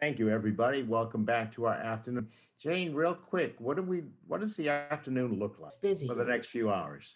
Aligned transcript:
Thank 0.00 0.18
you, 0.18 0.30
everybody. 0.30 0.82
Welcome 0.82 1.24
back 1.24 1.54
to 1.56 1.66
our 1.66 1.74
afternoon. 1.74 2.26
Jane, 2.58 2.94
real 2.94 3.14
quick, 3.14 3.56
what 3.58 3.76
do 3.76 3.82
we, 3.82 4.04
what 4.26 4.40
does 4.40 4.56
the 4.56 4.70
afternoon 4.70 5.38
look 5.38 5.58
like 5.58 5.72
It's 5.72 5.76
busy. 5.76 6.06
for 6.06 6.14
the 6.14 6.24
next 6.24 6.48
few 6.48 6.70
hours? 6.70 7.12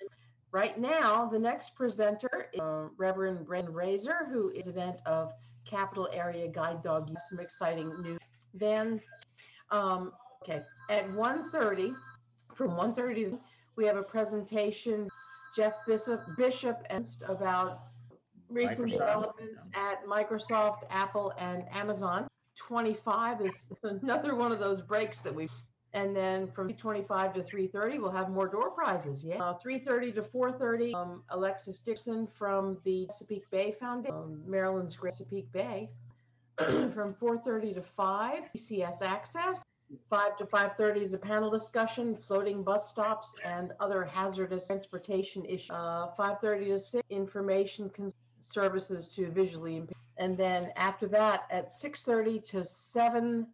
Right 0.53 0.79
now, 0.79 1.27
the 1.27 1.39
next 1.39 1.75
presenter 1.75 2.49
is 2.53 2.61
uh, 2.61 2.89
Reverend 2.99 3.47
Brendan 3.47 3.73
Razor, 3.73 4.29
who 4.31 4.51
is 4.51 4.65
president 4.65 5.01
of 5.07 5.33
Capital 5.65 6.11
Area 6.13 6.47
Guide 6.47 6.83
Dog. 6.83 7.09
Youth. 7.09 7.23
Some 7.31 7.41
exciting 7.41 7.89
news. 8.03 8.19
Then, 8.53 9.01
um, 9.71 10.13
okay, 10.43 10.63
at 10.91 11.11
1:30, 11.11 11.95
from 12.55 12.73
1:30, 12.73 13.39
we 13.77 13.87
have 13.87 13.97
a 13.97 14.03
presentation. 14.03 15.09
Jeff 15.57 15.75
Bishop, 15.87 16.23
Bishop, 16.37 16.83
and 16.91 17.09
about 17.29 17.85
recent 18.51 18.91
Microsoft, 18.91 18.93
developments 18.93 19.69
at 19.73 20.05
Microsoft, 20.05 20.83
Apple, 20.91 21.33
and 21.39 21.65
Amazon. 21.73 22.29
25 22.57 23.41
is 23.43 23.67
another 23.83 24.35
one 24.35 24.53
of 24.53 24.59
those 24.59 24.81
breaks 24.81 25.21
that 25.21 25.35
we 25.35 25.49
and 25.93 26.15
then 26.15 26.49
from 26.49 26.67
325 26.67 27.35
to 27.35 27.43
330 27.43 27.99
we'll 27.99 28.11
have 28.11 28.29
more 28.31 28.49
door 28.49 28.71
prizes 28.71 29.25
yeah. 29.25 29.43
Uh, 29.43 29.55
330 29.55 30.13
to 30.13 30.23
430 30.23 30.95
um, 30.95 31.23
alexis 31.31 31.79
dixon 31.79 32.27
from 32.27 32.79
the 32.85 33.07
chesapeake 33.07 33.49
bay 33.51 33.73
foundation 33.79 34.15
um, 34.15 34.43
maryland's 34.47 34.97
great 34.97 35.13
chesapeake 35.13 35.51
bay. 35.53 35.91
From 36.95 37.15
430 37.15 37.75
to 37.75 37.83
5 37.83 38.43
cs 38.57 39.03
access. 39.03 39.65
5 40.09 40.37
to 40.39 40.45
5.30 40.45 41.03
is 41.03 41.13
a 41.13 41.19
panel 41.19 41.51
discussion 41.51 42.17
floating 42.17 42.63
bus 42.63 42.89
stops 42.89 43.35
and 43.45 43.73
other 43.81 44.05
hazardous 44.05 44.69
transportation 44.69 45.45
issues. 45.45 45.71
Uh, 45.71 46.09
5.30 46.17 46.67
to 46.67 46.79
6 46.79 47.03
information 47.11 47.91
services 48.41 49.09
to 49.09 49.31
visually 49.31 49.77
impaired 49.77 50.04
and 50.19 50.37
then 50.37 50.71
after 50.77 51.07
that 51.09 51.45
at 51.51 51.71
6.30 51.71 52.45
to 52.51 52.65
7 52.65 53.47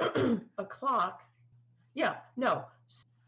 o'clock 0.58 1.22
yeah 1.94 2.16
no 2.36 2.64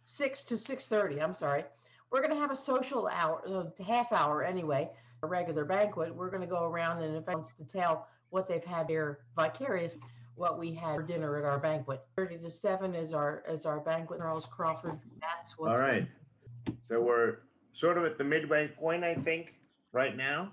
6 0.04 0.44
to 0.44 0.54
6.30 0.54 1.22
i'm 1.22 1.34
sorry 1.34 1.64
we're 2.10 2.20
going 2.20 2.34
to 2.34 2.40
have 2.40 2.50
a 2.50 2.56
social 2.56 3.08
hour 3.08 3.42
uh, 3.48 3.82
half 3.82 4.12
hour 4.12 4.42
anyway 4.42 4.88
a 5.22 5.26
regular 5.26 5.64
banquet 5.64 6.14
we're 6.14 6.30
going 6.30 6.42
to 6.42 6.46
go 6.46 6.64
around 6.64 7.02
and 7.02 7.26
wants 7.26 7.52
to 7.52 7.64
tell 7.64 8.08
what 8.30 8.48
they've 8.48 8.64
had 8.64 8.88
there 8.88 9.20
vicarious 9.36 9.98
what 10.36 10.58
we 10.58 10.72
had 10.72 10.96
for 10.96 11.02
dinner 11.02 11.36
at 11.38 11.44
our 11.44 11.58
banquet 11.58 12.02
30 12.16 12.38
to 12.38 12.50
7 12.50 12.94
is 12.94 13.12
our 13.12 13.42
is 13.48 13.66
our 13.66 13.80
banquet 13.80 14.20
charles 14.20 14.46
crawford 14.46 14.98
that's 15.20 15.54
All 15.58 15.66
what's 15.66 15.80
right. 15.80 16.06
So 16.88 17.00
we're 17.00 17.36
sort 17.72 17.98
of 17.98 18.04
at 18.04 18.18
the 18.18 18.24
midway 18.24 18.68
point, 18.68 19.04
I 19.04 19.14
think, 19.14 19.54
right 19.92 20.16
now. 20.16 20.52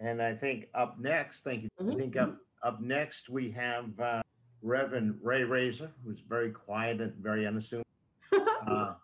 And 0.00 0.22
I 0.22 0.34
think 0.34 0.68
up 0.74 0.98
next, 0.98 1.42
thank 1.42 1.62
you. 1.64 1.68
I 1.78 1.82
Mhm. 1.82 1.96
think 1.96 2.16
up, 2.16 2.36
up 2.62 2.80
next, 2.80 3.28
we 3.28 3.50
have 3.52 3.98
uh, 3.98 4.22
Reverend 4.62 5.18
Ray 5.22 5.44
Razor, 5.44 5.90
who's 6.04 6.20
very 6.20 6.50
quiet 6.50 7.00
and 7.00 7.14
very 7.16 7.46
unassuming. 7.46 7.84
uh, 8.66 8.94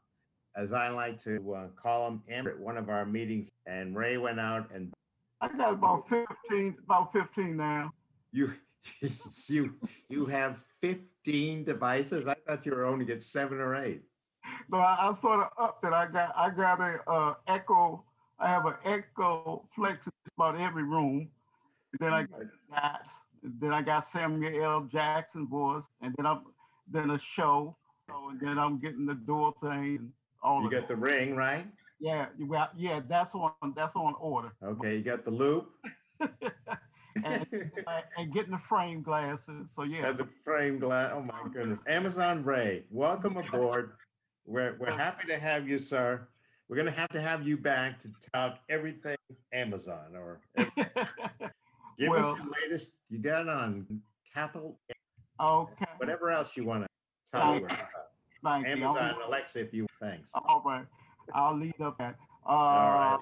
as 0.57 0.73
I 0.73 0.89
like 0.89 1.19
to 1.21 1.55
uh, 1.55 1.69
call 1.71 2.07
him, 2.09 2.23
Amber 2.29 2.51
at 2.51 2.59
one 2.59 2.77
of 2.77 2.89
our 2.89 3.05
meetings, 3.05 3.49
and 3.67 3.97
Ray 3.97 4.19
went 4.19 4.39
out 4.39 4.71
and 4.73 4.93
I 5.41 5.49
got 5.49 5.75
about 5.75 6.09
15, 6.09 6.77
about 6.85 7.13
15 7.13 7.57
now. 7.57 7.93
you, 8.33 8.55
you, 9.49 9.75
you 10.09 10.25
have 10.27 10.65
15 10.81 11.65
devices. 11.65 12.27
I 12.27 12.35
thought 12.47 12.65
you 12.65 12.73
were 12.73 12.87
only 12.87 13.05
get 13.05 13.23
seven 13.23 13.59
or 13.59 13.75
eight. 13.75 14.03
So 14.71 14.77
I, 14.79 15.09
I 15.11 15.21
sort 15.21 15.41
of 15.41 15.49
upped 15.59 15.85
it. 15.85 15.93
I 15.93 16.07
got 16.07 16.33
I 16.37 16.51
got 16.51 16.81
a 16.81 17.11
uh, 17.11 17.35
Echo. 17.49 18.05
I 18.39 18.49
have 18.49 18.67
an 18.67 18.75
Echo 18.85 19.67
Flex 19.75 20.07
in 20.07 20.13
about 20.37 20.61
every 20.61 20.83
room. 20.83 21.29
And 21.93 22.01
then 22.01 22.13
I 22.13 22.25
mm. 22.25 22.31
got 22.31 22.41
Jats. 22.71 23.09
Then 23.61 23.73
I 23.73 23.83
got 23.83 24.11
Samuel 24.11 24.65
L. 24.65 24.81
Jackson 24.91 25.47
voice, 25.47 25.83
and 26.01 26.15
then 26.17 26.25
I'm 26.25 26.41
then 26.91 27.11
a 27.11 27.19
show. 27.19 27.77
So, 28.09 28.31
and 28.31 28.41
then 28.41 28.59
I'm 28.59 28.79
getting 28.79 29.05
the 29.05 29.15
door 29.15 29.55
thing 29.61 29.97
and 29.99 30.13
all 30.43 30.63
You 30.63 30.71
got 30.71 30.89
the 30.89 30.97
ring, 30.97 31.37
right? 31.37 31.67
Yeah, 32.01 32.27
got 32.51 32.73
yeah. 32.77 33.01
That's 33.07 33.35
on 33.35 33.53
that's 33.77 33.95
on 33.97 34.15
order. 34.19 34.53
Okay, 34.63 34.97
you 34.97 35.03
got 35.03 35.25
the 35.25 35.31
loop. 35.31 35.71
and, 37.25 37.47
and 38.17 38.33
getting 38.33 38.53
the 38.53 38.61
frame 38.69 39.03
glasses. 39.03 39.67
So 39.77 39.83
yeah. 39.83 40.03
Have 40.03 40.19
the 40.19 40.29
frame 40.45 40.79
glass. 40.79 41.13
Oh 41.15 41.23
my 41.23 41.49
goodness. 41.53 41.81
Amazon 41.87 42.45
Ray, 42.45 42.85
welcome 42.91 43.37
aboard. 43.37 43.93
We're 44.47 44.77
we're 44.79 44.91
happy 44.91 45.27
to 45.29 45.39
have 45.39 45.69
you, 45.69 45.79
sir. 45.79 46.27
We're 46.69 46.77
gonna 46.77 46.91
have 46.91 47.11
to 47.11 47.21
have 47.21 47.47
you 47.47 47.57
back 47.57 48.01
to 48.03 48.11
talk 48.33 48.59
everything 48.71 49.17
Amazon 49.53 50.17
or 50.17 50.41
give 50.57 52.09
Well- 52.09 52.33
us 52.33 52.39
the 52.39 52.51
latest. 52.63 52.91
You 53.11 53.19
got 53.19 53.49
on 53.49 54.01
Capital, 54.33 54.79
okay. 55.41 55.85
whatever 55.99 56.31
else 56.31 56.57
you 56.57 56.65
want 56.65 56.85
to 56.85 56.89
Thank 57.33 57.65
about. 57.65 57.79
Thank 58.43 58.67
you. 58.67 58.73
Amazon 58.73 59.15
Alexa, 59.27 59.61
if 59.61 59.73
you 59.75 59.87
thanks. 60.01 60.31
All 60.35 60.63
right. 60.65 60.85
I'll 61.33 61.57
lead 61.57 61.81
up 61.81 61.99
that. 61.99 62.17
Uh, 62.47 62.53
right. 62.53 63.19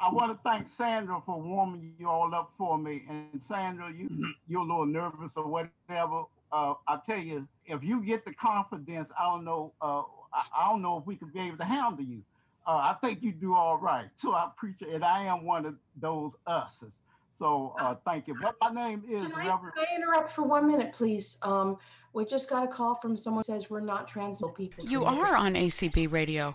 I, 0.00 0.08
I 0.08 0.12
want 0.12 0.32
to 0.32 0.38
thank 0.42 0.68
Sandra 0.68 1.22
for 1.24 1.40
warming 1.40 1.94
you 1.98 2.08
all 2.08 2.34
up 2.34 2.52
for 2.58 2.76
me. 2.78 3.02
And 3.08 3.40
Sandra, 3.48 3.92
you 3.92 4.08
you're 4.48 4.60
a 4.60 4.64
little 4.64 4.86
nervous 4.86 5.30
or 5.36 5.46
whatever. 5.46 6.24
Uh, 6.52 6.74
I 6.88 6.98
tell 7.06 7.18
you, 7.18 7.46
if 7.66 7.82
you 7.84 8.02
get 8.04 8.24
the 8.24 8.32
confidence, 8.34 9.08
I 9.18 9.24
don't 9.24 9.44
know. 9.44 9.72
Uh, 9.80 10.02
I, 10.32 10.46
I 10.56 10.68
don't 10.70 10.82
know 10.82 10.98
if 10.98 11.06
we 11.06 11.14
could 11.16 11.32
be 11.32 11.40
able 11.40 11.58
to 11.58 11.64
handle 11.64 12.04
you. 12.04 12.22
Uh, 12.66 12.70
I 12.76 12.96
think 13.00 13.22
you 13.22 13.32
do 13.32 13.54
all 13.54 13.78
right. 13.78 14.08
So 14.16 14.32
I 14.32 14.44
appreciate 14.46 14.90
it. 14.92 14.94
And 14.96 15.04
I 15.04 15.24
am 15.24 15.44
one 15.44 15.66
of 15.66 15.74
those 16.00 16.32
us's. 16.46 16.92
So 17.38 17.74
uh, 17.80 17.94
thank 18.04 18.28
you. 18.28 18.36
But 18.40 18.54
my 18.60 18.70
name 18.88 19.02
is 19.08 19.22
Can 19.22 19.32
I, 19.34 19.46
Reverend. 19.48 19.74
can 19.74 19.86
I 19.90 19.96
interrupt 19.96 20.34
for 20.34 20.42
one 20.42 20.66
minute, 20.70 20.92
please? 20.92 21.38
Um, 21.42 21.78
we 22.12 22.24
just 22.26 22.50
got 22.50 22.64
a 22.64 22.68
call 22.68 22.96
from 22.96 23.16
someone 23.16 23.42
who 23.46 23.52
says 23.52 23.70
we're 23.70 23.80
not 23.80 24.06
transmitting 24.06 24.54
people. 24.54 24.84
You 24.84 25.00
can 25.04 25.18
are 25.18 25.36
on 25.36 25.54
ACB 25.54 26.12
radio. 26.12 26.54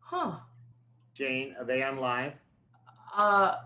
Huh. 0.00 0.36
Jane, 1.12 1.54
are 1.58 1.64
they 1.64 1.82
on 1.82 1.98
live? 1.98 2.32
Uh, 3.14 3.56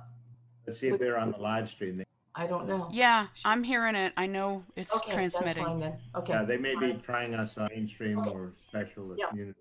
Let's 0.67 0.81
see 0.81 0.89
if 0.89 0.99
they're 0.99 1.19
on 1.19 1.33
the 1.33 1.39
live 1.39 1.69
stream. 1.69 2.03
I 2.35 2.47
don't 2.47 2.67
know. 2.69 2.89
Yeah, 2.93 3.27
I'm 3.45 3.63
hearing 3.63 3.95
it. 3.95 4.13
I 4.17 4.27
know 4.27 4.65
it's 4.77 4.97
Okay, 4.97 5.11
transmitting. 5.13 5.63
That's 5.63 5.69
fine 5.69 5.81
then. 5.81 5.99
Okay. 6.15 6.33
Yeah, 6.33 6.45
they 6.45 6.57
may 6.57 6.75
be 6.77 6.95
trying 7.03 7.35
us 7.35 7.59
on 7.59 7.69
mainstream 7.75 8.21
Okay. 8.21 8.31
or 8.31 8.53
special 8.69 9.15
Yeah. 9.19 9.27
community. 9.29 9.59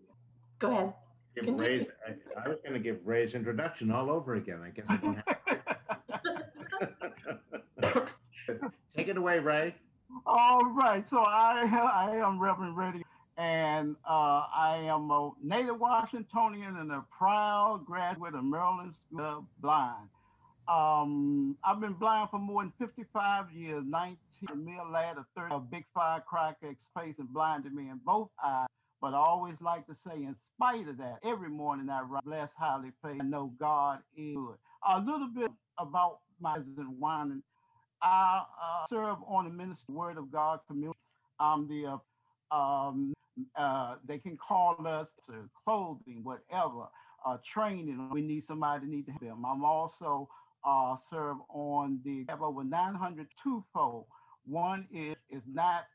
Go 0.59 0.71
ahead. 0.71 0.93
Give 1.39 1.55
Continue. 1.55 1.79
Ray's, 1.79 1.87
I, 2.05 2.45
I 2.45 2.49
was 2.49 2.57
gonna 2.65 2.79
give 2.79 2.97
Ray's 3.05 3.33
introduction 3.33 3.91
all 3.91 4.09
over 4.09 4.35
again. 4.35 4.61
I 4.61 4.71
guess 4.71 4.85
I 4.89 4.97
don't 4.97 5.23
have. 7.81 8.09
Take 8.95 9.07
it 9.07 9.15
away, 9.15 9.39
Ray. 9.39 9.75
All 10.25 10.65
right, 10.73 11.05
so 11.09 11.19
I 11.19 11.65
I 11.93 12.17
am 12.17 12.41
Reverend 12.41 12.75
Reddy, 12.75 13.05
and 13.37 13.95
uh, 14.05 14.43
I 14.53 14.81
am 14.83 15.09
a 15.11 15.31
native 15.41 15.79
Washingtonian 15.79 16.75
and 16.75 16.91
a 16.91 17.05
proud 17.17 17.83
graduate 17.85 18.35
of 18.35 18.43
Maryland 18.43 18.93
School 19.07 19.21
of 19.21 19.45
Blind. 19.61 20.09
Um, 20.67 21.55
I've 21.63 21.79
been 21.79 21.93
blind 21.93 22.29
for 22.31 22.39
more 22.39 22.63
than 22.63 22.73
55 22.79 23.51
years. 23.51 23.83
19, 23.87 24.17
a 24.51 24.55
mere 24.55 24.83
lad 24.91 25.17
of 25.17 25.25
30, 25.37 25.55
a 25.55 25.59
big 25.59 25.85
firecracker 25.93 26.69
exposed 26.69 27.17
and 27.17 27.31
blinded 27.33 27.73
me 27.73 27.89
in 27.89 27.99
both 28.05 28.29
eyes. 28.43 28.67
But 29.01 29.13
I 29.13 29.17
always 29.17 29.55
like 29.61 29.87
to 29.87 29.95
say, 29.95 30.15
in 30.15 30.35
spite 30.53 30.87
of 30.87 30.97
that, 30.97 31.19
every 31.23 31.49
morning 31.49 31.89
I 31.89 32.01
rise, 32.01 32.21
bless 32.25 32.49
highly 32.57 32.91
faith, 33.03 33.19
I 33.21 33.23
know 33.23 33.53
God 33.59 33.99
is 34.17 34.35
good. 34.35 34.55
A 34.87 34.99
little 34.99 35.29
bit 35.33 35.51
about 35.77 36.19
my 36.39 36.57
resident 36.57 36.91
whining. 36.99 37.43
I 38.01 38.43
uh, 38.61 38.85
serve 38.89 39.17
on 39.27 39.45
the 39.45 39.51
Ministry 39.51 39.93
Word 39.93 40.17
of 40.17 40.31
God 40.31 40.59
community. 40.67 40.99
I'm 41.39 41.67
the, 41.67 41.99
uh, 42.51 42.55
um, 42.55 43.13
uh, 43.55 43.95
they 44.05 44.17
can 44.17 44.37
call 44.37 44.75
us 44.85 45.07
to 45.27 45.49
clothing, 45.65 46.21
whatever, 46.23 46.87
uh, 47.25 47.37
training. 47.45 48.09
We 48.11 48.21
need 48.21 48.43
somebody 48.43 48.85
to 48.85 48.91
need 48.91 49.05
to 49.05 49.11
help 49.11 49.23
them. 49.23 49.45
I'm 49.45 49.63
also 49.63 50.29
uh, 50.65 50.95
serve 51.09 51.37
on 51.49 51.99
the, 52.03 52.25
have 52.27 52.41
over 52.41 52.63
900 52.63 53.27
twofold. 53.41 54.05
One 54.45 54.87
is, 54.91 55.15
is 55.29 55.43
not 55.47 55.85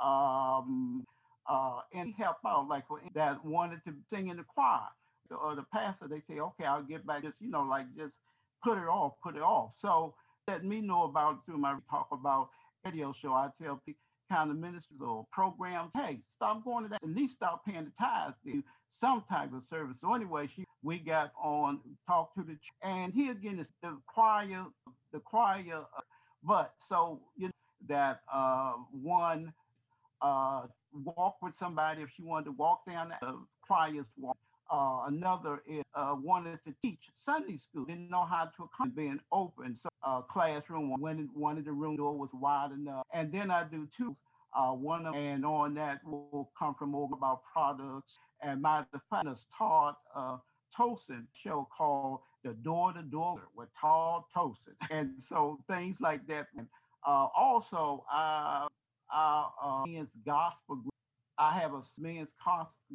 um, 0.00 1.04
uh, 1.48 1.80
any 1.92 2.12
help 2.18 2.38
out, 2.46 2.68
like 2.68 2.86
for 2.86 3.00
that 3.14 3.44
wanted 3.44 3.84
to 3.86 3.94
sing 4.08 4.28
in 4.28 4.36
the 4.36 4.44
choir 4.44 4.88
or 5.30 5.54
the 5.54 5.64
pastor, 5.72 6.08
they 6.08 6.22
say, 6.28 6.40
okay, 6.40 6.64
I'll 6.64 6.82
get 6.82 7.06
back, 7.06 7.22
just, 7.22 7.36
you 7.40 7.50
know, 7.50 7.62
like 7.62 7.86
just 7.96 8.14
put 8.62 8.78
it 8.78 8.88
off, 8.88 9.14
put 9.22 9.36
it 9.36 9.42
off. 9.42 9.72
So 9.80 10.14
let 10.48 10.64
me 10.64 10.80
know 10.80 11.04
about 11.04 11.44
through 11.44 11.58
my 11.58 11.76
talk 11.90 12.08
about 12.12 12.50
radio 12.84 13.12
show. 13.20 13.32
I 13.32 13.50
tell 13.60 13.80
people 13.84 14.00
kind 14.30 14.50
of 14.50 14.56
ministers 14.56 14.98
or 15.00 15.26
programs, 15.32 15.90
hey, 15.94 16.18
stop 16.36 16.64
going 16.64 16.84
to 16.84 16.90
that. 16.90 17.02
At 17.02 17.08
least 17.08 17.34
stop 17.34 17.64
paying 17.64 17.84
the 17.84 17.92
tithes 17.98 18.34
to 18.44 18.62
some 18.90 19.24
type 19.28 19.52
of 19.52 19.62
service. 19.68 19.96
So 20.00 20.14
anyway, 20.14 20.48
she 20.54 20.64
we 20.82 20.98
got 20.98 21.32
on 21.42 21.80
talk 22.06 22.34
to 22.34 22.42
the 22.42 22.56
and 22.82 23.12
here 23.12 23.32
again 23.32 23.58
is 23.58 23.66
the 23.82 23.96
choir, 24.06 24.64
the 25.12 25.20
choir. 25.20 25.84
Uh, 25.96 26.00
but 26.42 26.74
so 26.88 27.20
you 27.36 27.46
know 27.46 27.52
that 27.88 28.20
uh, 28.32 28.74
one 28.90 29.52
uh, 30.22 30.62
walk 30.92 31.36
with 31.42 31.54
somebody 31.54 32.02
if 32.02 32.10
she 32.14 32.22
wanted 32.22 32.46
to 32.46 32.52
walk 32.52 32.80
down 32.88 33.12
the 33.20 33.38
choir's 33.66 34.06
walk. 34.16 34.36
Uh, 34.70 35.04
another 35.06 35.62
is 35.68 35.84
uh, 35.94 36.14
wanted 36.20 36.58
to 36.66 36.74
teach 36.82 36.98
Sunday 37.14 37.56
school, 37.56 37.84
didn't 37.84 38.10
know 38.10 38.24
how 38.24 38.46
to 38.46 38.68
come 38.76 38.90
being 38.90 39.20
open. 39.30 39.76
So 39.76 39.88
uh, 40.04 40.22
classroom, 40.22 40.90
one, 41.00 41.28
one 41.34 41.58
of 41.58 41.64
the 41.64 41.72
room 41.72 41.96
door 41.96 42.18
was 42.18 42.30
wide 42.32 42.72
enough. 42.72 43.04
And 43.12 43.30
then 43.30 43.50
I 43.50 43.64
do 43.64 43.88
two. 43.96 44.16
Uh, 44.52 44.72
one 44.72 45.04
of, 45.06 45.14
and 45.14 45.44
on 45.44 45.74
that 45.74 46.00
will 46.04 46.50
come 46.58 46.74
from 46.74 46.90
more 46.90 47.08
about 47.12 47.42
products. 47.52 48.18
And 48.42 48.62
my 48.62 48.84
defenders 48.92 49.46
taught 49.56 49.98
uh, 50.14 50.38
Tosin 50.76 51.26
show 51.32 51.68
called 51.76 52.20
the 52.44 52.52
Door 52.54 52.94
to 52.94 53.02
Door 53.02 53.42
with 53.54 53.68
Todd 53.80 54.22
Tosin, 54.34 54.74
and 54.90 55.10
so 55.28 55.58
things 55.68 55.96
like 56.00 56.26
that. 56.28 56.48
Uh, 57.06 57.28
also, 57.36 58.04
uh, 58.12 58.66
uh, 59.14 59.84
men's 59.86 60.08
gospel 60.24 60.76
group. 60.76 60.92
I 61.38 61.58
have 61.58 61.74
a 61.74 61.82
men's 61.98 62.28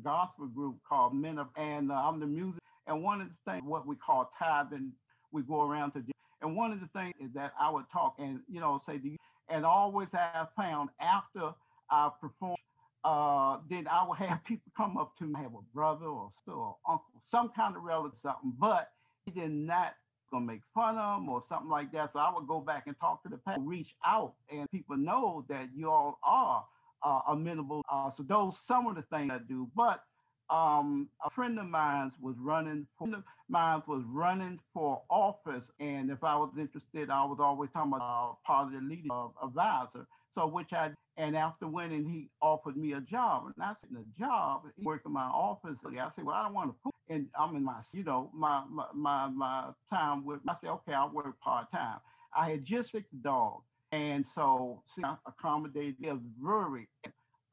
gospel 0.03 0.47
group 0.47 0.77
called 0.87 1.15
Men 1.15 1.37
of, 1.37 1.47
and 1.55 1.91
uh, 1.91 1.95
I'm 1.95 2.19
the 2.19 2.25
music. 2.25 2.61
And 2.87 3.03
one 3.03 3.21
of 3.21 3.27
the 3.27 3.51
things, 3.51 3.63
what 3.65 3.85
we 3.85 3.95
call 3.95 4.31
tithing, 4.37 4.91
we 5.31 5.43
go 5.43 5.61
around 5.61 5.91
to 5.91 5.99
do. 5.99 6.11
And 6.41 6.55
one 6.55 6.71
of 6.71 6.79
the 6.79 6.87
things 6.87 7.13
is 7.19 7.31
that 7.35 7.53
I 7.59 7.69
would 7.69 7.85
talk 7.93 8.15
and, 8.17 8.39
you 8.49 8.59
know, 8.59 8.81
say, 8.85 8.99
you, 9.03 9.15
and 9.49 9.65
always 9.65 10.07
have 10.13 10.49
found 10.57 10.89
after 10.99 11.53
I 11.89 12.09
perform, 12.19 12.57
uh, 13.03 13.57
then 13.69 13.87
I 13.89 14.05
would 14.07 14.17
have 14.27 14.43
people 14.45 14.71
come 14.75 14.97
up 14.97 15.15
to 15.19 15.25
me, 15.25 15.35
have 15.37 15.53
a 15.53 15.73
brother 15.73 16.05
or 16.05 16.31
sister 16.39 16.57
or 16.57 16.77
uncle, 16.89 17.05
some 17.29 17.49
kind 17.49 17.75
of 17.75 17.83
relative, 17.83 18.17
something, 18.19 18.53
but 18.59 18.91
he 19.25 19.31
did 19.31 19.51
not 19.51 19.93
gonna 20.31 20.45
make 20.45 20.61
fun 20.73 20.97
of 20.97 21.19
them 21.21 21.29
or 21.29 21.43
something 21.47 21.69
like 21.69 21.91
that. 21.91 22.13
So 22.13 22.19
I 22.19 22.33
would 22.33 22.47
go 22.47 22.59
back 22.59 22.87
and 22.87 22.97
talk 22.99 23.23
to 23.23 23.29
the 23.29 23.37
pastor, 23.37 23.61
reach 23.61 23.95
out, 24.05 24.33
and 24.51 24.69
people 24.71 24.97
know 24.97 25.45
that 25.49 25.69
you 25.75 25.89
all 25.89 26.19
are 26.23 26.65
uh, 27.03 27.21
amenable. 27.29 27.83
Uh, 27.91 28.11
so 28.11 28.23
those 28.23 28.57
some 28.59 28.87
of 28.87 28.95
the 28.95 29.03
things 29.03 29.31
I 29.31 29.39
do. 29.39 29.69
But 29.75 30.03
um, 30.49 31.07
a 31.25 31.29
friend 31.29 31.57
of 31.59 31.67
mine 31.67 32.11
was 32.21 32.35
running. 32.39 32.87
For, 32.97 33.05
friend 33.05 33.15
of 33.15 33.23
mine 33.49 33.83
was 33.87 34.03
running 34.07 34.59
for 34.73 35.01
office, 35.09 35.69
and 35.79 36.11
if 36.11 36.23
I 36.23 36.35
was 36.35 36.51
interested, 36.57 37.09
I 37.09 37.23
was 37.25 37.39
always 37.39 37.69
talking 37.71 37.93
about 37.93 38.31
uh, 38.31 38.35
positive 38.45 38.83
leader 38.83 39.07
uh, 39.11 39.27
advisor. 39.43 40.07
So 40.35 40.47
which 40.47 40.73
I 40.73 40.91
and 41.17 41.35
after 41.35 41.67
winning, 41.67 42.05
he 42.05 42.29
offered 42.41 42.77
me 42.77 42.93
a 42.93 43.01
job, 43.01 43.45
and 43.45 43.63
I 43.63 43.73
said, 43.81 43.89
"A 43.97 44.19
job? 44.19 44.63
He 44.77 44.83
worked 44.85 45.05
in 45.05 45.13
my 45.13 45.23
office." 45.23 45.77
I 45.85 46.09
said, 46.15 46.25
"Well, 46.25 46.35
I 46.35 46.43
don't 46.43 46.53
want 46.53 46.69
to 46.71 46.75
put." 46.83 46.90
And 47.11 47.27
I'm 47.37 47.55
in 47.55 47.63
my, 47.63 47.81
you 47.93 48.03
know, 48.03 48.29
my 48.33 48.63
my 48.69 48.85
my, 48.93 49.27
my 49.27 49.65
time 49.89 50.25
with. 50.25 50.39
I 50.47 50.55
said, 50.61 50.69
"Okay, 50.69 50.93
I'll 50.93 51.11
work 51.11 51.39
part 51.41 51.71
time." 51.71 51.99
I 52.35 52.51
had 52.51 52.65
just 52.65 52.91
six 52.91 53.07
dogs, 53.21 53.65
and 53.91 54.25
so 54.25 54.81
see, 54.95 55.03
I 55.03 55.15
accommodated 55.27 56.05
a 56.05 56.19
very 56.41 56.87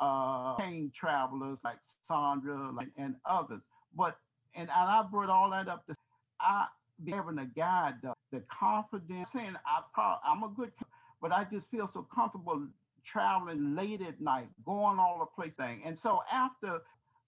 uh 0.01 0.55
paying 0.55 0.93
travelers 0.95 1.59
like 1.65 1.79
Sandra 2.05 2.71
like, 2.73 2.91
and 2.97 3.17
others. 3.25 3.63
But 3.97 4.17
and, 4.55 4.71
and 4.71 4.91
I 4.91 5.03
brought 5.11 5.31
all 5.31 5.51
that 5.51 5.69
up 5.69 5.87
to 5.87 5.95
I 6.41 6.67
having 7.09 7.39
a 7.39 7.47
guide 7.47 7.95
the, 8.03 8.13
the 8.33 8.41
confidence 8.49 9.31
saying 9.33 9.57
I 9.67 9.83
probably, 9.93 10.21
I'm 10.25 10.43
a 10.45 10.49
good 10.49 10.73
but 11.21 11.33
I 11.33 11.45
just 11.51 11.69
feel 11.71 11.89
so 11.93 12.07
comfortable 12.15 12.67
traveling 13.05 13.75
late 13.75 14.03
at 14.03 14.21
night, 14.21 14.49
going 14.65 14.99
all 14.99 15.19
the 15.19 15.27
place 15.27 15.55
thing. 15.59 15.83
And 15.85 15.99
so 15.99 16.23
after, 16.31 16.81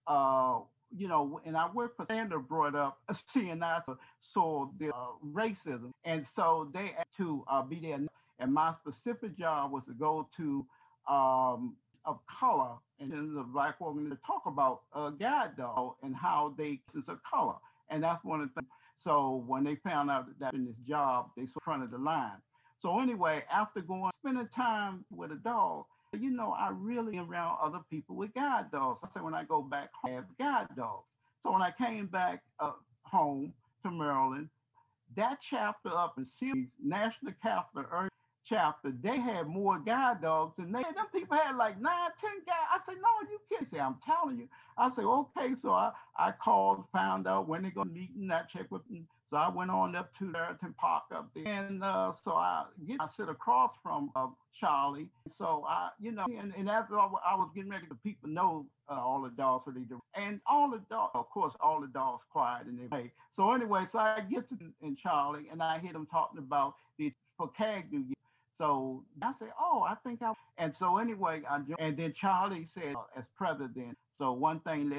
uh, 0.07 0.61
you 0.97 1.09
know, 1.09 1.41
and 1.45 1.57
I 1.57 1.71
work 1.71 1.97
for 1.97 2.07
Sandra 2.09 2.41
brought 2.41 2.75
up 2.75 2.99
CNI 3.11 3.83
saw 4.21 4.69
the 4.79 4.89
uh, 4.89 5.13
racism, 5.33 5.93
and 6.05 6.27
so 6.35 6.71
they 6.73 6.93
had 6.97 7.07
to 7.19 7.45
uh, 7.49 7.63
be 7.63 7.81
there. 7.81 7.99
And 8.39 8.55
my 8.55 8.75
specific 8.81 9.39
job 9.39 9.71
was 9.73 9.85
to 9.87 9.93
go 9.93 10.29
to 10.39 10.67
um, 11.09 11.77
of 12.05 12.19
color 12.27 12.77
and 12.99 13.13
the 13.13 13.43
black 13.43 13.81
woman 13.81 14.11
to 14.11 14.19
talk 14.27 14.43
about 14.47 14.83
uh, 14.95 15.11
guide 15.11 15.57
dog 15.57 15.95
and 16.03 16.15
how 16.15 16.55
they 16.57 16.81
is 16.97 17.09
a 17.09 17.19
color, 17.29 17.55
and 17.89 18.03
that's 18.03 18.25
one 18.25 18.41
of 18.41 18.49
the 18.49 18.61
things. 18.61 18.73
So 18.97 19.45
when 19.47 19.65
they 19.65 19.77
found 19.77 20.11
out 20.11 20.27
that 20.41 20.55
in 20.55 20.67
this 20.67 20.77
job, 20.87 21.31
they 21.37 21.47
front 21.65 21.83
of 21.83 21.91
the 21.91 21.99
line. 21.99 22.37
So 22.81 23.01
anyway, 23.01 23.45
after 23.51 23.81
going 23.81 24.11
spending 24.13 24.49
time 24.49 25.05
with 25.11 25.33
a 25.33 25.37
dog, 25.37 25.85
you 26.19 26.31
know, 26.31 26.53
I 26.59 26.71
really 26.73 27.19
around 27.19 27.59
other 27.63 27.81
people 27.89 28.17
with 28.17 28.35
guide 28.35 28.71
dogs. 28.73 29.01
I 29.05 29.09
say 29.15 29.23
when 29.23 29.35
I 29.35 29.45
go 29.45 29.63
back 29.63 29.91
home, 30.03 30.13
I 30.13 30.15
have 30.17 30.25
guide 30.39 30.77
dogs. 30.77 31.05
So 31.43 31.53
when 31.53 31.63
I 31.63 31.71
came 31.71 32.07
back 32.07 32.43
uh, 32.59 32.73
home 33.03 33.53
to 33.85 33.91
Maryland, 33.91 34.49
that 35.17 35.39
chapter 35.41 35.91
up 35.91 36.15
in 36.19 36.27
Series 36.27 36.69
National 36.83 37.33
Capital 37.43 37.85
Earth 37.91 38.11
chapter, 38.45 38.93
they 39.03 39.19
had 39.19 39.47
more 39.47 39.79
guide 39.79 40.23
dogs 40.23 40.55
than 40.57 40.73
they. 40.73 40.83
Them 40.83 41.07
people 41.13 41.37
had 41.37 41.57
like 41.57 41.81
nine, 41.81 42.11
ten 42.21 42.31
guys. 42.47 42.57
I 42.71 42.79
said, 42.87 42.97
no, 42.97 43.31
you 43.31 43.39
can't 43.51 43.71
say. 43.71 43.81
I'm 43.81 43.97
telling 44.05 44.39
you. 44.39 44.49
I 44.77 44.91
said, 44.91 45.05
okay. 45.05 45.55
So 45.63 45.71
I, 45.71 45.93
I 46.19 46.33
called, 46.33 46.85
found 46.93 47.27
out 47.29 47.49
when 47.49 47.63
they're 47.63 47.71
gonna 47.71 47.91
meet, 47.91 48.11
and 48.17 48.33
I 48.33 48.43
checked 48.43 48.71
with 48.71 48.87
them 48.89 49.07
so 49.31 49.37
I 49.37 49.49
went 49.49 49.71
on 49.71 49.95
up 49.95 50.17
to 50.19 50.33
Darrington 50.33 50.75
Park 50.79 51.05
up 51.15 51.31
there. 51.35 51.47
And 51.47 51.85
uh, 51.85 52.13
so 52.25 52.33
I 52.33 52.65
get, 52.87 52.97
I 53.01 53.09
sit 53.17 53.29
across 53.29 53.73
from 53.83 54.11
uh, 54.17 54.27
Charlie. 54.59 55.09
So 55.29 55.65
I, 55.69 55.91
you 56.01 56.11
know, 56.11 56.27
and, 56.37 56.53
and 56.57 56.69
after 56.69 56.99
I, 56.99 57.09
I 57.25 57.35
was 57.37 57.49
getting 57.55 57.71
ready, 57.71 57.87
the 57.89 57.95
people 57.95 58.29
know 58.29 58.67
uh, 58.91 58.95
all 58.95 59.23
the 59.23 59.31
dogs, 59.31 59.67
they 59.73 59.83
do. 59.83 60.01
And 60.15 60.41
all 60.47 60.69
the 60.71 60.83
dogs, 60.91 61.13
of 61.15 61.31
course, 61.31 61.55
all 61.61 61.81
the 61.81 61.87
dogs 61.87 62.25
quiet 62.33 62.67
and 62.67 62.91
they. 62.91 63.13
So 63.33 63.53
anyway, 63.53 63.87
so 63.91 64.01
I 64.01 64.21
get 64.29 64.49
to 64.49 64.57
in 64.83 64.97
Charlie 64.97 65.47
and 65.53 65.63
I 65.63 65.79
hear 65.79 65.93
them 65.93 66.07
talking 66.11 66.39
about 66.41 66.75
the 66.99 67.13
for 67.39 67.49
CAG 67.49 67.87
So 68.59 69.05
I 69.23 69.33
say, 69.39 69.47
oh, 69.59 69.87
I 69.89 69.95
think 70.05 70.23
I. 70.23 70.33
And 70.59 70.77
so 70.77 70.99
anyway, 70.99 71.43
I 71.49 71.61
and 71.79 71.97
then 71.97 72.13
Charlie 72.15 72.67
said 72.75 72.95
as 73.17 73.25
president. 73.37 73.97
So 74.19 74.33
one 74.33 74.61
thing 74.61 74.91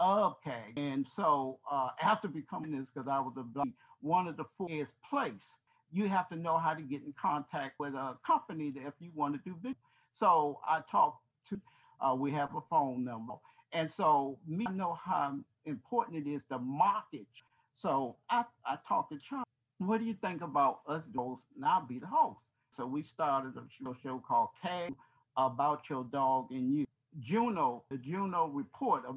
Okay. 0.00 0.72
And 0.76 1.06
so 1.06 1.58
uh, 1.70 1.90
after 2.02 2.28
becoming 2.28 2.72
this, 2.72 2.86
because 2.92 3.08
I 3.08 3.20
was 3.20 3.34
a 3.36 3.62
one 4.00 4.28
of 4.28 4.36
the 4.36 4.44
four 4.58 4.68
place. 5.08 5.48
You 5.92 6.08
have 6.08 6.28
to 6.28 6.36
know 6.36 6.58
how 6.58 6.74
to 6.74 6.82
get 6.82 7.02
in 7.02 7.14
contact 7.20 7.78
with 7.78 7.94
a 7.94 8.16
company 8.26 8.72
if 8.76 8.94
you 9.00 9.10
want 9.14 9.34
to 9.34 9.40
do 9.48 9.54
business. 9.56 9.76
So 10.12 10.58
I 10.68 10.80
talked 10.90 11.22
to, 11.50 11.60
uh, 12.00 12.14
we 12.14 12.30
have 12.32 12.54
a 12.54 12.60
phone 12.68 13.04
number. 13.04 13.34
And 13.72 13.90
so 13.92 14.38
me 14.46 14.66
know 14.72 14.98
how 15.02 15.36
important 15.64 16.26
it 16.26 16.30
is 16.30 16.42
to 16.50 16.58
market. 16.58 17.26
So 17.74 18.16
I, 18.30 18.44
I 18.66 18.78
talked 18.86 19.12
to 19.12 19.18
Charlie. 19.18 19.44
What 19.78 19.98
do 19.98 20.04
you 20.04 20.16
think 20.20 20.42
about 20.42 20.80
us? 20.86 21.02
And 21.14 21.64
I'll 21.64 21.86
be 21.86 21.98
the 21.98 22.06
host. 22.06 22.38
So 22.76 22.86
we 22.86 23.02
started 23.02 23.56
a 23.56 23.62
show, 23.82 23.96
show 24.02 24.22
called 24.26 24.50
K 24.62 24.90
about 25.36 25.82
your 25.88 26.04
dog 26.04 26.50
and 26.50 26.76
you. 26.76 26.86
Juno, 27.20 27.84
the 27.90 27.96
Juno 27.98 28.46
report, 28.48 29.04
a 29.08 29.14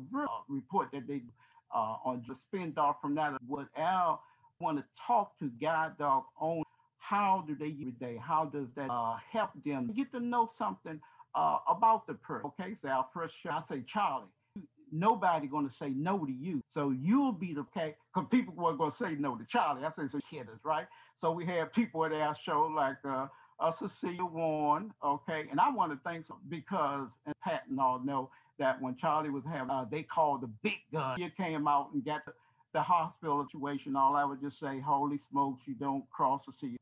report 0.47 0.89
that 0.93 1.07
they 1.07 1.21
uh, 1.73 1.95
on 2.05 2.23
just 2.25 2.41
spinned 2.41 2.77
off 2.77 2.97
from 3.01 3.15
that. 3.15 3.33
What 3.47 3.67
Al 3.75 4.21
want 4.59 4.77
to 4.77 4.85
talk 5.05 5.37
to 5.39 5.49
guide 5.61 5.97
dog 5.97 6.23
on 6.39 6.63
how 6.99 7.45
do 7.47 7.55
they 7.55 7.67
use 7.67 7.93
day? 7.99 8.19
How 8.21 8.45
does 8.45 8.67
that 8.75 8.89
uh, 8.89 9.17
help 9.31 9.51
them 9.65 9.91
get 9.95 10.11
to 10.11 10.19
know 10.19 10.49
something 10.57 10.99
uh, 11.35 11.59
about 11.69 12.05
the 12.07 12.15
person? 12.15 12.51
Okay, 12.59 12.75
so 12.81 12.89
our 12.89 13.07
first 13.13 13.35
show, 13.41 13.51
I 13.51 13.61
say 13.69 13.83
Charlie. 13.87 14.25
Nobody 14.91 15.47
going 15.47 15.67
to 15.67 15.75
say 15.75 15.89
no 15.89 16.25
to 16.25 16.31
you, 16.31 16.61
so 16.73 16.91
you'll 16.91 17.33
be 17.33 17.53
the 17.53 17.61
okay. 17.61 17.95
Because 18.13 18.29
people 18.29 18.53
were 18.55 18.73
going 18.73 18.91
to 18.91 18.97
say 18.97 19.15
no 19.15 19.35
to 19.35 19.45
Charlie. 19.45 19.83
I 19.83 19.89
say 19.89 20.07
so 20.11 20.19
kidders, 20.31 20.59
right? 20.63 20.87
So 21.19 21.31
we 21.31 21.45
have 21.47 21.73
people 21.73 22.05
at 22.05 22.13
our 22.13 22.35
show 22.45 22.71
like 22.73 22.97
uh, 23.03 23.27
uh, 23.59 23.71
Cecilia 23.77 24.25
Warren, 24.25 24.93
okay? 25.03 25.45
And 25.49 25.59
I 25.59 25.69
want 25.69 25.91
to 25.91 25.99
thank 26.03 26.25
because, 26.49 27.07
and 27.25 27.35
Pat 27.43 27.63
and 27.69 27.79
all 27.79 27.99
know 27.99 28.29
that 28.59 28.81
when 28.81 28.95
Charlie 28.95 29.29
was 29.29 29.43
having, 29.49 29.69
uh, 29.69 29.85
they 29.89 30.03
called 30.03 30.41
the 30.41 30.49
big 30.63 30.79
gun. 30.91 31.19
He 31.19 31.29
came 31.29 31.67
out 31.67 31.89
and 31.93 32.03
got 32.03 32.25
the, 32.25 32.33
the, 32.73 32.81
hospital 32.81 33.45
situation. 33.45 33.95
All 33.95 34.15
I 34.15 34.23
would 34.23 34.41
just 34.41 34.59
say, 34.59 34.79
holy 34.79 35.19
smokes, 35.29 35.63
you 35.65 35.75
don't 35.75 36.09
cross 36.09 36.41
the 36.45 36.53
sea. 36.59 36.77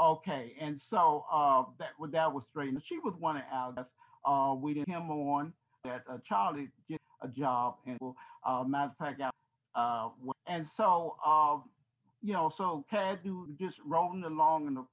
Okay, 0.00 0.54
and 0.60 0.80
so 0.80 1.24
uh, 1.30 1.64
that 1.78 1.90
that 2.12 2.32
was 2.32 2.44
straight. 2.50 2.72
She 2.84 2.98
was 2.98 3.14
one 3.18 3.36
of 3.36 3.42
our 3.52 3.72
guests. 3.72 3.90
Uh, 4.24 4.54
we 4.56 4.74
did 4.74 4.86
him 4.86 5.10
on 5.10 5.52
that 5.84 6.04
uh, 6.08 6.18
Charlie 6.26 6.68
get 6.88 7.00
a 7.22 7.28
job, 7.28 7.76
and 7.86 7.98
uh, 8.44 8.62
matter 8.64 8.92
of 8.92 8.96
fact, 8.96 9.20
uh, 9.74 10.08
and 10.46 10.66
so 10.66 11.16
uh, 11.24 11.56
you 12.22 12.32
know, 12.32 12.52
so 12.54 12.84
CAGDO 12.92 13.58
just 13.58 13.78
rolling 13.84 14.24
along 14.24 14.66
in 14.66 14.74
the 14.74 14.84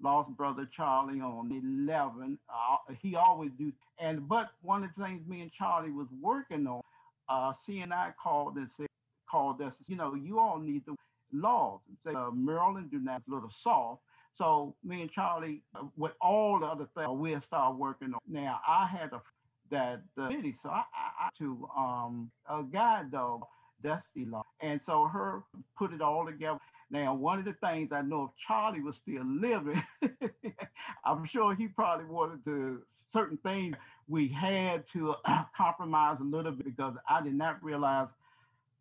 lost 0.00 0.30
brother 0.36 0.68
Charlie 0.70 1.20
on 1.20 1.50
11. 1.86 2.38
Uh, 2.48 2.94
he 3.00 3.16
always 3.16 3.50
do. 3.58 3.72
And 3.98 4.28
but 4.28 4.50
one 4.62 4.84
of 4.84 4.90
the 4.96 5.04
things 5.04 5.26
me 5.26 5.40
and 5.42 5.52
Charlie 5.52 5.90
was 5.90 6.08
working 6.20 6.66
on, 6.66 6.82
uh, 7.28 7.52
CNI 7.52 8.14
called 8.22 8.56
and 8.56 8.68
said, 8.76 8.86
called 9.30 9.60
us, 9.60 9.74
you 9.86 9.96
know, 9.96 10.14
you 10.14 10.38
all 10.38 10.58
need 10.58 10.84
the 10.86 10.94
laws. 11.32 11.80
Say, 12.04 12.14
uh, 12.14 12.30
Maryland 12.30 12.90
do 12.90 12.98
not 12.98 13.22
a 13.28 13.34
little 13.34 13.50
soft. 13.62 14.02
So 14.36 14.74
me 14.84 15.02
and 15.02 15.10
Charlie, 15.10 15.62
uh, 15.74 15.84
with 15.96 16.12
all 16.20 16.60
the 16.60 16.66
other 16.66 16.86
things, 16.94 17.08
we'll 17.10 17.40
start 17.40 17.76
working 17.76 18.12
on. 18.14 18.20
Now 18.28 18.60
I 18.66 18.86
had 18.86 19.12
a 19.12 19.22
that 19.70 20.02
the 20.16 20.28
city, 20.28 20.54
so 20.62 20.68
I, 20.68 20.84
I, 20.94 21.26
I 21.26 21.28
to 21.38 21.68
um 21.76 22.30
a 22.48 22.62
guide 22.62 23.10
dog, 23.10 23.42
Dusty 23.82 24.24
Law, 24.24 24.44
and 24.60 24.80
so 24.80 25.06
her 25.06 25.42
put 25.76 25.92
it 25.92 26.00
all 26.00 26.26
together. 26.26 26.60
Now, 26.90 27.14
one 27.14 27.38
of 27.38 27.44
the 27.44 27.54
things 27.54 27.90
I 27.92 28.02
know 28.02 28.24
if 28.24 28.30
Charlie 28.46 28.80
was 28.80 28.96
still 28.96 29.24
living, 29.24 29.82
I'm 31.04 31.24
sure 31.26 31.54
he 31.54 31.68
probably 31.68 32.06
wanted 32.06 32.44
to 32.44 32.82
certain 33.12 33.38
things 33.38 33.76
we 34.08 34.28
had 34.28 34.84
to 34.92 35.14
compromise 35.56 36.18
a 36.20 36.24
little 36.24 36.52
bit 36.52 36.66
because 36.66 36.94
I 37.08 37.22
did 37.22 37.34
not 37.34 37.62
realize 37.62 38.08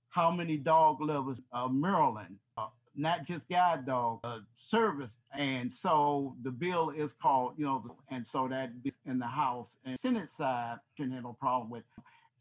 how 0.10 0.32
many 0.32 0.58
dog 0.58 1.02
lovers 1.02 1.38
uh, 1.52 1.68
Maryland, 1.68 2.38
uh, 2.58 2.68
not 2.96 3.26
just 3.28 3.48
guide 3.50 3.86
dog, 3.86 4.20
uh, 4.24 4.40
service. 4.70 5.12
And 5.38 5.72
so 5.82 6.36
the 6.44 6.52
bill 6.52 6.92
is 6.92 7.10
called, 7.22 7.54
you 7.58 7.66
know, 7.66 7.84
and 8.10 8.26
so 8.32 8.48
that 8.48 8.72
in 9.06 9.20
the 9.20 9.28
House 9.28 9.68
and 9.86 10.00
Senate 10.00 10.30
side, 10.38 10.78
shouldn't 10.96 11.16
have 11.16 11.24
no 11.24 11.34
problem 11.34 11.70
with. 11.70 11.84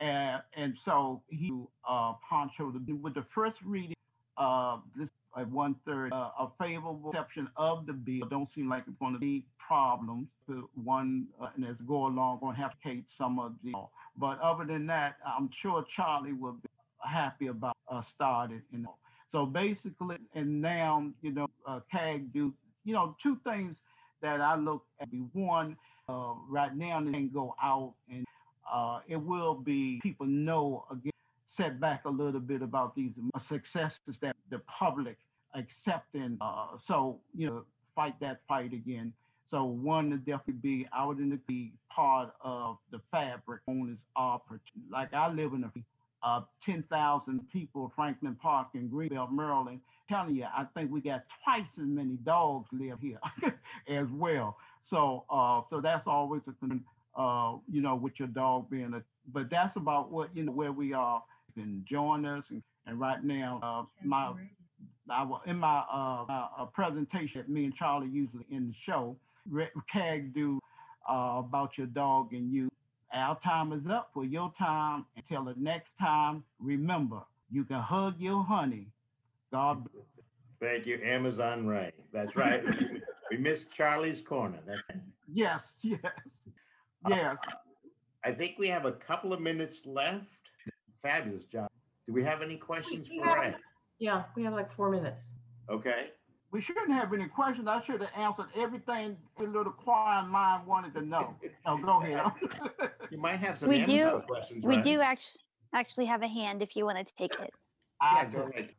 And 0.00 0.42
and 0.56 0.76
so 0.84 1.22
he 1.28 1.52
uh 1.88 2.14
Poncho 2.28 2.72
with 3.00 3.14
the 3.14 3.24
first 3.34 3.56
reading, 3.64 3.96
uh 4.36 4.78
this 4.96 5.10
at 5.36 5.50
one 5.50 5.74
third 5.86 6.12
uh, 6.12 6.30
a 6.38 6.48
favorable 6.58 7.10
reception 7.12 7.48
of 7.56 7.86
the 7.86 7.92
bill. 7.92 8.26
Don't 8.28 8.52
seem 8.52 8.68
like 8.68 8.84
it's 8.86 8.96
going 8.98 9.14
to 9.14 9.18
be 9.18 9.44
problems. 9.58 10.28
To 10.48 10.68
one 10.82 11.26
uh, 11.40 11.48
and 11.56 11.64
as 11.64 11.76
go 11.86 12.06
along, 12.06 12.40
going 12.40 12.56
to 12.56 12.62
have 12.62 12.72
to 12.72 12.88
take 12.88 13.04
some 13.16 13.38
of 13.38 13.54
the. 13.64 13.72
But 14.16 14.40
other 14.40 14.64
than 14.64 14.86
that, 14.86 15.16
I'm 15.26 15.50
sure 15.60 15.84
Charlie 15.94 16.32
will 16.32 16.52
be 16.52 16.68
happy 17.04 17.48
about 17.48 17.76
uh, 17.88 18.02
started. 18.02 18.62
You 18.72 18.80
know, 18.80 18.94
so 19.32 19.46
basically, 19.46 20.18
and 20.34 20.60
now 20.60 21.10
you 21.22 21.32
know, 21.32 21.48
uh, 21.66 21.80
CAG 21.90 22.32
do 22.32 22.52
you 22.84 22.94
know 22.94 23.16
two 23.22 23.38
things 23.44 23.76
that 24.22 24.40
I 24.40 24.56
look 24.56 24.84
at. 25.00 25.08
One, 25.32 25.76
uh, 26.08 26.34
right 26.48 26.74
now 26.74 27.02
they 27.02 27.12
can 27.12 27.28
go 27.30 27.54
out 27.62 27.94
and 28.10 28.24
uh, 28.72 29.00
it 29.08 29.16
will 29.16 29.54
be 29.54 30.00
people 30.02 30.26
know 30.26 30.84
again 30.90 31.13
set 31.56 31.80
back 31.80 32.04
a 32.04 32.10
little 32.10 32.40
bit 32.40 32.62
about 32.62 32.94
these 32.94 33.12
successes 33.48 34.16
that 34.20 34.36
the 34.50 34.58
public 34.60 35.18
accepting. 35.54 36.36
Uh, 36.40 36.76
so 36.86 37.20
you 37.34 37.48
know, 37.48 37.64
fight 37.94 38.18
that 38.20 38.40
fight 38.48 38.72
again. 38.72 39.12
So 39.50 39.64
one 39.64 40.10
to 40.10 40.16
definitely 40.16 40.54
be 40.54 40.86
out 40.94 41.18
in 41.18 41.30
the 41.30 41.36
be 41.46 41.72
part 41.90 42.34
of 42.40 42.78
the 42.90 43.00
fabric 43.10 43.60
owners 43.68 43.98
opportunity. 44.16 44.88
Like 44.90 45.14
I 45.14 45.28
live 45.28 45.52
in 45.52 45.64
a 45.64 45.70
uh, 46.24 46.40
10,000 46.64 47.40
people, 47.52 47.92
Franklin 47.94 48.34
Park 48.34 48.68
in 48.74 48.88
Greenbelt, 48.88 49.30
Maryland. 49.30 49.80
Telling 50.08 50.36
you, 50.36 50.44
I 50.44 50.64
think 50.74 50.90
we 50.90 51.00
got 51.00 51.24
twice 51.44 51.68
as 51.78 51.86
many 51.86 52.16
dogs 52.24 52.68
live 52.72 52.98
here 53.00 53.18
as 53.88 54.06
well. 54.10 54.56
So, 54.88 55.24
uh, 55.30 55.62
so 55.70 55.80
that's 55.80 56.06
always 56.06 56.42
a 56.48 57.20
uh, 57.20 57.56
you 57.70 57.80
know, 57.80 57.94
with 57.94 58.18
your 58.18 58.28
dog 58.28 58.68
being 58.70 58.92
a. 58.94 59.02
But 59.32 59.48
that's 59.50 59.76
about 59.76 60.10
what 60.10 60.34
you 60.34 60.42
know 60.42 60.52
where 60.52 60.72
we 60.72 60.92
are. 60.92 61.22
You 61.54 61.62
can 61.62 61.84
join 61.88 62.24
us, 62.24 62.44
and, 62.50 62.62
and 62.86 62.98
right 62.98 63.22
now, 63.22 63.60
uh, 63.62 64.04
my 64.06 64.32
I 65.10 65.22
was 65.22 65.42
in 65.46 65.58
my 65.58 65.82
uh, 65.92 66.24
uh, 66.30 66.64
presentation. 66.66 67.44
Me 67.48 67.64
and 67.64 67.74
Charlie 67.74 68.08
usually 68.08 68.46
in 68.50 68.68
the 68.68 68.74
show. 68.86 69.16
CAG 69.92 70.34
do 70.34 70.58
uh, 71.08 71.36
about 71.38 71.72
your 71.76 71.86
dog 71.88 72.32
and 72.32 72.52
you. 72.52 72.70
Our 73.12 73.38
time 73.44 73.72
is 73.72 73.82
up 73.90 74.10
for 74.14 74.24
your 74.24 74.52
time. 74.58 75.04
Until 75.16 75.44
the 75.44 75.54
next 75.56 75.90
time, 76.00 76.42
remember 76.58 77.20
you 77.50 77.64
can 77.64 77.80
hug 77.80 78.14
your 78.18 78.42
honey. 78.42 78.86
God. 79.52 79.86
Thank 80.60 80.86
you, 80.86 80.98
Amazon 81.04 81.66
Ray. 81.66 81.92
That's 82.12 82.34
right. 82.34 82.62
we 83.30 83.36
missed 83.36 83.70
Charlie's 83.70 84.22
corner. 84.22 84.58
That's 84.66 84.80
yes, 85.32 85.60
yes, 85.82 86.00
yes. 87.08 87.36
Uh, 87.36 87.50
I 88.24 88.32
think 88.32 88.54
we 88.58 88.68
have 88.68 88.86
a 88.86 88.92
couple 88.92 89.34
of 89.34 89.40
minutes 89.40 89.82
left. 89.84 90.24
Fabulous 91.04 91.44
job. 91.44 91.68
Do 92.06 92.14
we 92.14 92.24
have 92.24 92.40
any 92.40 92.56
questions 92.56 93.06
for 93.08 93.38
Ray? 93.38 93.54
Yeah, 93.98 94.24
we 94.34 94.42
have 94.44 94.54
like 94.54 94.74
four 94.74 94.90
minutes. 94.90 95.34
Okay. 95.70 96.08
We 96.50 96.62
shouldn't 96.62 96.90
have 96.92 97.12
any 97.12 97.26
questions. 97.26 97.68
I 97.68 97.82
should 97.84 98.00
have 98.00 98.10
answered 98.16 98.46
everything 98.56 99.16
the 99.38 99.44
little 99.44 99.72
quiet 99.72 100.28
mind 100.28 100.66
wanted 100.66 100.94
to 100.94 101.02
know. 101.02 101.36
Oh, 101.66 101.76
go 101.76 102.00
ahead. 102.00 102.24
you 103.10 103.18
might 103.18 103.38
have 103.38 103.58
some 103.58 103.68
we 103.68 103.84
do, 103.84 104.22
questions. 104.26 104.64
We 104.64 104.76
right? 104.76 104.84
do 104.84 105.00
actually 105.00 105.40
actually 105.74 106.06
have 106.06 106.22
a 106.22 106.28
hand 106.28 106.62
if 106.62 106.76
you 106.76 106.84
want 106.84 107.06
to 107.06 107.14
take 107.16 107.34
it. 107.40 107.50
Yeah, 108.00 108.24
go 108.26 108.48
ahead. 108.52 108.70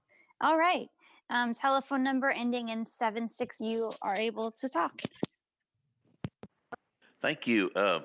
All 0.41 0.57
right. 0.57 0.87
Um, 1.29 1.53
telephone 1.53 2.03
number 2.03 2.29
ending 2.29 2.69
in 2.69 2.85
seven 2.85 3.27
six. 3.27 3.59
You 3.59 3.91
are 4.01 4.15
able 4.15 4.51
to 4.51 4.69
talk. 4.69 5.01
Thank 7.21 7.47
you. 7.47 7.71
Um, 7.75 8.03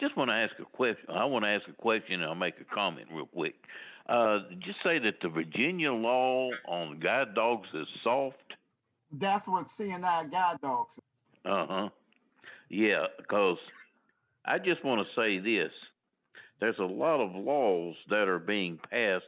just 0.00 0.16
want 0.16 0.30
to 0.30 0.34
ask 0.34 0.58
a 0.58 0.64
question. 0.64 1.04
I 1.10 1.24
want 1.26 1.44
to 1.44 1.50
ask 1.50 1.68
a 1.68 1.72
question 1.72 2.22
and 2.22 2.24
I'll 2.24 2.34
make 2.34 2.60
a 2.60 2.74
comment 2.74 3.08
real 3.12 3.26
quick. 3.26 3.54
Uh, 4.08 4.40
just 4.58 4.78
say 4.82 4.98
that 4.98 5.20
the 5.22 5.28
Virginia 5.28 5.92
law 5.92 6.50
on 6.66 6.98
guide 6.98 7.34
dogs 7.34 7.68
is 7.74 7.86
soft. 8.02 8.36
That's 9.12 9.46
what 9.46 9.68
CNI 9.68 10.30
guide 10.30 10.60
dogs. 10.60 10.90
Uh 11.44 11.66
huh. 11.68 11.88
Yeah, 12.68 13.06
because 13.18 13.58
I 14.44 14.58
just 14.58 14.84
want 14.84 15.06
to 15.06 15.20
say 15.20 15.38
this: 15.38 15.72
there's 16.60 16.78
a 16.78 16.84
lot 16.84 17.20
of 17.20 17.34
laws 17.34 17.94
that 18.08 18.28
are 18.28 18.38
being 18.38 18.78
passed. 18.90 19.24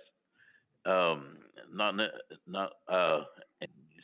Um, 0.85 1.39
not 1.73 1.95
not 2.47 2.75
uh, 2.89 3.21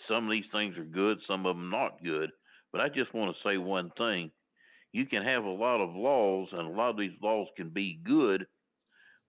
some 0.08 0.24
of 0.24 0.30
these 0.30 0.44
things 0.52 0.76
are 0.76 0.84
good, 0.84 1.18
some 1.26 1.46
of 1.46 1.56
them 1.56 1.70
not 1.70 2.02
good. 2.04 2.30
But 2.72 2.80
I 2.82 2.88
just 2.88 3.12
want 3.14 3.34
to 3.34 3.48
say 3.48 3.56
one 3.56 3.90
thing: 3.96 4.30
you 4.92 5.06
can 5.06 5.22
have 5.22 5.44
a 5.44 5.50
lot 5.50 5.80
of 5.80 5.94
laws, 5.94 6.48
and 6.52 6.66
a 6.66 6.70
lot 6.70 6.90
of 6.90 6.98
these 6.98 7.16
laws 7.22 7.48
can 7.56 7.70
be 7.70 8.00
good, 8.04 8.46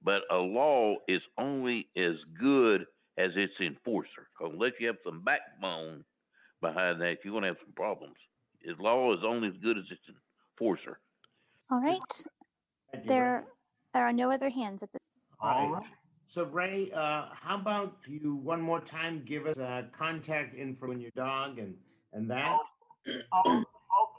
but 0.01 0.21
a 0.31 0.37
law 0.37 0.95
is 1.07 1.21
only 1.37 1.87
as 1.97 2.23
good 2.39 2.85
as 3.17 3.31
its 3.35 3.53
enforcer. 3.59 4.27
Unless 4.39 4.73
you 4.79 4.87
have 4.87 4.97
some 5.05 5.21
backbone 5.23 6.03
behind 6.61 7.01
that, 7.01 7.17
you're 7.23 7.33
going 7.33 7.43
to 7.43 7.49
have 7.49 7.57
some 7.63 7.73
problems. 7.75 8.15
His 8.61 8.77
law 8.79 9.13
is 9.13 9.19
only 9.25 9.49
as 9.49 9.57
good 9.61 9.77
as 9.77 9.85
its 9.89 10.01
enforcer. 10.59 10.99
All 11.69 11.81
right. 11.81 11.99
There, 13.05 13.45
there 13.93 14.03
are 14.03 14.13
no 14.13 14.31
other 14.31 14.49
hands 14.49 14.83
at 14.83 14.91
the. 14.91 14.99
All 15.41 15.71
right. 15.73 15.83
So 16.27 16.43
Ray, 16.43 16.91
uh, 16.93 17.25
how 17.33 17.55
about 17.55 17.97
you 18.07 18.35
one 18.35 18.61
more 18.61 18.79
time 18.79 19.23
give 19.25 19.47
us 19.47 19.57
a 19.57 19.87
contact 19.97 20.55
info 20.55 20.91
on 20.91 21.01
your 21.01 21.11
dog 21.15 21.57
and 21.57 21.73
and 22.13 22.29
that. 22.29 22.57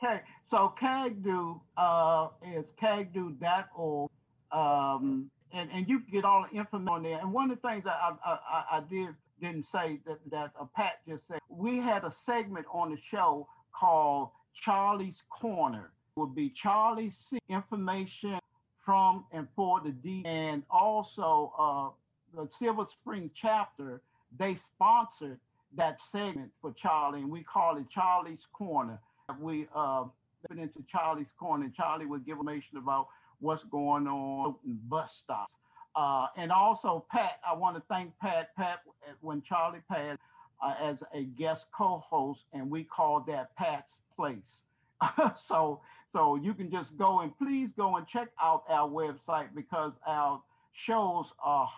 Okay. 0.02 0.20
So 0.50 0.74
CAGDO 0.80 1.60
uh, 1.76 2.28
is 2.54 2.64
cagdo.org. 2.80 4.10
Um, 4.52 5.30
and, 5.52 5.70
and 5.72 5.88
you 5.88 6.00
can 6.00 6.10
get 6.12 6.24
all 6.24 6.46
the 6.50 6.56
information 6.58 6.88
on 6.88 7.02
there. 7.02 7.18
And 7.18 7.32
one 7.32 7.50
of 7.50 7.60
the 7.60 7.68
things 7.68 7.84
I, 7.86 8.12
I, 8.24 8.64
I 8.72 8.82
did 8.88 9.08
didn't 9.40 9.66
say 9.66 10.00
that 10.06 10.18
that 10.30 10.52
uh, 10.60 10.66
Pat 10.76 11.00
just 11.08 11.26
said 11.26 11.38
we 11.48 11.78
had 11.78 12.04
a 12.04 12.10
segment 12.10 12.66
on 12.72 12.90
the 12.90 12.98
show 13.10 13.48
called 13.72 14.30
Charlie's 14.54 15.22
Corner. 15.30 15.90
It 16.16 16.20
would 16.20 16.34
be 16.34 16.50
Charlie's 16.50 17.16
C 17.16 17.38
information 17.48 18.38
from 18.84 19.24
and 19.32 19.48
for 19.56 19.80
the 19.80 19.90
D, 19.90 20.22
and 20.24 20.62
also 20.70 21.52
uh, 21.58 22.38
the 22.38 22.48
Silver 22.58 22.86
Spring 22.90 23.30
chapter. 23.34 24.00
They 24.38 24.54
sponsored 24.54 25.40
that 25.76 26.00
segment 26.00 26.50
for 26.60 26.72
Charlie, 26.72 27.20
and 27.20 27.30
we 27.30 27.42
call 27.42 27.76
it 27.78 27.86
Charlie's 27.90 28.46
Corner. 28.52 29.00
We 29.38 29.66
uh, 29.74 30.04
went 30.48 30.60
into 30.60 30.84
Charlie's 30.90 31.32
Corner, 31.38 31.64
and 31.64 31.74
Charlie 31.74 32.06
would 32.06 32.24
give 32.24 32.38
information 32.38 32.78
about 32.78 33.08
what's 33.40 33.64
going 33.64 34.06
on 34.06 34.54
bus 34.64 35.14
stops. 35.22 35.52
Uh, 35.96 36.28
and 36.36 36.52
also, 36.52 37.04
Pat, 37.10 37.40
I 37.46 37.54
want 37.54 37.76
to 37.76 37.82
thank 37.88 38.12
Pat. 38.20 38.54
Pat, 38.56 38.80
when 39.20 39.42
Charlie 39.42 39.80
passed, 39.90 40.20
uh, 40.62 40.74
as 40.80 40.98
a 41.14 41.24
guest 41.24 41.66
co-host, 41.76 42.44
and 42.52 42.70
we 42.70 42.84
called 42.84 43.26
that 43.26 43.54
Pat's 43.56 43.96
Place. 44.14 44.62
so, 45.36 45.80
so 46.12 46.36
you 46.36 46.54
can 46.54 46.70
just 46.70 46.96
go 46.96 47.20
and 47.20 47.36
please 47.38 47.70
go 47.76 47.96
and 47.96 48.06
check 48.06 48.28
out 48.40 48.64
our 48.68 48.88
website 48.88 49.48
because 49.54 49.92
our 50.06 50.42
shows 50.72 51.32
are, 51.42 51.68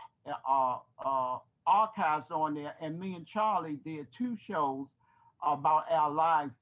are, 0.47 0.83
are 0.99 1.43
archived 1.67 2.31
on 2.31 2.55
there. 2.55 2.75
And 2.81 2.99
me 2.99 3.15
and 3.15 3.27
Charlie 3.27 3.79
did 3.85 4.09
two 4.17 4.37
shows 4.37 4.89
about 5.45 5.85
our 5.91 6.11
lives 6.11 6.53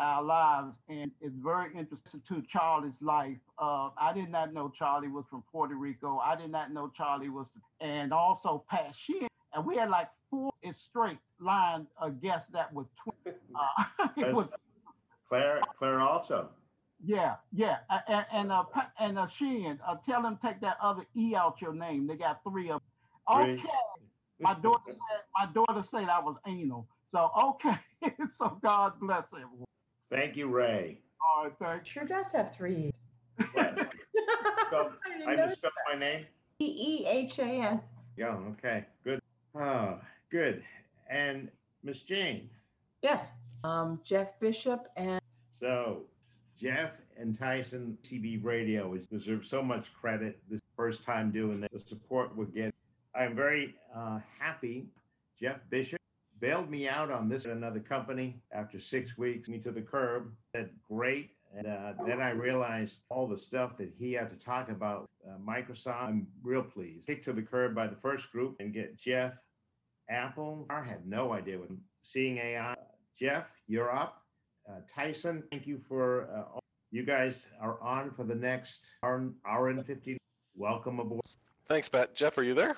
our 0.00 0.22
lives, 0.22 0.76
and 0.88 1.10
it's 1.20 1.36
very 1.36 1.70
interesting 1.76 2.22
to 2.28 2.42
Charlie's 2.42 3.00
life. 3.00 3.36
Uh, 3.58 3.90
I 3.98 4.12
did 4.14 4.30
not 4.30 4.54
know 4.54 4.72
Charlie 4.76 5.08
was 5.08 5.26
from 5.28 5.44
Puerto 5.52 5.74
Rico. 5.74 6.18
I 6.18 6.36
did 6.36 6.50
not 6.50 6.72
know 6.72 6.90
Charlie 6.96 7.28
was, 7.28 7.46
and 7.80 8.12
also 8.12 8.64
Pat 8.68 8.94
Sheehan. 8.96 9.28
And 9.52 9.66
we 9.66 9.76
had 9.76 9.90
like 9.90 10.08
four 10.30 10.52
straight 10.72 11.18
line 11.38 11.86
uh, 12.00 12.08
guests 12.08 12.48
that 12.52 12.72
was 12.72 12.86
twin. 13.02 13.34
Uh, 13.54 14.08
it 14.16 14.32
was, 14.32 14.48
Claire, 15.28 15.60
Claire 15.78 16.00
also. 16.00 16.48
Yeah, 17.04 17.36
yeah, 17.52 17.78
and 18.08 18.26
and 18.32 18.52
uh, 18.52 18.64
and 18.98 19.18
uh, 19.18 19.26
Sheehan, 19.26 19.80
uh, 19.86 19.96
tell 20.06 20.22
them 20.22 20.38
take 20.42 20.60
that 20.60 20.76
other 20.82 21.04
e 21.16 21.34
out 21.34 21.60
your 21.60 21.72
name. 21.72 22.06
They 22.06 22.16
got 22.16 22.42
three 22.42 22.70
of 22.70 22.80
them. 23.28 23.42
Okay, 23.42 23.62
my 24.38 24.54
daughter 24.54 24.82
said 24.86 25.20
my 25.34 25.46
daughter 25.52 25.84
said 25.90 26.08
I 26.08 26.20
was 26.20 26.36
anal. 26.46 26.86
So 27.12 27.30
okay, 27.42 27.76
so 28.38 28.58
God 28.62 28.94
bless 29.00 29.24
everyone. 29.32 29.66
Thank 30.10 30.36
you, 30.36 30.48
Ray. 30.48 30.98
All 31.22 31.44
right, 31.44 31.52
thank 31.58 31.86
Sure 31.86 32.04
does 32.04 32.32
have 32.32 32.54
three. 32.54 32.90
So, 34.70 34.92
I 35.26 35.34
misspelled 35.34 35.72
my 35.92 35.98
name? 35.98 36.26
E 36.60 36.64
E 36.64 37.06
H 37.06 37.40
A 37.40 37.44
N. 37.44 37.80
Yeah, 38.16 38.36
okay, 38.50 38.84
good. 39.02 39.18
Oh, 39.56 39.98
good. 40.30 40.62
And 41.08 41.50
Miss 41.82 42.02
Jane, 42.02 42.48
Yes, 43.02 43.32
um, 43.64 44.00
Jeff 44.04 44.38
Bishop 44.38 44.88
and 44.96 45.20
so 45.50 46.02
Jeff 46.56 46.92
and 47.18 47.36
Tyson 47.36 47.96
CB 48.02 48.44
Radio 48.44 48.92
is 48.94 49.06
deserve 49.06 49.44
so 49.44 49.62
much 49.62 49.92
credit. 49.94 50.38
This 50.48 50.60
first 50.76 51.02
time 51.02 51.30
doing 51.30 51.60
this, 51.60 51.70
the 51.72 51.80
support 51.80 52.36
we're 52.36 52.44
getting. 52.44 52.72
I'm 53.14 53.34
very 53.34 53.74
uh, 53.94 54.20
happy. 54.38 54.86
Jeff 55.40 55.58
Bishop, 55.70 56.00
bailed 56.40 56.70
me 56.70 56.88
out 56.88 57.10
on 57.10 57.28
this 57.28 57.44
another 57.44 57.80
company 57.80 58.40
after 58.52 58.78
six 58.78 59.16
weeks, 59.16 59.48
me 59.48 59.58
to 59.58 59.70
the 59.70 59.82
curb. 59.82 60.32
Said 60.54 60.70
great. 60.88 61.30
And 61.56 61.66
uh, 61.66 61.92
then 62.06 62.20
I 62.20 62.30
realized 62.30 63.02
all 63.08 63.26
the 63.26 63.36
stuff 63.36 63.76
that 63.78 63.92
he 63.98 64.12
had 64.12 64.30
to 64.30 64.36
talk 64.36 64.68
about 64.68 65.06
uh, 65.28 65.36
Microsoft. 65.44 66.02
I'm 66.02 66.26
real 66.42 66.62
pleased. 66.62 67.06
Kicked 67.06 67.24
to 67.24 67.32
the 67.32 67.42
curb 67.42 67.74
by 67.74 67.88
the 67.88 67.96
first 67.96 68.30
group 68.30 68.56
and 68.60 68.72
get 68.72 68.96
Jeff 68.96 69.34
Apple. 70.08 70.66
I 70.70 70.82
had 70.82 71.06
no 71.06 71.32
idea 71.32 71.58
what 71.58 71.68
seeing 72.02 72.38
AI. 72.38 72.74
Jeff, 73.18 73.46
you're 73.66 73.94
up. 73.94 74.22
Uh, 74.68 74.80
Tyson, 74.88 75.42
thank 75.50 75.66
you 75.66 75.80
for 75.88 76.28
uh, 76.34 76.58
you 76.92 77.04
guys 77.04 77.48
are 77.60 77.80
on 77.82 78.10
for 78.12 78.24
the 78.24 78.34
next 78.34 78.92
hour, 79.02 79.30
hour 79.46 79.68
and 79.68 79.84
50. 79.84 80.18
Welcome 80.56 81.00
aboard. 81.00 81.22
Thanks, 81.68 81.88
Pat. 81.88 82.14
Jeff, 82.14 82.38
are 82.38 82.42
you 82.42 82.54
there? 82.54 82.76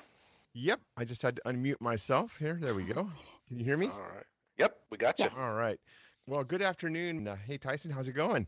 Yep. 0.54 0.81
I 0.97 1.04
just 1.04 1.23
had 1.23 1.37
to 1.37 1.42
unmute 1.47 1.81
myself 1.81 2.37
here. 2.38 2.59
There 2.61 2.75
we 2.75 2.85
go. 2.85 3.11
Can 3.52 3.59
you 3.59 3.66
hear 3.66 3.76
me? 3.76 3.88
All 3.88 4.14
right. 4.14 4.25
Yep, 4.56 4.76
we 4.90 4.97
got 4.97 5.18
you. 5.18 5.28
All 5.38 5.59
right. 5.59 5.78
Well, 6.26 6.42
good 6.42 6.62
afternoon. 6.62 7.28
Uh, 7.28 7.37
hey, 7.47 7.59
Tyson, 7.59 7.90
how's 7.90 8.09
it 8.09 8.12
going? 8.12 8.47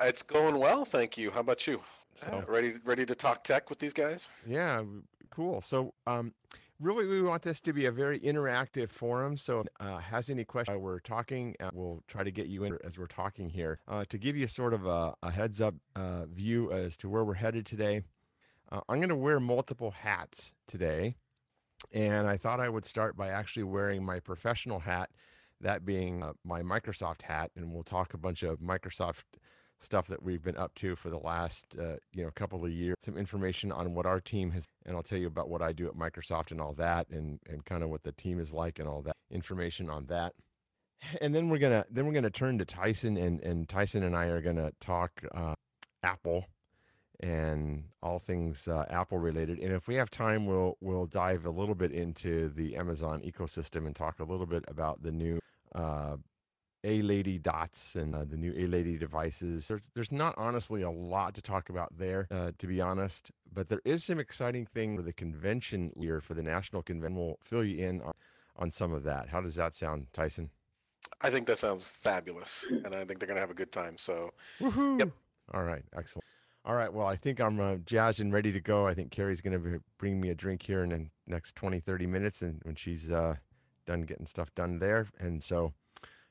Uh, 0.00 0.04
It's 0.04 0.22
going 0.22 0.56
well, 0.60 0.84
thank 0.84 1.18
you. 1.18 1.32
How 1.32 1.40
about 1.40 1.66
you? 1.66 1.80
So- 2.14 2.30
Uh, 2.32 2.44
ready 2.46 2.74
ready 2.84 3.04
to 3.04 3.16
talk 3.16 3.42
tech 3.42 3.68
with 3.68 3.80
these 3.80 3.92
guys? 3.92 4.28
Yeah, 4.46 4.84
cool. 5.30 5.60
So, 5.60 5.92
um, 6.06 6.32
really, 6.78 7.06
we 7.06 7.20
want 7.20 7.42
this 7.42 7.60
to 7.62 7.72
be 7.72 7.86
a 7.86 7.92
very 7.92 8.20
interactive 8.20 8.90
forum. 8.92 9.36
So, 9.36 9.64
uh, 9.80 9.98
has 9.98 10.30
any 10.30 10.44
question? 10.44 10.80
We're 10.80 11.00
talking. 11.00 11.56
Uh, 11.58 11.70
we'll 11.72 12.04
try 12.06 12.22
to 12.22 12.30
get 12.30 12.46
you 12.46 12.62
in 12.62 12.78
as 12.84 12.96
we're 12.96 13.06
talking 13.08 13.48
here 13.50 13.80
uh, 13.88 14.04
to 14.08 14.18
give 14.18 14.36
you 14.36 14.46
sort 14.46 14.72
of 14.72 14.86
a, 14.86 15.16
a 15.24 15.32
heads 15.32 15.60
up 15.60 15.74
uh, 15.96 16.26
view 16.26 16.70
as 16.70 16.96
to 16.98 17.08
where 17.08 17.24
we're 17.24 17.34
headed 17.34 17.66
today. 17.66 18.02
Uh, 18.70 18.82
I'm 18.88 18.98
going 18.98 19.08
to 19.08 19.16
wear 19.16 19.40
multiple 19.40 19.90
hats 19.90 20.52
today, 20.68 21.16
and 21.92 22.26
I 22.26 22.36
thought 22.36 22.60
I 22.60 22.68
would 22.68 22.84
start 22.84 23.16
by 23.16 23.28
actually 23.28 23.64
wearing 23.64 24.04
my 24.04 24.20
professional 24.20 24.78
hat, 24.78 25.10
that 25.60 25.84
being 25.84 26.22
uh, 26.22 26.32
my 26.44 26.62
Microsoft 26.62 27.22
hat, 27.22 27.50
and 27.56 27.72
we'll 27.72 27.82
talk 27.82 28.14
a 28.14 28.18
bunch 28.18 28.42
of 28.42 28.58
Microsoft 28.60 29.22
stuff 29.80 30.06
that 30.08 30.22
we've 30.22 30.42
been 30.42 30.56
up 30.56 30.74
to 30.74 30.96
for 30.96 31.08
the 31.10 31.18
last 31.18 31.64
uh, 31.80 31.94
you 32.12 32.24
know 32.24 32.30
couple 32.34 32.64
of 32.64 32.70
years 32.70 32.96
some 33.04 33.16
information 33.16 33.70
on 33.70 33.94
what 33.94 34.06
our 34.06 34.20
team 34.20 34.50
has 34.50 34.64
and 34.86 34.96
i'll 34.96 35.04
tell 35.04 35.18
you 35.18 35.28
about 35.28 35.48
what 35.48 35.62
i 35.62 35.72
do 35.72 35.86
at 35.86 35.94
microsoft 35.94 36.50
and 36.50 36.60
all 36.60 36.74
that 36.74 37.08
and 37.10 37.38
and 37.48 37.64
kind 37.64 37.84
of 37.84 37.88
what 37.88 38.02
the 38.02 38.10
team 38.12 38.40
is 38.40 38.52
like 38.52 38.80
and 38.80 38.88
all 38.88 39.02
that 39.02 39.14
information 39.30 39.88
on 39.90 40.06
that. 40.06 40.32
And 41.20 41.32
then 41.32 41.48
we're 41.48 41.58
gonna 41.58 41.84
then 41.90 42.06
we're 42.06 42.12
gonna 42.12 42.30
turn 42.30 42.58
to 42.58 42.64
tyson 42.64 43.16
and 43.16 43.40
and 43.42 43.68
tyson 43.68 44.02
and 44.02 44.16
i 44.16 44.24
are 44.26 44.40
gonna 44.40 44.72
talk 44.80 45.12
uh, 45.32 45.54
apple 46.02 46.44
and 47.20 47.82
all 48.02 48.18
things 48.18 48.68
uh, 48.68 48.84
apple 48.90 49.18
related 49.18 49.58
and 49.58 49.72
if 49.72 49.88
we 49.88 49.94
have 49.96 50.10
time 50.10 50.46
we'll 50.46 50.76
we'll 50.80 51.06
dive 51.06 51.46
a 51.46 51.50
little 51.50 51.74
bit 51.74 51.90
into 51.90 52.48
the 52.50 52.76
amazon 52.76 53.20
ecosystem 53.22 53.86
and 53.86 53.96
talk 53.96 54.20
a 54.20 54.24
little 54.24 54.46
bit 54.46 54.64
about 54.68 55.02
the 55.02 55.10
new 55.10 55.40
uh, 55.74 56.16
a 56.84 57.02
Lady 57.02 57.38
dots 57.38 57.96
and 57.96 58.14
uh, 58.14 58.24
the 58.24 58.36
new 58.36 58.54
A 58.56 58.66
Lady 58.66 58.96
devices. 58.96 59.66
There's 59.66 59.90
there's 59.94 60.12
not 60.12 60.34
honestly 60.38 60.82
a 60.82 60.90
lot 60.90 61.34
to 61.34 61.42
talk 61.42 61.70
about 61.70 61.96
there, 61.98 62.28
uh, 62.30 62.52
to 62.58 62.66
be 62.66 62.80
honest. 62.80 63.30
But 63.52 63.68
there 63.68 63.82
is 63.84 64.04
some 64.04 64.20
exciting 64.20 64.66
thing 64.66 64.96
for 64.96 65.02
the 65.02 65.12
convention 65.12 65.92
year 65.96 66.20
for 66.20 66.34
the 66.34 66.42
national 66.42 66.82
convention. 66.82 67.16
We'll 67.16 67.38
fill 67.42 67.64
you 67.64 67.84
in 67.84 68.00
on, 68.02 68.12
on 68.56 68.70
some 68.70 68.92
of 68.92 69.02
that. 69.04 69.28
How 69.28 69.40
does 69.40 69.56
that 69.56 69.74
sound, 69.74 70.06
Tyson? 70.12 70.50
I 71.20 71.30
think 71.30 71.46
that 71.46 71.58
sounds 71.58 71.86
fabulous, 71.86 72.66
and 72.70 72.94
I 72.94 73.04
think 73.04 73.18
they're 73.18 73.28
gonna 73.28 73.40
have 73.40 73.50
a 73.50 73.54
good 73.54 73.72
time. 73.72 73.98
So 73.98 74.32
Woohoo! 74.60 75.00
Yep. 75.00 75.10
All 75.54 75.64
right, 75.64 75.82
excellent. 75.96 76.24
All 76.68 76.74
right, 76.74 76.92
well, 76.92 77.06
I 77.06 77.16
think 77.16 77.40
I'm 77.40 77.58
uh, 77.60 77.76
jazzed 77.86 78.20
and 78.20 78.30
ready 78.30 78.52
to 78.52 78.60
go. 78.60 78.86
I 78.86 78.92
think 78.92 79.10
Carrie's 79.10 79.40
going 79.40 79.58
to 79.58 79.80
bring 79.96 80.20
me 80.20 80.28
a 80.28 80.34
drink 80.34 80.62
here 80.62 80.84
in 80.84 80.90
the 80.90 81.06
next 81.26 81.56
20, 81.56 81.80
30 81.80 82.06
minutes, 82.06 82.42
and 82.42 82.60
when 82.64 82.74
she's 82.74 83.10
uh, 83.10 83.36
done 83.86 84.02
getting 84.02 84.26
stuff 84.26 84.54
done 84.54 84.78
there, 84.78 85.06
and 85.18 85.42
so 85.42 85.72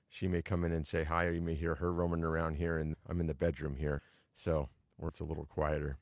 she 0.10 0.28
may 0.28 0.44
come 0.44 0.64
in 0.64 0.74
and 0.74 0.86
say 0.86 1.04
hi, 1.04 1.26
or 1.26 1.32
you 1.32 1.42
may 1.42 1.56
hear 1.56 1.74
her 1.74 1.92
roaming 1.92 2.24
around 2.24 2.54
here, 2.54 2.78
and 2.78 2.96
I'm 3.10 3.20
in 3.20 3.26
the 3.26 3.34
bedroom 3.34 3.76
here, 3.76 4.04
so 4.36 4.70
where 4.98 5.10
it's 5.10 5.22
a 5.22 5.24
little 5.24 5.46
quieter. 5.46 5.98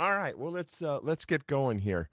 All 0.00 0.16
right, 0.16 0.36
well, 0.36 0.50
let's 0.50 0.82
uh, 0.82 0.98
let's 1.04 1.24
get 1.24 1.46
going 1.46 1.78
here. 1.78 2.08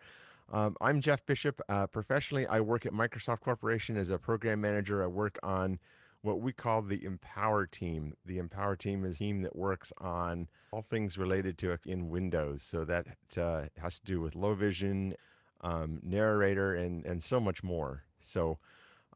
Um, 0.53 0.77
I'm 0.79 1.01
Jeff 1.01 1.25
Bishop. 1.25 1.59
Uh, 1.67 1.87
professionally, 1.87 2.45
I 2.45 2.59
work 2.59 2.85
at 2.85 2.93
Microsoft 2.93 3.39
Corporation 3.39 3.97
as 3.97 4.11
a 4.11 4.19
program 4.19 4.61
manager. 4.61 5.03
I 5.03 5.07
work 5.07 5.39
on 5.41 5.79
what 6.21 6.41
we 6.41 6.51
call 6.51 6.81
the 6.81 7.03
Empower 7.03 7.65
team. 7.65 8.13
The 8.25 8.37
Empower 8.37 8.75
team 8.75 9.05
is 9.05 9.15
a 9.15 9.19
team 9.19 9.41
that 9.43 9.55
works 9.55 9.93
on 9.99 10.47
all 10.71 10.81
things 10.81 11.17
related 11.17 11.57
to 11.59 11.71
in 11.85 12.09
Windows. 12.09 12.63
So 12.63 12.85
that 12.85 13.07
uh, 13.37 13.63
has 13.77 13.99
to 13.99 14.05
do 14.05 14.21
with 14.21 14.35
low 14.35 14.53
vision, 14.53 15.15
um, 15.61 15.99
narrator, 16.03 16.75
and 16.75 17.05
and 17.05 17.23
so 17.23 17.39
much 17.39 17.63
more. 17.63 18.03
So 18.21 18.57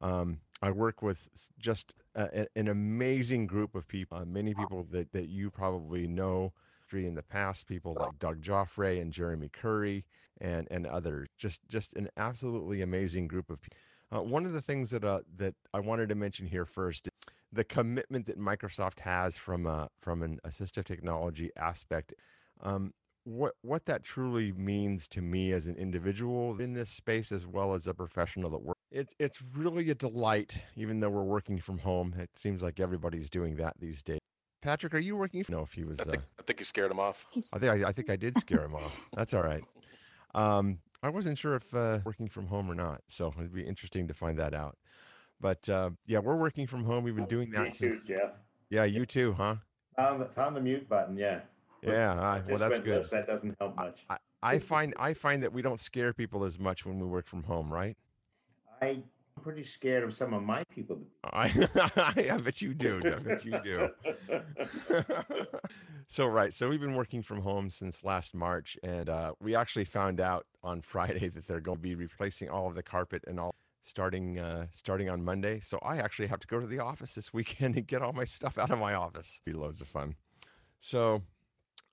um, 0.01 0.39
I 0.61 0.71
work 0.71 1.01
with 1.01 1.27
just 1.59 1.93
a- 2.15 2.47
an 2.55 2.67
amazing 2.67 3.47
group 3.47 3.75
of 3.75 3.87
people. 3.87 4.17
Uh, 4.17 4.25
many 4.25 4.53
people 4.53 4.87
that 4.91 5.11
that 5.11 5.27
you 5.27 5.49
probably 5.49 6.07
know 6.07 6.53
in 6.93 7.15
the 7.15 7.23
past. 7.23 7.67
People 7.67 7.95
like 7.97 8.19
Doug 8.19 8.41
Geoffray 8.41 9.01
and 9.01 9.13
Jeremy 9.13 9.49
Curry 9.49 10.03
and 10.41 10.67
and 10.71 10.85
others. 10.85 11.29
Just 11.37 11.61
just 11.69 11.95
an 11.95 12.09
absolutely 12.17 12.81
amazing 12.81 13.27
group 13.27 13.49
of 13.49 13.61
people. 13.61 13.77
Uh, 14.13 14.21
one 14.21 14.45
of 14.45 14.53
the 14.53 14.61
things 14.61 14.89
that 14.91 15.03
uh, 15.03 15.21
that 15.37 15.55
I 15.73 15.79
wanted 15.79 16.09
to 16.09 16.15
mention 16.15 16.45
here 16.45 16.65
first, 16.65 17.09
the 17.53 17.63
commitment 17.63 18.25
that 18.27 18.39
Microsoft 18.39 18.99
has 18.99 19.37
from 19.37 19.65
a 19.65 19.89
from 20.01 20.21
an 20.21 20.39
assistive 20.45 20.83
technology 20.83 21.49
aspect. 21.55 22.13
Um, 22.61 22.93
what 23.23 23.53
what 23.61 23.85
that 23.85 24.03
truly 24.03 24.51
means 24.53 25.07
to 25.09 25.21
me 25.21 25.53
as 25.53 25.67
an 25.67 25.75
individual 25.75 26.59
in 26.59 26.73
this 26.73 26.89
space, 26.89 27.31
as 27.31 27.47
well 27.47 27.73
as 27.73 27.87
a 27.87 27.93
professional 27.93 28.49
that 28.49 28.61
works, 28.61 28.79
it's 28.91 29.13
it's 29.19 29.39
really 29.55 29.89
a 29.91 29.95
delight. 29.95 30.57
Even 30.75 30.99
though 30.99 31.09
we're 31.09 31.23
working 31.23 31.59
from 31.59 31.77
home, 31.77 32.13
it 32.17 32.29
seems 32.35 32.61
like 32.61 32.79
everybody's 32.79 33.29
doing 33.29 33.55
that 33.57 33.75
these 33.79 34.01
days. 34.01 34.19
Patrick, 34.61 34.93
are 34.93 34.99
you 34.99 35.15
working? 35.15 35.43
No, 35.49 35.61
if 35.61 35.73
he 35.73 35.83
was. 35.83 35.99
I 36.01 36.03
Uh, 36.03 36.11
think, 36.11 36.23
I 36.39 36.41
think 36.43 36.59
you 36.59 36.65
scared 36.65 36.91
him 36.91 36.99
off. 36.99 37.25
I 37.53 37.59
think 37.59 37.85
I, 37.85 37.89
I 37.89 37.91
think 37.93 38.09
I 38.09 38.15
did 38.15 38.37
scare 38.37 38.63
him 38.63 38.75
off. 38.75 39.11
That's 39.15 39.33
all 39.33 39.43
right. 39.43 39.63
Um, 40.33 40.79
I 41.03 41.09
wasn't 41.09 41.37
sure 41.37 41.55
if 41.55 41.73
uh, 41.73 41.99
working 42.05 42.27
from 42.27 42.47
home 42.47 42.69
or 42.69 42.75
not, 42.75 43.01
so 43.07 43.33
it'd 43.37 43.53
be 43.53 43.63
interesting 43.63 44.07
to 44.07 44.13
find 44.13 44.37
that 44.39 44.53
out. 44.53 44.77
But 45.39 45.67
uh, 45.67 45.91
yeah, 46.05 46.19
we're 46.19 46.35
working 46.35 46.67
from 46.67 46.83
home. 46.83 47.03
We've 47.03 47.15
been 47.15 47.25
doing 47.25 47.49
that 47.51 47.75
since. 47.75 48.05
Jeff. 48.05 48.33
Yeah, 48.69 48.83
you 48.83 49.05
too, 49.05 49.33
huh? 49.33 49.55
Found 49.95 50.21
the, 50.21 50.25
found 50.25 50.55
the 50.55 50.61
mute 50.61 50.87
button. 50.87 51.17
Yeah. 51.17 51.41
Yeah. 51.81 52.19
I 52.19 52.37
I, 52.37 52.43
well, 52.47 52.59
that's 52.59 52.79
good. 52.79 52.99
list, 52.99 53.11
That 53.11 53.27
doesn't 53.27 53.55
help 53.59 53.75
much. 53.75 54.05
I, 54.09 54.17
I 54.43 54.59
find 54.59 54.93
I 54.97 55.13
find 55.13 55.41
that 55.43 55.51
we 55.51 55.61
don't 55.61 55.79
scare 55.79 56.13
people 56.13 56.43
as 56.43 56.59
much 56.59 56.85
when 56.85 56.99
we 56.99 57.07
work 57.07 57.25
from 57.27 57.43
home, 57.43 57.71
right? 57.71 57.97
I'm 59.41 59.45
pretty 59.45 59.63
scared 59.63 60.03
of 60.03 60.13
some 60.13 60.35
of 60.35 60.43
my 60.43 60.63
people. 60.65 60.99
I 61.23 61.51
I 62.31 62.37
bet 62.37 62.61
you 62.61 62.75
do. 62.75 63.01
I 63.03 63.17
bet 63.17 63.43
you 63.43 63.59
do. 63.63 63.89
so 66.07 66.27
right 66.27 66.53
so 66.53 66.69
we've 66.69 66.79
been 66.79 66.93
working 66.93 67.23
from 67.23 67.41
home 67.41 67.71
since 67.71 68.03
last 68.03 68.35
march 68.35 68.77
and 68.83 69.09
uh, 69.09 69.33
we 69.39 69.55
actually 69.55 69.85
found 69.85 70.19
out 70.19 70.45
on 70.61 70.81
friday 70.81 71.27
that 71.33 71.47
they're 71.47 71.61
going 71.61 71.77
to 71.77 71.81
be 71.81 71.95
replacing 71.95 72.49
all 72.49 72.67
of 72.67 72.75
the 72.75 72.83
carpet 72.83 73.23
and 73.27 73.39
all 73.39 73.55
starting 73.81 74.37
uh, 74.37 74.65
starting 74.73 75.09
on 75.09 75.23
monday 75.23 75.59
so 75.61 75.79
i 75.81 75.97
actually 75.97 76.27
have 76.27 76.39
to 76.39 76.47
go 76.47 76.59
to 76.59 76.67
the 76.67 76.79
office 76.79 77.15
this 77.15 77.33
weekend 77.33 77.77
and 77.77 77.87
get 77.87 78.01
all 78.01 78.11
my 78.11 78.25
stuff 78.25 78.57
out 78.57 78.69
of 78.69 78.77
my 78.79 78.93
office 78.93 79.41
be 79.45 79.53
loads 79.53 79.79
of 79.79 79.87
fun 79.87 80.13
so 80.79 81.21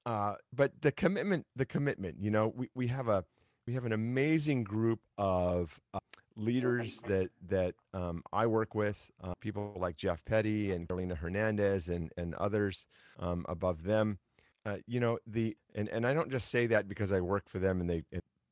uh, 0.05 0.35
but 0.53 0.73
the 0.81 0.91
commitment 0.91 1.47
the 1.55 1.67
commitment 1.67 2.17
you 2.21 2.31
know 2.31 2.53
we, 2.57 2.69
we 2.75 2.89
have 2.89 3.07
a 3.09 3.25
we 3.69 3.75
have 3.75 3.85
an 3.85 3.93
amazing 3.93 4.65
group 4.65 4.99
of 5.19 5.79
uh, 5.93 5.99
leaders 6.37 7.03
that 7.07 7.29
that 7.51 7.75
um, 7.93 8.23
I 8.33 8.47
work 8.47 8.75
with, 8.75 8.99
uh, 9.23 9.35
people 9.41 9.75
like 9.77 9.99
Jeff 9.99 10.25
Petty 10.25 10.73
and 10.73 10.89
Carolina 10.89 11.15
Hernandez 11.15 11.91
and 11.91 12.11
and 12.17 12.35
others 12.37 12.89
um, 13.19 13.45
above 13.47 13.83
them. 13.83 14.19
Uh, 14.65 14.79
you 14.87 15.01
know 15.01 15.19
the 15.27 15.55
and 15.75 15.87
and 15.91 16.07
I 16.07 16.15
don't 16.15 16.31
just 16.31 16.49
say 16.49 16.67
that 16.69 16.89
because 16.89 17.13
I 17.13 17.21
work 17.21 17.47
for 17.47 17.59
them 17.59 17.83
and 17.83 17.91
they 17.91 18.05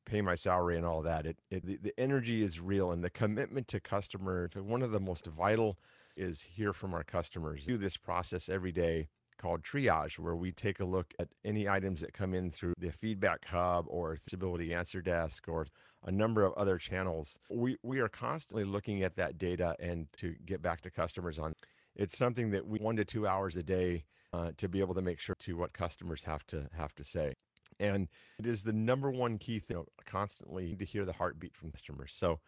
pay 0.05 0.21
my 0.21 0.35
salary 0.35 0.77
and 0.77 0.85
all 0.85 1.01
that. 1.01 1.25
It, 1.25 1.37
it 1.49 1.65
the, 1.65 1.77
the 1.77 1.99
energy 1.99 2.43
is 2.43 2.59
real 2.59 2.91
and 2.91 3.03
the 3.03 3.09
commitment 3.09 3.67
to 3.69 3.79
customer. 3.79 4.51
One 4.53 4.83
of 4.83 4.91
the 4.91 4.99
most 4.99 5.25
vital 5.25 5.79
is 6.15 6.41
hear 6.41 6.73
from 6.73 6.93
our 6.93 7.03
customers. 7.03 7.65
Do 7.65 7.77
this 7.77 7.97
process 7.97 8.49
every 8.49 8.71
day 8.71 9.07
called 9.37 9.63
triage, 9.63 10.19
where 10.19 10.35
we 10.35 10.51
take 10.51 10.79
a 10.79 10.85
look 10.85 11.13
at 11.19 11.27
any 11.45 11.67
items 11.67 12.01
that 12.01 12.13
come 12.13 12.33
in 12.33 12.51
through 12.51 12.73
the 12.79 12.91
feedback 12.91 13.45
hub 13.45 13.85
or 13.87 14.17
Disability 14.25 14.73
Answer 14.73 15.01
Desk 15.01 15.47
or 15.47 15.67
a 16.05 16.11
number 16.11 16.43
of 16.43 16.53
other 16.53 16.77
channels. 16.77 17.37
We 17.49 17.77
we 17.83 17.99
are 17.99 18.09
constantly 18.09 18.63
looking 18.63 19.03
at 19.03 19.15
that 19.15 19.37
data 19.37 19.75
and 19.79 20.07
to 20.17 20.35
get 20.45 20.61
back 20.61 20.81
to 20.81 20.91
customers 20.91 21.39
on. 21.39 21.53
It's 21.95 22.17
something 22.17 22.51
that 22.51 22.65
we 22.65 22.79
one 22.79 22.95
to 22.97 23.05
two 23.05 23.27
hours 23.27 23.57
a 23.57 23.63
day 23.63 24.03
uh, 24.33 24.51
to 24.57 24.67
be 24.67 24.79
able 24.79 24.93
to 24.95 25.01
make 25.01 25.19
sure 25.19 25.35
to 25.39 25.57
what 25.57 25.73
customers 25.73 26.23
have 26.23 26.45
to 26.47 26.67
have 26.75 26.93
to 26.95 27.03
say. 27.03 27.33
And 27.79 28.07
it 28.39 28.45
is 28.45 28.63
the 28.63 28.73
number 28.73 29.11
one 29.11 29.37
key 29.37 29.59
thing 29.59 29.83
constantly 30.05 30.75
to 30.75 30.85
hear 30.85 31.05
the 31.05 31.13
heartbeat 31.13 31.55
from 31.55 31.71
customers. 31.71 32.13
So 32.15 32.39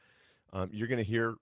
um, 0.54 0.70
you're 0.72 0.88
going 0.88 1.04
to 1.04 1.04
hear 1.04 1.36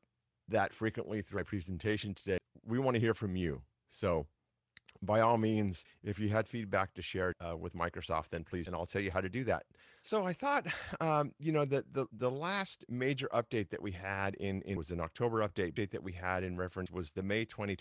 that 0.49 0.73
frequently 0.73 1.21
through 1.21 1.39
my 1.39 1.43
presentation 1.43 2.13
today. 2.13 2.37
We 2.65 2.79
want 2.79 2.95
to 2.95 2.99
hear 2.99 3.13
from 3.13 3.35
you. 3.35 3.61
So 3.89 4.25
by 5.01 5.21
all 5.21 5.37
means, 5.37 5.83
if 6.03 6.19
you 6.19 6.29
had 6.29 6.47
feedback 6.47 6.93
to 6.95 7.01
share 7.01 7.33
uh, 7.39 7.55
with 7.55 7.73
Microsoft, 7.73 8.29
then 8.29 8.43
please, 8.43 8.67
and 8.67 8.75
I'll 8.75 8.85
tell 8.85 9.01
you 9.01 9.11
how 9.11 9.21
to 9.21 9.29
do 9.29 9.43
that. 9.45 9.63
So 10.01 10.25
I 10.25 10.33
thought, 10.33 10.67
um, 11.01 11.31
you 11.39 11.51
know, 11.51 11.65
the, 11.65 11.83
the 11.91 12.05
the 12.13 12.31
last 12.31 12.85
major 12.89 13.29
update 13.33 13.69
that 13.69 13.81
we 13.81 13.91
had 13.91 14.35
in, 14.35 14.61
in 14.63 14.77
was 14.77 14.91
an 14.91 14.99
October 14.99 15.47
update 15.47 15.75
date 15.75 15.91
that 15.91 16.03
we 16.03 16.11
had 16.11 16.43
in 16.43 16.57
reference 16.57 16.91
was 16.91 17.11
the 17.11 17.23
May 17.23 17.45
2020. 17.45 17.77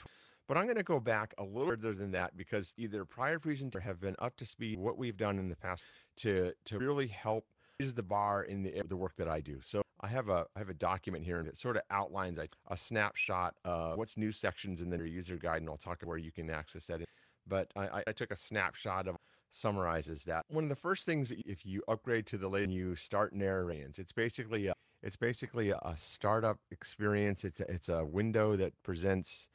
But 0.48 0.56
I'm 0.56 0.64
going 0.64 0.76
to 0.76 0.84
go 0.84 1.00
back 1.00 1.34
a 1.38 1.42
little 1.42 1.70
further 1.70 1.92
than 1.92 2.12
that 2.12 2.36
because 2.36 2.72
either 2.76 3.04
prior 3.04 3.40
presenters 3.40 3.82
have 3.82 4.00
been 4.00 4.14
up 4.20 4.36
to 4.36 4.46
speed 4.46 4.78
what 4.78 4.96
we've 4.96 5.16
done 5.16 5.38
in 5.38 5.48
the 5.48 5.56
past 5.56 5.82
to 6.18 6.52
to 6.66 6.78
really 6.78 7.08
help 7.08 7.46
raise 7.80 7.94
the 7.94 8.02
bar 8.02 8.44
in 8.44 8.62
the 8.62 8.82
the 8.88 8.96
work 8.96 9.12
that 9.16 9.28
I 9.28 9.40
do. 9.40 9.58
So 9.62 9.82
I 10.00 10.08
have 10.08 10.28
a 10.28 10.46
I 10.54 10.58
have 10.58 10.68
a 10.68 10.74
document 10.74 11.24
here 11.24 11.42
that 11.42 11.56
sort 11.56 11.76
of 11.76 11.82
outlines 11.90 12.38
a, 12.38 12.48
a 12.70 12.76
snapshot 12.76 13.54
of 13.64 13.98
what's 13.98 14.16
new 14.16 14.32
sections 14.32 14.82
in 14.82 14.90
the 14.90 15.08
user 15.08 15.36
guide, 15.36 15.62
and 15.62 15.70
I'll 15.70 15.76
talk 15.76 16.02
about 16.02 16.10
where 16.10 16.18
you 16.18 16.32
can 16.32 16.50
access 16.50 16.86
that. 16.86 17.02
But 17.48 17.70
I, 17.76 18.02
I 18.06 18.12
took 18.12 18.30
a 18.32 18.36
snapshot 18.36 19.06
of 19.06 19.16
summarizes 19.50 20.24
that. 20.24 20.44
One 20.48 20.64
of 20.64 20.70
the 20.70 20.76
first 20.76 21.06
things 21.06 21.32
if 21.44 21.64
you 21.64 21.82
upgrade 21.88 22.26
to 22.26 22.38
the 22.38 22.48
latest, 22.48 22.72
you 22.72 22.96
start 22.96 23.32
narrations. 23.32 23.98
It's 23.98 24.12
basically 24.12 24.66
a, 24.66 24.72
it's 25.02 25.16
basically 25.16 25.70
a, 25.70 25.94
startup 25.96 26.58
experience. 26.72 27.44
It's 27.44 27.60
a, 27.60 27.70
it's 27.70 27.88
a 27.88 28.04
window 28.04 28.56
that 28.56 28.72
presents 28.82 29.48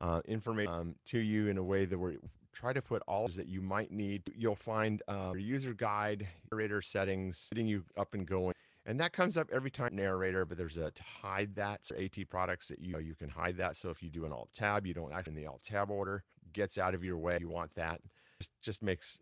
uh, 0.00 0.20
information 0.26 0.72
um, 0.72 0.94
to 1.06 1.18
you 1.20 1.48
in 1.48 1.56
a 1.56 1.62
way 1.62 1.84
that 1.84 1.98
we 1.98 2.16
try 2.56 2.72
to 2.72 2.80
put 2.80 3.02
all 3.06 3.28
that 3.28 3.46
you 3.46 3.60
might 3.60 3.92
need. 3.92 4.22
You'll 4.34 4.56
find 4.56 5.02
uh, 5.08 5.32
your 5.32 5.38
user 5.38 5.74
guide, 5.74 6.26
narrator 6.50 6.80
settings, 6.80 7.48
getting 7.52 7.66
you 7.66 7.84
up 7.98 8.14
and 8.14 8.26
going. 8.26 8.54
And 8.86 8.98
that 9.00 9.12
comes 9.12 9.36
up 9.36 9.48
every 9.52 9.70
time 9.70 9.90
narrator, 9.92 10.46
but 10.46 10.56
there's 10.56 10.78
a 10.78 10.90
to 10.90 11.02
hide 11.02 11.54
that 11.56 11.80
so 11.86 11.96
AT 11.96 12.16
products 12.30 12.68
that 12.68 12.80
you 12.80 12.92
know, 12.92 12.98
you 12.98 13.14
can 13.14 13.28
hide 13.28 13.56
that. 13.58 13.76
So 13.76 13.90
if 13.90 14.02
you 14.02 14.08
do 14.08 14.24
an 14.24 14.32
alt 14.32 14.48
tab, 14.54 14.86
you 14.86 14.94
don't 14.94 15.12
actually 15.12 15.36
in 15.36 15.42
the 15.42 15.46
alt 15.46 15.62
tab 15.64 15.90
order 15.90 16.22
gets 16.52 16.78
out 16.78 16.94
of 16.94 17.04
your 17.04 17.18
way. 17.18 17.36
You 17.40 17.48
want 17.48 17.74
that. 17.74 18.00
Just, 18.40 18.50
just 18.62 18.82
makes 18.82 19.18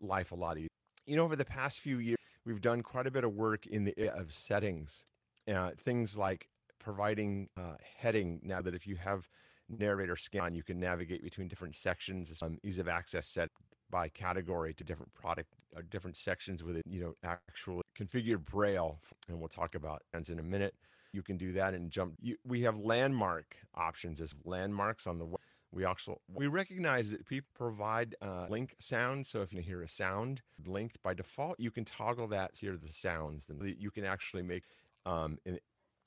life 0.00 0.30
a 0.30 0.34
lot 0.36 0.58
easier. 0.58 0.68
You 1.06 1.16
know, 1.16 1.24
over 1.24 1.36
the 1.36 1.44
past 1.44 1.80
few 1.80 1.98
years, 1.98 2.18
we've 2.44 2.60
done 2.60 2.82
quite 2.82 3.06
a 3.06 3.10
bit 3.10 3.24
of 3.24 3.34
work 3.34 3.66
in 3.66 3.84
the 3.84 4.08
of 4.10 4.32
settings, 4.32 5.04
uh, 5.52 5.70
things 5.84 6.16
like 6.16 6.48
providing 6.78 7.48
uh, 7.56 7.76
heading. 7.96 8.40
Now 8.44 8.60
that 8.60 8.74
if 8.74 8.86
you 8.86 8.96
have 8.96 9.28
narrator 9.68 10.16
scan, 10.16 10.54
you 10.54 10.62
can 10.62 10.78
navigate 10.78 11.22
between 11.22 11.48
different 11.48 11.76
sections, 11.76 12.42
um, 12.42 12.58
ease 12.62 12.78
of 12.78 12.88
access 12.88 13.26
set 13.26 13.50
by 13.90 14.08
category 14.08 14.74
to 14.74 14.84
different 14.84 15.12
product 15.14 15.54
or 15.74 15.80
uh, 15.80 15.82
different 15.90 16.16
sections 16.16 16.62
with 16.62 16.76
it, 16.76 16.82
you 16.86 17.00
know, 17.00 17.14
actual 17.24 17.82
configured 17.98 18.44
braille. 18.44 18.98
And 19.28 19.38
we'll 19.38 19.48
talk 19.48 19.74
about 19.74 20.02
ends 20.14 20.28
in 20.30 20.38
a 20.38 20.42
minute. 20.42 20.74
You 21.12 21.22
can 21.22 21.36
do 21.36 21.52
that 21.52 21.74
and 21.74 21.90
jump. 21.90 22.14
You, 22.20 22.36
we 22.44 22.62
have 22.62 22.76
landmark 22.78 23.56
options 23.74 24.20
as 24.20 24.34
landmarks 24.44 25.06
on 25.06 25.18
the 25.18 25.26
web. 25.26 25.40
We 25.70 25.84
also 25.84 26.18
we 26.32 26.46
recognize 26.46 27.10
that 27.10 27.26
people 27.26 27.48
provide 27.54 28.14
uh, 28.22 28.46
link 28.48 28.74
sound. 28.78 29.26
So 29.26 29.42
if 29.42 29.52
you 29.52 29.60
hear 29.60 29.82
a 29.82 29.88
sound 29.88 30.40
linked 30.66 31.02
by 31.02 31.12
default, 31.12 31.60
you 31.60 31.70
can 31.70 31.84
toggle 31.84 32.26
that 32.28 32.54
to 32.54 32.60
hear 32.66 32.76
the 32.76 32.92
sounds. 32.92 33.46
Then 33.46 33.74
you 33.78 33.90
can 33.90 34.04
actually 34.04 34.42
make. 34.42 34.64
Um, 35.04 35.38
in, 35.44 35.58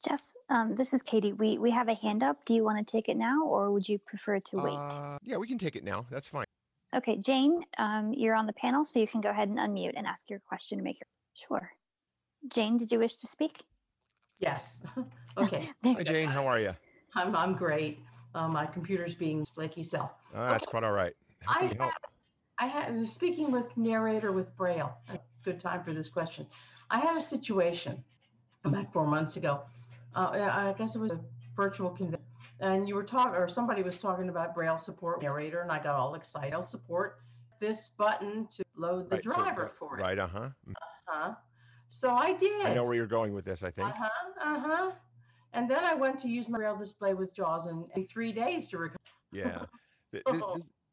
Jeff, 0.08 0.24
um, 0.50 0.76
this 0.76 0.94
is 0.94 1.02
Katie. 1.02 1.34
We 1.34 1.58
we 1.58 1.72
have 1.72 1.88
a 1.88 1.94
hand 1.94 2.24
up. 2.24 2.44
Do 2.46 2.54
you 2.54 2.64
want 2.64 2.86
to 2.86 2.92
take 2.92 3.08
it 3.08 3.18
now, 3.18 3.46
or 3.46 3.72
would 3.72 3.88
you 3.88 4.00
prefer 4.00 4.40
to 4.40 4.58
wait? 4.58 4.74
Uh, 4.74 5.18
yeah, 5.24 5.38
we 5.38 5.48
can 5.48 5.58
take 5.58 5.76
it 5.76 5.84
now. 5.84 6.06
That's 6.10 6.28
fine. 6.28 6.46
Okay, 6.94 7.18
Jane, 7.18 7.64
um, 7.78 8.12
you're 8.14 8.36
on 8.36 8.48
the 8.48 8.54
panel, 8.54 8.84
so 8.84 9.00
you 9.00 9.08
can 9.08 9.22
go 9.22 9.30
ahead 9.30 9.48
and 9.48 9.58
unmute 9.60 9.94
and 9.96 10.08
ask 10.08 10.30
your 10.30 10.40
question. 10.40 10.84
Make 10.84 11.00
your 11.00 11.08
sure. 11.34 11.72
Jane, 12.52 12.78
did 12.78 12.92
you 12.92 13.00
wish 13.00 13.16
to 13.18 13.28
speak? 13.28 13.64
Yes. 14.40 14.78
okay. 15.38 15.70
Hi, 15.84 16.04
Jane. 16.04 16.28
How 16.28 16.48
are 16.48 16.60
you? 16.60 16.76
I'm 17.16 17.36
I'm 17.36 17.54
great. 17.54 18.00
Uh, 18.34 18.48
my 18.48 18.66
computer's 18.66 19.14
being 19.14 19.46
flaky 19.46 19.84
self. 19.84 20.12
Oh, 20.34 20.48
that's 20.48 20.64
okay. 20.64 20.72
quite 20.72 20.84
all 20.84 20.94
right. 20.94 21.14
How 21.42 21.62
I 21.62 21.66
had, 21.66 21.92
I 22.60 22.66
had 22.66 23.08
speaking 23.08 23.52
with 23.52 23.78
narrator 23.78 24.32
with 24.32 24.56
Braille. 24.58 24.98
Good 25.44 25.60
time 25.60 25.84
for 25.84 25.94
this 25.94 26.10
question. 26.10 26.48
I 26.90 27.00
had 27.00 27.16
a 27.16 27.22
situation 27.22 28.04
about 28.64 28.92
four 28.92 29.06
months 29.06 29.38
ago. 29.38 29.62
Uh, 30.16 30.30
I 30.32 30.76
guess 30.78 30.96
it 30.96 31.00
was 31.00 31.12
a 31.12 31.20
virtual 31.56 31.90
convention, 31.90 32.26
and 32.60 32.88
you 32.88 32.96
were 32.96 33.04
talking, 33.04 33.36
or 33.36 33.48
somebody 33.48 33.82
was 33.84 33.98
talking 33.98 34.30
about 34.30 34.54
Braille 34.54 34.78
support 34.78 35.22
narrator, 35.22 35.62
and 35.62 35.72
I 35.72 35.82
got 35.82 35.96
all 35.96 36.16
excited. 36.16 36.54
I'll 36.54 36.64
support 36.64 37.20
this 37.60 37.90
button 37.98 38.48
to 38.48 38.64
load 38.76 39.10
the 39.10 39.16
right, 39.16 39.24
driver 39.24 39.72
so, 39.74 39.88
for 39.88 39.98
it. 39.98 40.02
Right. 40.02 40.20
Uh 40.20 40.28
huh. 40.28 40.50
Uh 40.68 40.74
huh. 41.08 41.34
So 41.88 42.10
I 42.10 42.34
did. 42.34 42.66
I 42.66 42.74
know 42.74 42.84
where 42.84 42.96
you're 42.96 43.08
going 43.08 43.34
with 43.34 43.46
this. 43.46 43.64
I 43.64 43.72
think. 43.72 43.88
Uh 43.88 43.94
huh. 43.96 44.10
Uh 44.42 44.60
huh. 44.60 44.92
And 45.54 45.70
then 45.70 45.84
I 45.84 45.94
went 45.94 46.20
to 46.20 46.30
use 46.30 46.48
my 46.50 46.58
braille 46.58 46.78
display 46.78 47.14
with 47.14 47.34
JAWS 47.34 47.68
in 47.96 48.06
three 48.08 48.32
days 48.32 48.68
to 48.70 48.78
recover. 48.78 48.98
Yeah. 49.34 49.66
this, 50.12 50.22
this, 50.26 50.42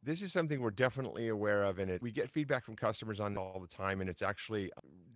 this, 0.03 0.23
is 0.23 0.33
something 0.33 0.61
we're 0.61 0.71
definitely 0.71 1.29
aware 1.29 1.63
of, 1.63 1.79
and 1.79 1.91
it, 1.91 2.03
we 2.03 2.11
get 2.11 2.29
feedback 2.31 2.65
from 2.65 2.75
customers 2.75 3.21
on 3.21 3.37
all 3.37 3.61
the 3.61 3.69
time, 3.69 4.01
and 4.01 4.11
it's 4.11 4.23
actually 4.23 4.73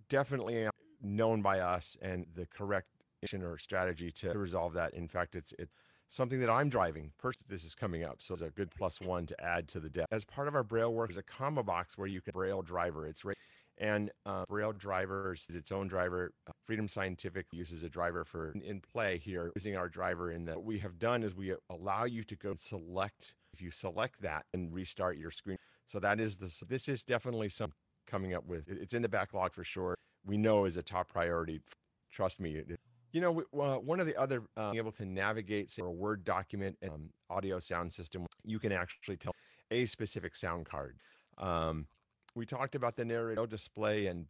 definitely 0.09 0.67
known 1.01 1.41
by 1.41 1.59
us 1.59 1.97
and 2.01 2.25
the 2.35 2.45
correct 2.45 2.87
or 3.33 3.57
strategy 3.57 4.11
to 4.11 4.37
resolve 4.37 4.73
that. 4.73 4.93
In 4.93 5.07
fact, 5.07 5.35
it's 5.35 5.53
it's 5.59 5.73
something 6.09 6.39
that 6.39 6.49
I'm 6.49 6.69
driving. 6.69 7.11
Personally, 7.17 7.47
this 7.49 7.63
is 7.63 7.75
coming 7.75 8.03
up, 8.03 8.17
so 8.19 8.33
it's 8.33 8.43
a 8.43 8.49
good 8.49 8.71
plus 8.71 9.01
one 9.01 9.25
to 9.27 9.43
add 9.43 9.67
to 9.69 9.79
the 9.79 9.89
deck. 9.89 10.05
As 10.11 10.25
part 10.25 10.47
of 10.47 10.55
our 10.55 10.63
Braille 10.63 10.93
work, 10.93 11.09
is 11.09 11.17
a 11.17 11.23
combo 11.23 11.63
box 11.63 11.97
where 11.97 12.07
you 12.07 12.21
can 12.21 12.31
Braille 12.33 12.61
driver. 12.61 13.07
It's 13.07 13.25
right 13.25 13.37
and 13.77 14.11
uh, 14.25 14.45
Braille 14.47 14.73
driver 14.73 15.33
is 15.33 15.55
its 15.55 15.71
own 15.71 15.87
driver. 15.87 16.31
Uh, 16.47 16.51
Freedom 16.65 16.87
Scientific 16.87 17.47
uses 17.51 17.83
a 17.83 17.89
driver 17.89 18.23
for 18.23 18.51
in, 18.51 18.61
in 18.61 18.81
play 18.81 19.17
here, 19.17 19.51
using 19.55 19.75
our 19.75 19.89
driver. 19.89 20.31
In 20.31 20.45
that, 20.45 20.57
what 20.57 20.65
we 20.65 20.79
have 20.79 20.99
done 20.99 21.23
is 21.23 21.35
we 21.35 21.53
allow 21.69 22.05
you 22.05 22.23
to 22.23 22.35
go 22.35 22.49
and 22.51 22.59
select. 22.59 23.35
If 23.53 23.61
you 23.61 23.71
select 23.71 24.21
that 24.21 24.45
and 24.53 24.73
restart 24.73 25.17
your 25.17 25.31
screen, 25.31 25.57
so 25.87 25.99
that 25.99 26.19
is 26.19 26.35
this. 26.35 26.63
This 26.67 26.87
is 26.87 27.03
definitely 27.03 27.49
some 27.49 27.71
coming 28.07 28.33
up 28.33 28.45
with. 28.45 28.67
It's 28.67 28.93
in 28.93 29.01
the 29.01 29.09
backlog 29.09 29.53
for 29.53 29.63
sure. 29.63 29.95
We 30.25 30.37
know 30.37 30.65
is 30.65 30.77
a 30.77 30.83
top 30.83 31.09
priority. 31.09 31.61
Trust 32.11 32.39
me. 32.39 32.55
It, 32.55 32.79
you 33.13 33.21
know, 33.21 33.43
uh, 33.59 33.77
one 33.77 33.99
of 33.99 34.07
the 34.07 34.19
other 34.19 34.43
uh, 34.57 34.71
being 34.71 34.81
able 34.81 34.91
to 34.93 35.05
navigate 35.05 35.71
say, 35.71 35.83
a 35.83 35.89
Word 35.89 36.25
document 36.25 36.75
and 36.81 36.91
um, 36.91 37.09
audio 37.29 37.59
sound 37.59 37.93
system, 37.93 38.25
you 38.43 38.59
can 38.59 38.71
actually 38.71 39.17
tell 39.17 39.33
a 39.71 39.85
specific 39.85 40.35
sound 40.35 40.65
card. 40.65 40.97
Um, 41.37 41.87
we 42.35 42.45
talked 42.45 42.75
about 42.75 42.95
the 42.95 43.05
narrator 43.05 43.45
display 43.45 44.07
and 44.07 44.25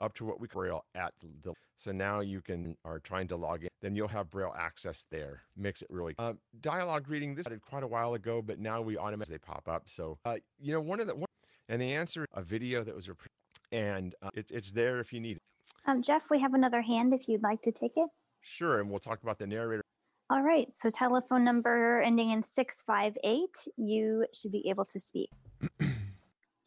up 0.00 0.14
to 0.14 0.24
what 0.24 0.40
we 0.40 0.46
braille 0.46 0.84
at 0.94 1.12
the 1.20 1.52
so 1.76 1.92
now 1.92 2.20
you 2.20 2.40
can 2.40 2.76
are 2.84 2.98
trying 3.00 3.28
to 3.28 3.36
log 3.36 3.64
in 3.64 3.68
then 3.82 3.94
you'll 3.94 4.08
have 4.08 4.30
braille 4.30 4.54
access 4.58 5.04
there 5.10 5.42
makes 5.56 5.82
it 5.82 5.88
really 5.90 6.14
uh, 6.18 6.32
dialogue 6.62 7.06
reading 7.08 7.34
this 7.34 7.44
did 7.46 7.60
quite 7.60 7.82
a 7.82 7.86
while 7.86 8.14
ago 8.14 8.40
but 8.40 8.58
now 8.58 8.80
we 8.80 8.96
automatically 8.96 9.38
pop 9.38 9.68
up 9.68 9.82
so 9.86 10.16
uh, 10.24 10.36
you 10.58 10.72
know 10.72 10.80
one 10.80 11.00
of 11.00 11.06
the 11.06 11.14
one, 11.14 11.26
and 11.68 11.82
the 11.82 11.92
answer 11.92 12.24
a 12.34 12.42
video 12.42 12.82
that 12.82 12.94
was 12.94 13.08
rep- 13.08 13.18
and 13.72 14.14
uh, 14.22 14.30
it, 14.34 14.46
it's 14.50 14.70
there 14.70 15.00
if 15.00 15.12
you 15.12 15.20
need 15.20 15.36
it 15.36 15.42
um, 15.84 16.00
jeff 16.02 16.30
we 16.30 16.40
have 16.40 16.54
another 16.54 16.80
hand 16.80 17.12
if 17.12 17.28
you'd 17.28 17.42
like 17.42 17.60
to 17.60 17.70
take 17.70 17.92
it 17.96 18.08
sure 18.42 18.80
and 18.80 18.90
we'll 18.90 18.98
talk 18.98 19.22
about 19.22 19.38
the 19.38 19.46
narrator 19.46 19.82
all 20.30 20.42
right 20.42 20.72
so 20.72 20.90
telephone 20.90 21.44
number 21.44 22.00
ending 22.00 22.30
in 22.30 22.42
658 22.42 23.48
you 23.76 24.26
should 24.32 24.52
be 24.52 24.68
able 24.68 24.84
to 24.84 25.00
speak 25.00 25.30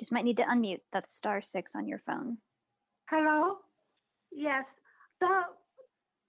Just 0.04 0.12
might 0.12 0.26
need 0.26 0.38
to 0.38 0.44
unmute. 0.44 0.82
That's 0.92 1.14
star 1.14 1.42
six 1.42 1.76
on 1.76 1.88
your 1.88 2.00
phone. 2.00 2.38
Hello? 3.10 3.58
Yes. 4.34 4.66
The 5.22 5.44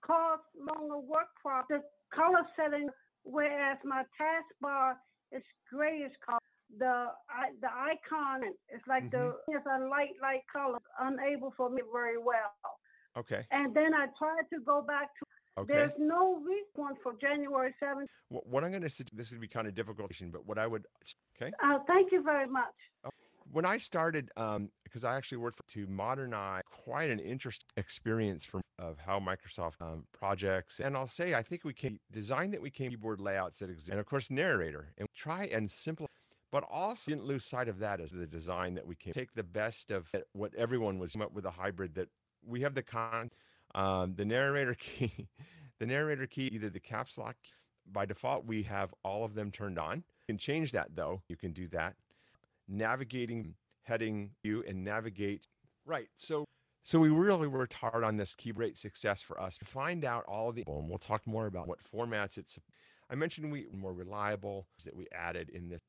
call 0.04 0.36
longer 0.56 0.98
work 0.98 1.26
for 1.42 1.64
the 1.68 1.80
color 2.14 2.46
setting, 2.54 2.88
whereas 3.24 3.78
my 3.84 4.04
taskbar 4.20 4.94
is 5.32 5.42
grayish 5.72 6.12
color. 6.24 6.38
The 6.78 7.06
I, 7.28 7.50
the 7.60 7.66
icon 7.66 8.44
is 8.72 8.80
like 8.86 9.10
mm-hmm. 9.10 9.32
the 9.48 9.56
it's 9.56 9.66
a 9.66 9.88
light 9.88 10.14
light 10.22 10.42
color, 10.52 10.78
unable 11.00 11.52
for 11.56 11.68
me 11.68 11.82
very 11.92 12.18
well. 12.18 12.54
Okay. 13.16 13.46
And 13.50 13.74
then 13.74 13.94
I 13.94 14.06
tried 14.18 14.46
to 14.52 14.60
go 14.64 14.82
back 14.82 15.08
to 15.18 15.23
Okay. 15.56 15.72
There's 15.72 15.92
no 15.98 16.40
refund 16.40 16.96
for 17.02 17.14
January 17.20 17.74
7th. 17.80 18.06
What 18.28 18.64
I'm 18.64 18.70
going 18.70 18.82
to 18.82 18.90
say, 18.90 19.04
this 19.12 19.30
would 19.30 19.40
be 19.40 19.46
kind 19.46 19.68
of 19.68 19.74
difficult, 19.74 20.10
but 20.32 20.46
what 20.46 20.58
I 20.58 20.66
would, 20.66 20.86
okay. 21.40 21.52
Uh, 21.62 21.78
thank 21.86 22.10
you 22.10 22.22
very 22.22 22.48
much. 22.48 22.74
Oh 23.04 23.10
when 23.54 23.64
I 23.64 23.78
started, 23.78 24.30
um, 24.36 24.68
because 24.82 25.04
I 25.04 25.16
actually 25.16 25.38
worked 25.38 25.56
for, 25.56 25.74
to 25.74 25.86
modernize 25.86 26.62
quite 26.70 27.10
an 27.10 27.20
interesting 27.20 27.66
experience 27.76 28.44
from 28.44 28.60
of 28.80 28.98
how 28.98 29.20
Microsoft 29.20 29.74
um, 29.80 30.04
projects, 30.12 30.80
and 30.80 30.96
I'll 30.96 31.06
say 31.06 31.34
I 31.34 31.42
think 31.42 31.62
we 31.62 31.72
can 31.72 32.00
design 32.10 32.50
that 32.50 32.60
we 32.60 32.70
can 32.70 32.90
keyboard 32.90 33.20
layouts 33.20 33.60
that 33.60 33.70
exist, 33.70 33.90
and 33.90 34.00
of 34.00 34.06
course 34.06 34.30
narrator, 34.30 34.88
and 34.98 35.08
try 35.14 35.44
and 35.46 35.70
simplify. 35.70 36.10
But 36.50 36.64
also 36.70 37.10
didn't 37.10 37.24
lose 37.24 37.44
sight 37.44 37.68
of 37.68 37.78
that 37.80 38.00
as 38.00 38.10
the 38.10 38.26
design 38.26 38.74
that 38.74 38.86
we 38.86 38.94
can 38.96 39.12
take 39.12 39.32
the 39.34 39.42
best 39.42 39.90
of 39.90 40.06
what 40.32 40.52
everyone 40.56 40.98
was 40.98 41.14
up 41.16 41.32
with 41.32 41.44
a 41.46 41.50
hybrid 41.50 41.94
that 41.94 42.08
we 42.44 42.60
have 42.60 42.74
the 42.74 42.82
con, 42.82 43.30
um, 43.74 44.14
the 44.16 44.24
narrator 44.24 44.74
key, 44.78 45.28
the 45.78 45.86
narrator 45.86 46.26
key, 46.26 46.48
either 46.52 46.70
the 46.70 46.80
caps 46.80 47.18
lock. 47.18 47.36
By 47.92 48.06
default, 48.06 48.46
we 48.46 48.62
have 48.64 48.94
all 49.04 49.24
of 49.24 49.34
them 49.34 49.50
turned 49.50 49.78
on. 49.78 49.98
You 49.98 50.34
can 50.34 50.38
change 50.38 50.72
that 50.72 50.88
though. 50.94 51.22
You 51.28 51.36
can 51.36 51.52
do 51.52 51.68
that 51.68 51.94
navigating 52.68 53.54
heading 53.82 54.30
you 54.42 54.64
and 54.66 54.82
navigate 54.82 55.46
right 55.84 56.08
so 56.16 56.46
so 56.82 56.98
we 56.98 57.10
really 57.10 57.46
worked 57.46 57.74
hard 57.74 58.02
on 58.02 58.16
this 58.16 58.34
key 58.34 58.52
rate 58.52 58.78
success 58.78 59.20
for 59.20 59.38
us 59.38 59.58
to 59.58 59.66
find 59.66 60.04
out 60.04 60.24
all 60.26 60.48
of 60.48 60.54
the 60.54 60.64
and 60.66 60.88
we'll 60.88 60.98
talk 60.98 61.26
more 61.26 61.46
about 61.46 61.68
what 61.68 61.78
formats 61.94 62.38
it's 62.38 62.58
i 63.10 63.14
mentioned 63.14 63.52
we 63.52 63.66
more 63.74 63.92
reliable 63.92 64.66
that 64.84 64.96
we 64.96 65.06
added 65.12 65.50
in 65.50 65.68
this 65.68 65.80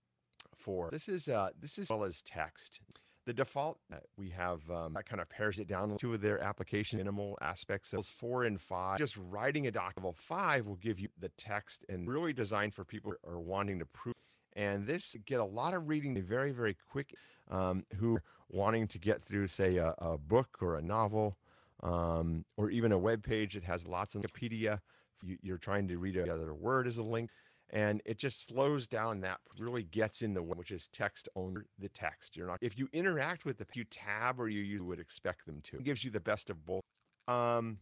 for 0.58 0.90
This 0.92 1.08
is 1.08 1.28
uh, 1.28 1.50
this 1.62 1.78
is 1.78 1.86
as 1.86 1.90
well 1.90 2.04
as 2.04 2.22
text. 2.24 2.80
The 3.26 3.34
default 3.34 3.80
uh, 3.92 3.98
we 4.18 4.30
have 4.30 4.70
um, 4.70 4.94
that 4.94 5.08
kind 5.10 5.20
of 5.20 5.28
pairs 5.30 5.60
it 5.60 5.68
down 5.68 5.98
to 5.98 6.18
their 6.18 6.40
application 6.42 6.98
minimal 7.00 7.38
aspects. 7.42 7.90
Those 7.90 8.10
four 8.10 8.44
and 8.44 8.62
five, 8.62 9.00
just 9.00 9.18
writing 9.18 9.66
a 9.66 9.72
doc. 9.72 9.94
Level 9.98 10.14
five 10.14 10.68
will 10.68 10.76
give 10.76 11.00
you 11.00 11.10
the 11.20 11.30
text 11.30 11.84
and 11.90 12.08
really 12.08 12.34
designed 12.34 12.76
for 12.76 12.86
people 12.86 13.12
who 13.12 13.32
are 13.32 13.40
wanting 13.40 13.80
to 13.80 13.86
prove. 13.86 14.14
And 14.54 14.86
this 14.86 15.16
get 15.26 15.40
a 15.40 15.46
lot 15.46 15.74
of 15.74 15.88
reading 15.88 16.22
very 16.22 16.52
very 16.52 16.78
quick. 16.90 17.16
Um, 17.50 17.86
who 17.98 18.20
wanting 18.50 18.88
to 18.88 19.00
get 19.00 19.24
through 19.24 19.48
say 19.48 19.78
a, 19.78 19.94
a 20.00 20.18
book 20.18 20.58
or 20.62 20.78
a 20.78 20.82
novel 20.82 21.38
um, 21.84 22.46
or 22.58 22.70
even 22.70 22.92
a 22.92 22.98
web 22.98 23.24
page 23.24 23.54
that 23.54 23.64
has 23.64 23.88
lots 23.88 24.16
of 24.16 24.22
Wikipedia. 24.22 24.80
You, 25.24 25.56
are 25.56 25.58
trying 25.58 25.88
to 25.88 25.98
read 25.98 26.18
another 26.18 26.54
word 26.54 26.86
as 26.86 26.98
a 26.98 27.04
link 27.04 27.32
and 27.72 28.02
it 28.06 28.18
just 28.18 28.48
slows 28.48 28.88
down 28.88 29.22
that 29.22 29.40
really 29.58 29.84
gets 29.84 30.22
in 30.22 30.34
the 30.34 30.42
way 30.42 30.56
which 30.56 30.72
is 30.72 30.88
text 30.88 31.28
only 31.36 31.62
the 31.80 31.90
text. 31.90 32.36
You're 32.36 32.48
not 32.48 32.60
if 32.62 32.78
you 32.78 32.88
interact 32.94 33.46
with 33.46 33.58
the 33.58 33.66
you 33.74 33.84
tab 33.86 34.40
or 34.40 34.48
you 34.48 34.62
use 34.62 34.82
would 34.82 35.00
expect 35.00 35.46
them 35.46 35.62
to. 35.64 35.78
It 35.78 35.84
gives 35.84 36.04
you 36.04 36.12
the 36.12 36.20
best 36.20 36.50
of 36.50 36.66
both. 36.66 36.82
Um 37.28 37.80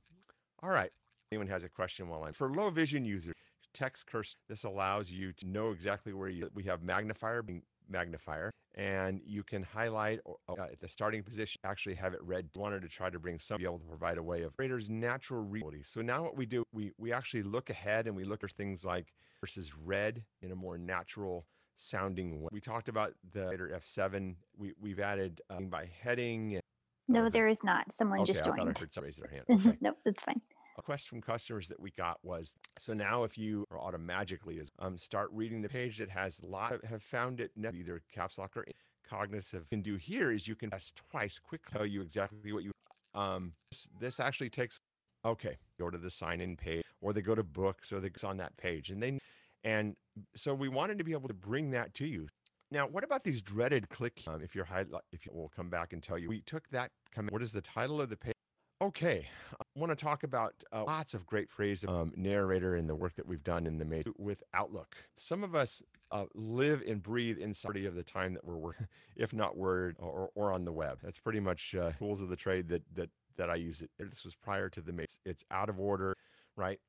all 0.61 0.69
right. 0.69 0.91
Anyone 1.31 1.47
has 1.47 1.63
a 1.63 1.69
question 1.69 2.07
while 2.07 2.23
i'm 2.23 2.33
for 2.33 2.49
low 2.51 2.69
vision 2.69 3.05
users 3.05 3.33
text 3.73 4.05
cursor 4.05 4.35
this 4.47 4.65
allows 4.65 5.09
you 5.09 5.33
to 5.33 5.47
know 5.47 5.71
exactly 5.71 6.13
where 6.13 6.29
you 6.29 6.47
we 6.53 6.63
have 6.63 6.83
magnifier 6.83 7.41
being 7.41 7.63
magnifier 7.89 8.51
and 8.75 9.21
you 9.25 9.43
can 9.43 9.61
highlight 9.61 10.19
uh, 10.49 10.53
at 10.59 10.79
the 10.79 10.87
starting 10.87 11.21
position 11.21 11.59
actually 11.63 11.95
have 11.95 12.13
it 12.13 12.23
read. 12.23 12.49
Wanted 12.55 12.81
to 12.81 12.87
try 12.87 13.09
to 13.09 13.19
bring 13.19 13.39
some 13.39 13.59
be 13.59 13.65
able 13.65 13.79
to 13.79 13.85
provide 13.85 14.17
a 14.17 14.23
way 14.23 14.41
of 14.41 14.53
readers 14.57 14.89
natural 14.89 15.43
readability. 15.43 15.83
So 15.83 16.01
now 16.01 16.23
what 16.23 16.35
we 16.35 16.45
do 16.45 16.63
we 16.71 16.91
we 16.97 17.13
actually 17.13 17.43
look 17.43 17.69
ahead 17.69 18.07
and 18.07 18.15
we 18.15 18.23
look 18.23 18.43
at 18.43 18.51
things 18.51 18.83
like 18.83 19.13
versus 19.43 19.73
red 19.83 20.23
in 20.41 20.53
a 20.53 20.55
more 20.55 20.77
natural 20.77 21.45
sounding 21.75 22.41
way. 22.41 22.47
We 22.53 22.61
talked 22.61 22.87
about 22.87 23.13
the 23.33 23.71
F7. 23.75 24.35
We, 24.57 24.71
we've 24.79 25.01
added 25.01 25.41
uh, 25.49 25.59
by 25.59 25.89
heading. 26.01 26.53
And, 26.53 26.63
no, 27.09 27.27
there 27.29 27.49
is 27.49 27.61
not. 27.61 27.91
Someone 27.91 28.21
okay, 28.21 28.31
just 28.31 28.45
joined. 28.45 28.61
I 28.61 28.63
thought 28.63 28.77
I 28.77 28.79
heard 28.79 28.93
somebody 28.93 29.11
raise 29.11 29.17
their 29.17 29.29
hand. 29.29 29.43
Okay. 29.67 29.77
nope, 29.81 29.97
that's 30.05 30.23
fine. 30.23 30.39
A 30.77 30.77
request 30.77 31.09
from 31.09 31.19
customers 31.19 31.67
that 31.67 31.77
we 31.77 31.91
got 31.91 32.19
was 32.23 32.53
so 32.79 32.93
now 32.93 33.25
if 33.25 33.37
you 33.37 33.65
are 33.69 33.79
automatically 33.79 34.61
um, 34.79 34.97
start 34.97 35.29
reading 35.33 35.61
the 35.61 35.67
page 35.67 35.97
that 35.97 36.09
has 36.09 36.39
a 36.39 36.45
lot 36.45 36.73
have 36.85 37.03
found 37.03 37.41
it 37.41 37.51
either 37.75 38.01
caps 38.11 38.39
lock 38.39 38.55
or 38.55 38.65
cognitive 39.07 39.69
can 39.69 39.83
do 39.83 39.97
here 39.97 40.31
is 40.31 40.47
you 40.47 40.55
can 40.55 40.71
press 40.71 40.91
twice 41.11 41.37
quick 41.37 41.61
tell 41.69 41.85
you 41.85 42.01
exactly 42.01 42.51
what 42.51 42.63
you 42.63 42.71
um 43.13 43.53
this, 43.69 43.87
this 43.99 44.19
actually 44.19 44.49
takes 44.49 44.79
okay 45.25 45.55
go 45.77 45.91
to 45.91 45.99
the 45.99 46.09
sign 46.09 46.41
in 46.41 46.57
page 46.57 46.83
or 47.01 47.13
they 47.13 47.21
go 47.21 47.35
to 47.35 47.43
books 47.43 47.91
or 47.93 47.99
they 47.99 48.09
go 48.09 48.27
on 48.27 48.37
that 48.37 48.57
page 48.57 48.89
and 48.89 49.03
they 49.03 49.19
and 49.63 49.95
so 50.35 50.53
we 50.53 50.69
wanted 50.69 50.97
to 50.97 51.03
be 51.03 51.11
able 51.13 51.27
to 51.27 51.33
bring 51.33 51.71
that 51.71 51.93
to 51.95 52.05
you. 52.05 52.27
Now, 52.71 52.87
what 52.87 53.03
about 53.03 53.23
these 53.23 53.41
dreaded 53.41 53.89
click? 53.89 54.23
Um, 54.27 54.41
if 54.41 54.55
you're 54.55 54.65
high, 54.65 54.85
if 55.11 55.25
you 55.25 55.31
will 55.33 55.51
come 55.55 55.69
back 55.69 55.93
and 55.93 56.01
tell 56.01 56.17
you, 56.17 56.29
we 56.29 56.41
took 56.41 56.67
that. 56.69 56.91
What 57.29 57.43
is 57.43 57.51
the 57.51 57.61
title 57.61 58.01
of 58.01 58.09
the 58.09 58.17
page? 58.17 58.33
Okay, 58.81 59.27
I 59.53 59.79
want 59.79 59.91
to 59.91 59.95
talk 59.95 60.23
about 60.23 60.55
uh, 60.73 60.83
lots 60.83 61.13
of 61.13 61.25
great 61.25 61.49
phrases, 61.49 61.87
um, 61.87 62.11
narrator, 62.17 62.75
and 62.75 62.89
the 62.89 62.95
work 62.95 63.15
that 63.15 63.25
we've 63.25 63.43
done 63.43 63.65
in 63.67 63.77
the 63.77 63.85
made 63.85 64.07
with 64.17 64.43
Outlook. 64.53 64.95
Some 65.15 65.43
of 65.43 65.55
us 65.55 65.81
uh, 66.11 66.25
live 66.33 66.83
and 66.85 67.01
breathe 67.01 67.37
inside 67.37 67.85
of 67.85 67.95
the 67.95 68.03
time 68.03 68.33
that 68.33 68.43
we're 68.43 68.57
working, 68.57 68.87
if 69.15 69.33
not 69.33 69.55
word 69.55 69.95
or, 69.99 70.29
or 70.35 70.51
on 70.51 70.65
the 70.65 70.71
web. 70.71 70.99
That's 71.01 71.19
pretty 71.19 71.39
much 71.39 71.75
uh, 71.75 71.91
tools 71.93 72.21
of 72.21 72.29
the 72.29 72.35
trade 72.35 72.67
that 72.69 72.81
that 72.95 73.09
that 73.37 73.49
I 73.49 73.55
use. 73.55 73.83
It. 73.83 73.91
This 73.99 74.25
was 74.25 74.35
prior 74.35 74.67
to 74.69 74.81
the 74.81 74.91
made. 74.91 75.07
It's 75.25 75.45
out 75.51 75.69
of 75.69 75.79
order, 75.79 76.13
right? 76.57 76.79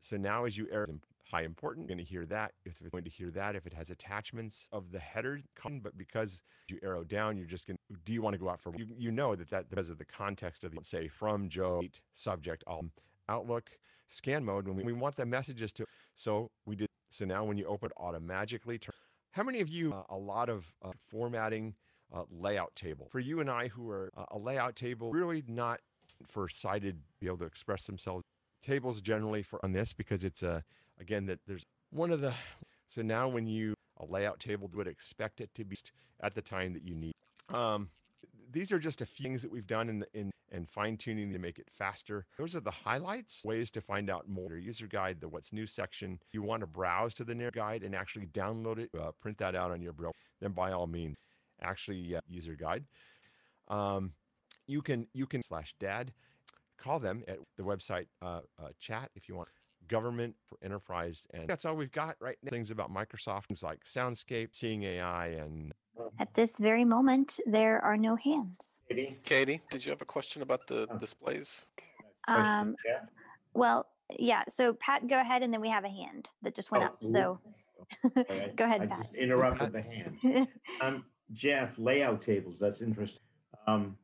So 0.00 0.16
now, 0.16 0.44
as 0.44 0.58
you 0.58 0.66
error 0.70 0.86
high 1.30 1.42
important. 1.42 1.88
You're 1.88 1.96
going 1.96 2.04
to 2.04 2.10
hear 2.10 2.26
that. 2.26 2.52
If 2.64 2.80
it's 2.80 2.90
going 2.90 3.04
to 3.04 3.10
hear 3.10 3.30
that, 3.30 3.54
if 3.54 3.66
it 3.66 3.72
has 3.72 3.90
attachments 3.90 4.68
of 4.72 4.90
the 4.90 4.98
header, 4.98 5.40
but 5.82 5.96
because 5.96 6.42
you 6.68 6.78
arrow 6.82 7.04
down, 7.04 7.36
you're 7.36 7.46
just 7.46 7.66
going 7.66 7.76
to, 7.76 7.96
do 8.04 8.12
you 8.12 8.22
want 8.22 8.34
to 8.34 8.38
go 8.38 8.48
out 8.48 8.60
for, 8.60 8.74
you, 8.76 8.86
you 8.96 9.10
know 9.10 9.34
that 9.34 9.50
that 9.50 9.68
because 9.70 9.90
of 9.90 9.98
the 9.98 10.04
context 10.04 10.64
of 10.64 10.72
the, 10.72 10.82
say, 10.82 11.08
from 11.08 11.48
Joe, 11.48 11.82
subject, 12.14 12.64
all 12.66 12.84
Outlook, 13.28 13.70
scan 14.08 14.42
mode, 14.42 14.66
when 14.66 14.76
we, 14.76 14.84
we 14.84 14.92
want 14.94 15.16
the 15.16 15.26
messages 15.26 15.70
to, 15.72 15.84
so 16.14 16.50
we 16.64 16.76
did, 16.76 16.88
so 17.10 17.26
now 17.26 17.44
when 17.44 17.58
you 17.58 17.66
open 17.66 17.90
automatically, 17.98 18.78
turn, 18.78 18.94
how 19.32 19.42
many 19.42 19.60
of 19.60 19.68
you, 19.68 19.92
uh, 19.92 20.02
a 20.08 20.16
lot 20.16 20.48
of 20.48 20.64
uh, 20.82 20.92
formatting, 21.10 21.74
uh, 22.14 22.22
layout 22.30 22.74
table. 22.74 23.06
For 23.10 23.20
you 23.20 23.40
and 23.40 23.50
I 23.50 23.68
who 23.68 23.90
are 23.90 24.10
uh, 24.16 24.24
a 24.30 24.38
layout 24.38 24.76
table, 24.76 25.12
really 25.12 25.44
not 25.46 25.80
for 26.26 26.48
sighted 26.48 26.98
be 27.20 27.26
able 27.26 27.38
to 27.38 27.44
express 27.44 27.84
themselves. 27.84 28.24
Tables 28.62 29.00
generally 29.00 29.42
for 29.42 29.64
on 29.64 29.72
this 29.72 29.92
because 29.92 30.24
it's 30.24 30.42
a 30.42 30.64
again 31.00 31.26
that 31.26 31.38
there's 31.46 31.64
one 31.90 32.10
of 32.10 32.20
the 32.20 32.34
so 32.88 33.02
now 33.02 33.28
when 33.28 33.46
you 33.46 33.74
a 34.00 34.04
layout 34.04 34.38
table 34.38 34.70
would 34.74 34.86
expect 34.86 35.40
it 35.40 35.50
to 35.54 35.64
be 35.64 35.76
at 36.20 36.34
the 36.34 36.42
time 36.42 36.72
that 36.72 36.82
you 36.82 36.94
need 36.94 37.12
um, 37.52 37.88
these 38.50 38.72
are 38.72 38.78
just 38.78 39.00
a 39.00 39.06
few 39.06 39.24
things 39.24 39.42
that 39.42 39.50
we've 39.50 39.66
done 39.66 39.88
in, 39.88 40.04
in 40.14 40.30
and 40.52 40.68
fine 40.68 40.96
tuning 40.96 41.32
to 41.32 41.38
make 41.38 41.58
it 41.58 41.68
faster. 41.70 42.24
Those 42.38 42.56
are 42.56 42.60
the 42.60 42.70
highlights, 42.70 43.44
ways 43.44 43.70
to 43.72 43.80
find 43.80 44.08
out 44.08 44.28
more. 44.28 44.50
Your 44.50 44.58
User 44.58 44.86
guide, 44.86 45.20
the 45.20 45.28
what's 45.28 45.52
new 45.52 45.66
section. 45.66 46.18
You 46.32 46.42
want 46.42 46.60
to 46.60 46.66
browse 46.66 47.14
to 47.14 47.24
the 47.24 47.34
narrator 47.34 47.58
guide 47.58 47.82
and 47.82 47.94
actually 47.94 48.26
download 48.26 48.78
it, 48.78 48.90
uh, 48.98 49.10
print 49.20 49.38
that 49.38 49.54
out 49.54 49.70
on 49.70 49.82
your 49.82 49.92
browser. 49.92 50.14
Then 50.40 50.52
by 50.52 50.72
all 50.72 50.86
means, 50.86 51.16
actually 51.62 52.16
uh, 52.16 52.20
user 52.28 52.54
guide. 52.54 52.84
Um, 53.68 54.12
you 54.66 54.82
can 54.82 55.06
you 55.12 55.26
can 55.26 55.42
slash 55.42 55.74
dad, 55.78 56.12
call 56.78 56.98
them 56.98 57.24
at 57.28 57.38
the 57.56 57.62
website 57.62 58.06
uh, 58.22 58.40
uh 58.62 58.68
chat 58.78 59.10
if 59.14 59.28
you 59.28 59.34
want 59.34 59.48
government 59.88 60.34
for 60.48 60.58
enterprise. 60.62 61.26
And 61.32 61.48
that's 61.48 61.64
all 61.64 61.74
we've 61.74 61.92
got 61.92 62.16
right 62.20 62.36
now. 62.42 62.50
Things 62.50 62.70
about 62.70 62.92
Microsoft, 62.92 63.46
things 63.46 63.62
like 63.62 63.84
Soundscape, 63.84 64.54
Seeing 64.54 64.84
AI, 64.84 65.28
and. 65.28 65.72
At 66.20 66.32
this 66.32 66.58
very 66.58 66.84
moment, 66.84 67.40
there 67.44 67.84
are 67.84 67.96
no 67.96 68.14
hands. 68.14 68.80
Katie, 68.88 69.18
Katie 69.24 69.60
did 69.68 69.84
you 69.84 69.90
have 69.90 70.00
a 70.00 70.04
question 70.04 70.42
about 70.42 70.64
the 70.68 70.86
displays? 71.00 71.66
Um, 72.28 72.76
well, 73.54 73.86
yeah. 74.16 74.44
So, 74.48 74.74
Pat, 74.74 75.08
go 75.08 75.20
ahead, 75.20 75.42
and 75.42 75.52
then 75.52 75.60
we 75.60 75.68
have 75.70 75.84
a 75.84 75.88
hand 75.88 76.30
that 76.42 76.54
just 76.54 76.70
went 76.70 76.84
oh, 76.84 76.86
up. 76.86 76.94
So, 77.02 77.40
go 78.56 78.64
ahead, 78.64 78.82
I 78.82 78.86
Pat. 78.86 78.98
just 78.98 79.14
interrupted 79.14 79.72
the 79.72 79.82
hand. 79.82 80.48
um, 80.80 81.04
Jeff, 81.32 81.70
layout 81.78 82.22
tables. 82.22 82.56
That's 82.60 82.80
interesting. 82.80 83.22
Um, 83.66 83.96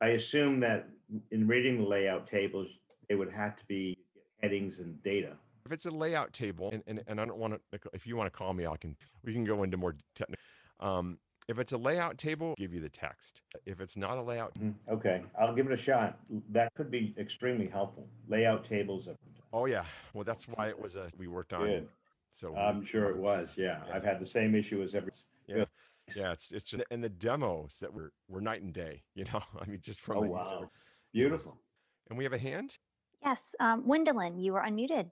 I 0.00 0.08
assume 0.08 0.60
that 0.60 0.88
in 1.30 1.46
reading 1.46 1.78
the 1.78 1.88
layout 1.88 2.28
tables, 2.28 2.68
they 3.08 3.14
would 3.14 3.32
have 3.32 3.56
to 3.56 3.64
be 3.66 3.97
headings 4.40 4.78
and 4.78 5.02
data. 5.02 5.36
If 5.66 5.72
it's 5.72 5.86
a 5.86 5.90
layout 5.90 6.32
table, 6.32 6.70
and, 6.72 6.82
and, 6.86 7.02
and 7.06 7.20
I 7.20 7.26
don't 7.26 7.36
want 7.36 7.54
to, 7.72 7.80
if 7.92 8.06
you 8.06 8.16
want 8.16 8.32
to 8.32 8.36
call 8.36 8.54
me, 8.54 8.66
I 8.66 8.76
can, 8.76 8.96
we 9.24 9.32
can 9.32 9.44
go 9.44 9.62
into 9.62 9.76
more 9.76 9.96
technical. 10.14 10.42
Um, 10.80 11.18
if 11.48 11.58
it's 11.58 11.72
a 11.72 11.78
layout 11.78 12.18
table, 12.18 12.54
give 12.58 12.74
you 12.74 12.80
the 12.80 12.90
text. 12.90 13.40
If 13.64 13.80
it's 13.80 13.96
not 13.96 14.18
a 14.18 14.22
layout, 14.22 14.54
mm, 14.54 14.74
okay, 14.90 15.22
I'll 15.40 15.54
give 15.54 15.66
it 15.66 15.72
a 15.72 15.78
shot. 15.78 16.18
That 16.50 16.72
could 16.74 16.90
be 16.90 17.14
extremely 17.18 17.66
helpful. 17.66 18.06
Layout 18.28 18.64
tables. 18.64 19.08
Are... 19.08 19.16
Oh 19.52 19.64
yeah, 19.64 19.84
well 20.12 20.24
that's 20.24 20.44
why 20.44 20.68
it 20.68 20.78
was 20.78 20.96
a 20.96 21.10
we 21.16 21.26
worked 21.26 21.54
on. 21.54 21.66
Good. 21.66 21.88
So 22.34 22.54
I'm 22.54 22.84
sure 22.84 23.08
it 23.08 23.16
was. 23.16 23.48
Yeah. 23.56 23.80
yeah, 23.86 23.94
I've 23.94 24.04
had 24.04 24.20
the 24.20 24.26
same 24.26 24.54
issue 24.54 24.82
as 24.82 24.94
every. 24.94 25.12
Yeah, 25.46 25.64
yeah. 26.14 26.32
It's 26.32 26.50
it's 26.50 26.70
just 26.70 26.84
and 26.90 27.02
the 27.02 27.08
demos 27.08 27.78
that 27.80 27.92
were 27.92 28.12
were 28.28 28.42
night 28.42 28.62
and 28.62 28.72
day. 28.72 29.02
You 29.14 29.24
know, 29.24 29.42
I 29.58 29.64
mean, 29.66 29.80
just 29.82 30.00
from 30.00 30.18
oh 30.18 30.22
wow, 30.22 30.70
beautiful. 31.14 31.56
And 32.10 32.18
we 32.18 32.24
have 32.24 32.34
a 32.34 32.38
hand. 32.38 32.76
Yes, 33.24 33.54
um, 33.60 33.84
Wendelin, 33.84 34.42
you 34.42 34.54
are 34.54 34.64
unmuted. 34.64 35.10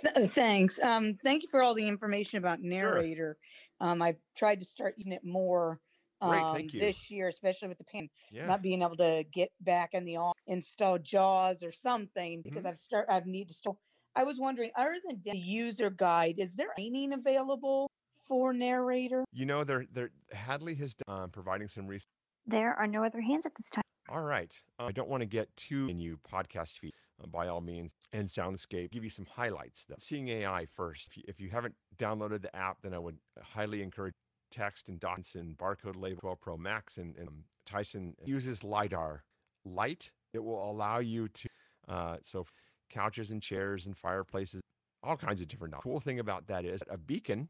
Th- 0.00 0.14
uh, 0.16 0.26
thanks. 0.26 0.78
Um, 0.80 1.16
thank 1.24 1.42
you 1.42 1.48
for 1.50 1.62
all 1.62 1.74
the 1.74 1.86
information 1.86 2.38
about 2.38 2.60
narrator. 2.60 3.36
Sure. 3.80 3.88
Um, 3.88 4.02
I've 4.02 4.18
tried 4.36 4.60
to 4.60 4.66
start 4.66 4.94
using 4.96 5.12
it 5.12 5.24
more 5.24 5.80
um, 6.20 6.68
this 6.72 7.10
year, 7.10 7.28
especially 7.28 7.68
with 7.68 7.78
the 7.78 7.84
pain, 7.84 8.08
yeah. 8.30 8.46
not 8.46 8.62
being 8.62 8.82
able 8.82 8.96
to 8.96 9.24
get 9.32 9.50
back 9.60 9.90
in 9.92 10.04
the 10.04 10.16
install 10.46 10.98
JAWS 10.98 11.62
or 11.62 11.72
something 11.72 12.42
because 12.42 12.60
mm-hmm. 12.60 12.68
I've 12.68 12.78
start 12.78 13.06
I've 13.08 13.26
need 13.26 13.48
to 13.48 13.54
still. 13.54 13.78
I 14.16 14.22
was 14.22 14.38
wondering, 14.38 14.70
other 14.76 14.94
than 15.06 15.20
the 15.24 15.36
user 15.36 15.90
guide, 15.90 16.36
is 16.38 16.54
there 16.54 16.68
training 16.76 17.12
available 17.12 17.90
for 18.28 18.52
narrator? 18.52 19.24
You 19.32 19.44
know, 19.44 19.64
they're 19.64 19.86
they're 19.92 20.10
Hadley 20.32 20.74
has 20.76 20.94
done 20.94 21.22
um, 21.24 21.30
providing 21.30 21.68
some 21.68 21.86
research. 21.86 22.08
There 22.46 22.74
are 22.74 22.86
no 22.86 23.04
other 23.04 23.20
hands 23.20 23.44
at 23.44 23.52
this 23.56 23.70
time. 23.70 23.82
All 24.08 24.20
right. 24.20 24.52
Uh, 24.78 24.84
I 24.84 24.92
don't 24.92 25.08
want 25.08 25.22
to 25.22 25.26
get 25.26 25.54
too 25.56 25.88
in 25.88 25.98
you 25.98 26.18
podcast 26.30 26.78
feed 26.78 26.92
Uh, 27.22 27.26
by 27.28 27.46
all 27.46 27.60
means 27.60 27.92
and 28.12 28.28
soundscape 28.28 28.90
give 28.90 29.04
you 29.04 29.10
some 29.10 29.26
highlights 29.26 29.84
though. 29.88 29.94
seeing 29.98 30.28
ai 30.28 30.66
first 30.74 31.06
if 31.06 31.16
you, 31.16 31.22
if 31.28 31.40
you 31.40 31.48
haven't 31.48 31.74
downloaded 31.96 32.42
the 32.42 32.54
app 32.56 32.76
then 32.82 32.92
i 32.92 32.98
would 32.98 33.16
uh, 33.38 33.42
highly 33.44 33.82
encourage 33.82 34.14
text 34.50 34.88
and 34.88 34.98
dots 34.98 35.36
and 35.36 35.56
barcode 35.56 35.94
label 35.96 36.20
12 36.20 36.40
pro 36.40 36.56
max 36.56 36.96
and, 36.96 37.16
and 37.16 37.28
um, 37.28 37.44
tyson 37.66 38.14
uses 38.24 38.64
lidar 38.64 39.22
light 39.64 40.10
it 40.32 40.42
will 40.42 40.68
allow 40.70 40.98
you 40.98 41.28
to 41.28 41.48
uh, 41.88 42.16
so 42.22 42.44
couches 42.90 43.30
and 43.30 43.40
chairs 43.40 43.86
and 43.86 43.96
fireplaces 43.96 44.60
all 45.04 45.16
kinds 45.16 45.40
of 45.40 45.46
different 45.46 45.74
cool 45.80 46.00
thing 46.00 46.18
about 46.18 46.46
that 46.48 46.64
is 46.64 46.82
a 46.90 46.98
beacon 46.98 47.48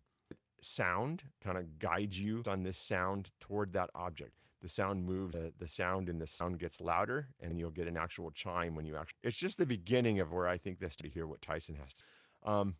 sound 0.60 1.22
kind 1.42 1.56
of 1.56 1.78
guides 1.78 2.20
you 2.20 2.42
on 2.46 2.62
this 2.62 2.78
sound 2.78 3.30
toward 3.40 3.72
that 3.72 3.88
object 3.94 4.32
the 4.64 4.70
sound 4.70 5.04
moves, 5.04 5.34
the, 5.34 5.52
the 5.58 5.68
sound 5.68 6.08
and 6.08 6.18
the 6.18 6.26
sound 6.26 6.58
gets 6.58 6.80
louder, 6.80 7.28
and 7.40 7.58
you'll 7.58 7.70
get 7.70 7.86
an 7.86 7.98
actual 7.98 8.30
chime 8.30 8.74
when 8.74 8.86
you 8.86 8.96
actually. 8.96 9.18
It's 9.22 9.36
just 9.36 9.58
the 9.58 9.66
beginning 9.66 10.20
of 10.20 10.32
where 10.32 10.48
I 10.48 10.56
think 10.56 10.80
this 10.80 10.96
to 10.96 11.08
hear 11.08 11.26
what 11.26 11.42
Tyson 11.42 11.74
has. 11.74 11.92
To, 11.92 12.50
um, 12.50 12.74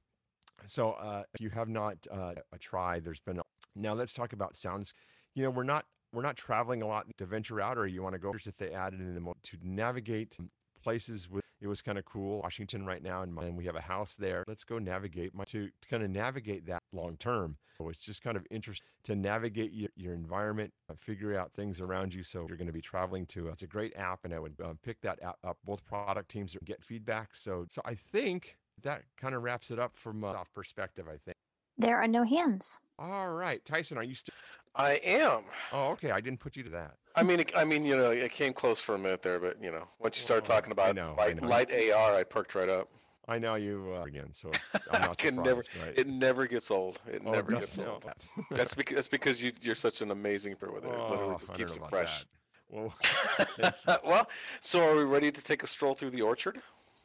so 0.66 0.92
uh, 0.92 1.24
if 1.34 1.42
you 1.42 1.50
have 1.50 1.68
not 1.68 1.98
uh, 2.10 2.32
tried, 2.58 3.04
there's 3.04 3.20
been 3.20 3.38
a, 3.38 3.42
Now 3.76 3.92
let's 3.92 4.14
talk 4.14 4.32
about 4.32 4.56
sounds. 4.56 4.94
You 5.34 5.42
know, 5.42 5.50
we're 5.50 5.62
not 5.62 5.84
we're 6.14 6.22
not 6.22 6.38
traveling 6.38 6.80
a 6.80 6.86
lot 6.86 7.04
to 7.18 7.26
venture 7.26 7.60
out, 7.60 7.76
or 7.76 7.86
you 7.86 8.02
want 8.02 8.14
to 8.14 8.18
go 8.18 8.32
that 8.32 8.56
they 8.56 8.72
added 8.72 9.00
in 9.00 9.14
the 9.14 9.20
moment 9.20 9.42
to 9.44 9.58
navigate 9.62 10.38
places 10.84 11.30
with 11.30 11.42
it 11.60 11.66
was 11.66 11.80
kind 11.80 11.96
of 11.96 12.04
cool 12.04 12.42
washington 12.42 12.84
right 12.84 13.02
now 13.02 13.22
and, 13.22 13.36
and 13.38 13.56
we 13.56 13.64
have 13.64 13.74
a 13.74 13.80
house 13.80 14.16
there. 14.16 14.44
Let's 14.46 14.64
go 14.64 14.78
navigate 14.78 15.34
my, 15.34 15.44
to, 15.44 15.66
to 15.66 15.88
kind 15.88 16.02
of 16.02 16.10
navigate 16.10 16.66
that 16.66 16.82
long 16.92 17.16
term. 17.16 17.56
So 17.78 17.88
it's 17.88 18.00
just 18.00 18.22
kind 18.22 18.36
of 18.36 18.46
interesting 18.50 18.86
to 19.04 19.14
navigate 19.14 19.72
your, 19.72 19.90
your 19.96 20.14
environment 20.14 20.72
uh, 20.90 20.94
figure 20.98 21.38
out 21.38 21.52
things 21.52 21.80
around 21.80 22.12
you 22.12 22.22
so 22.22 22.46
you're 22.48 22.58
going 22.58 22.66
to 22.66 22.72
be 22.72 22.80
traveling 22.80 23.26
to 23.26 23.48
uh, 23.48 23.52
it's 23.52 23.62
a 23.62 23.66
great 23.66 23.94
app 23.96 24.20
and 24.24 24.34
i 24.34 24.38
would 24.38 24.54
um, 24.62 24.78
pick 24.82 25.00
that 25.00 25.22
app 25.22 25.36
up. 25.44 25.56
Both 25.64 25.84
product 25.84 26.30
teams 26.30 26.56
get 26.64 26.84
feedback 26.84 27.30
so 27.34 27.66
so 27.68 27.80
i 27.84 27.94
think 27.94 28.56
that 28.82 29.02
kind 29.16 29.34
of 29.34 29.42
wraps 29.42 29.70
it 29.70 29.78
up 29.78 29.92
from 29.94 30.22
a 30.24 30.44
perspective 30.54 31.06
i 31.08 31.16
think. 31.24 31.36
There 31.76 32.00
are 32.00 32.08
no 32.08 32.22
hands. 32.24 32.78
All 32.98 33.30
right 33.30 33.64
tyson 33.64 33.98
are 33.98 34.04
you 34.04 34.14
still 34.14 34.33
I 34.76 35.00
am. 35.04 35.42
Oh, 35.72 35.90
okay. 35.90 36.10
I 36.10 36.20
didn't 36.20 36.40
put 36.40 36.56
you 36.56 36.62
to 36.64 36.70
that. 36.70 36.94
I 37.16 37.22
mean, 37.22 37.40
it, 37.40 37.52
I 37.56 37.64
mean, 37.64 37.84
you 37.84 37.96
know, 37.96 38.10
it 38.10 38.32
came 38.32 38.52
close 38.52 38.80
for 38.80 38.96
a 38.96 38.98
minute 38.98 39.22
there, 39.22 39.38
but 39.38 39.62
you 39.62 39.70
know, 39.70 39.84
once 40.00 40.16
you 40.16 40.24
started 40.24 40.44
talking 40.44 40.72
about 40.72 40.96
know, 40.96 41.14
light, 41.16 41.40
LiDAR, 41.40 42.16
I 42.16 42.24
perked 42.24 42.54
right 42.54 42.68
up. 42.68 42.88
I 43.26 43.38
know 43.38 43.54
you 43.54 43.94
uh, 43.96 44.02
again, 44.02 44.32
so 44.32 44.50
I'm 44.92 45.00
not 45.00 45.20
surprised, 45.20 45.36
never, 45.36 45.64
right? 45.80 45.94
It 45.96 46.08
never 46.08 46.46
gets 46.46 46.70
old. 46.70 47.00
It 47.06 47.22
oh, 47.24 47.30
never 47.30 47.52
gets 47.52 47.78
old. 47.78 48.04
that's 48.50 48.74
because 48.74 48.96
that's 48.96 49.08
because 49.08 49.42
you 49.42 49.52
you're 49.60 49.76
such 49.76 50.02
an 50.02 50.10
amazing 50.10 50.56
pro 50.56 50.74
with 50.74 50.84
it. 50.84 50.90
Oh, 50.92 51.08
literally 51.08 51.36
just 51.38 51.54
keeps 51.54 51.76
it 51.76 51.82
fresh. 51.88 52.26
Well, 52.68 52.92
well, 54.04 54.28
so 54.60 54.88
are 54.88 54.96
we 54.96 55.04
ready 55.04 55.30
to 55.30 55.42
take 55.42 55.62
a 55.62 55.66
stroll 55.66 55.94
through 55.94 56.10
the 56.10 56.22
orchard? 56.22 56.60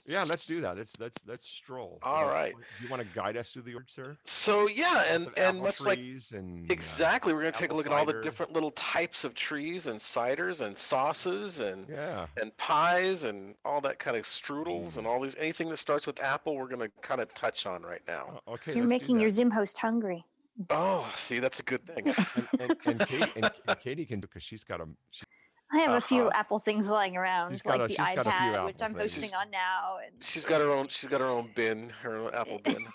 Yeah, 0.08 0.24
let's 0.28 0.46
do 0.46 0.62
that. 0.62 0.78
Let's 0.78 1.00
let's 1.00 1.22
let's 1.26 1.48
stroll. 1.48 1.98
All 2.04 2.28
right. 2.28 2.54
You 2.82 2.90
want 2.90 3.02
to 3.02 3.08
guide 3.16 3.38
us 3.38 3.52
through 3.52 3.64
the 3.64 3.74
orchard, 3.74 3.92
sir? 3.92 4.18
So 4.24 4.68
yeah, 4.68 5.04
and 5.10 5.30
and 5.38 5.62
much 5.62 5.82
like 5.82 6.00
and, 6.00 6.70
uh, 6.70 6.74
exactly, 6.74 7.32
uh, 7.32 7.36
we're 7.36 7.42
going 7.42 7.54
to 7.54 7.60
take 7.60 7.72
a 7.72 7.74
look 7.74 7.86
cider. 7.86 7.96
at 7.96 8.00
all 8.00 8.06
the 8.06 8.22
different 8.22 8.54
little 8.54 8.72
types 8.72 9.24
of 9.24 9.34
trees 9.34 9.88
and 9.88 10.00
ciders 10.00 10.62
and 10.62 10.78
sauces 10.78 11.60
and 11.60 11.88
yeah 11.90 12.28
and 12.40 12.56
pies 12.58 13.24
and 13.24 13.56
all 13.66 13.82
that 13.82 14.00
kind 14.00 14.16
of 14.16 14.24
strudels 14.24 14.94
mm. 14.94 14.98
and 14.98 15.08
all 15.08 15.22
these 15.22 15.36
anything 15.40 15.70
that 15.70 15.78
starts 15.78 16.06
with 16.06 16.22
apple. 16.22 16.56
We're 16.56 16.68
going 16.68 16.82
to 16.82 16.92
kind 17.02 17.22
of 17.22 17.34
touch 17.34 17.66
on 17.66 17.82
right 17.82 18.02
now. 18.08 18.42
Uh, 18.48 18.52
okay, 18.52 18.76
you're 18.76 18.86
making 18.86 19.20
your 19.20 19.32
Zoom 19.32 19.52
host 19.52 19.78
hungry. 19.78 20.26
Oh, 20.70 21.10
see, 21.16 21.40
that's 21.40 21.60
a 21.60 21.64
good 21.64 21.86
thing. 21.86 22.08
and, 22.08 22.48
and, 22.60 22.76
and, 22.86 23.00
Katie, 23.08 23.32
and, 23.36 23.80
Katie 23.82 24.06
can 24.06 24.20
because 24.20 24.44
she's 24.44 24.64
got 24.64 24.82
a. 24.82 24.88
She, 25.12 25.24
I 25.72 25.80
have 25.80 25.90
uh-huh. 25.90 25.98
a 25.98 26.02
few 26.02 26.22
uh-huh. 26.24 26.32
Apple 26.34 26.60
things 26.60 26.90
lying 26.90 27.16
around, 27.16 27.62
like 27.66 27.82
a, 27.82 27.88
the 27.88 27.96
iPad, 27.96 28.66
which 28.66 28.82
I'm 28.82 28.96
posting 28.96 29.34
on 29.36 29.52
now. 29.52 29.98
And... 30.04 30.22
She's 30.24 30.46
got 30.46 30.62
her 30.62 30.72
own. 30.72 30.88
She's 30.88 31.10
got 31.10 31.22
her 31.22 31.28
own 31.28 31.50
bin, 31.56 31.90
her 32.02 32.18
own 32.18 32.34
Apple 32.34 32.60
bin. 32.64 32.86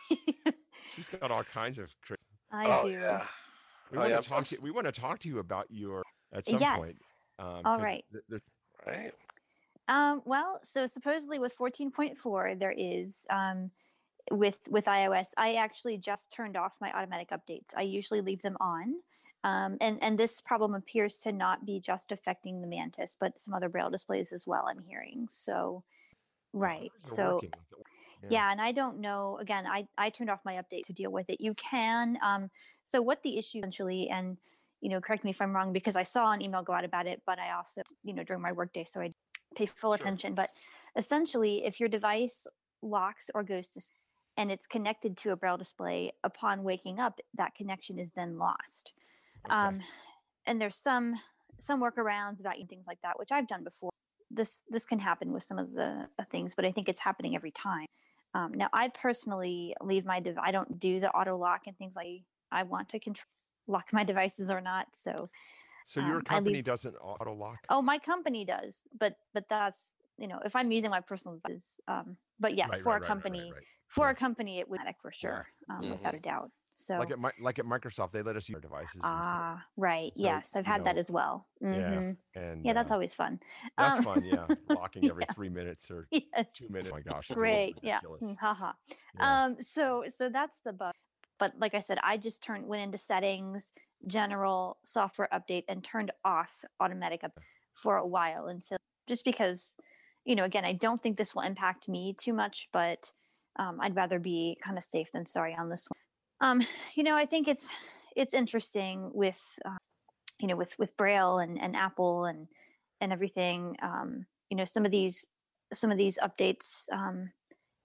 she's 0.96 1.06
got 1.06 1.30
all 1.30 1.44
kinds 1.44 1.78
of. 1.78 1.90
I 2.50 2.66
oh, 2.66 2.87
do. 2.87 2.92
Yeah. 2.92 3.24
We, 3.90 3.98
oh, 3.98 4.00
want 4.00 4.10
yeah. 4.10 4.20
to 4.20 4.28
talk 4.28 4.44
to, 4.46 4.58
we 4.62 4.70
want 4.70 4.87
to 4.87 4.92
talk 4.92 5.20
to 5.20 5.28
you 5.28 5.38
about 5.38 5.66
your 5.70 6.02
at 6.32 6.46
some 6.46 6.58
yes. 6.58 6.76
point. 6.76 6.96
Um, 7.38 7.62
all 7.64 7.78
right. 7.78 8.04
Th- 8.30 8.42
right. 8.87 9.12
Um, 9.87 10.22
well, 10.24 10.60
so 10.62 10.87
supposedly 10.87 11.38
with 11.38 11.56
14.4, 11.56 12.58
there 12.58 12.74
is 12.76 13.26
um, 13.30 13.70
with 14.30 14.58
with 14.68 14.87
iOS, 14.87 15.28
I 15.37 15.54
actually 15.54 15.98
just 15.98 16.32
turned 16.32 16.56
off 16.56 16.72
my 16.80 16.90
automatic 16.92 17.30
updates. 17.30 17.68
I 17.76 17.82
usually 17.82 18.20
leave 18.20 18.42
them 18.42 18.56
on, 18.60 18.94
um, 19.44 19.76
and 19.80 19.98
and 20.02 20.18
this 20.18 20.40
problem 20.40 20.74
appears 20.74 21.18
to 21.20 21.32
not 21.32 21.66
be 21.66 21.80
just 21.80 22.10
affecting 22.10 22.60
the 22.60 22.66
Mantis, 22.66 23.16
but 23.18 23.38
some 23.38 23.54
other 23.54 23.68
Braille 23.68 23.90
displays 23.90 24.32
as 24.32 24.46
well. 24.46 24.66
I'm 24.68 24.82
hearing 24.82 25.26
so, 25.28 25.82
right. 26.52 26.90
So, 27.02 27.40
yeah. 27.42 28.28
yeah. 28.30 28.52
and 28.52 28.60
I 28.60 28.72
don't 28.72 29.00
know. 29.00 29.38
Again, 29.40 29.66
I 29.66 29.87
I 29.98 30.08
turned 30.08 30.30
off 30.30 30.40
my 30.44 30.54
update 30.54 30.87
to 30.87 30.94
deal 30.94 31.12
with 31.12 31.28
it. 31.28 31.40
You 31.40 31.54
can. 31.54 32.18
Um, 32.22 32.50
so 32.84 33.02
what 33.02 33.22
the 33.22 33.37
issue 33.37 33.58
essentially, 33.58 34.08
and 34.10 34.38
you 34.80 34.88
know, 34.88 35.00
correct 35.00 35.24
me 35.24 35.30
if 35.30 35.40
I'm 35.42 35.54
wrong 35.54 35.72
because 35.72 35.96
I 35.96 36.02
saw 36.02 36.32
an 36.32 36.40
email 36.40 36.62
go 36.62 36.72
out 36.72 36.84
about 36.84 37.06
it, 37.06 37.20
but 37.26 37.38
I 37.38 37.52
also 37.52 37.82
you 38.04 38.14
know 38.14 38.24
during 38.24 38.40
my 38.40 38.52
workday, 38.52 38.84
so 38.84 39.02
I 39.02 39.12
pay 39.54 39.66
full 39.66 39.90
sure. 39.90 39.96
attention. 39.96 40.34
But 40.34 40.48
essentially, 40.96 41.66
if 41.66 41.78
your 41.78 41.90
device 41.90 42.46
locks 42.80 43.30
or 43.34 43.42
goes 43.42 43.68
to 43.70 43.80
and 44.37 44.51
it's 44.51 44.66
connected 44.66 45.16
to 45.18 45.33
a 45.33 45.37
braille 45.37 45.57
display 45.57 46.12
upon 46.23 46.64
waking 46.64 46.99
up 46.99 47.20
that 47.35 47.55
connection 47.55 47.99
is 47.99 48.12
then 48.12 48.38
lost. 48.38 48.92
Okay. 49.47 49.55
um, 49.55 49.81
and 50.47 50.61
there's 50.61 50.77
some 50.77 51.16
some 51.59 51.81
workarounds 51.81 52.40
about 52.40 52.57
things 52.68 52.87
like 52.87 53.01
that 53.03 53.18
which 53.18 53.31
i've 53.31 53.47
done 53.47 53.64
before. 53.64 53.90
This 54.31 54.62
this 54.68 54.87
can 54.87 54.99
happen 54.99 55.33
with 55.33 55.42
some 55.42 55.59
of 55.59 55.73
the 55.73 56.09
uh, 56.18 56.25
things 56.31 56.55
but 56.55 56.64
i 56.64 56.73
think 56.73 56.88
it's 56.88 57.01
happening 57.01 57.35
every 57.37 57.53
time. 57.53 57.87
Um, 58.35 58.53
now 58.53 58.68
i 58.73 58.88
personally 58.88 59.77
leave 59.81 60.05
my 60.05 60.18
device 60.18 60.42
i 60.44 60.51
don't 60.51 60.81
do 60.81 60.99
the 60.99 61.11
auto 61.11 61.37
lock 61.37 61.62
and 61.68 61.79
things 61.79 61.94
like 61.94 62.23
i 62.51 62.64
want 62.64 62.88
to 62.88 62.99
control 62.99 63.29
lock 63.66 63.92
my 63.92 64.05
devices 64.05 64.51
or 64.51 64.61
not 64.61 64.88
so 64.92 65.31
so 65.87 66.01
your 66.01 66.16
um, 66.16 66.23
company 66.23 66.57
leave, 66.57 66.64
doesn't 66.64 66.97
auto 66.97 67.35
lock? 67.35 67.59
Oh 67.68 67.83
my 67.83 67.99
company 67.99 68.44
does 68.44 68.83
but 68.99 69.16
but 69.33 69.44
that's 69.49 69.92
you 70.18 70.29
know 70.29 70.38
if 70.44 70.55
i'm 70.57 70.70
using 70.70 70.90
my 70.90 71.00
personal 71.00 71.37
devices 71.37 71.77
um 71.88 72.16
but 72.40 72.55
yes 72.57 72.68
right, 72.70 72.83
for 72.83 72.92
right, 72.92 73.03
a 73.03 73.05
company 73.05 73.50
right, 73.53 73.64
for 73.88 74.11
a 74.11 74.14
company 74.14 74.59
it 74.59 74.68
would 74.68 74.81
for 75.00 75.12
sure 75.12 75.46
um, 75.70 75.83
mm-hmm. 75.83 75.92
without 75.92 76.14
a 76.14 76.18
doubt. 76.18 76.50
So 76.77 76.98
like 76.98 77.12
at 77.12 77.18
like 77.40 77.59
at 77.61 77.64
microsoft 77.66 78.11
they 78.11 78.22
let 78.22 78.35
us 78.35 78.48
use 78.48 78.57
our 78.57 78.61
devices 78.61 79.00
ah 79.05 79.62
right. 79.77 80.12
So, 80.16 80.22
yes 80.22 80.57
i've 80.57 80.66
had 80.66 80.81
know, 80.81 80.85
that 80.87 80.98
as 80.98 81.09
well. 81.09 81.46
mm-hmm. 81.62 82.11
yeah 82.35 82.42
and 82.42 82.64
yeah 82.64 82.72
that's 82.72 82.90
uh, 82.90 82.94
always 82.94 83.14
fun. 83.14 83.38
that's 83.79 83.98
um, 83.98 84.14
fun 84.14 84.24
yeah 84.24 84.46
locking 84.74 85.09
every 85.09 85.24
three 85.37 85.48
minutes 85.48 85.88
or 85.90 86.09
yes. 86.11 86.53
two 86.57 86.68
minutes. 86.68 86.90
Oh 86.92 86.96
my 86.96 87.00
gosh 87.00 87.29
great. 87.29 87.77
Yeah. 87.83 88.00
haha. 88.40 88.72
Yeah. 89.16 89.44
um 89.44 89.57
so 89.61 90.05
so 90.18 90.29
that's 90.29 90.57
the 90.64 90.72
bug 90.72 90.94
but 91.38 91.53
like 91.61 91.74
i 91.74 91.81
said 91.81 91.98
i 92.03 92.16
just 92.16 92.42
turned 92.42 92.66
went 92.66 92.83
into 92.83 92.98
settings 92.98 93.70
general 94.09 94.79
software 94.83 95.29
update 95.33 95.62
and 95.68 95.85
turned 95.85 96.11
off 96.24 96.53
automatic 96.81 97.22
up 97.22 97.38
for 97.72 97.98
a 97.98 98.07
while 98.07 98.46
until 98.46 98.79
just 99.07 99.24
because 99.24 99.77
you 100.24 100.37
know, 100.37 100.44
again, 100.44 100.64
I 100.64 100.72
don't 100.72 101.00
think 101.00 101.16
this 101.16 101.34
will 101.34 101.42
impact 101.42 101.88
me 101.88 102.14
too 102.14 102.32
much, 102.32 102.68
but 102.72 103.12
um, 103.58 103.78
I'd 103.80 103.96
rather 103.96 104.18
be 104.18 104.58
kind 104.64 104.78
of 104.78 104.84
safe 104.84 105.12
than 105.12 105.26
sorry 105.26 105.54
on 105.58 105.68
this 105.68 105.87
one. 105.88 106.50
Um, 106.50 106.66
you 106.94 107.02
know, 107.02 107.16
I 107.16 107.26
think 107.26 107.48
it's 107.48 107.70
it's 108.16 108.34
interesting 108.34 109.10
with 109.12 109.40
uh, 109.64 109.76
you 110.40 110.48
know 110.48 110.56
with 110.56 110.78
with 110.78 110.96
Braille 110.96 111.38
and 111.38 111.60
and 111.60 111.76
Apple 111.76 112.24
and 112.24 112.48
and 113.00 113.12
everything. 113.12 113.76
Um, 113.82 114.26
you 114.50 114.56
know, 114.56 114.64
some 114.64 114.84
of 114.84 114.90
these 114.90 115.26
some 115.72 115.90
of 115.90 115.98
these 115.98 116.18
updates. 116.22 116.90
Um, 116.92 117.30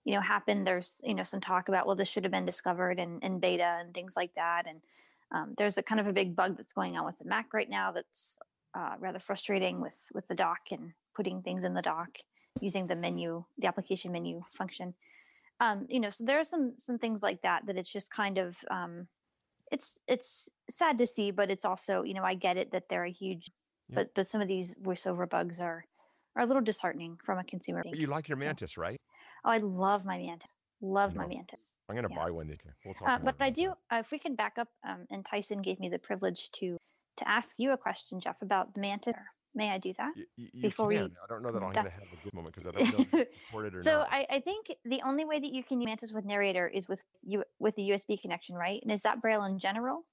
you 0.06 0.15
know, 0.15 0.21
happen. 0.21 0.63
There's 0.63 0.95
you 1.04 1.13
know 1.13 1.23
some 1.23 1.41
talk 1.41 1.67
about 1.67 1.86
well, 1.86 1.95
this 1.95 2.08
should 2.08 2.23
have 2.23 2.32
been 2.32 2.45
discovered 2.45 2.99
in, 2.99 3.19
in 3.21 3.39
beta 3.39 3.78
and 3.80 3.93
things 3.93 4.15
like 4.15 4.34
that. 4.36 4.63
And 4.67 4.82
um, 5.32 5.54
there's 5.58 5.78
a 5.78 5.84
kind 5.84 5.99
of 5.99 6.08
a 6.08 6.13
big 6.13 6.36
bug 6.36 6.58
that's 6.58 6.73
going 6.73 6.97
on 6.97 7.06
with 7.06 7.19
the 7.19 7.25
Mac 7.25 7.54
right 7.54 7.69
now 7.69 7.91
that's 7.91 8.39
uh, 8.73 8.95
rather 8.99 9.19
frustrating 9.19 9.82
with 9.82 9.97
with 10.13 10.28
the 10.28 10.36
dock 10.36 10.71
and 10.71 10.93
putting 11.15 11.41
things 11.41 11.63
in 11.63 11.73
the 11.73 11.82
dock 11.82 12.17
using 12.62 12.88
the 12.88 12.96
menu, 12.96 13.44
the 13.58 13.68
application 13.68 14.12
menu 14.12 14.44
function. 14.52 14.94
Um, 15.60 15.86
you 15.90 16.00
know, 16.00 16.10
so 16.10 16.24
there 16.24 16.40
are 16.40 16.44
some 16.44 16.74
some 16.78 16.98
things 16.98 17.22
like 17.22 17.42
that 17.42 17.66
that 17.66 17.78
it's 17.78 17.92
just 17.92 18.12
kind 18.12 18.38
of 18.38 18.58
um, 18.72 19.08
it's 19.72 20.00
it's 20.08 20.50
sad 20.70 20.98
to 20.98 21.06
see, 21.06 21.32
but 21.32 21.52
it's 21.52 21.66
also 21.66 22.04
you 22.04 22.14
know 22.14 22.24
I 22.24 22.34
get 22.34 22.58
it 22.58 22.72
that 22.72 22.90
they're 22.90 23.06
a 23.06 23.12
huge, 23.12 23.52
yeah. 23.90 23.96
but 23.96 24.14
but 24.16 24.28
some 24.28 24.42
of 24.42 24.48
these 24.48 24.74
voiceover 24.76 25.30
bugs 25.30 25.60
are 25.60 25.86
are 26.36 26.44
a 26.44 26.46
little 26.46 26.62
disheartening 26.62 27.18
from 27.24 27.40
a 27.40 27.44
consumer. 27.44 27.84
But 27.84 27.98
you 27.98 28.08
like 28.08 28.30
your 28.30 28.38
mantis, 28.38 28.78
right? 28.78 29.00
Oh, 29.44 29.52
I 29.52 29.58
love 29.58 30.06
my 30.06 30.18
mantis. 30.18 30.54
Love 30.82 31.14
my 31.14 31.28
mantis. 31.28 31.76
I'm 31.90 31.96
gonna 31.96 32.08
yeah. 32.10 32.16
buy 32.16 32.32
one. 32.32 32.58
We'll 32.86 32.94
talk. 32.94 33.10
Uh, 33.10 33.20
but 33.22 33.36
I 33.42 33.50
do. 33.50 33.72
Uh, 33.92 33.98
if 33.98 34.12
we 34.12 34.20
can 34.20 34.36
back 34.36 34.58
up, 34.58 34.70
um, 34.88 35.06
and 35.12 35.26
Tyson 35.26 35.62
gave 35.62 35.80
me 35.80 35.90
the 35.90 36.00
privilege 36.00 36.52
to 36.52 36.78
to 37.18 37.28
ask 37.28 37.60
you 37.60 37.72
a 37.72 37.78
question, 37.78 38.22
Jeff, 38.22 38.42
about 38.42 38.74
the 38.74 38.80
mantis. 38.80 39.14
May 39.56 39.72
I 39.72 39.78
do 39.78 39.94
that? 39.98 40.12
You, 40.16 40.26
you 40.36 40.62
Before 40.62 40.90
can. 40.90 41.04
we, 41.04 41.06
I 41.06 41.28
don't 41.28 41.42
know 41.42 41.52
that 41.52 41.64
I'm 41.64 41.72
going 41.72 41.86
to 41.86 41.92
have 41.92 42.04
a 42.04 42.24
good 42.24 42.34
moment 42.34 42.56
because 42.56 42.68
I 42.68 42.80
don't 42.80 43.14
know 43.14 43.20
if 43.20 43.28
supported 43.48 43.76
or 43.76 43.84
so 43.84 44.00
not. 44.00 44.10
I, 44.12 44.26
I 44.30 44.40
think 44.40 44.72
the 44.86 45.02
only 45.04 45.26
way 45.26 45.40
that 45.40 45.52
you 45.52 45.64
can 45.64 45.82
use 45.82 45.88
Mantis 45.88 46.14
with 46.14 46.26
Narrator 46.26 46.68
is 46.68 46.88
with 46.88 47.04
you 47.24 47.44
with 47.60 47.76
the 47.76 47.90
USB 47.90 48.22
connection, 48.22 48.56
right? 48.56 48.80
And 48.84 48.92
is 48.92 49.02
that 49.04 49.22
Braille 49.22 49.44
in 49.46 49.58
general? 49.60 50.06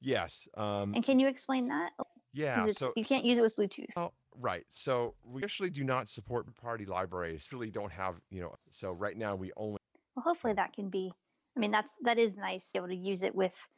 Yes. 0.00 0.48
Um, 0.56 0.94
and 0.94 1.04
can 1.04 1.20
you 1.20 1.28
explain 1.28 1.68
that? 1.68 1.92
Yeah. 2.32 2.68
So 2.70 2.92
you 2.96 3.04
can't 3.04 3.24
use 3.24 3.38
it 3.38 3.42
with 3.42 3.56
Bluetooth. 3.56 3.90
Oh, 3.96 4.12
right. 4.38 4.64
So 4.72 5.14
we 5.24 5.42
actually 5.42 5.70
do 5.70 5.84
not 5.84 6.08
support 6.08 6.46
party 6.56 6.86
libraries. 6.86 7.46
Really 7.52 7.70
don't 7.70 7.92
have 7.92 8.16
you 8.30 8.40
know. 8.40 8.52
So 8.56 8.94
right 8.96 9.16
now 9.16 9.36
we 9.36 9.52
only. 9.56 9.78
Well, 10.16 10.24
hopefully 10.24 10.54
that 10.54 10.72
can 10.72 10.88
be. 10.88 11.12
I 11.56 11.60
mean, 11.60 11.70
that's 11.70 11.94
that 12.02 12.18
is 12.18 12.36
nice 12.36 12.66
to 12.68 12.72
be 12.72 12.78
able 12.78 12.88
to 12.88 12.96
use 12.96 13.22
it 13.22 13.34
with 13.34 13.68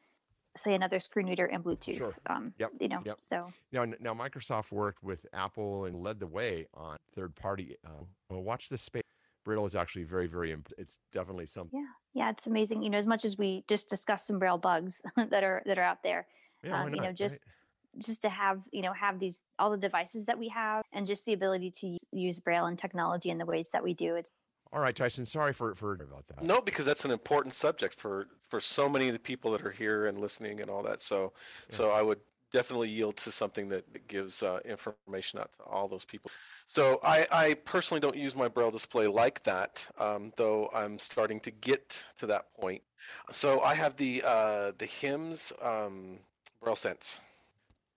say 0.56 0.74
another 0.74 0.98
screen 0.98 1.26
reader 1.26 1.46
and 1.46 1.64
Bluetooth. 1.64 1.98
Sure. 1.98 2.14
Um, 2.26 2.52
yep. 2.58 2.70
You 2.80 2.88
know, 2.88 3.02
yep. 3.04 3.16
so 3.18 3.52
now, 3.72 3.84
now 4.00 4.14
Microsoft 4.14 4.72
worked 4.72 5.02
with 5.02 5.26
Apple 5.32 5.86
and 5.86 5.96
led 5.96 6.20
the 6.20 6.26
way 6.26 6.66
on 6.74 6.96
third 7.14 7.34
party. 7.34 7.76
Uh, 7.84 8.04
well, 8.28 8.42
watch 8.42 8.68
this 8.68 8.82
space. 8.82 9.02
Braille 9.44 9.64
is 9.64 9.74
actually 9.74 10.04
very, 10.04 10.26
very. 10.26 10.52
Imp- 10.52 10.72
it's 10.78 10.98
definitely 11.12 11.46
something. 11.46 11.80
Yeah, 11.80 12.24
yeah, 12.24 12.30
it's 12.30 12.46
amazing. 12.46 12.82
You 12.82 12.90
know, 12.90 12.98
as 12.98 13.06
much 13.06 13.24
as 13.24 13.36
we 13.36 13.64
just 13.66 13.88
discussed 13.88 14.26
some 14.26 14.38
Braille 14.38 14.58
bugs 14.58 15.00
that 15.16 15.42
are 15.42 15.62
that 15.66 15.78
are 15.78 15.82
out 15.82 16.02
there, 16.02 16.26
yeah, 16.62 16.82
um, 16.82 16.94
you 16.94 17.00
know, 17.00 17.12
just 17.12 17.42
right? 17.44 18.04
just 18.04 18.22
to 18.22 18.28
have 18.28 18.60
you 18.70 18.82
know 18.82 18.92
have 18.92 19.18
these 19.18 19.40
all 19.58 19.70
the 19.70 19.76
devices 19.76 20.26
that 20.26 20.38
we 20.38 20.48
have 20.48 20.84
and 20.92 21.06
just 21.06 21.24
the 21.24 21.32
ability 21.32 21.70
to 21.70 21.96
use 22.12 22.38
Braille 22.38 22.66
and 22.66 22.78
technology 22.78 23.30
in 23.30 23.38
the 23.38 23.46
ways 23.46 23.70
that 23.72 23.82
we 23.82 23.94
do. 23.94 24.14
It's 24.14 24.30
All 24.72 24.80
right, 24.80 24.96
Tyson. 24.96 25.26
Sorry 25.26 25.52
for 25.52 25.74
for 25.74 25.92
about 25.92 26.26
that. 26.28 26.42
No, 26.44 26.60
because 26.60 26.86
that's 26.86 27.04
an 27.04 27.10
important 27.10 27.54
subject 27.54 27.94
for 27.94 28.28
for 28.48 28.60
so 28.60 28.88
many 28.88 29.08
of 29.08 29.12
the 29.12 29.18
people 29.18 29.52
that 29.52 29.64
are 29.66 29.70
here 29.70 30.06
and 30.06 30.18
listening 30.18 30.60
and 30.60 30.70
all 30.70 30.82
that. 30.84 31.02
So, 31.02 31.32
yeah. 31.68 31.76
so 31.76 31.90
I 31.90 32.02
would 32.02 32.20
definitely 32.52 32.88
yield 32.88 33.16
to 33.16 33.30
something 33.32 33.68
that 33.70 34.08
gives 34.08 34.42
uh, 34.42 34.60
information 34.64 35.38
out 35.38 35.52
to 35.54 35.62
all 35.64 35.88
those 35.88 36.04
people. 36.04 36.30
So 36.66 37.00
I, 37.02 37.26
I 37.32 37.54
personally 37.54 38.00
don't 38.00 38.16
use 38.16 38.36
my 38.36 38.48
braille 38.48 38.70
display 38.70 39.06
like 39.06 39.42
that, 39.44 39.86
um, 39.98 40.32
though 40.36 40.70
I'm 40.74 40.98
starting 40.98 41.40
to 41.40 41.50
get 41.50 42.04
to 42.18 42.26
that 42.26 42.54
point. 42.54 42.82
So 43.30 43.60
I 43.60 43.74
have 43.74 43.96
the 43.96 44.22
uh, 44.24 44.72
the 44.78 44.86
HIMS 44.86 45.52
um, 45.60 46.18
braille 46.62 46.76
sense. 46.76 47.20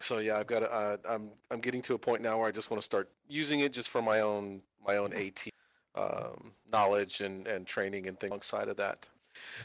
So 0.01 0.17
yeah, 0.17 0.37
I've 0.37 0.47
got 0.47 0.63
a, 0.63 0.71
uh, 0.71 0.97
I'm 1.07 1.29
I'm 1.51 1.61
getting 1.61 1.81
to 1.83 1.93
a 1.93 1.97
point 1.97 2.21
now 2.21 2.37
where 2.39 2.47
I 2.47 2.51
just 2.51 2.69
want 2.69 2.81
to 2.81 2.85
start 2.85 3.09
using 3.29 3.61
it 3.61 3.71
just 3.71 3.89
for 3.89 4.01
my 4.01 4.19
own 4.19 4.61
my 4.85 4.97
own 4.97 5.13
AT 5.13 5.47
um, 5.95 6.51
knowledge 6.71 7.21
and, 7.21 7.47
and 7.47 7.65
training 7.65 8.07
and 8.07 8.19
things 8.19 8.31
alongside 8.31 8.67
of 8.67 8.77
that. 8.77 9.07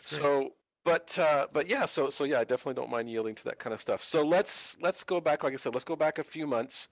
So 0.05 0.53
but 0.85 1.19
uh, 1.19 1.47
but 1.53 1.69
yeah, 1.69 1.85
so 1.85 2.09
so 2.09 2.25
yeah, 2.25 2.41
I 2.41 2.45
definitely 2.45 2.75
don't 2.75 2.91
mind 2.91 3.11
yielding 3.11 3.35
to 3.37 3.45
that 3.45 3.59
kind 3.59 3.75
of 3.75 3.81
stuff. 3.81 4.03
So 4.03 4.23
let's 4.23 4.77
let's 4.81 5.05
go 5.05 5.21
back, 5.21 5.45
like 5.45 5.53
I 5.53 5.57
said, 5.57 5.75
let's 5.75 5.85
go 5.85 5.97
back 5.97 6.19
a 6.19 6.25
few 6.25 6.47
months. 6.47 6.89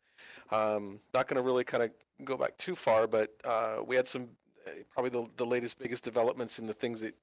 Um, 0.51 1.01
not 1.15 1.27
going 1.27 1.37
to 1.37 1.43
really 1.43 1.65
kind 1.65 1.85
of 1.85 1.91
go 2.25 2.37
back 2.37 2.59
too 2.59 2.75
far, 2.75 3.07
but 3.07 3.31
uh, 3.45 3.77
we 3.87 3.97
had 3.97 4.09
some 4.09 4.29
uh, 4.67 4.71
probably 4.93 5.11
the, 5.11 5.27
the 5.37 5.47
latest 5.47 5.79
biggest 5.79 6.05
developments 6.05 6.59
in 6.59 6.67
the 6.67 6.75
things 6.75 7.01
that 7.01 7.15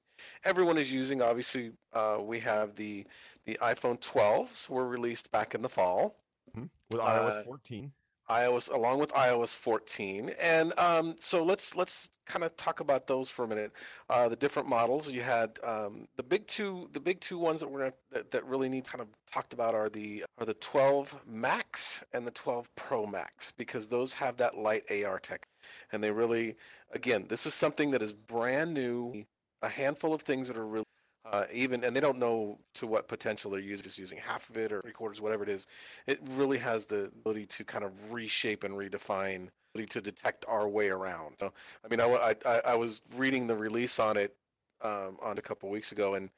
everyone 0.44 0.76
is 0.76 0.92
using. 0.92 1.22
Obviously, 1.22 1.72
uh, 1.92 2.18
we 2.20 2.40
have 2.40 2.74
the 2.74 3.06
the 3.44 3.56
iPhone 3.62 4.00
12s 4.00 4.68
were 4.68 4.88
released 4.88 5.30
back 5.30 5.54
in 5.54 5.62
the 5.62 5.68
fall 5.68 6.16
mm-hmm. 6.50 6.66
with 6.90 7.00
iOS 7.00 7.40
uh, 7.40 7.44
14 7.44 7.92
iOS 8.28 8.72
along 8.72 8.98
with 8.98 9.12
iOS 9.12 9.54
14. 9.54 10.30
And 10.40 10.76
um, 10.78 11.16
so 11.20 11.44
let's 11.44 11.76
let's 11.76 12.10
kind 12.24 12.44
of 12.44 12.56
talk 12.56 12.80
about 12.80 13.06
those 13.06 13.30
for 13.30 13.44
a 13.44 13.48
minute. 13.48 13.72
Uh, 14.10 14.28
the 14.28 14.36
different 14.36 14.68
models 14.68 15.08
you 15.08 15.22
had 15.22 15.58
um, 15.62 16.08
the 16.16 16.22
big 16.22 16.46
two 16.46 16.88
the 16.92 17.00
big 17.00 17.20
two 17.20 17.38
ones 17.38 17.60
that 17.60 17.70
we're 17.70 17.78
gonna, 17.80 17.92
that, 18.12 18.30
that 18.32 18.44
really 18.44 18.68
need 18.68 18.84
kind 18.84 19.00
of 19.00 19.08
talked 19.32 19.52
about 19.52 19.74
are 19.74 19.88
the 19.88 20.24
are 20.38 20.46
the 20.46 20.54
12 20.54 21.20
Max 21.26 22.04
and 22.12 22.26
the 22.26 22.32
12 22.32 22.74
Pro 22.74 23.06
Max 23.06 23.52
because 23.56 23.88
those 23.88 24.12
have 24.14 24.36
that 24.38 24.56
LiDAR 24.56 25.20
tech, 25.20 25.46
and 25.92 26.02
they 26.02 26.10
really 26.10 26.56
again 26.92 27.26
this 27.28 27.46
is 27.46 27.54
something 27.54 27.90
that 27.92 28.02
is 28.02 28.12
brand 28.12 28.74
new. 28.74 29.24
A 29.62 29.70
handful 29.70 30.12
of 30.12 30.20
things 30.20 30.48
that 30.48 30.56
are 30.58 30.66
really 30.66 30.84
uh, 31.32 31.44
even 31.52 31.84
and 31.84 31.94
they 31.94 32.00
don't 32.00 32.18
know 32.18 32.58
to 32.74 32.86
what 32.86 33.08
potential 33.08 33.50
they're 33.50 33.60
using, 33.60 33.84
just 33.84 33.98
using 33.98 34.18
half 34.18 34.48
of 34.48 34.56
it 34.56 34.72
or 34.72 34.80
three 34.82 34.92
quarters, 34.92 35.20
whatever 35.20 35.42
it 35.42 35.48
is. 35.48 35.66
It 36.06 36.20
really 36.30 36.58
has 36.58 36.86
the 36.86 37.04
ability 37.04 37.46
to 37.46 37.64
kind 37.64 37.84
of 37.84 38.12
reshape 38.12 38.64
and 38.64 38.74
redefine, 38.74 39.48
to 39.90 40.00
detect 40.00 40.44
our 40.48 40.68
way 40.68 40.88
around. 40.88 41.36
So, 41.40 41.52
I 41.84 41.88
mean, 41.88 42.00
I, 42.00 42.34
I, 42.46 42.60
I 42.66 42.74
was 42.76 43.02
reading 43.16 43.46
the 43.46 43.56
release 43.56 43.98
on 43.98 44.16
it 44.16 44.36
um, 44.82 45.18
on 45.22 45.36
a 45.38 45.42
couple 45.42 45.68
weeks 45.68 45.92
ago, 45.92 46.14
and 46.14 46.30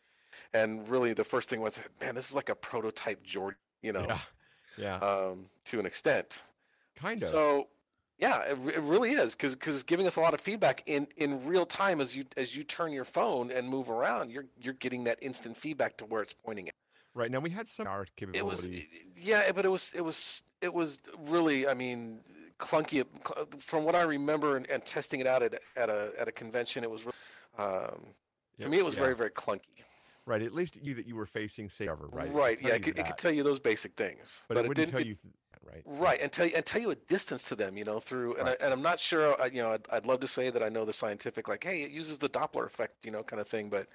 and 0.54 0.88
really 0.88 1.12
the 1.12 1.24
first 1.24 1.50
thing 1.50 1.60
was, 1.60 1.78
man, 2.00 2.14
this 2.14 2.28
is 2.30 2.34
like 2.34 2.48
a 2.48 2.54
prototype 2.54 3.22
Jordan, 3.22 3.58
you 3.82 3.92
know, 3.92 4.06
yeah, 4.08 4.18
yeah. 4.76 4.96
Um, 4.96 5.46
to 5.66 5.78
an 5.78 5.86
extent, 5.86 6.40
kind 6.96 7.22
of. 7.22 7.28
So 7.28 7.68
yeah, 8.18 8.42
it, 8.42 8.58
it 8.74 8.80
really 8.80 9.12
is 9.12 9.36
because 9.36 9.54
because 9.54 9.82
giving 9.84 10.06
us 10.06 10.16
a 10.16 10.20
lot 10.20 10.34
of 10.34 10.40
feedback 10.40 10.82
in 10.86 11.06
in 11.16 11.44
real 11.46 11.64
time 11.64 12.00
as 12.00 12.16
you 12.16 12.24
as 12.36 12.56
you 12.56 12.64
turn 12.64 12.92
your 12.92 13.04
phone 13.04 13.50
and 13.50 13.68
move 13.68 13.90
around, 13.90 14.30
you're 14.30 14.46
you're 14.60 14.74
getting 14.74 15.04
that 15.04 15.18
instant 15.22 15.56
feedback 15.56 15.96
to 15.98 16.04
where 16.04 16.20
it's 16.22 16.32
pointing 16.32 16.68
at. 16.68 16.74
Right 17.14 17.30
now 17.30 17.38
we 17.38 17.50
had 17.50 17.68
some 17.68 17.86
art 17.86 18.10
capability. 18.16 18.38
It 18.38 18.44
was 18.44 19.24
yeah, 19.24 19.52
but 19.52 19.64
it 19.64 19.68
was 19.68 19.92
it 19.94 20.00
was 20.00 20.42
it 20.60 20.74
was 20.74 21.00
really 21.28 21.68
I 21.68 21.74
mean 21.74 22.20
clunky 22.58 23.04
from 23.60 23.84
what 23.84 23.94
I 23.94 24.02
remember 24.02 24.56
and, 24.56 24.68
and 24.68 24.84
testing 24.84 25.20
it 25.20 25.26
out 25.28 25.42
at, 25.42 25.60
at 25.76 25.88
a 25.88 26.10
at 26.18 26.26
a 26.26 26.32
convention. 26.32 26.82
It 26.82 26.90
was 26.90 27.06
um, 27.56 27.70
yep. 28.58 28.62
to 28.62 28.68
me 28.68 28.78
it 28.78 28.84
was 28.84 28.94
yeah. 28.94 29.00
very 29.00 29.14
very 29.14 29.30
clunky. 29.30 29.60
Right, 30.26 30.42
at 30.42 30.52
least 30.52 30.76
you 30.82 30.92
that 30.94 31.06
you 31.06 31.16
were 31.16 31.24
facing 31.24 31.70
say 31.70 31.86
cover, 31.86 32.08
right? 32.12 32.30
Right, 32.30 32.60
yeah, 32.60 32.74
it 32.74 32.82
could, 32.82 32.98
it 32.98 33.06
could, 33.06 33.16
tell 33.16 33.32
you 33.32 33.42
those 33.42 33.58
basic 33.58 33.96
things, 33.96 34.42
but, 34.46 34.56
but 34.56 34.66
it, 34.66 34.70
it 34.72 34.74
didn't 34.74 34.90
tell 34.90 35.00
you 35.00 35.16
right? 35.72 35.82
Right, 35.84 36.20
and 36.20 36.30
tell 36.30 36.46
you 36.46 36.52
and 36.56 36.64
tell 36.64 36.80
you 36.80 36.90
a 36.90 36.94
distance 36.94 37.48
to 37.48 37.56
them, 37.56 37.76
you 37.76 37.84
know, 37.84 38.00
through 38.00 38.36
and, 38.36 38.46
right. 38.46 38.56
I, 38.60 38.64
and 38.64 38.72
I'm 38.72 38.82
not 38.82 39.00
sure, 39.00 39.36
you 39.52 39.62
know, 39.62 39.72
I'd, 39.72 39.86
I'd 39.90 40.06
love 40.06 40.20
to 40.20 40.26
say 40.26 40.50
that 40.50 40.62
I 40.62 40.68
know 40.68 40.84
the 40.84 40.92
scientific, 40.92 41.48
like, 41.48 41.64
hey, 41.64 41.82
it 41.82 41.90
uses 41.90 42.18
the 42.18 42.28
Doppler 42.28 42.66
effect, 42.66 43.04
you 43.04 43.10
know, 43.10 43.22
kind 43.22 43.40
of 43.40 43.48
thing, 43.48 43.68
but 43.68 43.88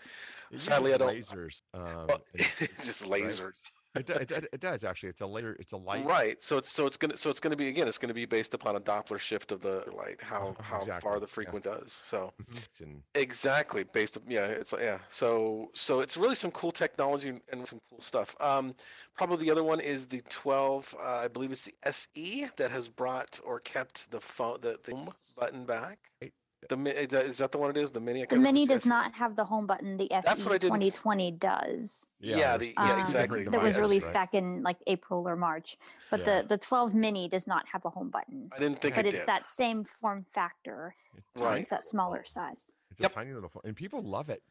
it 0.51 0.61
sadly 0.61 0.93
I 0.93 0.97
don't. 0.97 1.15
Lasers. 1.15 1.61
Um, 1.73 1.83
well, 2.07 2.23
it's 2.33 2.85
just 2.85 3.05
lasers. 3.05 3.41
Right? 3.41 3.71
It, 3.95 4.09
it, 4.09 4.47
it, 4.53 4.59
does 4.59 4.83
actually. 4.83 5.09
It's 5.09 5.21
a 5.21 5.27
layer. 5.27 5.55
It's 5.59 5.71
a 5.71 5.77
light. 5.77 6.05
Right. 6.05 6.41
So 6.41 6.57
it's 6.57 6.71
so 6.71 6.87
it's 6.87 6.97
gonna 6.97 7.15
so 7.15 7.29
it's 7.29 7.39
gonna 7.39 7.55
be 7.55 7.67
again. 7.67 7.87
It's 7.87 7.99
gonna 7.99 8.13
be 8.13 8.25
based 8.25 8.53
upon 8.53 8.75
a 8.75 8.79
Doppler 8.79 9.19
shift 9.19 9.51
of 9.51 9.61
the 9.61 9.83
light, 9.95 10.21
how 10.21 10.55
how 10.59 10.79
exactly. 10.79 11.09
far 11.09 11.19
the 11.19 11.27
frequency 11.27 11.69
yeah. 11.69 11.77
does. 11.77 12.01
So 12.03 12.33
mm-hmm. 12.41 12.97
exactly 13.13 13.83
based. 13.83 14.17
Yeah. 14.27 14.45
It's 14.45 14.73
yeah. 14.79 14.97
So 15.09 15.69
so 15.73 15.99
it's 15.99 16.17
really 16.17 16.35
some 16.35 16.51
cool 16.51 16.71
technology 16.71 17.39
and 17.51 17.67
some 17.67 17.79
cool 17.89 18.01
stuff. 18.01 18.35
Um, 18.39 18.73
probably 19.15 19.45
the 19.45 19.51
other 19.51 19.63
one 19.63 19.79
is 19.79 20.07
the 20.07 20.21
12. 20.29 20.95
Uh, 20.99 21.03
I 21.03 21.27
believe 21.27 21.51
it's 21.51 21.65
the 21.65 21.75
SE 21.83 22.47
that 22.57 22.71
has 22.71 22.87
brought 22.87 23.39
or 23.45 23.59
kept 23.59 24.09
the 24.11 24.19
phone 24.19 24.57
the, 24.61 24.79
the 24.83 24.95
button 25.39 25.65
back. 25.65 25.99
The 26.69 27.29
is 27.31 27.37
that 27.37 27.51
the 27.51 27.57
one 27.57 27.69
it 27.69 27.77
is? 27.77 27.91
The 27.91 27.99
mini. 27.99 28.25
The 28.25 28.37
mini 28.37 28.65
does 28.65 28.85
not 28.85 29.13
have 29.13 29.35
the 29.35 29.45
home 29.45 29.67
button. 29.67 29.97
The 29.97 30.11
SE 30.11 30.35
2020 30.35 31.31
does. 31.31 32.07
Yeah, 32.19 32.37
yeah, 32.37 32.57
the, 32.57 32.73
yeah 32.77 32.93
um, 32.93 32.99
exactly. 32.99 33.43
That 33.45 33.61
was 33.61 33.77
released 33.77 34.07
right. 34.07 34.13
back 34.13 34.33
in 34.33 34.63
like 34.63 34.77
April 34.87 35.27
or 35.27 35.35
March, 35.35 35.77
but 36.09 36.21
yeah. 36.21 36.41
the 36.41 36.47
the 36.47 36.57
12 36.57 36.95
mini 36.95 37.27
does 37.27 37.47
not 37.47 37.67
have 37.69 37.85
a 37.85 37.89
home 37.89 38.09
button. 38.09 38.49
I 38.55 38.59
didn't 38.59 38.81
think, 38.81 38.95
but 38.95 39.05
it 39.05 39.09
it's 39.09 39.19
did. 39.19 39.27
that 39.27 39.47
same 39.47 39.83
form 39.83 40.23
factor. 40.23 40.95
Right. 41.35 41.61
It's 41.61 41.71
that 41.71 41.85
smaller 41.85 42.23
size. 42.25 42.73
It's 42.91 43.01
yep. 43.01 43.11
a 43.11 43.15
tiny 43.15 43.33
little 43.33 43.49
phone, 43.49 43.63
and 43.65 43.75
people 43.75 44.01
love 44.01 44.29
it. 44.29 44.41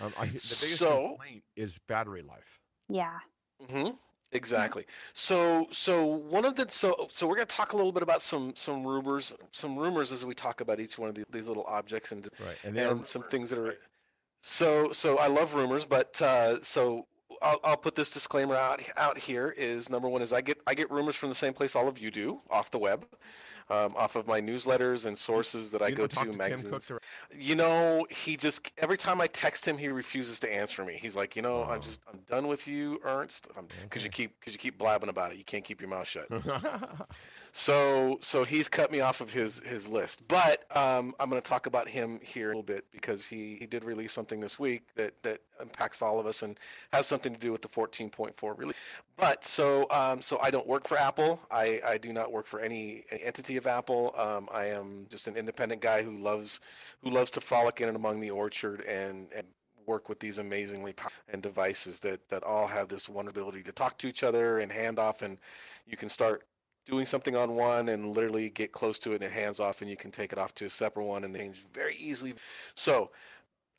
Um, 0.00 0.12
I, 0.18 0.26
the 0.26 0.32
biggest 0.32 0.78
so, 0.78 1.08
complaint 1.08 1.42
is 1.56 1.78
battery 1.86 2.22
life. 2.22 2.60
Yeah. 2.88 3.18
Mm-hmm. 3.62 3.90
Exactly. 4.32 4.86
So 5.12 5.66
so 5.70 6.04
one 6.04 6.44
of 6.44 6.54
the 6.54 6.66
so 6.68 7.06
so 7.10 7.26
we're 7.26 7.34
going 7.34 7.48
to 7.48 7.56
talk 7.56 7.72
a 7.72 7.76
little 7.76 7.92
bit 7.92 8.02
about 8.02 8.22
some 8.22 8.52
some 8.54 8.86
rumors 8.86 9.34
some 9.50 9.76
rumors 9.76 10.12
as 10.12 10.24
we 10.24 10.34
talk 10.34 10.60
about 10.60 10.78
each 10.78 10.98
one 10.98 11.08
of 11.08 11.14
the, 11.16 11.24
these 11.30 11.48
little 11.48 11.64
objects 11.66 12.12
and 12.12 12.28
right. 12.44 12.56
and, 12.64 12.76
and 12.76 13.06
some 13.06 13.24
things 13.24 13.50
that 13.50 13.58
are 13.58 13.76
so 14.42 14.92
so 14.92 15.18
I 15.18 15.26
love 15.26 15.54
rumors, 15.54 15.84
but 15.84 16.20
uh, 16.22 16.62
so 16.62 17.06
I'll, 17.42 17.60
I'll 17.64 17.76
put 17.76 17.94
this 17.94 18.10
disclaimer 18.10 18.54
out 18.54 18.82
out 18.96 19.18
here 19.18 19.54
is 19.56 19.90
number 19.90 20.08
one 20.08 20.22
is 20.22 20.32
I 20.32 20.40
get 20.40 20.58
I 20.66 20.74
get 20.74 20.90
rumors 20.90 21.16
from 21.16 21.28
the 21.28 21.34
same 21.34 21.52
place 21.52 21.74
all 21.74 21.88
of 21.88 21.98
you 21.98 22.10
do 22.10 22.40
off 22.50 22.70
the 22.70 22.78
web 22.78 23.06
um, 23.70 23.94
off 23.96 24.16
of 24.16 24.26
my 24.26 24.40
newsletters 24.40 25.06
and 25.06 25.16
sources 25.16 25.70
that 25.70 25.80
you 25.80 25.86
I 25.86 25.90
go 25.92 26.06
to, 26.06 26.24
to 26.24 26.32
magazines. 26.32 26.90
You 27.32 27.54
know, 27.54 28.06
he 28.10 28.36
just 28.36 28.70
every 28.78 28.98
time 28.98 29.20
I 29.20 29.28
text 29.28 29.66
him, 29.66 29.78
he 29.78 29.88
refuses 29.88 30.40
to 30.40 30.52
answer 30.52 30.84
me. 30.84 30.98
He's 31.00 31.16
like, 31.16 31.36
you 31.36 31.42
know, 31.42 31.64
oh. 31.64 31.70
I'm 31.70 31.80
just 31.80 32.00
I'm 32.12 32.20
done 32.28 32.48
with 32.48 32.66
you, 32.66 33.00
Ernst, 33.04 33.48
because 33.48 34.02
okay. 34.02 34.04
you 34.04 34.10
keep 34.10 34.40
because 34.40 34.52
you 34.52 34.58
keep 34.58 34.76
blabbing 34.76 35.08
about 35.08 35.32
it. 35.32 35.38
You 35.38 35.44
can't 35.44 35.64
keep 35.64 35.80
your 35.80 35.90
mouth 35.90 36.08
shut. 36.08 36.26
So 37.52 38.18
so 38.20 38.44
he's 38.44 38.68
cut 38.68 38.92
me 38.92 39.00
off 39.00 39.20
of 39.20 39.32
his 39.32 39.60
his 39.60 39.88
list. 39.88 40.26
But 40.28 40.64
um, 40.76 41.14
I'm 41.18 41.28
going 41.30 41.40
to 41.40 41.48
talk 41.48 41.66
about 41.66 41.88
him 41.88 42.20
here 42.22 42.46
a 42.46 42.48
little 42.50 42.62
bit 42.62 42.84
because 42.92 43.26
he 43.26 43.56
he 43.58 43.66
did 43.66 43.84
release 43.84 44.12
something 44.12 44.40
this 44.40 44.58
week 44.58 44.82
that 44.96 45.14
that 45.22 45.40
impacts 45.60 46.02
all 46.02 46.20
of 46.20 46.26
us 46.26 46.42
and 46.42 46.58
has 46.92 47.06
something 47.06 47.34
to 47.34 47.40
do 47.40 47.52
with 47.52 47.62
the 47.62 47.68
14.4 47.68 48.58
release. 48.58 48.76
But 49.16 49.44
so 49.44 49.86
um, 49.90 50.22
so 50.22 50.38
I 50.40 50.50
don't 50.50 50.66
work 50.66 50.86
for 50.86 50.98
Apple. 50.98 51.40
I 51.50 51.80
I 51.86 51.98
do 51.98 52.12
not 52.12 52.30
work 52.30 52.46
for 52.46 52.60
any, 52.60 53.04
any 53.10 53.22
entity 53.22 53.56
of 53.56 53.66
Apple. 53.66 54.14
Um, 54.16 54.48
I 54.52 54.66
am 54.66 55.06
just 55.08 55.26
an 55.26 55.36
independent 55.36 55.82
guy 55.82 56.02
who 56.02 56.16
loves 56.16 56.60
who 57.02 57.10
loves 57.10 57.30
to 57.32 57.40
frolic 57.40 57.80
in 57.80 57.88
and 57.88 57.96
among 57.96 58.20
the 58.20 58.30
orchard 58.30 58.82
and 58.82 59.28
and 59.34 59.46
work 59.86 60.08
with 60.08 60.20
these 60.20 60.38
amazingly 60.38 60.94
and 61.28 61.42
devices 61.42 61.98
that 62.00 62.20
that 62.28 62.44
all 62.44 62.68
have 62.68 62.88
this 62.88 63.08
one 63.08 63.26
ability 63.26 63.62
to 63.64 63.72
talk 63.72 63.98
to 63.98 64.06
each 64.06 64.22
other 64.22 64.60
and 64.60 64.70
hand 64.70 64.98
off 64.98 65.22
and 65.22 65.38
you 65.86 65.96
can 65.96 66.08
start 66.08 66.44
doing 66.86 67.06
something 67.06 67.36
on 67.36 67.54
one 67.54 67.88
and 67.88 68.14
literally 68.14 68.50
get 68.50 68.72
close 68.72 68.98
to 69.00 69.12
it 69.12 69.22
and 69.22 69.32
hands 69.32 69.60
off 69.60 69.80
and 69.80 69.90
you 69.90 69.96
can 69.96 70.10
take 70.10 70.32
it 70.32 70.38
off 70.38 70.54
to 70.54 70.66
a 70.66 70.70
separate 70.70 71.04
one 71.04 71.24
and 71.24 71.36
change 71.36 71.64
very 71.72 71.96
easily. 71.96 72.34
So, 72.74 73.10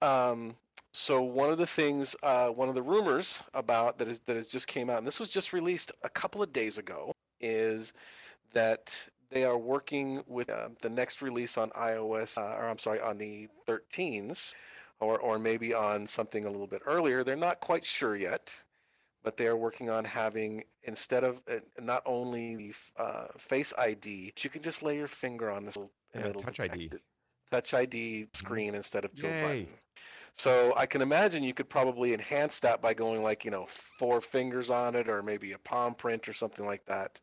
um, 0.01 0.55
so 0.93 1.21
one 1.21 1.49
of 1.49 1.57
the 1.57 1.65
things, 1.65 2.15
uh, 2.21 2.49
one 2.49 2.67
of 2.69 2.75
the 2.75 2.81
rumors 2.81 3.41
about 3.53 3.97
that 3.99 4.07
is 4.07 4.19
that 4.21 4.35
has 4.35 4.49
just 4.49 4.67
came 4.67 4.89
out, 4.89 4.97
and 4.97 5.07
this 5.07 5.19
was 5.19 5.29
just 5.29 5.53
released 5.53 5.91
a 6.03 6.09
couple 6.09 6.43
of 6.43 6.51
days 6.51 6.77
ago, 6.77 7.13
is 7.39 7.93
that 8.53 9.07
they 9.29 9.45
are 9.45 9.57
working 9.57 10.21
with 10.27 10.49
uh, 10.49 10.69
the 10.81 10.89
next 10.89 11.21
release 11.21 11.57
on 11.57 11.69
iOS, 11.71 12.37
uh, 12.37 12.57
or 12.57 12.67
I'm 12.67 12.77
sorry, 12.77 12.99
on 12.99 13.17
the 13.17 13.47
13s, 13.67 14.53
or 14.99 15.17
or 15.19 15.39
maybe 15.39 15.73
on 15.73 16.07
something 16.07 16.43
a 16.43 16.51
little 16.51 16.67
bit 16.67 16.81
earlier. 16.85 17.23
They're 17.23 17.37
not 17.37 17.61
quite 17.61 17.85
sure 17.85 18.17
yet 18.17 18.63
but 19.23 19.37
they 19.37 19.47
are 19.47 19.55
working 19.55 19.89
on 19.89 20.05
having 20.05 20.63
instead 20.83 21.23
of 21.23 21.41
uh, 21.49 21.55
not 21.79 22.01
only 22.05 22.55
the 22.55 22.73
uh, 22.97 23.27
face 23.37 23.73
ID, 23.77 24.33
you 24.39 24.49
can 24.49 24.61
just 24.61 24.83
lay 24.83 24.97
your 24.97 25.07
finger 25.07 25.51
on 25.51 25.65
this 25.65 25.77
yeah, 26.15 26.31
touch 26.31 26.59
ID, 26.59 26.89
it. 26.91 27.01
touch 27.51 27.73
ID 27.73 27.97
mm-hmm. 27.97 28.37
screen 28.37 28.75
instead 28.75 29.05
of 29.05 29.11
a 29.17 29.21
button. 29.21 29.67
So 30.33 30.73
I 30.77 30.85
can 30.85 31.01
imagine 31.01 31.43
you 31.43 31.53
could 31.53 31.69
probably 31.69 32.13
enhance 32.13 32.59
that 32.61 32.81
by 32.81 32.93
going 32.93 33.21
like 33.23 33.45
you 33.45 33.51
know 33.51 33.65
four 33.67 34.21
fingers 34.21 34.69
on 34.69 34.95
it, 34.95 35.07
or 35.07 35.21
maybe 35.21 35.51
a 35.51 35.59
palm 35.59 35.93
print 35.93 36.27
or 36.27 36.33
something 36.33 36.65
like 36.65 36.85
that, 36.85 37.19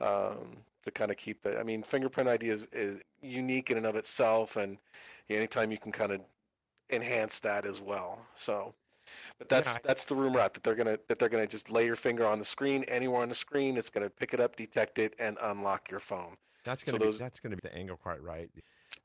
um, 0.00 0.56
to 0.84 0.90
kind 0.90 1.10
of 1.10 1.16
keep 1.16 1.46
it. 1.46 1.56
I 1.58 1.62
mean, 1.62 1.82
fingerprint 1.82 2.28
ID 2.28 2.48
is, 2.48 2.68
is 2.72 2.98
unique 3.22 3.70
in 3.70 3.76
and 3.76 3.86
of 3.86 3.96
itself, 3.96 4.56
and 4.56 4.78
anytime 5.28 5.70
you 5.70 5.78
can 5.78 5.92
kind 5.92 6.12
of 6.12 6.20
enhance 6.90 7.40
that 7.40 7.64
as 7.64 7.80
well. 7.80 8.26
So, 8.36 8.74
but 9.38 9.48
that's 9.48 9.72
Yeah, 9.74 9.78
that's 9.84 10.04
the 10.04 10.14
rumor 10.14 10.40
out 10.40 10.54
that 10.54 10.62
they're 10.62 10.74
gonna 10.74 10.98
that 11.08 11.18
they're 11.18 11.28
gonna 11.28 11.46
just 11.46 11.70
lay 11.70 11.86
your 11.86 11.96
finger 11.96 12.26
on 12.26 12.38
the 12.38 12.44
screen 12.44 12.84
anywhere 12.84 13.22
on 13.22 13.28
the 13.28 13.34
screen. 13.34 13.76
It's 13.76 13.90
gonna 13.90 14.10
pick 14.10 14.34
it 14.34 14.40
up, 14.40 14.56
detect 14.56 14.98
it, 14.98 15.14
and 15.18 15.38
unlock 15.42 15.90
your 15.90 16.00
phone. 16.00 16.36
That's 16.64 16.84
So 16.84 16.92
gonna 16.92 17.00
be 17.00 17.04
those- 17.06 17.18
that's 17.18 17.40
gonna 17.40 17.56
be 17.56 17.60
the 17.68 17.74
angle 17.74 17.96
quite 17.96 18.22
right. 18.22 18.50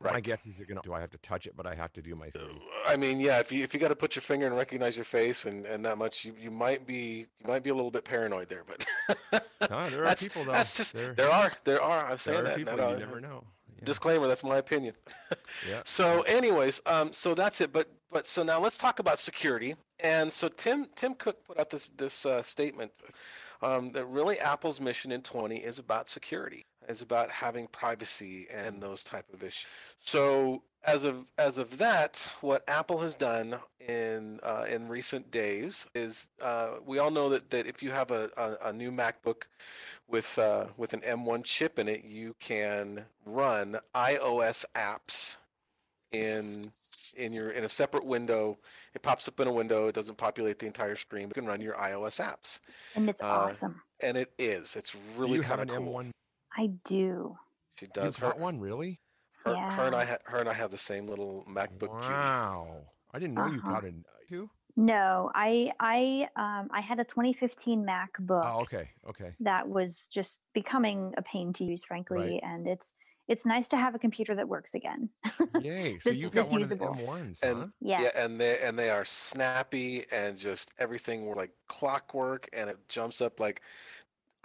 My 0.01 0.13
Right. 0.13 0.23
guess 0.23 0.45
is 0.47 0.57
you're 0.57 0.65
gonna 0.65 0.81
do 0.83 0.93
I 0.93 0.99
have 0.99 1.11
to 1.11 1.17
touch 1.19 1.45
it, 1.45 1.55
but 1.55 1.65
I 1.67 1.75
have 1.75 1.93
to 1.93 2.01
do 2.01 2.15
my 2.15 2.29
thing. 2.31 2.59
I 2.85 2.97
mean, 2.97 3.19
yeah, 3.19 3.39
if 3.39 3.51
you 3.51 3.63
if 3.63 3.73
you 3.73 3.79
got 3.79 3.89
to 3.89 3.95
put 3.95 4.15
your 4.15 4.23
finger 4.23 4.45
and 4.47 4.55
recognize 4.57 4.97
your 4.97 5.05
face 5.05 5.45
and, 5.45 5.65
and 5.65 5.85
that 5.85 5.97
much, 5.97 6.25
you, 6.25 6.33
you 6.39 6.49
might 6.51 6.85
be 6.87 7.27
you 7.39 7.47
might 7.47 7.63
be 7.63 7.69
a 7.69 7.75
little 7.75 7.91
bit 7.91 8.03
paranoid 8.03 8.49
there, 8.49 8.63
but 8.65 8.85
No, 9.69 9.89
there 9.89 10.01
are 10.03 10.05
that's 10.05 10.23
people, 10.23 10.43
though. 10.43 10.51
that's 10.53 10.75
just 10.75 10.93
There- 10.93 11.13
there 11.13 11.29
are 11.31 11.53
there 11.63 11.81
are 11.81 12.09
I'm 12.11 12.17
saying 12.17 12.35
There 12.35 12.43
are 12.45 12.47
that 12.49 12.57
people 12.57 12.91
you 12.91 12.97
never 12.97 13.21
know. 13.21 13.45
Yeah. 13.77 13.85
Disclaimer, 13.85 14.27
that's 14.27 14.43
my 14.43 14.57
opinion. 14.57 14.95
Yeah. 15.67 15.81
So, 15.85 16.21
anyways, 16.23 16.81
um, 16.85 17.11
so 17.13 17.33
that's 17.33 17.61
it. 17.61 17.71
But 17.71 17.89
but 18.11 18.27
so 18.27 18.43
now 18.43 18.59
let's 18.59 18.77
talk 18.77 18.99
about 18.99 19.17
security. 19.19 19.75
And 19.99 20.31
so 20.31 20.47
Tim 20.49 20.87
Tim 20.95 21.15
Cook 21.15 21.43
put 21.45 21.59
out 21.59 21.69
this 21.69 21.89
this 21.97 22.25
uh, 22.25 22.41
statement 22.41 22.91
um, 23.61 23.91
that 23.93 24.05
really 24.05 24.39
Apple's 24.39 24.79
mission 24.79 25.11
in 25.11 25.21
20 25.21 25.57
is 25.57 25.79
about 25.79 26.09
security, 26.09 26.65
is 26.87 27.01
about 27.01 27.31
having 27.31 27.67
privacy 27.67 28.47
and 28.53 28.81
those 28.81 29.03
type 29.03 29.25
of 29.33 29.43
issues. 29.43 29.65
So 29.99 30.63
as 30.87 31.03
of 31.03 31.25
as 31.37 31.57
of 31.57 31.77
that, 31.77 32.27
what 32.41 32.63
Apple 32.67 32.99
has 32.99 33.15
done 33.15 33.57
in 33.79 34.39
uh, 34.43 34.65
in 34.69 34.87
recent 34.87 35.31
days 35.31 35.87
is 35.95 36.29
uh, 36.41 36.75
we 36.85 36.99
all 36.99 37.11
know 37.11 37.29
that, 37.29 37.49
that 37.51 37.65
if 37.67 37.81
you 37.83 37.91
have 37.91 38.11
a, 38.11 38.29
a, 38.37 38.69
a 38.69 38.73
new 38.73 38.91
MacBook 38.91 39.43
with 40.07 40.37
uh, 40.37 40.65
with 40.77 40.93
an 40.93 41.01
M1 41.01 41.43
chip 41.43 41.79
in 41.79 41.87
it, 41.87 42.03
you 42.03 42.35
can 42.39 43.05
run 43.25 43.77
iOS 43.95 44.65
apps 44.75 45.37
in 46.11 46.61
in 47.17 47.33
your 47.33 47.51
in 47.51 47.63
a 47.63 47.69
separate 47.69 48.05
window. 48.05 48.57
It 48.93 49.01
pops 49.01 49.27
up 49.27 49.39
in 49.39 49.47
a 49.47 49.51
window. 49.51 49.87
It 49.87 49.95
doesn't 49.95 50.17
populate 50.17 50.59
the 50.59 50.67
entire 50.67 50.95
screen. 50.95 51.27
But 51.27 51.35
you 51.37 51.41
can 51.41 51.49
run 51.49 51.61
your 51.61 51.75
iOS 51.75 52.21
apps, 52.23 52.59
And 52.95 53.09
it's 53.09 53.21
Uh, 53.21 53.25
awesome. 53.25 53.81
and 54.01 54.15
it 54.17 54.31
is. 54.39 54.75
It's 54.77 54.91
Do 54.91 54.99
really 55.17 55.35
you 55.35 55.41
have 55.41 55.57
kind 55.57 55.69
an 55.69 55.75
of 55.75 55.83
cool. 55.83 55.93
M1? 55.95 56.11
I 56.57 56.67
do. 56.85 57.35
She 57.77 57.87
You 57.87 57.91
does. 57.93 58.17
Her, 58.17 58.31
one 58.35 58.59
really? 58.61 59.01
Her, 59.45 59.57
her 59.69 59.87
and 59.87 59.95
Yeah. 59.95 59.95
I 59.95 60.05
ha- 60.05 60.17
her 60.25 60.39
and 60.39 60.49
I 60.49 60.53
have 60.53 60.71
the 60.71 60.77
same 60.77 61.07
little 61.07 61.45
MacBook. 61.47 61.97
cutie. 61.99 62.37
Wow. 62.37 62.93
I 63.13 63.19
didn't 63.19 63.35
know 63.35 63.45
you 63.45 63.61
Uh-huh. 63.61 63.63
got 63.63 63.85
an 63.85 64.05
two. 64.27 64.49
No, 64.77 65.31
I 65.35 65.73
I 65.79 66.29
um 66.35 66.69
I 66.71 66.81
had 66.81 66.99
a 66.99 67.05
2015 67.05 67.85
MacBook 67.85 68.51
Oh, 68.51 68.61
okay. 68.61 68.91
Okay. 69.05 69.37
that 69.41 69.69
was 69.69 70.07
just 70.09 70.43
becoming 70.53 71.13
a 71.17 71.23
pain 71.23 71.53
to 71.53 71.65
use, 71.65 71.83
frankly, 71.85 72.41
and 72.43 72.67
it's 72.67 72.95
it's 73.27 73.45
nice 73.45 73.69
to 73.69 73.77
have 73.77 73.95
a 73.95 73.99
computer 73.99 74.35
that 74.35 74.49
works 74.49 74.73
again. 74.75 75.11
Yay. 75.53 75.99
So 75.99 76.13
you 76.13 76.29
got 76.29 76.49
that's 76.49 76.51
one 76.51 76.63
of 76.63 76.69
the 76.69 76.75
usable. 76.75 76.85
M1s, 76.85 77.41
And 77.41 77.65
huh? 77.65 77.69
Yes. 77.81 78.09
yeah, 78.09 78.11
and 78.15 78.39
they 78.41 78.59
and 78.59 78.77
they 78.77 78.89
are 78.89 79.05
snappy 79.05 80.05
and 80.11 80.37
just 80.37 80.71
everything 80.79 81.33
like 81.33 81.51
clockwork, 81.67 82.49
and 82.53 82.69
it 82.69 82.87
jumps 82.89 83.21
up 83.21 83.39
like. 83.39 83.61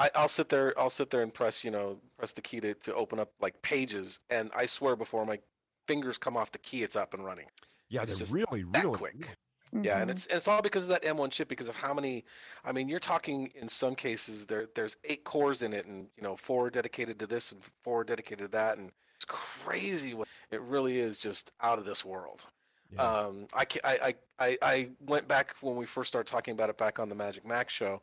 I, 0.00 0.10
I'll 0.14 0.28
sit 0.28 0.48
there. 0.48 0.72
I'll 0.78 0.90
sit 0.90 1.10
there 1.10 1.22
and 1.22 1.32
press, 1.32 1.62
you 1.62 1.70
know, 1.70 2.00
press 2.18 2.32
the 2.32 2.40
key 2.42 2.58
to, 2.60 2.74
to 2.74 2.94
open 2.94 3.18
up 3.20 3.32
like 3.40 3.60
pages, 3.62 4.18
and 4.30 4.50
I 4.54 4.66
swear 4.66 4.96
before 4.96 5.24
my 5.26 5.38
fingers 5.86 6.18
come 6.18 6.36
off 6.36 6.50
the 6.52 6.58
key, 6.58 6.82
it's 6.82 6.96
up 6.96 7.14
and 7.14 7.24
running. 7.24 7.46
Yeah, 7.88 8.02
It's 8.02 8.18
just 8.18 8.32
really, 8.32 8.64
that 8.72 8.84
really 8.84 8.96
quick. 8.98 9.36
Yeah, 9.72 10.00
and 10.00 10.10
Mhm. 10.10 10.14
it's 10.14 10.26
and 10.26 10.36
it's 10.36 10.48
all 10.48 10.62
because 10.62 10.82
of 10.84 10.88
that 10.88 11.04
M1 11.04 11.30
chip 11.30 11.48
because 11.48 11.68
of 11.68 11.76
how 11.76 11.94
many 11.94 12.24
I 12.64 12.72
mean, 12.72 12.88
you're 12.88 12.98
talking 12.98 13.48
in 13.54 13.68
some 13.68 13.94
cases 13.94 14.46
there 14.46 14.66
there's 14.74 14.96
eight 15.04 15.22
cores 15.22 15.62
in 15.62 15.72
it 15.72 15.86
and 15.86 16.08
you 16.16 16.24
know, 16.24 16.36
four 16.36 16.70
dedicated 16.70 17.20
to 17.20 17.26
this 17.28 17.52
and 17.52 17.62
four 17.84 18.02
dedicated 18.02 18.46
to 18.46 18.48
that 18.48 18.78
and 18.78 18.90
it's 19.14 19.24
crazy 19.26 20.14
what 20.14 20.26
it 20.50 20.60
really 20.62 20.98
is 20.98 21.20
just 21.20 21.52
out 21.60 21.78
of 21.78 21.84
this 21.84 22.04
world. 22.04 22.46
Yeah. 22.92 23.02
Um 23.02 23.46
I, 23.52 23.64
ca- 23.64 23.80
I 23.84 23.98
I 24.08 24.14
I 24.48 24.58
I 24.62 24.90
went 25.00 25.28
back 25.28 25.54
when 25.60 25.76
we 25.76 25.86
first 25.86 26.08
started 26.08 26.28
talking 26.28 26.50
about 26.52 26.68
it 26.70 26.76
back 26.76 26.98
on 26.98 27.08
the 27.08 27.14
Magic 27.14 27.44
Mac 27.46 27.70
show 27.70 28.02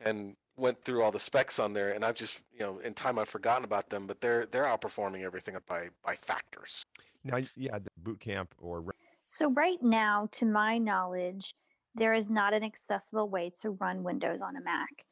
and 0.00 0.36
went 0.56 0.82
through 0.84 1.02
all 1.02 1.12
the 1.12 1.20
specs 1.20 1.58
on 1.58 1.72
there 1.72 1.92
and 1.92 2.04
I've 2.04 2.14
just, 2.14 2.42
you 2.52 2.60
know, 2.60 2.78
in 2.78 2.94
time 2.94 3.18
I've 3.18 3.28
forgotten 3.28 3.64
about 3.64 3.90
them, 3.90 4.06
but 4.06 4.20
they're 4.20 4.46
they're 4.46 4.64
outperforming 4.64 5.22
everything 5.22 5.56
by 5.66 5.90
by 6.02 6.16
factors. 6.16 6.84
Now, 7.24 7.38
yeah, 7.56 7.78
the 7.78 7.90
boot 7.98 8.20
camp 8.20 8.54
or 8.58 8.82
So 9.24 9.50
right 9.50 9.82
now, 9.82 10.28
to 10.32 10.46
my 10.46 10.78
knowledge, 10.78 11.54
there 11.94 12.12
is 12.12 12.30
not 12.30 12.54
an 12.54 12.62
accessible 12.62 13.28
way 13.28 13.50
to 13.62 13.70
run 13.70 14.02
Windows 14.02 14.40
on 14.40 14.56
a 14.56 14.60
Mac. 14.60 15.06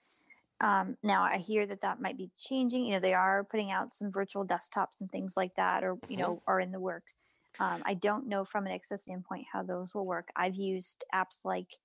Um, 0.60 0.96
now 1.02 1.22
I 1.24 1.38
hear 1.38 1.66
that 1.66 1.80
that 1.82 2.00
might 2.00 2.16
be 2.16 2.30
changing. 2.38 2.86
You 2.86 2.94
know, 2.94 3.00
they 3.00 3.14
are 3.14 3.44
putting 3.44 3.70
out 3.70 3.92
some 3.92 4.10
virtual 4.10 4.46
desktops 4.46 5.00
and 5.00 5.10
things 5.10 5.36
like 5.36 5.54
that, 5.56 5.84
or 5.84 5.98
you 6.08 6.16
Mhm. 6.16 6.18
know, 6.18 6.42
are 6.46 6.60
in 6.60 6.72
the 6.72 6.80
works. 6.80 7.16
Um, 7.58 7.82
I 7.86 7.94
don't 7.94 8.28
know 8.28 8.44
from 8.44 8.66
an 8.66 8.72
access 8.72 9.02
standpoint 9.04 9.46
how 9.52 9.62
those 9.62 9.94
will 9.94 10.06
work. 10.06 10.28
I've 10.36 10.54
used 10.56 11.04
apps 11.14 11.44
like 11.44 11.78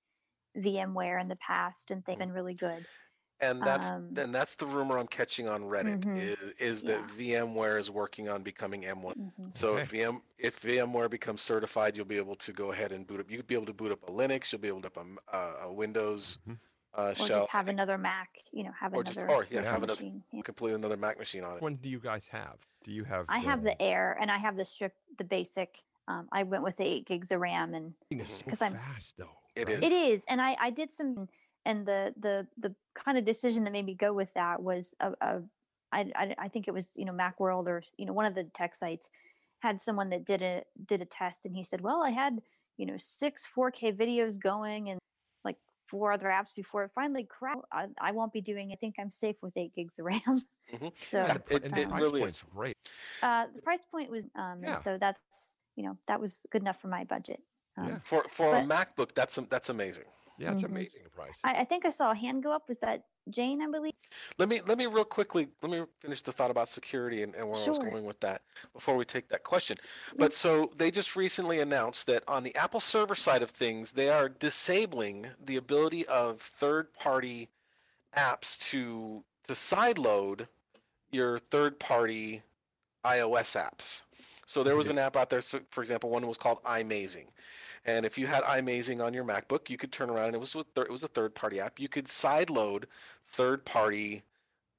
VMware 0.56 1.20
in 1.20 1.28
the 1.28 1.36
past, 1.36 1.90
and 1.90 2.04
they've 2.04 2.18
been 2.18 2.32
really 2.32 2.54
good. 2.54 2.88
And 3.42 3.62
that's 3.62 3.90
Um, 3.90 4.14
and 4.16 4.34
that's 4.34 4.56
the 4.56 4.66
rumor 4.66 4.98
I'm 4.98 5.06
catching 5.06 5.48
on 5.48 5.62
Reddit 5.62 6.00
Mhm. 6.00 6.18
is, 6.20 6.52
is 6.58 6.82
that 6.82 7.06
VMware 7.08 7.78
is 7.78 7.90
working 7.90 8.28
on 8.28 8.42
becoming 8.42 8.82
M1. 8.84 9.14
Mhm. 9.38 9.56
So 9.56 9.74
Okay. 9.74 9.82
if 9.82 9.90
VM 9.92 10.22
if 10.38 10.60
VMware 10.60 11.10
becomes 11.10 11.42
certified, 11.42 11.96
you'll 11.96 12.04
be 12.06 12.16
able 12.16 12.34
to 12.36 12.52
go 12.52 12.72
ahead 12.72 12.92
and 12.92 13.06
boot 13.06 13.20
up. 13.20 13.30
You'll 13.30 13.42
be 13.42 13.54
able 13.54 13.66
to 13.66 13.72
boot 13.74 13.92
up 13.92 14.02
a 14.08 14.12
Linux. 14.12 14.52
You'll 14.52 14.60
be 14.60 14.68
able 14.68 14.82
to 14.82 14.90
boot 14.90 14.98
up 15.06 15.22
a, 15.32 15.36
uh, 15.36 15.66
a 15.68 15.72
Windows 15.72 16.38
Mhm. 16.48 16.58
uh, 16.94 17.00
Or 17.02 17.14
shell, 17.14 17.26
just 17.40 17.50
have 17.50 17.68
another 17.68 17.96
Mac. 17.98 18.38
You 18.52 18.64
know, 18.64 18.72
have 18.72 18.94
or 18.94 19.04
just 19.04 19.18
another 19.18 19.34
or 19.34 19.44
yeah, 19.50 19.62
Yeah. 19.62 19.70
have 19.70 19.82
another 19.82 19.94
machine. 20.02 20.24
Yeah. 20.32 20.42
completely 20.42 20.74
another 20.74 20.96
Mac 20.96 21.18
machine 21.18 21.44
on 21.44 21.56
it. 21.56 21.62
one 21.62 21.76
do 21.76 21.88
you 21.88 22.00
guys 22.00 22.28
have? 22.28 22.58
Do 22.84 22.92
you 22.92 23.04
have? 23.04 23.26
I 23.28 23.38
have 23.38 23.62
the 23.62 23.80
Air, 23.80 24.16
and 24.20 24.30
I 24.30 24.38
have 24.38 24.56
the 24.56 24.64
strip, 24.64 24.94
the 25.18 25.24
basic. 25.24 25.82
Um, 26.08 26.28
I 26.32 26.42
went 26.42 26.62
with 26.64 26.76
the 26.78 26.84
eight 26.84 27.06
gigs 27.06 27.30
of 27.30 27.40
RAM, 27.40 27.74
and 27.74 27.94
thing 28.08 28.20
is 28.20 28.28
so 28.28 28.44
'cause 28.46 28.60
I'm- 28.62 28.74
fast 28.74 29.16
though. 29.18 29.36
It 29.54 29.68
right? 29.68 29.78
is. 29.82 29.90
It 29.90 29.92
is, 29.92 30.24
and 30.26 30.40
I 30.40 30.56
I 30.58 30.70
did 30.70 30.90
some, 30.90 31.28
and 31.64 31.86
the 31.86 32.14
the 32.18 32.46
the 32.58 32.74
kind 32.94 33.18
of 33.18 33.24
decision 33.24 33.64
that 33.64 33.72
made 33.72 33.86
me 33.86 33.94
go 33.94 34.12
with 34.12 34.32
that 34.34 34.62
was 34.62 34.94
a, 35.00 35.12
a 35.20 35.42
I, 35.92 36.10
I 36.14 36.34
I 36.38 36.48
think 36.48 36.68
it 36.68 36.74
was 36.74 36.92
you 36.96 37.04
know 37.04 37.12
MacWorld 37.12 37.66
or 37.66 37.82
you 37.96 38.06
know 38.06 38.12
one 38.12 38.26
of 38.26 38.34
the 38.34 38.44
tech 38.54 38.74
sites 38.74 39.08
had 39.60 39.80
someone 39.80 40.10
that 40.10 40.24
did 40.24 40.40
a 40.42 40.62
did 40.86 41.02
a 41.02 41.04
test, 41.04 41.44
and 41.44 41.54
he 41.54 41.64
said, 41.64 41.80
well, 41.82 42.02
I 42.02 42.10
had 42.10 42.38
you 42.78 42.86
know 42.86 42.96
six 42.96 43.46
4K 43.54 43.94
videos 43.96 44.40
going 44.40 44.88
and 44.88 44.98
like 45.44 45.56
four 45.86 46.12
other 46.12 46.28
apps 46.28 46.54
before 46.54 46.84
it 46.84 46.90
finally 46.94 47.24
crashed. 47.24 47.60
I, 47.72 47.88
I 48.00 48.12
won't 48.12 48.32
be 48.32 48.40
doing. 48.40 48.72
I 48.72 48.76
think 48.76 48.94
I'm 48.98 49.10
safe 49.12 49.36
with 49.42 49.56
eight 49.56 49.74
gigs 49.74 49.98
of 49.98 50.06
RAM. 50.06 50.20
Mhm. 50.72 50.92
So 51.10 51.18
Yeah, 51.18 51.24
And 51.24 51.30
the 51.30 51.34
it- 51.34 51.44
pr- 51.60 51.66
and 51.66 51.74
the 51.74 51.80
it 51.82 51.88
price 51.90 52.00
really 52.00 52.20
point's 52.20 52.38
is. 52.38 52.44
great. 52.54 52.76
uh, 53.22 53.46
the 53.54 53.60
price 53.62 53.80
point 53.90 54.10
was 54.10 54.26
um, 54.36 54.60
Yeah. 54.62 54.76
so 54.76 54.96
that's 54.98 55.54
you 55.76 55.84
know 55.84 55.98
that 56.08 56.20
was 56.20 56.40
good 56.50 56.62
enough 56.62 56.80
for 56.80 56.88
my 56.88 57.04
budget. 57.04 57.42
Um, 57.76 57.88
Yeah. 57.88 57.98
For 58.04 58.24
for 58.28 58.54
a 58.56 58.62
MacBook, 58.62 59.12
that's 59.14 59.36
am- 59.36 59.48
that's 59.50 59.68
amazing. 59.68 60.04
Yeah, 60.40 60.52
it's 60.52 60.62
Mhm. 60.62 60.66
amazing 60.70 61.02
price. 61.14 61.36
I, 61.44 61.56
I 61.60 61.64
think 61.64 61.84
I 61.84 61.90
saw 61.90 62.12
a 62.12 62.14
hand 62.14 62.42
go 62.42 62.50
up. 62.50 62.66
Was 62.66 62.78
that 62.78 63.04
Jane? 63.28 63.60
I 63.60 63.66
believe. 63.66 63.92
Let 64.38 64.48
me 64.48 64.62
let 64.62 64.78
me 64.78 64.86
real 64.86 65.04
quickly 65.04 65.48
let 65.60 65.70
me 65.70 65.84
finish 66.00 66.22
the 66.22 66.32
thought 66.32 66.50
about 66.50 66.70
security 66.70 67.22
and, 67.22 67.34
and 67.34 67.46
where 67.46 67.56
I 67.62 67.68
was 67.68 67.78
going 67.78 68.04
with 68.06 68.18
that 68.20 68.42
before 68.72 68.96
we 68.96 69.04
take 69.04 69.28
that 69.28 69.44
question. 69.44 69.76
But 70.16 70.32
so 70.34 70.72
they 70.76 70.90
just 70.90 71.14
recently 71.14 71.60
announced 71.60 72.06
that 72.06 72.24
on 72.26 72.42
the 72.42 72.56
Apple 72.56 72.80
server 72.80 73.14
side 73.14 73.42
of 73.42 73.50
things, 73.50 73.92
they 73.92 74.08
are 74.08 74.28
disabling 74.30 75.28
the 75.38 75.56
ability 75.56 76.06
of 76.06 76.40
third-party 76.40 77.50
apps 78.16 78.58
to 78.70 79.22
to 79.44 79.52
sideload 79.52 80.48
your 81.10 81.38
third-party 81.38 82.42
iOS 83.04 83.56
apps. 83.60 84.02
So 84.50 84.64
there 84.64 84.74
was 84.74 84.88
an 84.88 84.98
app 84.98 85.16
out 85.16 85.30
there, 85.30 85.42
so 85.42 85.60
for 85.70 85.80
example, 85.80 86.10
one 86.10 86.26
was 86.26 86.36
called 86.36 86.60
iMazing. 86.64 87.26
And 87.84 88.04
if 88.04 88.18
you 88.18 88.26
had 88.26 88.42
iMazing 88.42 89.00
on 89.00 89.14
your 89.14 89.22
MacBook, 89.22 89.70
you 89.70 89.76
could 89.76 89.92
turn 89.92 90.10
around 90.10 90.26
and 90.26 90.34
it 90.34 90.40
was 90.40 90.56
with 90.56 90.66
it 90.76 90.90
was 90.90 91.04
a 91.04 91.08
third-party 91.08 91.60
app. 91.60 91.78
You 91.78 91.88
could 91.88 92.06
sideload 92.06 92.86
third-party 93.28 94.24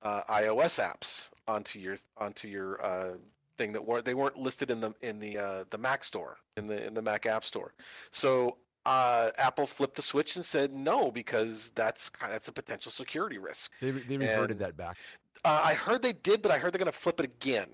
uh, 0.01 0.23
iOS 0.23 0.77
apps 0.77 1.29
onto 1.47 1.79
your 1.79 1.95
onto 2.17 2.49
your 2.49 2.83
uh, 2.85 3.11
thing 3.57 3.71
that 3.71 3.85
weren't 3.85 4.03
they 4.03 4.13
weren't 4.13 4.35
listed 4.35 4.71
in 4.71 4.81
the 4.81 4.93
in 5.01 5.19
the 5.19 5.37
uh, 5.37 5.63
the 5.69 5.77
Mac 5.77 6.03
store 6.03 6.39
in 6.57 6.67
the 6.67 6.85
in 6.85 6.93
the 6.93 7.01
Mac 7.01 7.25
App 7.25 7.45
Store. 7.45 7.73
So 8.11 8.57
uh, 8.85 9.29
Apple 9.37 9.67
flipped 9.67 9.95
the 9.95 10.01
switch 10.01 10.35
and 10.35 10.43
said 10.43 10.73
no 10.73 11.11
because 11.11 11.71
that's 11.75 12.11
that's 12.19 12.49
a 12.49 12.51
potential 12.51 12.91
security 12.91 13.37
risk. 13.37 13.71
They 13.79 13.91
they 13.91 14.17
reverted 14.17 14.57
and- 14.57 14.59
that 14.59 14.75
back. 14.75 14.97
Uh, 15.43 15.61
I 15.63 15.73
heard 15.73 16.03
they 16.03 16.13
did, 16.13 16.41
but 16.41 16.51
I 16.51 16.59
heard 16.59 16.71
they're 16.71 16.77
going 16.77 16.91
to 16.91 16.91
flip 16.91 17.19
it 17.19 17.23
again. 17.23 17.69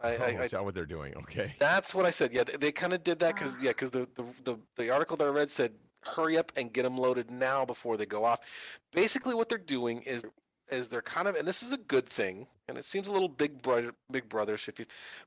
I, 0.00 0.16
oh, 0.16 0.22
I, 0.22 0.28
is 0.28 0.40
I, 0.40 0.56
that 0.58 0.64
what 0.64 0.74
they're 0.74 0.86
doing? 0.86 1.14
Okay. 1.16 1.54
that's 1.58 1.94
what 1.94 2.04
I 2.06 2.10
said. 2.10 2.32
Yeah, 2.32 2.44
they, 2.44 2.56
they 2.56 2.72
kind 2.72 2.92
of 2.92 3.02
did 3.02 3.18
that 3.20 3.34
because 3.34 3.56
yeah, 3.62 3.70
because 3.70 3.90
the, 3.90 4.06
the 4.14 4.24
the 4.44 4.56
the 4.76 4.90
article 4.90 5.16
that 5.16 5.26
I 5.26 5.30
read 5.30 5.50
said 5.50 5.72
hurry 6.02 6.38
up 6.38 6.52
and 6.56 6.72
get 6.72 6.84
them 6.84 6.96
loaded 6.96 7.30
now 7.30 7.64
before 7.64 7.96
they 7.96 8.06
go 8.06 8.24
off. 8.24 8.40
Basically, 8.92 9.34
what 9.34 9.48
they're 9.48 9.58
doing 9.58 10.02
is 10.02 10.24
is 10.70 10.88
they're 10.88 11.02
kind 11.02 11.28
of 11.28 11.34
and 11.36 11.46
this 11.48 11.62
is 11.62 11.72
a 11.72 11.76
good 11.78 12.06
thing, 12.06 12.46
and 12.68 12.76
it 12.76 12.84
seems 12.84 13.08
a 13.08 13.12
little 13.12 13.28
big 13.28 13.62
brother 13.62 13.92
big 14.10 14.28
brotherish 14.28 14.68
if 14.68 14.78
you, 14.78 14.84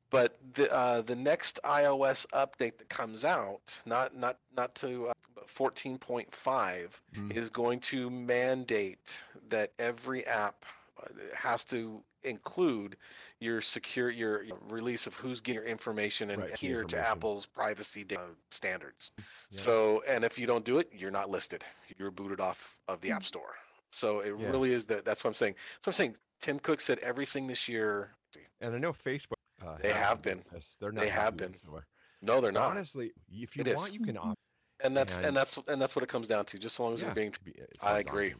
but 0.09 0.37
the 0.53 0.71
uh, 0.71 1.01
the 1.01 1.15
next 1.15 1.59
iOS 1.63 2.25
update 2.27 2.77
that 2.77 2.89
comes 2.89 3.25
out, 3.25 3.79
not 3.85 4.15
not 4.15 4.37
not 4.55 4.75
to 4.75 5.07
uh, 5.07 5.13
but 5.33 5.47
14.5 5.47 6.89
Mm. 7.15 7.35
is 7.35 7.49
going 7.49 7.79
to 7.79 8.09
mandate 8.09 9.23
that 9.49 9.71
every 9.79 10.25
app 10.27 10.65
uh, 11.01 11.07
has 11.35 11.63
to 11.65 12.03
include 12.23 12.97
your 13.39 13.61
secure 13.61 14.09
your, 14.09 14.43
your 14.43 14.57
release 14.69 15.07
of 15.07 15.15
who's 15.15 15.41
getting 15.41 15.61
your 15.61 15.69
information 15.69 16.31
and 16.31 16.41
Right, 16.41 16.51
adhere 16.53 16.83
to. 16.85 16.97
Apple's 16.97 17.45
privacy 17.45 18.03
da- 18.03 18.17
standards. 18.51 19.11
Yeah. 19.49 19.61
So, 19.61 20.03
and 20.07 20.23
if 20.23 20.37
you 20.37 20.45
don't 20.47 20.65
do 20.65 20.79
it, 20.79 20.89
you're 20.91 21.11
not 21.11 21.29
listed. 21.29 21.63
You're 21.97 22.11
booted 22.11 22.39
off 22.39 22.79
of 22.87 23.01
the 23.01 23.11
App 23.11 23.23
Store. 23.25 23.55
So 23.91 24.19
it 24.19 24.33
Yeah. 24.37 24.49
really 24.49 24.73
is 24.73 24.85
that. 24.87 25.05
That's 25.05 25.23
what 25.23 25.29
I'm 25.29 25.33
saying. 25.35 25.55
So 25.81 25.89
I'm 25.89 25.93
saying 25.93 26.15
Tim 26.41 26.59
Cook 26.59 26.81
said 26.81 26.99
everything 26.99 27.47
this 27.47 27.67
year. 27.67 28.15
And 28.61 28.75
I 28.75 28.77
know 28.77 28.93
Facebook. 28.93 29.33
Uh, 29.65 29.77
They 29.81 29.91
have 29.91 30.21
been 30.21 30.43
this. 30.53 30.77
They're 30.79 30.91
not. 30.91 31.03
They 31.03 31.09
have 31.09 31.35
been. 31.35 31.55
somewhere. 31.57 31.87
No, 32.21 32.39
they're 32.41 32.51
not. 32.51 32.71
Honestly, 32.71 33.11
if 33.31 33.55
you 33.57 33.61
It 33.61 33.67
is. 33.67 33.75
want, 33.77 33.93
you 33.93 34.01
can 34.01 34.17
opt. 34.17 34.35
And 34.81 34.95
that's 34.95 35.17
and, 35.17 35.25
and- 35.27 35.37
that's 35.37 35.57
and 35.67 35.81
that's 35.81 35.95
what 35.95 36.03
it 36.03 36.07
comes 36.09 36.27
down 36.27 36.45
to. 36.45 36.59
Just 36.59 36.75
as 36.75 36.79
long 36.79 36.93
as 36.93 37.01
Yeah, 37.01 37.07
we're 37.09 37.13
being, 37.15 37.33
I 37.35 37.77
far 37.79 37.89
as 37.91 37.95
I'm 37.95 37.99
agree. 38.07 38.33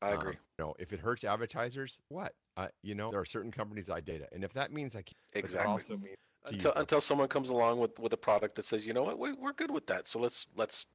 I 0.00 0.12
Um, 0.12 0.18
agree. 0.18 0.32
you 0.32 0.64
know, 0.64 0.74
if 0.80 0.92
it 0.92 0.98
hurts 1.00 1.22
advertisers, 1.22 2.00
what? 2.08 2.34
Uh, 2.56 2.68
you 2.82 2.94
know, 2.94 3.10
there 3.10 3.20
are 3.20 3.24
certain 3.24 3.50
companies 3.50 3.88
I 3.88 4.00
data, 4.00 4.26
and 4.32 4.44
if 4.44 4.52
that 4.52 4.72
means 4.72 4.94
I 4.94 5.02
can't, 5.02 5.16
Exactly. 5.34 5.72
also 5.72 5.96
means 5.96 6.16
until 6.44 6.72
until 6.74 7.00
someone 7.00 7.28
comes 7.28 7.48
along 7.48 7.78
with 7.78 7.98
with 7.98 8.12
a 8.12 8.16
product 8.16 8.56
that 8.56 8.64
says, 8.64 8.86
you 8.86 8.92
know 8.92 9.02
what, 9.04 9.18
we, 9.18 9.32
we're 9.32 9.52
good 9.52 9.70
with 9.70 9.86
that. 9.86 10.06
So 10.08 10.18
let's 10.18 10.48
let's 10.56 10.86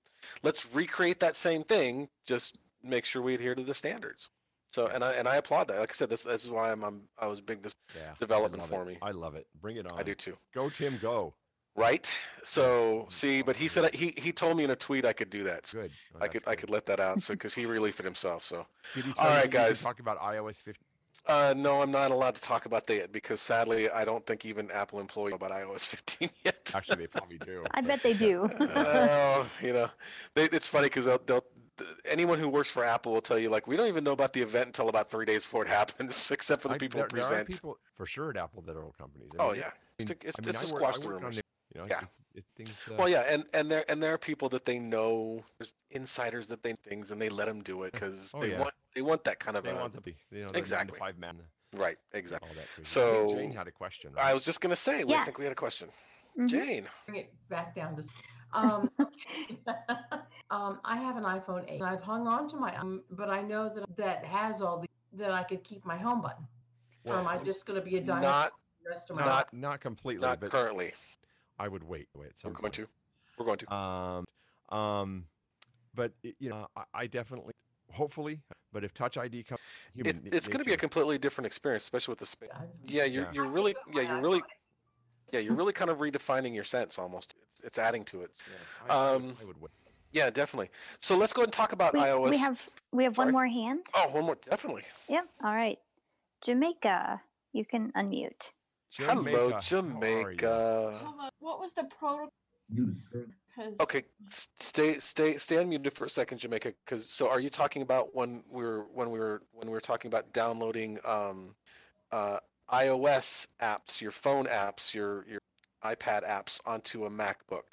let's 0.44 0.74
recreate 0.74 1.20
that 1.22 1.36
same 1.36 1.64
thing. 1.64 2.10
Just 2.26 2.60
make 2.84 3.06
sure 3.06 3.22
we 3.22 3.34
adhere 3.34 3.56
to 3.56 3.64
the 3.64 3.74
standards. 3.74 4.30
So 4.74 4.88
and 4.88 5.04
I 5.04 5.14
and 5.14 5.28
I 5.28 5.38
applaud 5.38 5.68
that. 5.70 5.80
Like 5.80 5.90
I 5.90 5.94
said, 5.94 6.10
this 6.10 6.24
this 6.24 6.44
is 6.44 6.52
why 6.52 6.72
I'm, 6.72 6.84
I'm 6.84 7.02
I 7.18 7.26
was 7.28 7.42
big 7.42 7.64
this 7.64 7.74
yeah, 7.96 8.14
development 8.20 8.64
for 8.66 8.84
it. 8.84 8.88
me. 8.88 8.98
I 9.02 9.12
love 9.12 9.36
it. 9.36 9.48
Bring 9.60 9.78
it 9.78 9.88
on. 9.88 9.98
I 9.98 10.04
do 10.04 10.14
too. 10.14 10.38
Go 10.54 10.70
Tim, 10.70 11.00
go. 11.02 11.34
Right. 11.76 12.12
So 12.44 13.06
see, 13.10 13.44
but 13.44 13.56
he 13.56 13.68
said 13.68 13.94
he 13.94 14.14
he 14.18 14.32
told 14.32 14.58
me 14.58 14.64
in 14.64 14.72
a 14.72 14.76
tweet 14.76 15.06
I 15.06 15.14
could 15.14 15.30
do 15.30 15.44
that. 15.44 15.68
So 15.68 15.82
Good. 15.82 15.92
Oh, 16.14 16.18
I 16.18 16.20
that's 16.22 16.34
could 16.34 16.48
I 16.48 16.56
could 16.56 16.70
let 16.70 16.86
that 16.88 17.00
out. 17.00 17.22
So 17.22 17.34
because 17.34 17.54
he 17.54 17.66
released 17.66 18.00
it 18.00 18.04
himself. 18.06 18.44
So 18.44 18.66
Did 18.96 19.06
he 19.06 19.14
tell 19.14 19.36
you 19.38 19.44
you 19.44 19.48
guys. 19.48 19.84
Talk 19.84 20.00
about 20.00 20.20
iOS 20.20 20.62
15. 20.62 20.76
Uh, 21.28 21.54
no, 21.58 21.82
I'm 21.82 21.92
not 21.92 22.12
allowed 22.12 22.36
to 22.36 22.42
talk 22.42 22.66
about 22.66 22.88
that 22.88 23.12
because 23.12 23.42
sadly 23.42 23.90
I 23.90 24.06
don't 24.06 24.26
think 24.26 24.46
even 24.46 24.72
Apple 24.72 25.00
employees 25.00 25.32
know 25.32 25.36
about 25.46 25.52
iOS 25.52 25.86
15 25.88 26.30
yet. 26.44 26.72
Actually, 26.76 26.98
they 26.98 27.08
probably 27.08 27.38
do. 27.38 27.64
I 27.72 27.82
bet 27.82 28.02
they 28.04 28.14
do. 28.14 28.50
well, 28.60 29.46
you 29.62 29.74
know, 29.74 29.90
they, 30.36 30.46
it's 30.46 30.68
funny 30.68 30.86
because 30.88 31.06
they'll, 31.06 31.22
they'll 31.26 31.44
anyone 32.06 32.40
who 32.40 32.50
works 32.50 32.70
for 32.72 32.84
Apple 32.84 33.14
will 33.14 33.22
tell 33.22 33.38
you 33.38 33.50
like 33.50 33.68
we 33.68 33.78
don't 33.78 33.88
even 33.88 34.04
know 34.04 34.12
about 34.12 34.34
the 34.34 34.42
event 34.42 34.68
until 34.68 34.90
about 34.90 35.12
three 35.12 35.26
days 35.26 35.46
before 35.46 35.64
it 35.64 35.70
happens, 35.70 36.32
except 36.32 36.64
for 36.64 36.70
the 36.70 36.76
I- 36.76 36.78
people 36.80 37.00
there, 37.00 37.08
who 37.12 37.16
there 37.18 37.26
are 37.26 37.30
present. 37.30 37.48
people 37.50 37.78
for 37.96 38.06
sure 38.06 38.30
at 38.32 38.38
Apple 38.38 38.64
that 38.64 38.76
are 38.76 38.84
old 38.84 38.98
companies. 38.98 39.30
I 39.40 39.44
oh 39.44 39.52
yeah, 39.54 39.66
I 39.68 39.70
it's, 40.00 40.10
mean, 40.10 40.18
to, 40.20 40.28
it's, 40.28 40.40
I 40.40 40.42
mean, 40.42 40.50
it's 40.50 40.64
I 40.64 40.68
to 40.68 40.74
work- 40.74 40.82
squash 40.82 40.96
I 40.96 41.00
the 41.02 41.08
work 41.08 41.16
on 41.18 41.22
rumors. 41.24 41.42
The- 41.72 41.80
you 41.80 41.82
know, 41.82 41.88
Yeah. 41.90 42.02
it, 42.02 42.10
it, 42.40 42.46
things, 42.56 42.72
uh, 42.90 42.96
Well, 42.98 43.10
yeah, 43.10 43.22
and 43.22 43.46
and 43.54 43.70
there 43.72 43.86
and 43.90 44.02
there 44.02 44.14
are 44.14 44.18
people 44.18 44.50
that 44.50 44.66
they 44.66 44.80
know, 44.80 45.44
there's 45.58 45.74
insiders 45.92 46.48
that 46.50 46.64
they 46.64 46.74
things, 46.88 47.12
and 47.12 47.22
they 47.22 47.30
let 47.30 47.46
them 47.46 47.62
do 47.64 47.84
it 47.84 47.92
because 47.94 48.32
Oh, 48.34 48.42
they 48.42 48.52
yeah. 48.52 48.60
want 48.62 48.74
they 48.94 49.02
want 49.02 49.24
that 49.26 49.40
kind 49.40 49.58
of 49.58 49.64
they 49.64 49.72
a, 49.72 49.76
want 49.76 49.94
to 49.96 50.02
be, 50.02 50.16
you 50.32 50.44
know, 50.44 50.52
exactly. 50.54 51.00
five 51.00 51.18
man. 51.18 51.42
right, 51.74 51.98
exactly. 52.14 52.50
All 52.50 52.56
that. 52.56 52.68
crazy. 52.74 52.88
So, 52.90 53.28
Jane 53.28 53.52
had 53.52 53.68
a 53.68 53.72
question. 53.72 54.14
Right? 54.14 54.26
I 54.26 54.34
was 54.34 54.46
just 54.46 54.62
gonna 54.62 54.76
say, 54.76 55.04
we 55.04 55.14
I 55.16 55.24
think 55.24 55.38
we 55.38 55.46
had 55.46 55.52
a 55.52 55.52
Yes. 55.52 55.60
question. 55.60 55.90
Mhm. 56.38 56.48
Jane, 56.48 56.90
bring 57.08 57.20
it 57.20 57.34
back 57.50 57.74
down 57.76 57.96
to 57.96 58.04
um, 58.54 58.90
um 60.50 60.80
i 60.86 60.96
have 60.96 61.18
an 61.18 61.24
iphone 61.24 61.64
8 61.68 61.82
and 61.82 61.84
i've 61.84 62.02
hung 62.02 62.28
on 62.28 62.48
to 62.48 62.56
my 62.56 62.76
um, 62.78 63.04
but 63.12 63.30
i 63.30 63.42
know 63.42 63.68
that 63.68 63.98
that 63.98 64.24
has 64.24 64.62
all 64.62 64.80
the 64.80 64.88
that 65.14 65.32
i 65.32 65.44
could 65.44 65.64
keep 65.64 65.84
my 65.86 65.98
home 65.98 66.22
button 66.22 66.48
or 67.04 67.16
am 67.18 67.28
i 67.28 67.38
just 67.38 67.66
going 67.66 67.78
to 67.80 67.86
be 67.86 67.98
a 67.98 68.02
dinosaur 68.02 68.32
not 68.32 68.52
rest 68.88 69.10
of 69.10 69.18
my 69.18 69.26
not 69.26 69.54
not 69.54 69.82
completely, 69.82 70.26
not 70.26 70.40
but 70.40 70.50
currently. 70.50 70.94
I 71.60 71.68
would 71.68 71.84
wait. 71.84 72.08
Wait, 72.16 72.30
at 72.30 72.34
We're 72.44 72.52
going 72.52 72.62
point. 72.64 72.74
to. 72.76 72.88
We're 73.38 73.46
going 73.46 73.58
to. 73.60 73.74
Um, 73.74 74.26
um, 74.70 75.26
but 75.96 76.12
you 76.22 76.50
know, 76.50 76.68
I, 76.76 76.84
I 76.94 77.08
definitely, 77.08 77.54
hopefully, 77.92 78.42
but 78.72 78.84
if 78.84 78.94
Touch 78.94 79.18
ID 79.18 79.44
comes, 79.44 79.60
It, 79.96 80.06
human 80.06 80.24
na- 80.24 80.30
it's 80.38 80.48
going 80.48 80.60
to 80.60 80.66
be 80.66 80.74
a 80.74 80.78
completely 80.78 81.18
different 81.18 81.46
experience, 81.48 81.84
especially 81.84 82.12
with 82.14 82.20
the 82.20 82.26
space. 82.26 82.50
Yeah, 82.86 83.06
you're 83.06 83.24
Yeah. 83.26 83.32
you're 83.34 83.48
really 83.48 83.76
yeah 83.94 84.02
you're 84.02 84.22
really 84.22 84.42
yeah 85.32 85.40
you're 85.40 85.56
really 85.56 85.74
kind 85.74 85.90
of 85.90 85.98
redefining 85.98 86.54
your 86.54 86.64
sense 86.64 87.00
almost. 87.00 87.36
It's, 87.52 87.62
it's 87.64 87.80
adding 87.80 88.04
to 88.06 88.22
it. 88.22 88.32
Yeah, 88.88 88.94
I, 88.94 88.98
I 89.12 89.16
um, 89.16 89.36
I 89.42 89.46
would 89.46 89.60
wait. 89.60 89.72
Yeah, 90.12 90.30
definitely. 90.30 90.70
So 91.00 91.18
let's 91.18 91.34
go 91.34 91.42
ahead 91.42 91.48
and 91.48 91.54
talk 91.54 91.74
about 91.74 91.94
we, 91.94 92.00
iOS. 92.00 92.30
we 92.30 92.38
have 92.38 92.66
we 92.92 93.04
have 93.04 93.16
Sorry? 93.16 93.26
one 93.26 93.34
more 93.34 93.48
hand. 93.48 93.80
oh 93.96 94.10
one 94.10 94.26
more 94.26 94.38
definitely. 94.50 94.84
Yep. 95.10 95.26
All 95.44 95.54
right. 95.56 95.80
Jamaica, 96.44 97.22
you 97.54 97.66
can 97.66 97.92
unmute. 97.94 98.52
Hello, 98.96 99.60
Jamaica, 99.62 99.62
how 99.94 100.24
are 100.24 100.32
you? 100.32 100.38
Jamaica. 100.38 101.32
What 101.40 101.60
was 101.60 101.74
the 101.74 101.84
protocol? 101.86 102.30
Okay, 103.80 104.04
s- 104.28 104.50
stay 104.60 104.98
stay 105.00 105.38
stay 105.38 105.56
unmuted 105.58 105.94
for 105.94 106.06
a 106.06 106.10
second, 106.10 106.38
Jamaica. 106.40 106.74
Because 106.86 107.10
so 107.10 107.30
are 107.30 107.40
you 107.40 107.50
talking 107.50 107.82
about 107.82 108.16
when 108.16 108.44
we 108.50 108.64
were 108.64 108.86
when 108.94 109.10
we 109.12 109.20
were 109.20 109.44
when 109.52 109.68
we 109.68 109.74
were 109.74 109.82
talking 109.82 110.10
about 110.10 110.32
downloading 110.34 111.00
um, 111.06 111.56
uh, 112.12 112.40
iOS 112.72 113.48
apps, 113.62 114.02
your 114.02 114.12
phone 114.12 114.46
apps, 114.46 114.94
your 114.94 115.26
your 115.28 115.40
iPad 115.84 116.28
apps 116.28 116.60
onto 116.66 117.06
a 117.06 117.10
MacBook, 117.10 117.64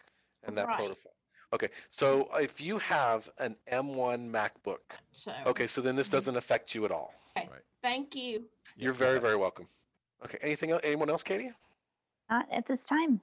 and 0.42 0.56
that 0.58 0.66
Right. 0.66 0.76
protocol. 0.76 1.12
Okay, 1.52 1.68
so 1.90 2.28
if 2.36 2.60
you 2.60 2.78
have 2.78 3.30
an 3.38 3.56
M1 3.70 4.30
MacBook, 4.30 4.98
so 5.12 5.32
okay, 5.46 5.66
so 5.66 5.80
then 5.80 5.94
this 5.96 6.08
doesn't 6.08 6.36
affect 6.36 6.74
you 6.74 6.84
at 6.84 6.90
all. 6.90 7.14
okay 7.36 7.48
thank 7.82 8.14
you. 8.14 8.44
You're 8.76 8.92
very 8.92 9.20
very 9.20 9.36
welcome. 9.36 9.68
Okay, 10.26 10.38
anything 10.42 10.70
else? 10.70 10.80
Anyone 10.84 11.10
else, 11.10 11.22
Katie? 11.22 11.52
Not 12.30 12.46
at 12.50 12.66
this 12.66 12.84
time. 12.86 13.20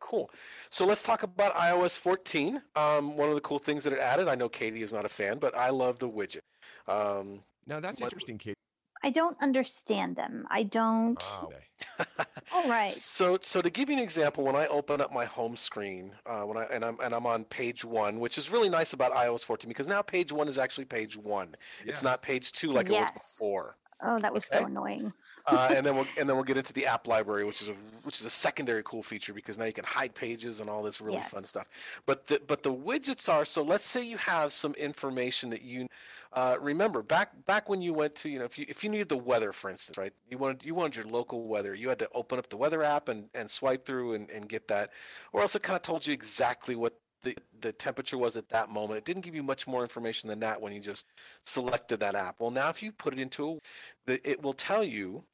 Cool. 0.00 0.30
So 0.70 0.86
let's 0.86 1.02
talk 1.02 1.22
about 1.22 1.54
iOS 1.54 1.98
14. 1.98 2.62
Um, 2.74 3.16
one 3.18 3.28
of 3.28 3.34
the 3.34 3.40
cool 3.42 3.58
things 3.58 3.84
that 3.84 3.92
it 3.92 3.98
added, 3.98 4.26
I 4.28 4.34
know 4.34 4.48
Katie 4.48 4.82
is 4.82 4.92
not 4.94 5.04
a 5.04 5.08
fan, 5.10 5.38
but 5.38 5.54
I 5.56 5.70
love 5.70 5.98
the 5.98 6.08
widget. 6.08 6.40
Um, 6.88 7.42
Now 7.66 7.78
that's 7.80 8.00
What- 8.00 8.06
interesting, 8.12 8.38
Katie. 8.38 8.56
I 9.04 9.10
don't 9.10 9.36
understand 9.42 10.14
them. 10.14 10.46
I 10.48 10.62
don't. 10.62 11.20
Oh, 11.20 11.48
okay. 11.52 12.04
All 12.54 12.68
right. 12.68 12.92
So, 12.92 13.36
so 13.42 13.60
to 13.60 13.68
give 13.68 13.90
you 13.90 13.96
an 13.96 14.02
example, 14.02 14.44
when 14.44 14.54
I 14.54 14.68
open 14.68 15.00
up 15.00 15.12
my 15.12 15.24
home 15.24 15.56
screen, 15.56 16.12
uh, 16.24 16.42
when 16.42 16.56
I 16.56 16.64
and 16.66 16.84
I'm 16.84 16.96
and 17.02 17.12
I'm 17.12 17.26
on 17.26 17.44
page 17.46 17.84
one, 17.84 18.20
which 18.20 18.38
is 18.38 18.50
really 18.52 18.68
nice 18.68 18.92
about 18.92 19.10
iOS 19.12 19.44
14 19.44 19.66
because 19.68 19.88
now 19.88 20.02
page 20.02 20.30
one 20.32 20.46
is 20.48 20.56
actually 20.56 20.84
page 20.84 21.16
one. 21.16 21.56
It's 21.84 22.04
not 22.04 22.22
page 22.22 22.52
two 22.52 22.70
like 22.70 22.86
it 22.86 22.90
was 22.92 23.00
Yes. 23.12 23.36
before. 23.38 23.76
Oh, 24.02 24.18
that 24.20 24.32
was 24.34 24.44
Okay. 24.50 24.64
so 24.64 24.64
annoying. 24.66 25.12
uh, 25.46 25.70
and 25.74 25.84
then 25.86 25.96
we'll 25.96 26.06
and 26.16 26.28
then 26.28 26.36
we'll 26.36 26.44
get 26.44 26.56
into 26.56 26.72
the 26.72 26.86
app 26.86 27.06
library, 27.08 27.44
which 27.44 27.62
is 27.62 27.68
a 27.68 27.74
which 28.04 28.20
is 28.20 28.26
a 28.26 28.30
secondary 28.30 28.82
cool 28.84 29.02
feature 29.02 29.34
because 29.34 29.58
now 29.58 29.64
you 29.66 29.72
can 29.72 29.84
hide 29.84 30.14
pages 30.14 30.60
and 30.60 30.70
all 30.70 30.82
this 30.82 31.00
really 31.00 31.22
fun 31.22 31.44
Yes. 31.44 31.46
stuff. 31.46 31.66
But 32.06 32.26
the 32.28 32.40
but 32.46 32.62
the 32.62 32.72
widgets 32.72 33.28
are 33.28 33.44
so. 33.44 33.62
Let's 33.62 33.86
say 33.86 34.04
you 34.04 34.18
have 34.18 34.52
some 34.52 34.74
information 34.74 35.50
that 35.50 35.62
you 35.62 35.88
uh, 36.32 36.58
remember 36.60 37.02
back 37.02 37.44
back 37.46 37.68
when 37.68 37.82
you 37.82 37.92
went 37.94 38.14
to 38.16 38.28
you 38.30 38.38
know 38.38 38.44
if 38.44 38.58
you 38.58 38.66
if 38.68 38.84
you 38.84 38.90
needed 38.90 39.08
the 39.08 39.16
weather 39.18 39.52
for 39.52 39.70
instance, 39.70 39.98
right? 39.98 40.12
You 40.28 40.38
wanted 40.38 40.64
you 40.64 40.74
wanted 40.74 40.96
your 40.96 41.06
local 41.06 41.48
weather. 41.48 41.74
You 41.74 41.88
had 41.88 41.98
to 42.00 42.08
open 42.14 42.38
up 42.38 42.48
the 42.48 42.56
weather 42.56 42.82
app 42.84 43.08
and 43.08 43.28
and 43.34 43.50
swipe 43.50 43.84
through 43.86 44.14
and 44.14 44.30
and 44.30 44.48
get 44.48 44.68
that, 44.68 44.92
or 45.32 45.40
else 45.42 45.56
it 45.56 45.62
kind 45.62 45.76
of 45.76 45.82
told 45.82 46.06
you 46.06 46.12
exactly 46.14 46.76
what. 46.76 46.94
The, 47.22 47.36
the 47.60 47.72
temperature 47.72 48.18
was 48.18 48.36
at 48.36 48.48
that 48.48 48.70
moment. 48.70 48.98
It 48.98 49.04
didn't 49.04 49.22
give 49.22 49.34
you 49.34 49.42
much 49.42 49.66
more 49.66 49.82
information 49.82 50.28
than 50.28 50.40
that 50.40 50.60
when 50.60 50.72
you 50.72 50.80
just 50.80 51.06
selected 51.44 52.00
that 52.00 52.14
app. 52.14 52.36
Well, 52.40 52.50
now 52.50 52.68
if 52.68 52.82
you 52.82 52.90
put 52.92 53.12
it 53.12 53.20
into 53.20 53.48
a, 53.48 53.58
the, 54.06 54.28
it 54.28 54.42
will 54.42 54.54
tell 54.54 54.82
you 54.82 55.24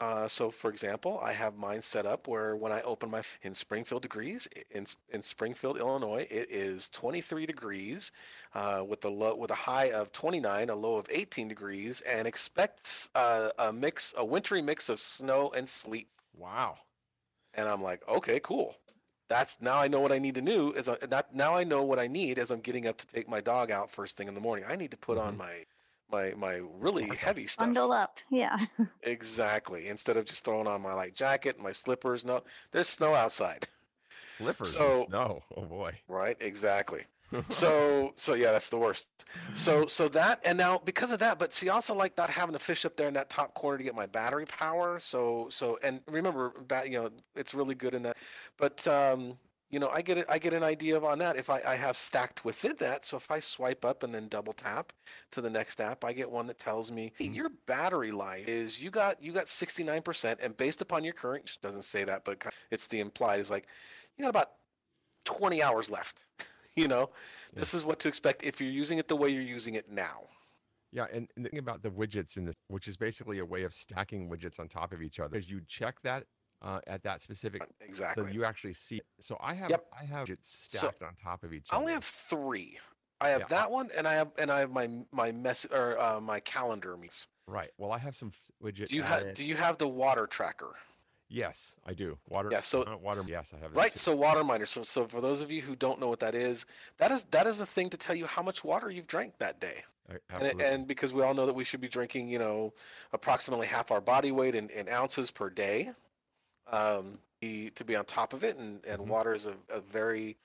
uh, 0.00 0.28
so, 0.28 0.48
for 0.48 0.70
example, 0.70 1.18
I 1.22 1.32
have 1.32 1.56
mine 1.56 1.82
set 1.82 2.06
up 2.06 2.28
where 2.28 2.54
when 2.54 2.70
I 2.70 2.82
open 2.82 3.10
my 3.10 3.22
in 3.42 3.52
Springfield 3.52 4.02
degrees 4.02 4.46
in 4.70 4.86
in 5.10 5.22
Springfield, 5.22 5.76
Illinois, 5.76 6.24
it 6.30 6.48
is 6.50 6.88
23 6.90 7.46
degrees 7.46 8.12
uh, 8.54 8.84
with 8.86 9.04
a 9.04 9.08
low 9.08 9.34
with 9.34 9.50
a 9.50 9.56
high 9.56 9.90
of 9.90 10.12
29, 10.12 10.70
a 10.70 10.74
low 10.74 10.96
of 10.96 11.08
18 11.10 11.48
degrees, 11.48 12.00
and 12.02 12.28
expects 12.28 13.10
uh, 13.16 13.50
a 13.58 13.72
mix 13.72 14.14
a 14.16 14.24
wintry 14.24 14.62
mix 14.62 14.88
of 14.88 15.00
snow 15.00 15.50
and 15.50 15.68
sleet. 15.68 16.08
Wow. 16.36 16.76
And 17.54 17.68
I'm 17.68 17.82
like, 17.82 18.06
okay, 18.08 18.38
cool. 18.40 18.76
That's 19.28 19.58
now 19.60 19.76
I 19.78 19.88
know 19.88 20.00
what 20.00 20.12
I 20.12 20.18
need 20.18 20.34
to 20.36 20.40
do. 20.40 20.72
Is 20.72 20.88
I, 20.88 20.96
that 21.06 21.34
now 21.34 21.54
I 21.54 21.64
know 21.64 21.82
what 21.82 21.98
I 21.98 22.06
need 22.06 22.38
as 22.38 22.50
I'm 22.50 22.60
getting 22.60 22.86
up 22.86 22.96
to 22.98 23.06
take 23.06 23.28
my 23.28 23.40
dog 23.40 23.70
out 23.70 23.90
first 23.90 24.16
thing 24.16 24.28
in 24.28 24.34
the 24.34 24.40
morning. 24.40 24.64
I 24.66 24.76
need 24.76 24.90
to 24.90 24.96
put 24.96 25.18
on 25.18 25.36
mm-hmm. 25.36 25.38
my 25.38 25.64
my 26.10 26.34
my 26.36 26.60
really 26.78 27.14
heavy 27.16 27.46
stuff. 27.46 27.66
Bundle 27.66 27.92
up. 27.92 28.18
Yeah. 28.30 28.58
Exactly. 29.02 29.88
Instead 29.88 30.16
of 30.16 30.26
just 30.26 30.44
throwing 30.44 30.66
on 30.66 30.82
my 30.82 30.92
light 30.92 31.14
jacket, 31.14 31.56
and 31.56 31.64
my 31.64 31.72
slippers. 31.72 32.24
No, 32.24 32.42
there's 32.72 32.88
snow 32.88 33.14
outside. 33.14 33.66
Slippers. 34.36 34.72
So- 34.72 35.06
no. 35.10 35.42
Oh 35.56 35.62
boy. 35.62 35.98
Right. 36.08 36.36
Exactly. 36.40 37.04
So 37.50 38.12
so 38.16 38.34
yeah, 38.34 38.52
that's 38.52 38.70
the 38.70 38.78
worst. 38.78 39.06
So 39.54 39.86
so 39.86 40.08
that 40.08 40.40
and 40.44 40.56
now 40.56 40.80
because 40.84 41.12
of 41.12 41.18
that, 41.18 41.38
but 41.38 41.52
see, 41.52 41.68
also 41.68 41.94
like 41.94 42.16
not 42.16 42.30
having 42.30 42.54
to 42.54 42.58
fish 42.58 42.84
up 42.84 42.96
there 42.96 43.08
in 43.08 43.14
that 43.14 43.28
top 43.28 43.54
corner 43.54 43.78
to 43.78 43.84
get 43.84 43.94
my 43.94 44.06
battery 44.06 44.46
power. 44.46 44.98
So 44.98 45.48
so 45.50 45.78
and 45.82 46.00
remember, 46.10 46.50
bat, 46.66 46.88
you 46.88 47.02
know, 47.02 47.10
it's 47.36 47.54
really 47.54 47.74
good 47.74 47.94
in 47.94 48.02
that. 48.04 48.16
But 48.56 48.86
um, 48.88 49.36
you 49.70 49.78
know, 49.78 49.88
I 49.88 50.00
get 50.00 50.16
it. 50.18 50.26
I 50.28 50.38
get 50.38 50.54
an 50.54 50.62
idea 50.62 50.96
of 50.96 51.04
on 51.04 51.18
that 51.18 51.36
if 51.36 51.50
I, 51.50 51.60
I 51.66 51.76
have 51.76 51.96
stacked 51.96 52.44
within 52.44 52.74
that. 52.78 53.04
So 53.04 53.18
if 53.18 53.30
I 53.30 53.38
swipe 53.38 53.84
up 53.84 54.02
and 54.02 54.14
then 54.14 54.28
double 54.28 54.54
tap 54.54 54.92
to 55.32 55.42
the 55.42 55.50
next 55.50 55.80
app, 55.80 56.04
I 56.04 56.14
get 56.14 56.30
one 56.30 56.46
that 56.46 56.58
tells 56.58 56.90
me 56.90 57.12
hey, 57.18 57.26
your 57.26 57.50
battery 57.66 58.10
life 58.10 58.48
is 58.48 58.80
you 58.80 58.90
got 58.90 59.22
you 59.22 59.32
got 59.32 59.46
69%, 59.46 60.42
and 60.42 60.56
based 60.56 60.80
upon 60.80 61.04
your 61.04 61.12
current, 61.12 61.58
doesn't 61.62 61.84
say 61.84 62.04
that, 62.04 62.24
but 62.24 62.42
it's 62.70 62.86
the 62.86 63.00
implied 63.00 63.40
is 63.40 63.50
like 63.50 63.66
you 64.16 64.22
got 64.22 64.30
about 64.30 64.52
20 65.24 65.62
hours 65.62 65.90
left. 65.90 66.24
you 66.78 66.88
know, 66.88 67.10
this 67.54 67.74
is 67.74 67.84
what 67.84 67.98
to 68.00 68.08
expect 68.08 68.44
if 68.44 68.60
you're 68.60 68.70
using 68.70 68.98
it 68.98 69.08
the 69.08 69.16
way 69.16 69.28
you're 69.28 69.42
using 69.42 69.74
it 69.74 69.90
now. 69.90 70.22
Yeah, 70.92 71.06
and, 71.12 71.28
and 71.36 71.44
the 71.44 71.50
thing 71.50 71.58
about 71.58 71.82
the 71.82 71.90
widgets 71.90 72.36
in 72.38 72.46
this, 72.46 72.54
which 72.68 72.88
is 72.88 72.96
basically 72.96 73.40
a 73.40 73.44
way 73.44 73.62
of 73.64 73.74
stacking 73.74 74.30
widgets 74.30 74.58
on 74.58 74.68
top 74.68 74.92
of 74.92 75.02
each 75.02 75.20
other, 75.20 75.36
is 75.36 75.50
you 75.50 75.60
check 75.68 75.96
that 76.02 76.24
uh, 76.62 76.80
at 76.86 77.02
that 77.02 77.22
specific 77.22 77.62
exactly. 77.80 78.24
So 78.24 78.30
you 78.30 78.44
actually 78.44 78.74
see. 78.74 79.00
So 79.20 79.36
I 79.40 79.54
have 79.54 79.70
Yep. 79.70 79.86
I 80.00 80.04
have 80.04 80.30
it 80.30 80.38
stacked 80.42 81.02
on 81.02 81.14
top 81.14 81.44
of 81.44 81.52
each 81.52 81.66
other. 81.68 81.74
I 81.74 81.76
other. 81.76 81.82
only 81.82 81.92
have 81.92 82.04
three. 82.04 82.78
I 83.20 83.28
have 83.30 83.40
Yeah, 83.40 83.46
I- 83.46 83.48
that 83.48 83.70
one, 83.70 83.90
and 83.96 84.06
I 84.08 84.14
have 84.14 84.30
and 84.38 84.50
I 84.50 84.60
have 84.60 84.70
my 84.70 84.88
my 85.12 85.30
mess 85.32 85.66
or 85.70 86.00
uh, 86.00 86.20
my 86.20 86.40
calendar 86.40 86.96
meets. 86.96 87.26
Right. 87.46 87.70
Well, 87.76 87.92
I 87.92 87.98
have 87.98 88.16
some 88.16 88.32
widgets. 88.62 88.88
Do 88.88 88.96
you 88.96 89.02
have. 89.02 89.34
Do 89.34 89.44
you 89.44 89.56
have 89.56 89.76
the 89.78 89.88
water 89.88 90.26
tracker? 90.26 90.74
Yes, 91.28 91.76
I 91.86 91.92
do. 91.92 92.18
Water. 92.28 92.48
Yeah, 92.50 92.62
so- 92.62 92.82
uh, 92.84 92.96
water. 92.96 93.22
Yes, 93.26 93.52
I 93.54 93.58
have. 93.62 93.76
Right. 93.76 93.92
too. 93.92 93.98
So 93.98 94.16
water 94.16 94.42
miner. 94.42 94.66
So 94.66 94.82
so 94.82 95.06
for 95.06 95.20
those 95.20 95.42
of 95.42 95.52
you 95.52 95.60
who 95.62 95.76
don't 95.76 96.00
know 96.00 96.08
what 96.08 96.20
that 96.20 96.34
is, 96.34 96.64
that 96.98 97.10
is 97.12 97.24
that 97.24 97.46
is 97.46 97.60
a 97.60 97.66
thing 97.66 97.90
to 97.90 97.96
tell 97.96 98.14
you 98.16 98.26
how 98.26 98.42
much 98.42 98.64
water 98.64 98.90
you've 98.90 99.06
drank 99.06 99.38
that 99.38 99.60
day. 99.60 99.84
And, 100.30 100.58
and 100.62 100.86
because 100.88 101.12
we 101.12 101.22
all 101.22 101.34
know 101.34 101.44
that 101.44 101.54
we 101.54 101.64
should 101.64 101.82
be 101.82 101.88
drinking, 101.88 102.28
you 102.30 102.38
know, 102.38 102.72
approximately 103.12 103.66
half 103.66 103.90
our 103.90 104.00
body 104.00 104.32
weight 104.32 104.54
in, 104.54 104.70
in 104.70 104.88
ounces 104.88 105.30
per 105.30 105.50
day, 105.50 105.90
um, 106.72 107.18
be, 107.40 107.68
to 107.74 107.84
be 107.84 107.94
on 107.94 108.06
top 108.06 108.32
of 108.32 108.42
it, 108.42 108.56
and, 108.56 108.82
and 108.86 109.02
Mhm. 109.02 109.06
water 109.06 109.34
is 109.34 109.44
a, 109.44 109.54
a 109.68 109.80
very 109.80 110.38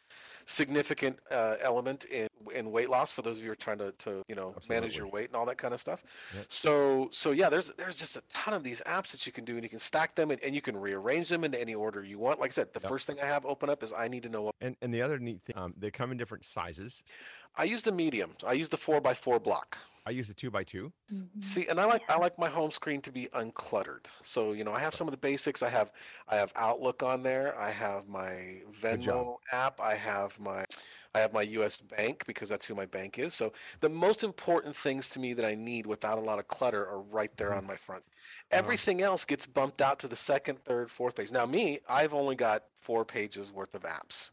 significant 0.46 1.18
uh, 1.32 1.56
element 1.62 2.04
in 2.06 2.28
in 2.54 2.72
weight 2.72 2.90
loss 2.90 3.12
for 3.12 3.22
those 3.22 3.38
of 3.38 3.44
you 3.44 3.50
who 3.50 3.54
are 3.54 3.56
trying 3.56 3.78
to, 3.80 3.92
to 4.00 4.24
you 4.28 4.36
know 4.36 4.56
manage 4.70 4.98
your 4.98 5.08
weight 5.08 5.28
and 5.28 5.36
all 5.36 5.46
that 5.46 5.58
kind 5.58 5.74
of 5.74 5.82
stuff. 5.82 6.04
Yep. 6.36 6.46
So 6.50 7.10
so 7.12 7.32
yeah, 7.32 7.50
there's 7.50 7.72
there's 7.78 7.98
just 7.98 8.18
a 8.18 8.24
ton 8.34 8.54
of 8.54 8.64
these 8.64 8.82
apps 8.86 9.12
that 9.12 9.26
you 9.26 9.32
can 9.32 9.46
do, 9.46 9.56
and 9.56 9.64
you 9.64 9.70
can 9.70 9.80
stack 9.80 10.16
them, 10.16 10.32
and, 10.32 10.42
and 10.44 10.54
you 10.56 10.62
can 10.62 10.76
rearrange 10.78 11.30
them 11.30 11.44
into 11.44 11.60
any 11.60 11.76
order 11.76 12.04
you 12.04 12.20
want. 12.20 12.40
Like 12.40 12.52
I 12.52 12.54
said, 12.54 12.74
the 12.74 12.80
Yep. 12.82 12.90
first 12.90 13.08
thing 13.08 13.18
I 13.22 13.26
have 13.26 13.46
open 13.46 13.70
up 13.70 13.84
is 13.84 13.94
I 13.94 14.08
need 14.08 14.24
to 14.24 14.30
know 14.30 14.42
what 14.44 14.56
and 14.62 14.76
and 14.82 14.94
the 14.94 15.02
other 15.02 15.20
neat 15.20 15.42
thing, 15.44 15.58
um, 15.58 15.74
they 15.78 15.92
come 15.92 16.12
in 16.12 16.18
different 16.18 16.46
sizes. 16.46 17.04
I 17.56 17.66
use 17.66 17.84
the 17.84 17.92
medium. 17.92 18.32
I 18.46 18.54
use 18.54 18.70
the 18.70 18.78
four 18.78 19.00
by 19.00 19.14
four 19.14 19.40
block. 19.40 19.78
I 20.06 20.10
use 20.10 20.28
the 20.28 20.34
two 20.34 20.52
by 20.52 20.64
two. 20.66 20.92
See, 21.40 21.68
and 21.68 21.80
I 21.80 21.86
like 21.86 22.02
I 22.10 22.18
like 22.18 22.38
my 22.38 22.50
home 22.50 22.72
screen 22.72 23.02
to 23.04 23.12
be 23.12 23.28
uncluttered. 23.34 24.06
So 24.22 24.52
you 24.52 24.66
know, 24.66 24.74
I 24.74 24.80
have 24.80 24.94
some 24.94 25.08
of 25.08 25.12
the 25.12 25.18
basics. 25.18 25.64
I 25.64 25.70
have 25.70 25.92
I 26.28 26.36
have 26.36 26.52
Outlook 26.58 27.04
on 27.04 27.24
there. 27.24 27.58
I 27.58 27.70
have 27.72 28.08
my 28.10 28.62
Venmo 28.82 29.38
app. 29.54 29.80
I 29.80 29.96
have 29.96 30.38
my 30.42 30.66
I 31.16 31.20
have 31.20 31.32
my 31.34 31.44
U.S. 31.44 31.80
Bank 31.80 32.24
because 32.26 32.50
that's 32.50 32.66
who 32.66 32.74
my 32.74 32.86
bank 32.88 33.20
is. 33.20 33.34
So 33.36 33.54
the 33.82 33.90
most 33.90 34.24
important 34.24 34.76
things 34.76 35.08
to 35.10 35.20
me 35.20 35.34
that 35.34 35.46
I 35.46 35.54
need 35.54 35.86
without 35.86 36.18
a 36.18 36.22
lot 36.22 36.40
of 36.40 36.48
clutter 36.48 36.88
are 36.88 37.02
right 37.02 37.36
there 37.38 37.50
Mm-hmm. 37.50 37.58
on 37.60 37.68
my 37.68 37.76
front. 37.76 38.04
Uh-huh. 38.04 38.58
Everything 38.60 39.02
else 39.02 39.24
gets 39.26 39.46
bumped 39.46 39.82
out 39.82 40.00
to 40.00 40.08
the 40.08 40.16
second, 40.16 40.64
third, 40.64 40.90
fourth 40.90 41.16
page. 41.16 41.30
Now 41.30 41.46
me, 41.46 41.80
I've 41.88 42.14
only 42.14 42.36
got 42.36 42.64
four 42.82 43.06
pages 43.06 43.52
worth 43.52 43.76
of 43.76 43.84
apps. 43.84 44.32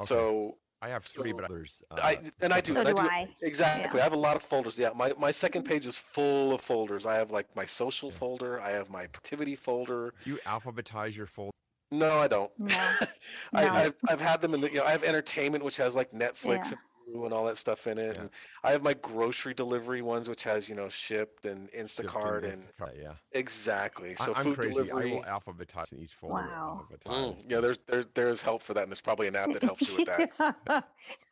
Okay. 0.00 0.08
So 0.08 0.56
I 0.80 0.88
have 0.88 1.04
three, 1.04 1.32
but 1.32 1.42
So, 1.48 1.54
others. 1.54 1.82
I 1.90 2.14
uh, 2.14 2.16
and 2.40 2.52
I 2.54 2.60
do. 2.60 2.72
So 2.72 2.80
and 2.80 2.88
do 2.88 2.96
I 2.98 3.02
do 3.02 3.08
I. 3.08 3.28
exactly. 3.42 4.00
I 4.00 4.02
have 4.04 4.14
a 4.14 4.16
lot 4.16 4.34
of 4.36 4.42
folders. 4.42 4.78
Yeah, 4.78 4.90
my 4.96 5.12
my 5.18 5.30
second 5.32 5.62
Mm-hmm. 5.64 5.72
page 5.72 5.86
is 5.86 5.98
full 5.98 6.54
of 6.54 6.60
folders. 6.62 7.04
I 7.04 7.14
have 7.16 7.30
like 7.30 7.54
my 7.54 7.66
social 7.66 8.10
folder. 8.10 8.58
I 8.60 8.70
have 8.70 8.88
my 8.90 9.02
activity 9.02 9.54
folder. 9.54 10.14
You 10.24 10.36
alphabetize 10.46 11.14
your 11.14 11.26
folder. 11.26 11.52
No, 11.92 12.18
I 12.18 12.26
don't. 12.28 12.50
No. 12.58 12.74
I, 13.52 13.64
No. 13.64 13.72
I've 13.72 13.94
I've 14.08 14.20
had 14.20 14.40
them 14.40 14.54
in 14.54 14.60
the. 14.62 14.70
You 14.72 14.78
know, 14.78 14.84
I 14.84 14.90
have 14.90 15.04
entertainment, 15.04 15.62
which 15.64 15.76
has 15.76 15.94
like 15.94 16.10
Netflix 16.12 16.70
Yeah. 16.70 16.78
and 17.14 17.24
and 17.24 17.34
all 17.34 17.44
that 17.44 17.58
stuff 17.58 17.86
in 17.86 17.98
it. 17.98 18.14
Yeah. 18.16 18.22
And 18.22 18.30
I 18.64 18.70
have 18.72 18.82
my 18.82 18.94
grocery 18.94 19.52
delivery 19.52 20.00
ones, 20.00 20.28
which 20.30 20.44
has 20.44 20.68
you 20.68 20.74
know 20.74 20.86
Shipt 20.88 21.44
and 21.44 21.68
Shipt 21.70 21.74
in 21.74 21.84
Instacart 21.84 22.50
and 22.50 22.62
Instacart, 22.62 23.02
yeah. 23.02 23.12
exactly. 23.32 24.14
So 24.14 24.32
I'm 24.34 24.44
food 24.44 24.56
crazy. 24.58 24.72
delivery. 24.84 25.12
I 25.12 25.14
will 25.16 25.22
alphabetize 25.54 25.92
in 25.92 25.98
each 26.00 26.14
folder. 26.14 26.34
Wow. 26.36 26.86
alphabetize. 26.90 27.14
Mm, 27.36 27.44
yeah, 27.50 27.60
there's 27.60 27.78
there's 27.86 28.06
there's 28.14 28.40
help 28.40 28.62
for 28.62 28.72
that, 28.74 28.84
and 28.84 28.90
there's 28.90 29.02
probably 29.02 29.26
an 29.28 29.36
app 29.36 29.52
that 29.52 29.62
helps 29.62 29.90
you 29.90 29.98
with 29.98 30.06
that. 30.06 30.30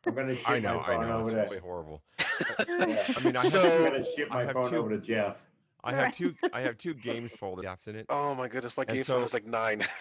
I'm 0.05 0.13
gonna 0.13 0.35
ship 0.35 0.47
I 0.49 0.59
know. 0.59 0.83
my 0.85 0.93
I 0.95 1.07
know. 1.07 1.17
over 1.19 1.21
It's 1.23 1.31
to. 1.31 1.41
really 1.41 1.59
horrible. 1.59 2.01
I 2.19 2.75
mean, 3.23 3.35
I 3.35 3.41
have, 3.41 3.51
So- 3.51 3.77
I'm 3.85 3.91
gonna 3.91 4.05
ship 4.15 4.29
my 4.29 4.43
have 4.43 4.51
phone 4.53 4.69
two- 4.69 4.77
over 4.77 4.89
to 4.91 4.99
Jeff. 4.99 5.37
I 5.83 5.93
have 5.93 6.13
two. 6.13 6.33
I 6.53 6.61
have 6.61 6.77
two 6.77 6.93
games 6.93 7.35
folder 7.35 7.63
apps 7.63 7.87
in 7.87 7.95
it. 7.95 8.05
oh 8.09 8.35
my 8.35 8.47
goodness, 8.47 8.77
my 8.77 8.83
And 8.83 8.93
game 8.93 9.03
so- 9.03 9.15
phone 9.17 9.25
is 9.25 9.33
like 9.33 9.45
nine. 9.45 9.81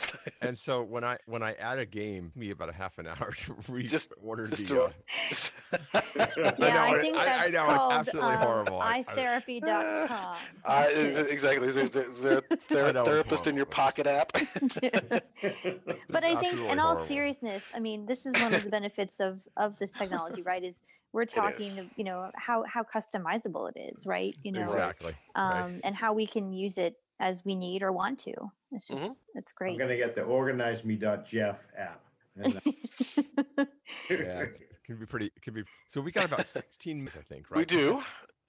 And 0.43 0.59
so 0.59 0.83
when 0.83 1.05
I 1.05 1.19
when 1.27 1.43
I 1.43 1.53
add 1.55 1.79
a 1.79 1.85
game, 1.87 2.33
me 2.35 2.51
about 2.51 2.69
a 2.71 2.73
half 2.73 2.99
an 2.99 3.07
hour 3.07 3.33
to 3.47 3.57
read 3.73 3.87
Just- 3.89 4.13
order 4.23 4.47
just 4.47 4.69
the. 4.69 4.75
to- 4.75 4.85
uh, 4.85 6.01
yeah, 6.59 6.75
know, 6.75 6.81
I 6.81 6.99
think 7.01 7.17
I- 7.17 7.21
I 7.21 7.51
that's 7.51 7.53
know, 7.53 7.65
it's 7.71 7.79
called 7.79 7.93
absolutely 7.93 8.33
um, 8.33 8.39
horrible. 8.43 8.81
I- 8.81 9.05
I- 9.09 9.15
iTherapy.com. 9.15 10.37
Uh, 10.65 10.87
exactly. 11.29 11.69
Is 11.69 11.75
there, 11.75 11.85
is 12.03 12.21
there 12.23 12.39
a 12.39 12.43
I 12.51 12.57
ther- 12.57 13.05
therapist 13.05 13.47
in 13.47 13.57
your 13.57 13.67
pocket 13.67 14.07
app? 14.07 14.33
but 14.33 16.25
I 16.25 16.35
think, 16.41 16.55
in 16.71 16.79
all 16.79 16.95
horrible. 16.95 17.07
seriousness, 17.07 17.63
I 17.75 17.81
mean, 17.81 18.07
this 18.07 18.27
is 18.27 18.35
one 18.43 18.55
of 18.55 18.63
the 18.65 18.71
benefits 18.71 19.21
of 19.21 19.41
of 19.57 19.79
this 19.79 19.93
technology, 19.93 20.43
right? 20.43 20.63
Is 20.65 20.77
we're 21.13 21.25
talking, 21.25 21.79
of, 21.79 21.87
you 21.97 22.05
know, 22.05 22.31
how 22.37 22.65
how 22.65 22.83
customizable 22.85 23.71
it 23.75 23.93
is, 23.95 24.07
right? 24.07 24.37
You 24.43 24.53
know, 24.53 24.65
Exactly. 24.65 25.15
um, 25.35 25.51
right. 25.51 25.81
and 25.85 25.95
how 25.97 26.13
we 26.13 26.27
can 26.27 26.53
use 26.53 26.79
it 26.79 26.97
as 27.19 27.45
we 27.45 27.55
need 27.55 27.83
or 27.83 27.93
want 27.93 28.19
to. 28.21 28.33
It's 28.73 28.87
just, 28.87 29.03
Mhm. 29.03 29.17
it's 29.35 29.53
I'm 29.53 29.57
great. 29.57 29.79
gonna 29.79 29.97
get 29.97 30.15
the 30.15 30.23
organizeme.jeff 30.23 31.59
app. 31.77 32.01
And, 32.37 32.57
uh, 32.57 32.61
Yeah, 34.09 34.43
it 34.43 34.83
can 34.85 34.97
be 34.97 35.07
pretty. 35.07 35.27
It 35.27 35.43
can 35.43 35.55
be. 35.55 35.63
So 35.89 36.01
we 36.01 36.11
got 36.11 36.25
about 36.25 36.47
16 36.47 36.99
minutes, 36.99 37.17
I 37.17 37.23
think, 37.23 37.51
right? 37.51 37.59
We 37.59 37.65
do. 37.65 38.03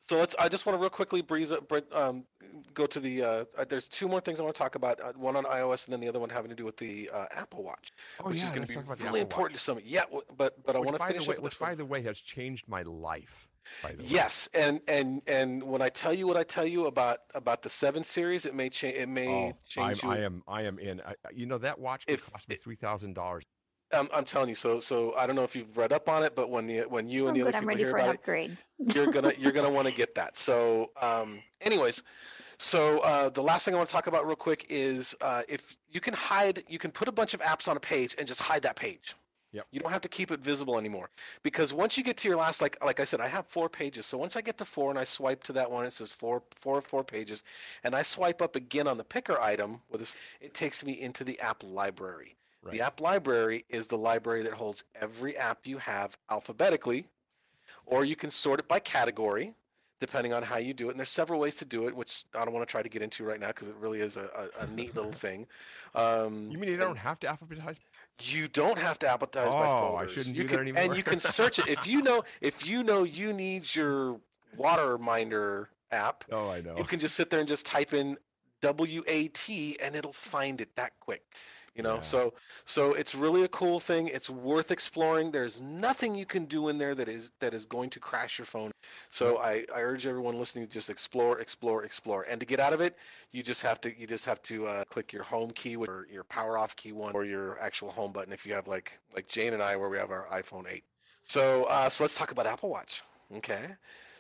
So 0.04 0.18
let's. 0.18 0.36
I 0.40 0.50
just 0.50 0.66
want 0.66 0.78
to 0.78 0.82
real 0.82 0.90
quickly 0.90 1.22
breeze 1.22 1.52
up, 1.52 1.72
um, 1.94 2.26
go 2.74 2.86
to 2.88 3.00
the. 3.00 3.24
Uh, 3.24 3.46
uh, 3.58 3.66
there's 3.70 3.88
two 3.88 4.08
more 4.08 4.20
things 4.20 4.40
I 4.40 4.44
want 4.44 4.56
to 4.56 4.60
talk 4.60 4.76
about. 4.76 5.00
Uh, 5.00 5.14
one 5.16 5.36
on 5.36 5.46
iOS, 5.46 5.86
and 5.86 5.94
then 5.94 6.00
the 6.02 6.10
other 6.10 6.20
one 6.20 6.30
having 6.30 6.50
to 6.50 6.56
do 6.56 6.66
with 6.66 6.76
the 6.78 7.10
uh, 7.14 7.26
Apple 7.32 7.64
Watch, 7.64 7.92
Oh 8.20 8.30
which 8.30 8.40
yeah, 8.40 8.46
is 8.46 8.50
going 8.50 8.64
to 8.64 8.68
be 8.68 8.74
talk 8.74 8.86
about 8.86 8.98
the 8.98 9.06
really 9.06 9.22
important 9.22 9.58
to 9.58 9.64
some. 9.64 9.80
Yeah, 9.86 10.04
but 10.36 10.62
but 10.66 10.76
I 10.76 10.80
want 10.80 10.98
to 10.98 11.06
finish 11.06 11.28
way, 11.28 11.36
which 11.38 11.60
one. 11.60 11.70
by 11.72 11.76
the 11.76 11.86
way 11.86 12.02
has 12.02 12.20
changed 12.20 12.68
my 12.68 12.82
life. 12.82 13.48
Way. 13.84 13.96
Yes, 14.00 14.50
and 14.56 14.82
and 14.88 15.22
and 15.28 15.62
when 15.62 15.84
I 15.84 15.90
tell 15.90 16.14
you 16.16 16.26
what 16.26 16.36
I 16.36 16.42
tell 16.44 16.66
you 16.66 16.88
about 16.88 17.18
about 17.36 17.62
the 17.62 17.70
seven 17.70 18.04
series, 18.04 18.48
it 18.48 18.56
may 18.56 18.70
change. 18.70 18.96
It 18.98 19.08
may 19.08 19.28
Oh, 19.28 19.46
I'm, 19.50 19.54
change 19.68 20.04
you. 20.04 20.10
I 20.12 20.18
am. 20.18 20.42
I 20.48 20.64
am 20.64 20.80
in. 20.80 21.00
I, 21.02 21.12
I- 21.12 21.16
you 21.32 21.46
know 21.46 21.60
that 21.60 21.78
watch 21.80 22.08
could 22.08 22.16
If- 22.16 22.32
cost 22.34 22.50
me 22.50 22.56
three 22.56 22.76
thousand 22.76 23.14
dollars. 23.14 23.44
I'm, 23.94 24.10
I'm 24.14 24.26
telling 24.26 24.50
you. 24.50 24.56
So 24.56 24.80
so 24.80 25.14
I 25.16 25.28
don't 25.28 25.36
know 25.36 25.44
if 25.44 25.56
you've 25.56 25.78
read 25.78 25.92
up 25.94 26.10
on 26.10 26.24
it, 26.24 26.36
but 26.36 26.50
when 26.50 26.68
the 26.68 26.82
when 26.82 27.08
you 27.10 27.26
Oh, 27.26 27.28
and 27.28 27.36
the 27.36 27.42
good. 27.42 27.48
other 27.56 27.58
I'm 27.58 27.64
people 27.64 27.78
hear 27.78 27.96
about 27.98 28.16
it, 28.16 28.52
you're 28.96 29.08
gonna 29.08 29.34
you're 29.40 29.52
gonna 29.52 29.70
want 29.70 29.88
to 29.88 29.94
get 29.94 30.14
that. 30.16 30.38
So, 30.38 30.92
um, 31.02 31.42
anyways, 31.62 32.04
so 32.58 33.00
uh, 33.00 33.30
the 33.30 33.42
last 33.44 33.66
thing 33.66 33.74
I 33.74 33.78
want 33.78 33.90
to 33.90 33.94
talk 33.94 34.08
about 34.08 34.26
real 34.26 34.36
quick 34.36 34.66
is 34.70 35.16
uh, 35.22 35.42
if 35.50 35.78
you 35.90 36.00
can 36.00 36.14
hide, 36.14 36.64
you 36.68 36.80
can 36.80 36.92
put 36.92 37.08
a 37.08 37.12
bunch 37.12 37.34
of 37.34 37.42
apps 37.42 37.68
on 37.68 37.78
a 37.78 37.80
page 37.80 38.16
and 38.18 38.28
just 38.28 38.42
hide 38.42 38.62
that 38.64 38.76
page. 38.76 39.16
Yep. 39.54 39.68
You 39.72 39.82
don't 39.82 39.92
have 39.92 40.02
to 40.02 40.08
keep 40.08 40.32
it 40.32 40.40
visible 40.40 40.78
anymore 40.78 41.10
because 41.44 41.74
once 41.74 41.98
you 41.98 42.06
get 42.06 42.16
to 42.18 42.30
your 42.30 42.38
last, 42.38 42.62
like 42.62 42.82
like 42.86 43.02
I 43.02 43.04
said, 43.04 43.20
I 43.20 43.28
have 43.28 43.46
four 43.48 43.68
pages. 43.68 44.06
So 44.06 44.18
once 44.18 44.38
I 44.38 44.42
get 44.42 44.58
to 44.60 44.66
four 44.66 44.90
and 44.92 44.98
I 44.98 45.04
swipe 45.04 45.44
to 45.44 45.54
that 45.54 45.70
one, 45.70 45.86
it 45.86 45.92
says 45.92 46.10
four 46.10 46.44
four 46.56 46.82
four 46.82 47.04
pages, 47.04 47.44
and 47.84 47.94
I 47.94 48.02
swipe 48.02 48.42
up 48.42 48.56
again 48.56 48.88
on 48.88 48.98
the 48.98 49.04
picker 49.04 49.38
item 49.42 49.82
with 49.90 50.00
this, 50.00 50.16
it 50.40 50.54
takes 50.54 50.86
me 50.86 50.94
into 50.94 51.26
the 51.26 51.38
app 51.42 51.64
library. 51.64 52.36
Right. 52.64 52.74
The 52.74 52.82
app 52.82 53.02
library 53.02 53.66
is 53.70 53.88
the 53.88 53.98
library 53.98 54.44
that 54.44 54.54
holds 54.54 54.84
every 54.96 55.36
app 55.36 55.66
you 55.66 55.80
have 55.80 56.16
alphabetically, 56.30 57.08
or 57.86 58.06
you 58.06 58.16
can 58.16 58.30
sort 58.30 58.60
it 58.60 58.68
by 58.68 58.80
category, 58.80 59.56
depending 60.00 60.32
on 60.34 60.44
how 60.44 60.58
you 60.58 60.74
do 60.74 60.88
it. 60.88 60.92
And 60.92 61.00
there's 61.00 61.10
several 61.10 61.40
ways 61.40 61.56
to 61.56 61.66
do 61.66 61.88
it, 61.88 61.96
which 61.96 62.26
I 62.36 62.46
don't 62.46 62.54
want 62.54 62.68
to 62.68 62.72
try 62.72 62.84
to 62.84 62.90
get 62.90 63.02
into 63.02 63.24
right 63.24 63.40
now 63.40 63.48
because 63.48 63.68
it 63.68 63.76
really 63.80 64.02
is 64.02 64.16
a, 64.16 64.50
a, 64.60 64.64
a 64.64 64.68
neat 64.68 64.96
little 64.96 65.12
thing. 65.26 65.48
Um, 65.96 66.50
You 66.52 66.60
mean 66.60 66.70
you 66.70 66.78
don't 66.78 66.98
have 66.98 67.20
to 67.22 67.28
alphabetize? 67.28 67.80
you 68.20 68.48
don't 68.48 68.78
have 68.78 69.00
to 69.00 69.08
alphabetize 69.08 69.52
by 69.52 69.68
Oh, 69.68 69.96
I 69.96 70.06
shouldn't 70.06 70.36
you 70.36 70.44
do 70.44 70.50
can, 70.50 70.66
that 70.66 70.78
And 70.78 70.96
you 70.96 71.04
can 71.04 71.20
search 71.20 71.58
it 71.58 71.68
if 71.68 71.88
you 71.88 72.02
know 72.02 72.24
if 72.42 72.68
you 72.68 72.84
know 72.84 73.04
you 73.04 73.34
need 73.34 73.74
your 73.74 74.20
water 74.56 74.98
minder 74.98 75.70
app. 75.92 76.26
Oh, 76.32 76.50
I 76.50 76.62
know. 76.62 76.78
You 76.78 76.84
can 76.84 77.00
just 77.00 77.16
sit 77.16 77.30
there 77.30 77.40
and 77.40 77.50
just 77.50 77.66
type 77.66 77.94
in 77.94 78.18
W 78.62 79.04
A 79.08 79.28
T 79.30 79.78
and 79.82 79.96
it'll 79.96 80.14
find 80.14 80.62
it 80.62 80.76
that 80.76 80.94
quick. 81.00 81.24
You 81.76 81.84
know, 81.84 81.96
Yeah. 81.96 82.02
so 82.02 82.34
so 82.66 82.94
it's 82.94 83.16
really 83.16 83.44
a 83.44 83.48
cool 83.48 83.80
thing. 83.80 84.08
It's 84.08 84.30
worth 84.30 84.72
exploring. 84.72 85.32
There's 85.32 85.62
nothing 85.62 86.16
you 86.16 86.26
can 86.26 86.46
do 86.46 86.68
in 86.70 86.78
there 86.78 86.94
that 86.96 87.08
is 87.08 87.32
that 87.40 87.54
is 87.54 87.66
going 87.66 87.90
to 87.92 88.00
crash 88.00 88.38
your 88.38 88.46
phone. 88.46 88.72
So 89.10 89.38
I, 89.40 89.66
I 89.74 89.82
urge 89.82 90.06
everyone 90.06 90.38
listening 90.38 90.68
to 90.68 90.74
just 90.74 90.90
explore, 90.90 91.40
explore, 91.40 91.84
explore. 91.86 92.26
And 92.30 92.40
to 92.42 92.46
get 92.46 92.60
out 92.60 92.74
of 92.74 92.82
it, 92.82 92.98
you 93.32 93.42
just 93.44 93.62
have 93.62 93.80
to 93.82 93.98
you 94.00 94.06
just 94.08 94.26
have 94.26 94.42
to 94.44 94.68
uh, 94.68 94.84
click 94.86 95.14
your 95.14 95.24
home 95.24 95.52
key 95.52 95.76
or 95.78 96.08
your 96.12 96.24
power 96.26 96.58
off 96.58 96.76
key 96.76 96.92
one 96.92 97.14
or 97.14 97.24
your 97.26 97.58
actual 97.60 97.92
home 97.92 98.12
button 98.12 98.34
if 98.34 98.46
you 98.46 98.54
have 98.54 98.68
like 98.68 99.00
like 99.16 99.28
Jane 99.28 99.54
and 99.54 99.64
I 99.64 99.76
where 99.78 99.90
we 99.90 99.98
have 99.98 100.12
our 100.12 100.28
iPhone 100.32 100.70
8. 100.70 100.84
So 101.24 101.64
uh, 101.66 101.90
so 101.90 102.04
let's 102.04 102.16
talk 102.16 102.32
about 102.32 102.48
Apple 102.48 102.70
Watch. 102.70 103.04
Okay. 103.38 103.76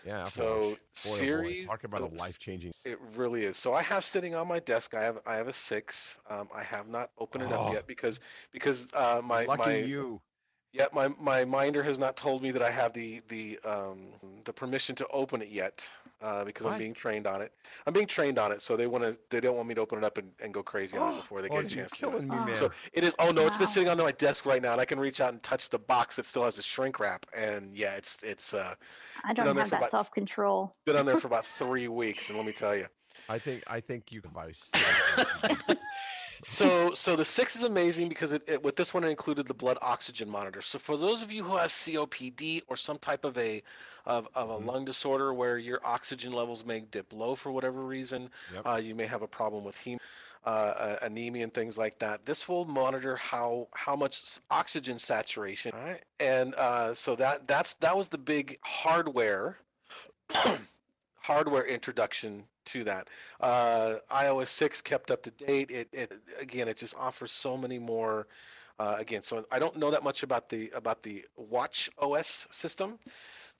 Yeah. 0.05 0.19
Apple 0.21 0.31
So 0.31 0.69
Watch. 0.69 0.69
Boy, 0.69 0.77
oh 0.77 1.09
boy, 1.11 1.17
series 1.17 1.65
Talk 1.67 1.83
about 1.83 2.01
a 2.01 2.05
life 2.15 2.39
changing. 2.39 2.71
It 2.85 2.99
really 3.15 3.45
is. 3.45 3.57
So 3.57 3.73
I 3.73 3.81
have 3.83 4.03
sitting 4.03 4.35
on 4.35 4.47
my 4.47 4.59
desk. 4.59 4.93
I 4.95 5.01
have 5.03 5.19
I 5.25 5.35
have 5.35 5.47
a 5.47 5.53
six. 5.53 6.19
Um, 6.29 6.47
I 6.55 6.63
have 6.63 6.87
not 6.87 7.11
opened 7.17 7.43
it 7.43 7.51
up 7.51 7.69
Oh. 7.69 7.73
yet 7.73 7.87
because 7.87 8.19
because 8.51 8.87
uh, 8.93 9.21
my 9.23 9.45
Lucky 9.45 9.59
my 9.63 9.75
you. 9.77 10.21
Yeah, 10.73 10.85
my, 10.93 11.09
my 11.19 11.43
minder 11.43 11.83
has 11.83 11.99
not 11.99 12.15
told 12.15 12.41
me 12.41 12.51
that 12.51 12.61
I 12.63 12.71
have 12.71 12.93
the 12.93 13.21
the 13.27 13.59
um, 13.65 14.07
the 14.45 14.53
permission 14.53 14.95
to 14.95 15.07
open 15.07 15.41
it 15.41 15.49
yet 15.49 15.89
uh, 16.21 16.45
because 16.45 16.65
I'm 16.65 16.77
being 16.77 16.93
trained 16.93 17.27
on 17.27 17.41
it. 17.41 17.51
I'm 17.85 17.91
being 17.93 18.07
trained 18.07 18.39
on 18.39 18.53
it, 18.53 18.61
so 18.61 18.77
they 18.77 18.87
want 18.87 19.03
to 19.03 19.19
they 19.29 19.41
don't 19.41 19.55
want 19.57 19.67
me 19.67 19.75
to 19.75 19.81
open 19.81 19.97
it 19.97 20.03
up 20.05 20.17
and, 20.17 20.31
and 20.41 20.53
go 20.53 20.63
crazy 20.63 20.97
on 20.97 21.15
it 21.15 21.17
before 21.21 21.41
they 21.41 21.49
Oh, 21.49 21.55
get 21.55 21.59
a 21.59 21.61
you're 21.63 21.69
chance. 21.69 21.91
to 21.91 21.97
killing 21.97 22.27
me, 22.29 22.35
man. 22.35 22.55
So 22.55 22.71
it 22.93 23.03
is. 23.03 23.13
Oh 23.19 23.31
no, 23.31 23.45
it's 23.47 23.57
been 23.57 23.67
sitting 23.67 23.89
on 23.89 23.97
my 23.97 24.13
desk 24.13 24.45
right 24.45 24.61
now, 24.61 24.71
and 24.71 24.79
I 24.79 24.85
can 24.85 24.99
reach 24.99 25.19
out 25.19 25.33
and 25.33 25.43
touch 25.43 25.69
the 25.69 25.79
box 25.79 26.15
that 26.15 26.25
still 26.25 26.45
has 26.45 26.57
a 26.57 26.63
shrink 26.63 26.99
wrap. 27.01 27.25
And 27.35 27.75
yeah, 27.75 27.95
it's 27.95 28.19
it's 28.23 28.53
uh, 28.53 28.75
I 29.25 29.33
don't 29.33 29.45
have 29.57 29.69
that 29.71 29.89
self 29.89 30.09
control. 30.11 30.71
been 30.85 30.95
on 30.95 31.05
there 31.05 31.19
for 31.19 31.27
about 31.33 31.45
three 31.45 31.89
weeks, 31.89 32.29
and 32.29 32.37
let 32.37 32.45
me 32.47 32.53
tell 32.53 32.75
you. 32.75 32.87
I 33.29 33.39
think 33.39 33.63
I 33.67 33.79
think 33.79 34.11
you 34.11 34.21
can 34.21 34.31
buy. 34.33 34.51
so 36.33 36.93
so 36.93 37.15
the 37.15 37.23
six 37.25 37.55
is 37.55 37.63
amazing 37.63 38.09
because 38.09 38.33
it, 38.33 38.43
it 38.47 38.63
with 38.63 38.75
this 38.75 38.93
one 38.93 39.03
it 39.03 39.09
included 39.09 39.47
the 39.47 39.53
blood 39.53 39.77
oxygen 39.81 40.29
monitor 40.29 40.61
so 40.61 40.77
for 40.79 40.97
those 40.97 41.21
of 41.21 41.31
you 41.31 41.43
who 41.43 41.55
have 41.55 41.69
copd 41.69 42.61
or 42.67 42.75
some 42.75 42.97
type 42.97 43.23
of 43.23 43.37
a 43.37 43.61
of, 44.05 44.27
of 44.35 44.49
a 44.49 44.57
lung 44.57 44.83
disorder 44.83 45.33
where 45.33 45.57
your 45.57 45.79
oxygen 45.85 46.33
levels 46.33 46.65
may 46.65 46.79
dip 46.79 47.13
low 47.13 47.35
for 47.35 47.51
whatever 47.51 47.81
reason 47.81 48.29
Yep. 48.53 48.67
uh, 48.67 48.75
you 48.75 48.95
may 48.95 49.05
have 49.05 49.21
a 49.21 49.27
problem 49.27 49.63
with 49.63 49.77
hem 49.77 49.97
uh, 50.45 50.49
uh, 50.49 50.95
anemia 51.03 51.43
and 51.43 51.53
things 51.53 51.77
like 51.77 51.99
that 51.99 52.25
this 52.25 52.49
will 52.49 52.65
monitor 52.65 53.15
how 53.15 53.67
how 53.73 53.95
much 53.95 54.39
oxygen 54.49 54.97
saturation 54.99 55.71
all 55.73 55.83
right 55.85 56.03
and 56.19 56.53
uh, 56.55 56.93
so 56.95 57.15
that 57.15 57.47
that's 57.47 57.75
that 57.75 57.95
was 57.95 58.07
the 58.09 58.17
big 58.17 58.57
hardware 58.63 59.57
hardware 61.21 61.65
introduction 61.65 62.43
to 62.65 62.83
that. 62.83 63.07
Uh, 63.39 63.95
iOS 64.11 64.49
6 64.49 64.81
kept 64.81 65.11
up 65.11 65.23
to 65.23 65.31
date. 65.31 65.71
It, 65.71 65.89
it 65.93 66.13
again, 66.39 66.67
it 66.67 66.77
just 66.77 66.95
offers 66.97 67.31
so 67.31 67.57
many 67.57 67.79
more. 67.79 68.27
Uh, 68.79 68.95
again, 68.97 69.21
so 69.21 69.45
I 69.51 69.59
don't 69.59 69.75
know 69.77 69.91
that 69.91 70.03
much 70.03 70.23
about 70.23 70.49
the 70.49 70.71
about 70.71 71.03
the 71.03 71.25
Watch 71.37 71.89
OS 71.99 72.47
system, 72.49 72.97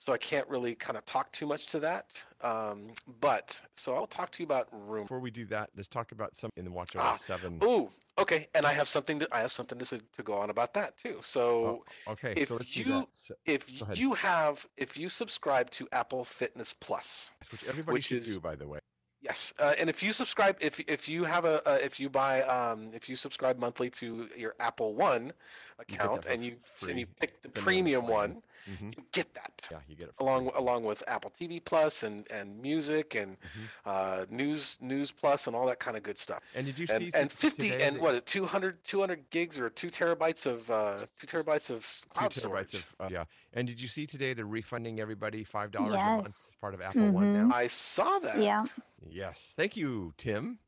so 0.01 0.11
I 0.11 0.17
can't 0.17 0.47
really 0.49 0.73
kind 0.73 0.97
of 0.97 1.05
talk 1.05 1.31
too 1.31 1.45
much 1.45 1.67
to 1.67 1.79
that. 1.81 2.25
Um, 2.41 2.87
but 3.19 3.61
so 3.75 3.93
I'll 3.93 4.07
talk 4.07 4.31
to 4.31 4.41
you 4.41 4.45
about 4.47 4.67
Room. 4.71 5.03
Before 5.03 5.19
we 5.19 5.29
do 5.29 5.45
that, 5.45 5.69
let's 5.77 5.87
talk 5.87 6.11
about 6.11 6.35
some 6.35 6.49
in 6.57 6.65
the 6.65 6.71
WatchOS 6.71 6.95
Ah, 6.99 7.17
7. 7.17 7.59
Ooh, 7.63 7.87
okay, 8.17 8.47
and 8.55 8.65
I 8.65 8.73
have 8.73 8.87
something 8.87 9.19
to 9.19 9.27
I 9.31 9.41
have 9.41 9.51
something 9.51 9.77
to 9.77 9.85
say, 9.85 9.99
to 10.17 10.23
go 10.23 10.33
on 10.33 10.49
about 10.49 10.73
that 10.73 10.97
too. 10.97 11.19
So 11.21 11.83
Oh, 12.07 12.13
okay, 12.13 12.33
if 12.35 12.47
so 12.47 12.55
let's 12.55 12.71
do 12.71 12.79
you 12.79 12.85
that. 12.85 13.07
So- 13.13 13.35
if 13.45 13.69
you 13.95 14.15
have 14.15 14.67
if 14.75 14.97
you 14.97 15.07
subscribe 15.07 15.69
to 15.71 15.87
Apple 15.91 16.23
Fitness 16.23 16.73
Plus, 16.73 17.29
which 17.51 17.63
everybody 17.65 17.93
which 17.93 18.05
should 18.05 18.23
is 18.23 18.33
do, 18.33 18.39
by 18.41 18.55
the 18.55 18.67
way. 18.67 18.79
Yes, 19.23 19.53
uh, 19.59 19.75
and 19.77 19.87
if 19.87 20.01
you 20.01 20.13
subscribe, 20.13 20.57
if 20.59 20.79
if 20.87 21.07
you 21.07 21.25
have 21.25 21.45
a, 21.45 21.61
uh, 21.69 21.77
if 21.79 21.99
you 21.99 22.09
buy, 22.09 22.41
um, 22.41 22.89
if 22.91 23.07
you 23.07 23.15
subscribe 23.15 23.59
monthly 23.59 23.91
to 23.91 24.27
your 24.35 24.55
Apple 24.59 24.95
One 24.95 25.31
account, 25.81 26.21
that 26.23 26.33
and 26.33 26.45
you 26.45 26.55
and 26.87 26.99
you 26.99 27.05
pick 27.19 27.41
the 27.41 27.49
premium 27.49 28.05
plan. 28.05 28.13
one, 28.13 28.43
Mhm. 28.69 28.95
you 28.97 29.03
get 29.11 29.33
that 29.33 29.67
Yeah, 29.71 29.79
you 29.87 29.95
get 29.95 30.09
it. 30.09 30.15
For 30.15 30.23
along 30.23 30.47
along 30.55 30.83
with 30.83 31.03
Apple 31.07 31.31
TV 31.31 31.59
Plus 31.63 32.03
and 32.03 32.29
and 32.31 32.61
music 32.61 33.15
and 33.15 33.37
Mm-hmm. 33.39 33.65
uh, 33.89 34.25
news 34.29 34.77
news 34.81 35.11
plus 35.11 35.47
and 35.47 35.55
all 35.55 35.65
that 35.67 35.79
kind 35.79 35.97
of 35.97 36.03
good 36.03 36.17
stuff. 36.17 36.43
And 36.53 36.65
did 36.67 36.77
you 36.77 36.87
and, 36.89 37.05
see 37.05 37.11
and 37.13 37.31
50 37.31 37.69
today 37.71 37.83
and 37.87 37.95
that- 37.97 38.01
what 38.01 38.25
200 38.25 38.83
200 38.83 39.29
gigs 39.31 39.57
or 39.59 39.69
two 39.69 39.89
terabytes 39.89 40.45
of 40.45 40.69
uh, 40.69 40.97
two 41.19 41.27
terabytes 41.27 41.69
of 41.69 41.83
s- 41.83 42.01
two 42.13 42.19
terabytes 42.19 42.35
storage. 42.35 42.73
of 42.75 42.85
uh, 42.99 43.07
yeah. 43.11 43.25
And 43.53 43.67
did 43.67 43.81
you 43.81 43.87
see 43.87 44.05
today 44.07 44.33
they're 44.33 44.45
refunding 44.45 44.99
everybody 44.99 45.43
five 45.43 45.71
dollars 45.71 45.93
a 45.93 45.97
month 45.97 46.25
as 46.27 46.55
part 46.61 46.73
of 46.73 46.81
Apple 46.81 47.09
One 47.11 47.49
now? 47.49 47.55
I 47.55 47.67
saw 47.67 48.19
that. 48.19 48.37
Yeah. 48.37 48.63
Yes, 49.09 49.53
thank 49.57 49.75
you, 49.75 50.13
Tim. 50.17 50.59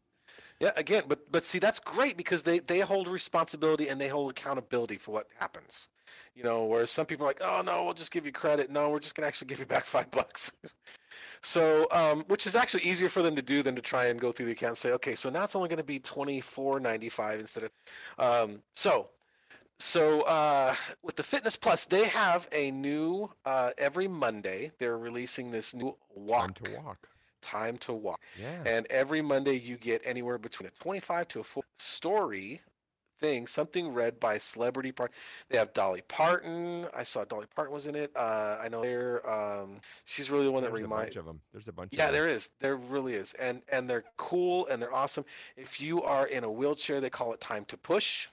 Yeah, 0.63 0.71
again, 0.77 1.03
but 1.09 1.29
but 1.29 1.43
see, 1.43 1.59
that's 1.59 1.79
great 1.79 2.15
because 2.15 2.43
they 2.43 2.59
they 2.59 2.79
hold 2.79 3.09
responsibility 3.09 3.89
and 3.89 3.99
they 3.99 4.07
hold 4.07 4.31
accountability 4.31 4.95
for 4.95 5.11
what 5.11 5.27
happens. 5.37 5.89
You 6.35 6.43
know, 6.43 6.63
whereas 6.63 6.89
some 6.89 7.05
people 7.05 7.25
are 7.25 7.29
like, 7.29 7.41
oh 7.41 7.61
no, 7.65 7.83
we'll 7.83 7.93
just 7.93 8.11
give 8.11 8.25
you 8.25 8.31
credit. 8.31 8.71
No, 8.71 8.89
we're 8.89 8.99
just 8.99 9.13
gonna 9.13 9.27
actually 9.27 9.47
give 9.47 9.59
you 9.59 9.65
back 9.65 9.83
five 9.95 10.09
bucks. 10.09 10.53
so, 11.41 11.85
um, 11.91 12.23
which 12.29 12.47
is 12.47 12.55
actually 12.55 12.83
easier 12.83 13.09
for 13.09 13.21
them 13.21 13.35
to 13.35 13.41
do 13.41 13.61
than 13.61 13.75
to 13.75 13.81
try 13.81 14.05
and 14.05 14.21
go 14.21 14.31
through 14.31 14.45
the 14.45 14.53
account 14.53 14.69
and 14.69 14.77
say, 14.77 14.91
okay, 14.93 15.15
so 15.15 15.29
now 15.29 15.43
it's 15.43 15.53
only 15.53 15.67
going 15.67 15.79
to 15.79 15.83
be 15.83 15.99
twenty 15.99 16.39
four 16.39 16.79
ninety 16.79 17.09
five 17.09 17.41
instead 17.41 17.65
of. 17.65 17.71
Um, 18.17 18.61
so, 18.73 19.09
so 19.79 20.21
uh, 20.21 20.75
with 21.01 21.17
the 21.17 21.23
Fitness 21.23 21.57
Plus, 21.57 21.83
they 21.83 22.07
have 22.07 22.47
a 22.53 22.71
new 22.71 23.29
uh, 23.43 23.71
every 23.77 24.07
Monday. 24.07 24.71
They're 24.79 24.97
releasing 24.97 25.51
this 25.51 25.75
new 25.75 25.97
walk. 26.15 26.55
Time 26.55 26.71
to 26.71 26.75
walk. 26.77 27.09
Time 27.43 27.77
to 27.79 27.93
walk. 27.93 28.19
Yeah. 28.39 28.63
And 28.65 28.87
every 28.89 29.21
Monday 29.21 29.59
you 29.59 29.77
get 29.77 30.01
anywhere 30.05 30.37
between 30.39 30.67
a 30.67 30.71
25 30.71 31.27
to 31.27 31.39
a 31.41 31.43
40 31.43 31.67
story 31.75 32.61
thing, 33.19 33.47
something 33.47 33.93
read 33.93 34.19
by 34.19 34.37
celebrity 34.37 34.91
part. 34.91 35.13
They 35.49 35.57
have 35.57 35.71
Dolly 35.73 36.01
Parton. 36.07 36.87
I 36.93 37.03
saw 37.03 37.23
Dolly 37.23 37.45
Parton 37.55 37.73
was 37.73 37.85
in 37.87 37.95
it. 37.95 38.11
Uh, 38.15 38.57
I 38.61 38.67
know 38.69 38.81
there. 38.81 39.29
Um, 39.29 39.79
she's 40.05 40.29
really 40.31 40.45
the 40.45 40.51
one 40.51 40.63
that 40.63 40.71
There's 40.71 40.81
a 40.81 40.83
reminds. 40.83 41.05
bunch 41.09 41.15
of 41.17 41.25
them. 41.25 41.39
There's 41.53 41.67
a 41.67 41.71
bunch. 41.71 41.89
Yeah, 41.93 42.07
of 42.07 42.13
them. 42.13 42.21
there 42.25 42.33
is. 42.35 42.49
There 42.59 42.75
really 42.75 43.13
is, 43.13 43.33
and 43.35 43.61
and 43.71 43.89
they're 43.89 44.03
cool 44.17 44.67
and 44.67 44.81
they're 44.81 44.93
awesome. 44.93 45.25
If 45.55 45.79
you 45.79 46.01
are 46.01 46.25
in 46.27 46.43
a 46.43 46.51
wheelchair, 46.51 46.99
they 47.01 47.09
call 47.09 47.33
it 47.33 47.39
time 47.39 47.65
to 47.65 47.77
push. 47.77 48.27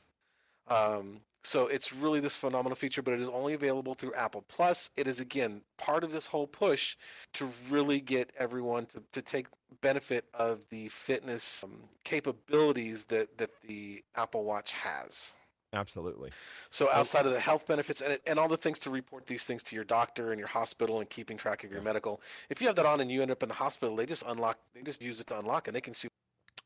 Um, 0.69 1.21
so 1.43 1.67
it's 1.69 1.93
really 1.93 2.21
this 2.21 2.37
phenomenal 2.37 2.77
feature, 2.77 3.03
but 3.03 3.15
it 3.15 3.21
is 3.21 3.29
only 3.29 3.55
available 3.55 3.95
through 3.95 4.15
Apple 4.15 4.45
Plus. 4.49 4.91
It 4.97 5.07
is 5.07 5.21
again 5.21 5.63
part 5.79 6.05
of 6.05 6.13
this 6.13 6.27
whole 6.27 6.47
push 6.47 6.97
to 7.35 7.49
really 7.71 8.01
get 8.01 8.31
everyone 8.39 8.87
to, 8.87 9.03
to 9.13 9.23
take 9.23 9.47
benefit 9.81 10.27
of 10.35 10.69
the 10.71 10.89
fitness 10.89 11.65
um, 11.65 11.85
capabilities 12.05 13.05
that 13.05 13.39
that 13.39 13.51
the 13.67 14.05
Apple 14.17 14.45
Watch 14.45 14.73
has. 14.73 15.33
Absolutely. 15.73 16.31
So 16.71 16.91
outside 16.91 17.27
of 17.27 17.33
the 17.33 17.39
health 17.39 17.67
benefits 17.67 18.01
and, 18.01 18.19
and 18.27 18.39
all 18.41 18.49
the 18.49 18.57
things 18.57 18.81
to 18.81 18.91
report 18.91 19.27
these 19.27 19.45
things 19.45 19.63
to 19.65 19.77
your 19.77 19.85
doctor 19.85 20.33
and 20.33 20.39
your 20.39 20.49
hospital 20.49 20.99
and 20.99 21.09
keeping 21.09 21.37
track 21.37 21.63
of 21.63 21.71
your 21.71 21.81
medical, 21.81 22.21
if 22.49 22.61
you 22.61 22.67
have 22.67 22.75
that 22.77 22.87
on 22.87 23.01
and 23.01 23.11
you 23.11 23.23
end 23.23 23.31
up 23.31 23.43
in 23.43 23.49
the 23.49 23.55
hospital, 23.55 23.95
they 23.95 24.05
just 24.05 24.25
unlock, 24.27 24.59
they 24.75 24.83
just 24.83 25.01
use 25.01 25.21
it 25.21 25.29
to 25.29 25.39
unlock 25.39 25.69
and 25.69 25.77
they 25.77 25.81
can 25.81 25.95
see. 25.95 26.09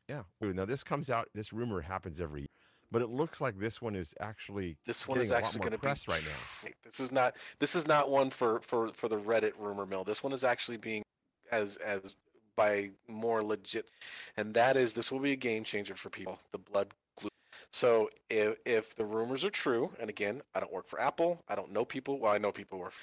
Yeah. 0.09 0.23
Now 0.41 0.65
this 0.65 0.83
comes 0.83 1.11
out. 1.11 1.29
This 1.35 1.53
rumor 1.53 1.81
happens 1.81 2.19
every 2.19 2.41
year, 2.41 2.47
but 2.91 3.01
it 3.01 3.09
looks 3.09 3.41
like 3.41 3.59
this 3.59 3.81
one 3.81 3.95
is 3.95 4.13
actually 4.19 4.77
This 4.85 5.07
one 5.07 5.19
is 5.19 5.31
actually 5.31 5.59
going 5.59 5.71
to 5.71 5.77
press 5.77 6.05
be 6.05 6.13
right 6.13 6.23
now. 6.23 6.69
This 6.83 6.99
is 6.99 7.11
not 7.11 7.35
this 7.59 7.75
is 7.75 7.87
not 7.87 8.09
one 8.09 8.29
for 8.29 8.59
for 8.61 8.89
for 8.93 9.07
the 9.07 9.17
Reddit 9.17 9.53
rumor 9.57 9.85
mill. 9.85 10.03
This 10.03 10.23
one 10.23 10.33
is 10.33 10.43
actually 10.43 10.77
being 10.77 11.03
as 11.51 11.77
as 11.77 12.15
by 12.55 12.91
more 13.07 13.43
legit, 13.43 13.91
and 14.37 14.53
that 14.53 14.77
is 14.77 14.93
this 14.93 15.11
will 15.11 15.19
be 15.19 15.33
a 15.33 15.37
game 15.37 15.63
changer 15.63 15.95
for 15.95 16.09
people. 16.09 16.39
The 16.51 16.57
blood 16.57 16.93
glue. 17.19 17.29
So 17.71 18.09
if 18.29 18.55
if 18.65 18.95
the 18.95 19.05
rumors 19.05 19.43
are 19.43 19.49
true, 19.49 19.91
and 19.99 20.09
again, 20.09 20.41
I 20.53 20.59
don't 20.59 20.71
work 20.71 20.87
for 20.87 20.99
Apple. 21.01 21.43
I 21.49 21.55
don't 21.55 21.71
know 21.71 21.85
people. 21.85 22.19
Well, 22.19 22.33
I 22.33 22.37
know 22.37 22.51
people 22.51 22.77
who 22.77 22.83
work. 22.85 22.93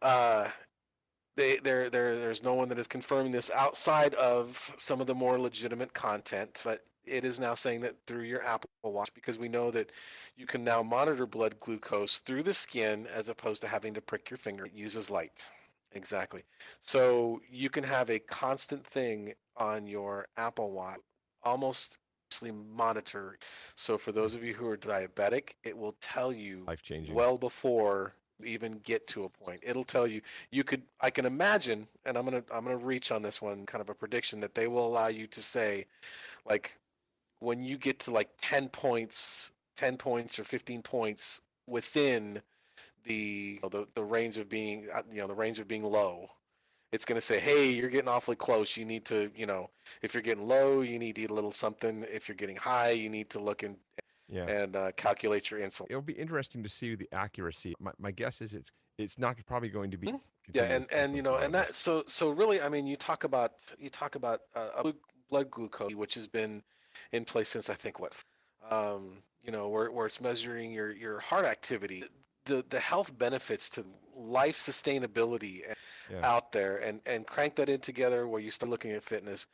Uh, 0.00 0.48
they 1.36 1.56
there 1.58 1.88
there 1.90 2.16
there's 2.16 2.42
no 2.42 2.54
one 2.54 2.68
that 2.68 2.78
is 2.78 2.86
confirming 2.86 3.32
this 3.32 3.50
outside 3.50 4.14
of 4.14 4.72
some 4.76 5.00
of 5.00 5.06
the 5.06 5.14
more 5.14 5.38
legitimate 5.38 5.94
content 5.94 6.60
but 6.64 6.82
it 7.04 7.24
is 7.24 7.40
now 7.40 7.54
saying 7.54 7.80
that 7.80 7.96
through 8.06 8.22
your 8.24 8.42
apple 8.44 8.68
watch 8.84 9.12
because 9.14 9.38
we 9.38 9.48
know 9.48 9.70
that 9.70 9.90
you 10.36 10.46
can 10.46 10.64
now 10.64 10.82
monitor 10.82 11.26
blood 11.26 11.58
glucose 11.60 12.18
through 12.18 12.42
the 12.42 12.54
skin 12.54 13.06
as 13.12 13.28
opposed 13.28 13.60
to 13.62 13.68
having 13.68 13.94
to 13.94 14.00
prick 14.00 14.30
your 14.30 14.36
finger. 14.38 14.64
It 14.64 14.74
uses 14.74 15.10
light. 15.10 15.46
Exactly. 15.92 16.42
So 16.80 17.40
you 17.50 17.68
can 17.70 17.84
have 17.84 18.10
a 18.10 18.18
constant 18.18 18.86
thing 18.86 19.34
on 19.56 19.86
your 19.86 20.26
apple 20.36 20.70
watch 20.70 21.00
almost 21.44 21.98
monitor. 22.74 23.38
So 23.74 23.98
for 23.98 24.10
those 24.10 24.34
of 24.34 24.42
you 24.42 24.54
who 24.54 24.66
are 24.66 24.76
diabetic 24.76 25.50
it 25.64 25.76
will 25.76 25.96
tell 26.00 26.32
you 26.32 26.64
Life 26.66 26.82
changing. 26.82 27.14
well 27.14 27.36
before 27.36 28.14
even 28.44 28.80
get 28.84 29.06
to 29.08 29.24
a 29.24 29.44
point. 29.44 29.60
It'll 29.62 29.84
tell 29.84 30.06
you 30.06 30.20
you 30.50 30.64
could 30.64 30.82
i 31.00 31.10
can 31.10 31.26
imagine 31.26 31.86
and 32.06 32.16
i'm 32.16 32.24
gonna 32.24 32.42
i'm 32.52 32.64
gonna 32.64 32.76
reach 32.76 33.12
on 33.12 33.22
this 33.22 33.40
one 33.40 33.66
kind 33.66 33.80
of 33.80 33.90
a 33.90 33.94
prediction 33.94 34.40
that 34.40 34.54
they 34.54 34.66
will 34.66 34.86
allow 34.86 35.08
you 35.08 35.26
to 35.28 35.40
say 35.40 35.86
like 36.46 36.78
when 37.42 37.62
you 37.62 37.76
get 37.76 37.98
to 38.00 38.10
like 38.10 38.30
10 38.38 38.68
points 38.68 39.50
10 39.76 39.96
points 39.96 40.38
or 40.38 40.44
15 40.44 40.82
points 40.82 41.40
within 41.66 42.42
the 43.04 43.58
the, 43.70 43.86
the 43.94 44.04
range 44.04 44.38
of 44.38 44.48
being 44.48 44.86
uh, 44.94 45.02
you 45.10 45.18
know 45.20 45.26
the 45.26 45.34
range 45.34 45.58
of 45.58 45.66
being 45.66 45.82
low 45.82 46.28
it's 46.92 47.04
going 47.04 47.16
to 47.20 47.26
say 47.26 47.40
hey 47.40 47.70
you're 47.70 47.90
getting 47.90 48.08
awfully 48.08 48.36
close 48.36 48.76
you 48.76 48.84
need 48.84 49.04
to 49.04 49.30
you 49.34 49.46
know 49.46 49.70
if 50.02 50.14
you're 50.14 50.22
getting 50.22 50.46
low 50.46 50.80
you 50.82 50.98
need 50.98 51.16
to 51.16 51.22
eat 51.22 51.30
a 51.30 51.34
little 51.34 51.52
something 51.52 52.04
if 52.10 52.28
you're 52.28 52.36
getting 52.36 52.56
high 52.56 52.90
you 52.90 53.08
need 53.08 53.28
to 53.30 53.38
look 53.40 53.62
and 53.62 53.76
Yeah. 54.28 54.46
and 54.48 54.76
uh, 54.76 54.92
calculate 54.96 55.50
your 55.50 55.60
insulin 55.60 55.86
It'll 55.90 56.00
be 56.02 56.18
interesting 56.26 56.62
to 56.62 56.68
see 56.68 56.94
the 56.94 57.08
accuracy. 57.12 57.74
My, 57.80 57.92
my 57.98 58.12
guess 58.12 58.40
is 58.40 58.54
it's 58.54 58.70
it's 58.98 59.18
not 59.18 59.36
probably 59.46 59.68
going 59.68 59.90
to 59.90 59.98
be. 59.98 60.08
yeah 60.54 60.64
and 60.76 60.86
and 60.92 61.16
you 61.16 61.22
know 61.22 61.36
and 61.36 61.52
that 61.54 61.74
so 61.76 62.04
so 62.06 62.24
really 62.30 62.58
i 62.66 62.68
mean 62.68 62.86
you 62.86 62.96
talk 62.96 63.24
about 63.24 63.52
you 63.78 63.90
talk 63.90 64.14
about 64.20 64.40
uh, 64.54 64.92
blood 65.30 65.50
glucose 65.50 65.94
which 65.94 66.14
has 66.14 66.28
been 66.28 66.62
in 67.12 67.24
place 67.24 67.48
since 67.48 67.68
i 67.70 67.74
think 67.74 67.98
what 68.00 68.12
um 68.70 69.18
you 69.42 69.50
know 69.50 69.68
where, 69.68 69.90
where 69.90 70.06
it's 70.06 70.20
measuring 70.20 70.72
your 70.72 70.92
your 70.92 71.18
heart 71.20 71.44
activity 71.44 72.04
the 72.44 72.64
the 72.70 72.80
health 72.80 73.16
benefits 73.18 73.70
to 73.70 73.84
life 74.16 74.56
sustainability 74.56 75.62
Yeah. 76.10 76.20
out 76.34 76.52
there 76.52 76.76
and 76.78 77.00
and 77.06 77.26
crank 77.26 77.56
that 77.56 77.68
in 77.68 77.80
together 77.80 78.26
where 78.26 78.40
you 78.40 78.50
start 78.50 78.70
looking 78.70 78.92
at 78.92 79.02
fitness 79.02 79.46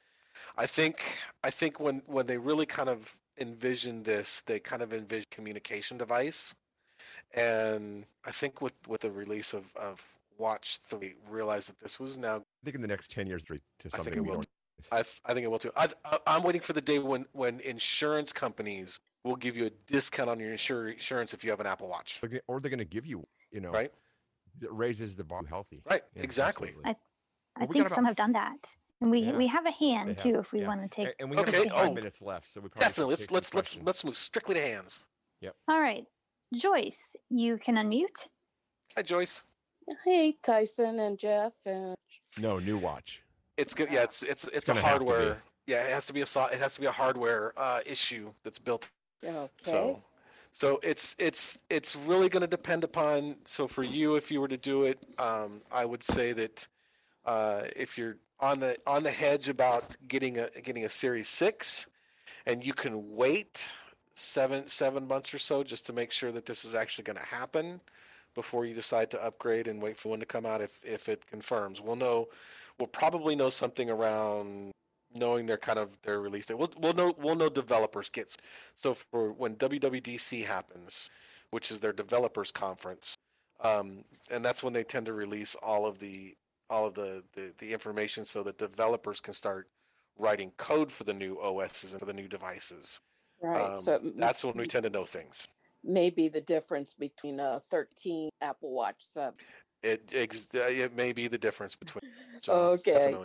i 0.57 0.67
think 0.67 0.97
i 1.45 1.51
think 1.51 1.79
when 1.81 2.03
when 2.07 2.27
they 2.27 2.39
really 2.39 2.67
kind 2.67 2.89
of 2.89 3.19
envision 3.39 4.03
this 4.03 4.43
they 4.47 4.59
kind 4.59 4.83
of 4.83 4.93
envision 4.93 5.27
communication 5.31 5.97
device 5.99 6.55
and 7.35 8.05
I 8.25 8.31
think 8.31 8.61
with 8.61 8.75
with 8.89 9.03
the 9.03 9.11
release 9.11 9.55
of 9.55 9.65
of 9.77 10.05
Watch 10.37 10.79
Three, 10.85 11.15
realized 11.29 11.69
that 11.69 11.81
this 11.81 11.99
was 11.99 12.17
now. 12.19 12.37
I 12.37 12.65
think 12.65 12.77
in 12.77 12.83
the 12.83 12.89
next 12.89 13.11
ten 13.11 13.27
years, 13.27 13.43
to 13.43 13.59
something. 13.91 14.01
I 14.01 14.03
think 14.05 14.17
it 14.17 14.21
will. 14.21 14.45
I, 14.93 15.03
I 15.24 15.35
think 15.35 15.45
it 15.45 15.51
will 15.51 15.59
too. 15.59 15.72
I, 15.76 15.89
I'm 16.26 16.43
waiting 16.43 16.61
for 16.61 16.72
the 16.72 16.81
day 16.81 16.99
when 16.99 17.26
when 17.33 17.61
insurance 17.61 18.33
companies 18.33 18.99
will 19.24 19.37
give 19.37 19.57
you 19.57 19.66
a 19.66 19.70
discount 19.87 20.31
on 20.31 20.39
your 20.41 20.53
insur- 20.53 20.93
insurance 20.93 21.35
if 21.35 21.45
you 21.45 21.51
have 21.51 21.61
an 21.61 21.66
Apple 21.66 21.89
Watch. 21.89 22.20
Or 22.47 22.61
they're 22.61 22.70
going 22.70 22.79
to 22.79 22.85
give 22.85 23.05
you, 23.07 23.26
you 23.51 23.61
know, 23.61 23.70
right? 23.70 23.93
It 24.62 24.72
raises 24.72 25.14
the 25.14 25.24
bar 25.24 25.43
healthy. 25.49 25.83
Right. 25.89 26.03
Yeah, 26.14 26.22
exactly. 26.22 26.68
Absolutely. 26.68 26.91
I, 26.91 27.62
I 27.62 27.64
well, 27.64 27.72
think 27.72 27.89
some 27.89 28.05
have 28.05 28.16
done 28.16 28.33
that. 28.33 28.74
And 29.01 29.11
we, 29.12 29.20
yeah. 29.20 29.37
we 29.37 29.47
have 29.47 29.64
a 29.64 29.70
hand 29.70 30.09
have, 30.09 30.16
too 30.16 30.39
if 30.41 30.53
we 30.53 30.61
yeah. 30.61 30.66
want 30.66 30.83
to 30.83 30.89
take. 30.89 31.14
And 31.20 31.31
we 31.31 31.37
have 31.37 31.49
okay. 31.49 31.68
five 31.68 31.89
oh, 31.89 31.95
minutes 31.95 32.20
left, 32.20 32.53
so 32.53 32.61
we 32.61 32.68
probably 32.68 32.89
definitely 32.89 33.12
let's 33.12 33.31
let's 33.31 33.55
let's 33.55 33.79
let's 33.85 34.05
move 34.05 34.16
strictly 34.16 34.57
to 34.57 34.61
hands. 34.61 35.05
Yep. 35.41 35.55
All 35.68 35.81
right, 35.81 36.05
Joyce, 36.53 37.14
you 37.31 37.59
can 37.59 37.76
unmute. 37.76 38.26
Hi, 38.97 39.03
Joyce. 39.03 39.43
Hey, 40.05 40.35
Tyson 40.43 40.99
and 40.99 41.16
Jeff 41.16 41.53
and. 41.64 41.95
No 42.41 42.59
new 42.59 42.76
watch. 42.76 43.22
It's 43.59 43.75
good. 43.75 43.89
Yeah, 43.91 44.05
it's 44.05 44.23
it's 44.23 44.45
it's, 44.45 44.57
it's 44.57 44.69
a 44.71 44.75
hardware. 44.75 45.43
Yeah, 45.67 45.83
it 45.83 45.93
has 45.93 46.07
to 46.07 46.15
be 46.15 46.21
a 46.21 46.25
it 46.25 46.61
has 46.61 46.75
to 46.77 46.81
be 46.81 46.87
a 46.87 46.93
hardware 46.93 47.53
uh, 47.57 47.81
issue 47.85 48.31
that's 48.45 48.61
built. 48.61 48.89
Okay. 49.23 49.49
So, 49.59 50.03
so 50.53 50.81
it's 50.83 51.17
it's 51.19 51.59
it's 51.69 51.97
really 51.97 52.29
going 52.29 52.43
to 52.43 52.47
depend 52.47 52.85
upon. 52.85 53.37
So 53.45 53.67
for 53.67 53.83
you, 53.83 54.15
if 54.15 54.31
you 54.31 54.41
were 54.41 54.49
to 54.49 54.57
do 54.57 54.85
it, 54.85 54.99
um, 55.19 55.61
I 55.73 55.85
would 55.85 56.05
say 56.05 56.33
that 56.33 56.69
uh, 57.27 57.63
if 57.75 57.99
you're 57.99 58.17
on 58.39 58.61
the 58.61 58.79
on 58.87 59.03
the 59.03 59.11
hedge 59.11 59.49
about 59.49 59.97
getting 60.07 60.39
a 60.39 60.49
getting 60.63 60.85
a 60.85 60.89
Series 60.89 61.29
Six, 61.29 61.89
and 62.47 62.65
you 62.65 62.75
can 62.75 63.17
wait 63.17 63.69
seven 64.15 64.69
seven 64.69 65.09
months 65.09 65.35
or 65.35 65.41
so 65.41 65.65
just 65.65 65.85
to 65.87 65.93
make 65.93 66.13
sure 66.13 66.31
that 66.31 66.47
this 66.47 66.65
is 66.65 66.77
actually 66.77 67.05
going 67.05 67.19
to 67.19 67.27
happen 67.27 67.81
before 68.37 68.65
you 68.65 68.73
decide 68.73 69.11
to 69.11 69.25
upgrade 69.25 69.67
and 69.67 69.83
wait 69.83 69.99
for 69.99 70.11
one 70.11 70.21
to 70.21 70.27
come 70.27 70.47
out 70.47 70.61
if 70.61 70.79
if 70.85 71.09
it 71.09 71.27
confirms. 71.27 71.81
We'll 71.81 71.97
know 71.97 72.29
we'll 72.79 72.89
probably 72.89 73.37
know 73.37 73.51
something 73.51 73.91
around 73.91 74.72
knowing 75.14 75.47
their 75.47 75.57
kind 75.57 75.79
of 75.79 76.01
their 76.03 76.20
release 76.20 76.47
date. 76.47 76.59
We'll 76.59 76.72
we'll 76.79 76.95
know 76.95 77.14
we'll 77.18 77.37
know 77.37 77.49
developers 77.49 78.09
kits. 78.09 78.37
So 78.74 78.95
for 78.95 79.33
when 79.33 79.57
WWDC 79.57 80.45
happens, 80.45 81.11
which 81.51 81.70
is 81.70 81.81
their 81.81 81.93
developers 81.93 82.51
conference, 82.51 83.14
um, 83.61 84.05
and 84.31 84.45
that's 84.45 84.62
when 84.62 84.72
they 84.72 84.85
tend 84.85 85.07
to 85.07 85.12
release 85.12 85.55
all 85.57 85.87
of 85.87 85.99
the 85.99 86.37
all 86.70 86.87
of 86.87 86.95
the, 86.95 87.22
the 87.35 87.53
the 87.59 87.72
information 87.72 88.24
so 88.24 88.43
that 88.43 88.59
developers 88.59 89.20
can 89.20 89.35
start 89.35 89.68
writing 90.18 90.53
code 90.57 90.91
for 90.91 91.05
the 91.05 91.14
new 91.14 91.39
OSs 91.41 91.93
and 91.93 92.01
for 92.01 92.07
the 92.07 92.12
new 92.12 92.29
devices. 92.29 93.01
Right. 93.41 93.70
Um, 93.70 93.76
so 93.76 94.01
that's 94.16 94.43
when 94.43 94.57
we 94.57 94.66
tend 94.66 94.83
to 94.83 94.91
know 94.91 95.05
things. 95.05 95.47
Maybe 95.85 96.29
the 96.29 96.41
difference 96.41 96.93
between 96.93 97.39
a 97.39 97.62
13 97.70 98.31
Apple 98.41 98.72
Watch 98.72 98.97
sub 98.99 99.35
it 99.83 100.03
it 100.12 100.97
may 100.97 101.12
be 101.12 101.29
the 101.29 101.39
difference 101.39 101.76
between. 101.76 102.03
So 102.41 102.53
okay. 102.79 103.16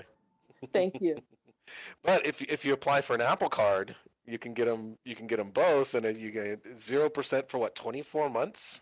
Thank 0.74 1.00
you. 1.00 1.18
but 2.04 2.26
if 2.26 2.42
if 2.42 2.66
you 2.66 2.74
apply 2.74 3.02
for 3.02 3.14
an 3.14 3.22
Apple 3.22 3.50
Card, 3.50 3.96
you 4.26 4.40
can 4.40 4.54
get 4.54 4.66
them. 4.66 4.98
You 5.06 5.16
can 5.16 5.28
get 5.28 5.38
them 5.38 5.52
both, 5.52 5.94
and 5.94 6.18
you 6.18 6.32
get 6.32 6.66
zero 6.80 7.10
percent 7.10 7.50
for 7.50 7.60
what 7.60 7.76
twenty 7.76 8.02
four 8.02 8.30
months. 8.30 8.82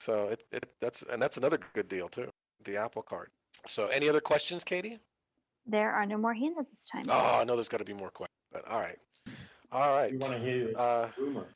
So 0.00 0.28
it, 0.30 0.42
it 0.50 0.66
that's 0.80 1.02
and 1.02 1.22
that's 1.22 1.36
another 1.36 1.60
good 1.74 1.88
deal 1.88 2.08
too. 2.08 2.30
The 2.64 2.76
Apple 2.76 3.02
Card. 3.02 3.30
So 3.68 3.86
any 3.86 4.08
other 4.08 4.20
questions, 4.20 4.64
Katie? 4.64 4.98
There 5.64 5.92
are 5.92 6.06
no 6.06 6.18
more 6.18 6.34
hands 6.34 6.56
at 6.58 6.68
this 6.68 6.88
time. 6.90 7.06
Oh, 7.08 7.38
I 7.40 7.44
know 7.44 7.54
there's 7.54 7.68
got 7.68 7.78
to 7.78 7.84
be 7.84 7.92
more 7.92 8.10
questions. 8.10 8.34
But 8.50 8.66
all 8.66 8.80
right, 8.80 8.98
all 9.70 9.90
right. 9.96 10.12
You 10.12 10.18
want 10.18 10.32
to 10.32 10.38
hear 10.40 10.72
uh, 10.76 11.08
rumor? 11.18 11.46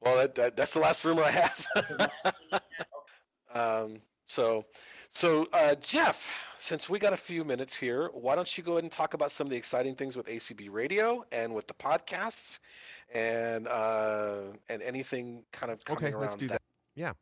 Well, 0.00 0.16
that, 0.16 0.34
that, 0.36 0.56
that's 0.56 0.72
the 0.72 0.80
last 0.80 1.04
rumor 1.04 1.22
I 1.22 1.30
have. 1.30 1.66
um, 3.54 4.00
so 4.30 4.64
so, 5.12 5.48
uh, 5.52 5.74
Jeff, 5.74 6.28
since 6.56 6.88
we 6.88 7.00
got 7.00 7.12
a 7.12 7.16
few 7.16 7.44
minutes 7.44 7.74
here, 7.74 8.10
why 8.12 8.36
don't 8.36 8.56
you 8.56 8.62
go 8.62 8.72
ahead 8.72 8.84
and 8.84 8.92
talk 8.92 9.14
about 9.14 9.32
some 9.32 9.46
of 9.46 9.50
the 9.50 9.56
exciting 9.56 9.96
things 9.96 10.16
with 10.16 10.26
ACB 10.26 10.68
Radio 10.70 11.24
and 11.32 11.52
with 11.52 11.66
the 11.66 11.74
podcasts, 11.74 12.60
and 13.12 13.66
uh, 13.66 14.42
and 14.68 14.82
anything 14.82 15.42
kind 15.50 15.72
of 15.72 15.84
coming 15.84 16.04
okay, 16.04 16.12
around 16.12 16.22
let's 16.22 16.36
do 16.36 16.46
that. 16.46 16.54
that. 16.54 16.62
Yeah. 16.94 17.12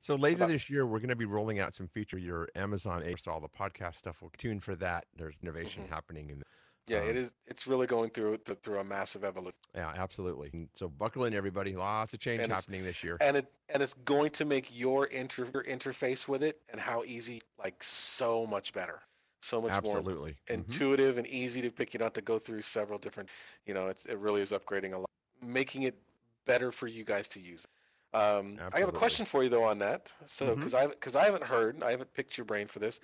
So 0.00 0.14
later 0.14 0.36
about- 0.36 0.48
this 0.48 0.70
year, 0.70 0.86
we're 0.86 0.98
going 0.98 1.10
to 1.10 1.16
be 1.16 1.26
rolling 1.26 1.58
out 1.58 1.74
some 1.74 1.88
feature. 1.88 2.16
Your 2.16 2.48
Amazon, 2.56 3.02
all 3.26 3.40
the 3.40 3.48
podcast 3.48 3.96
stuff 3.96 4.16
We'll 4.22 4.30
tune 4.38 4.60
for 4.60 4.74
that. 4.76 5.04
There's 5.16 5.34
innovation 5.42 5.82
mm-hmm. 5.82 5.92
happening 5.92 6.30
in 6.30 6.42
yeah, 6.86 7.00
um, 7.00 7.08
it 7.08 7.16
is. 7.16 7.32
It's 7.46 7.66
really 7.66 7.86
going 7.86 8.10
through 8.10 8.38
through 8.62 8.78
a 8.78 8.84
massive 8.84 9.24
evolution. 9.24 9.58
Yeah, 9.74 9.92
absolutely. 9.96 10.50
And 10.52 10.68
so 10.74 10.88
buckle 10.88 11.24
in, 11.24 11.34
everybody. 11.34 11.74
Lots 11.74 12.14
of 12.14 12.20
change 12.20 12.42
and 12.42 12.52
happening 12.52 12.84
this 12.84 13.02
year, 13.02 13.16
and 13.20 13.38
it 13.38 13.46
and 13.68 13.82
it's 13.82 13.94
going 13.94 14.30
to 14.32 14.44
make 14.44 14.68
your 14.76 15.06
inter 15.06 15.48
your 15.52 15.64
interface 15.64 16.28
with 16.28 16.42
it 16.42 16.60
and 16.70 16.80
how 16.80 17.02
easy, 17.04 17.42
like 17.58 17.82
so 17.82 18.46
much 18.46 18.72
better, 18.72 19.00
so 19.40 19.60
much 19.60 19.72
absolutely. 19.72 20.12
more 20.12 20.28
mm-hmm. 20.28 20.54
intuitive 20.54 21.16
mm-hmm. 21.16 21.24
and 21.24 21.26
easy 21.26 21.60
to 21.62 21.70
pick. 21.70 21.92
You 21.92 21.98
don't 21.98 22.06
have 22.06 22.12
to 22.14 22.20
go 22.22 22.38
through 22.38 22.62
several 22.62 22.98
different. 22.98 23.30
You 23.66 23.74
know, 23.74 23.88
it's 23.88 24.04
it 24.06 24.18
really 24.18 24.42
is 24.42 24.52
upgrading 24.52 24.94
a 24.94 24.98
lot, 24.98 25.10
making 25.44 25.82
it 25.82 25.96
better 26.46 26.70
for 26.70 26.86
you 26.86 27.04
guys 27.04 27.28
to 27.30 27.40
use. 27.40 27.66
Um, 28.14 28.58
I 28.72 28.78
have 28.78 28.88
a 28.88 28.92
question 28.92 29.26
for 29.26 29.42
you 29.42 29.48
though 29.48 29.64
on 29.64 29.78
that. 29.80 30.12
So 30.24 30.54
because 30.54 30.72
mm-hmm. 30.72 30.90
I 30.90 30.94
because 30.94 31.16
I 31.16 31.24
haven't 31.24 31.42
heard, 31.42 31.82
I 31.82 31.90
haven't 31.90 32.14
picked 32.14 32.38
your 32.38 32.44
brain 32.44 32.68
for 32.68 32.78
this. 32.78 33.00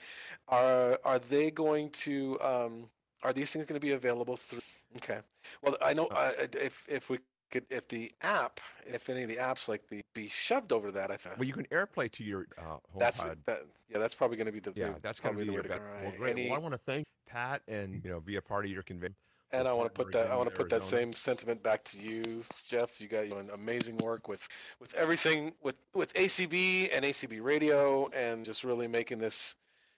Are 0.48 0.98
are 1.04 1.18
they 1.18 1.50
going 1.50 1.90
to 1.90 2.38
um, 2.40 2.86
are 3.22 3.32
these 3.32 3.52
things 3.52 3.66
going 3.66 3.80
to 3.80 3.84
be 3.84 3.92
available 3.92 4.36
through? 4.36 4.60
Okay. 4.96 5.18
Well, 5.62 5.76
I 5.80 5.94
know 5.94 6.06
uh, 6.06 6.32
if 6.52 6.86
if 6.88 7.08
we 7.10 7.18
could, 7.50 7.64
if 7.70 7.86
the 7.88 8.10
app, 8.22 8.60
if 8.86 9.08
any 9.08 9.22
of 9.22 9.28
the 9.28 9.36
apps 9.36 9.68
like 9.68 9.88
the 9.88 10.02
be 10.14 10.28
shoved 10.28 10.72
over 10.72 10.90
that, 10.92 11.10
I 11.10 11.16
think. 11.16 11.38
Well, 11.38 11.46
you 11.46 11.54
can 11.54 11.66
AirPlay 11.66 12.10
to 12.12 12.24
your 12.24 12.46
uh, 12.58 12.78
That's 12.98 13.22
that, 13.22 13.64
yeah. 13.88 13.98
That's 13.98 14.14
probably 14.14 14.36
going 14.36 14.46
to 14.46 14.52
be 14.52 14.60
the 14.60 14.72
yeah. 14.74 14.94
That's 15.02 15.20
going 15.20 15.34
to 15.36 15.40
be 15.40 15.46
the 15.46 15.54
way 15.54 15.62
to 15.62 15.68
go. 15.68 15.74
Right. 15.74 16.04
Well, 16.04 16.12
great. 16.16 16.30
Any, 16.30 16.48
well, 16.48 16.58
I 16.58 16.62
want 16.62 16.72
to 16.72 16.78
thank 16.78 17.06
Pat 17.28 17.62
and 17.68 18.02
you 18.02 18.10
know 18.10 18.20
be 18.20 18.36
a 18.36 18.42
part 18.42 18.64
of 18.64 18.70
your 18.70 18.82
convention. 18.82 19.16
And 19.54 19.68
I 19.68 19.74
want 19.74 19.94
to 19.94 20.04
put 20.04 20.12
that 20.12 20.30
I 20.30 20.36
want 20.36 20.48
to 20.48 20.54
put 20.54 20.70
that 20.70 20.82
same 20.82 21.12
sentiment 21.12 21.62
back 21.62 21.84
to 21.84 22.00
you, 22.00 22.44
Jeff. 22.66 23.00
You 23.00 23.08
got 23.08 23.28
doing 23.28 23.48
amazing 23.60 23.98
work 23.98 24.26
with 24.26 24.48
with 24.80 24.94
everything 24.94 25.52
with 25.62 25.76
with 25.94 26.14
ACB 26.14 26.88
and 26.90 27.04
ACB 27.04 27.42
Radio, 27.42 28.08
and 28.14 28.46
just 28.46 28.64
really 28.64 28.88
making 28.88 29.18
this 29.18 29.54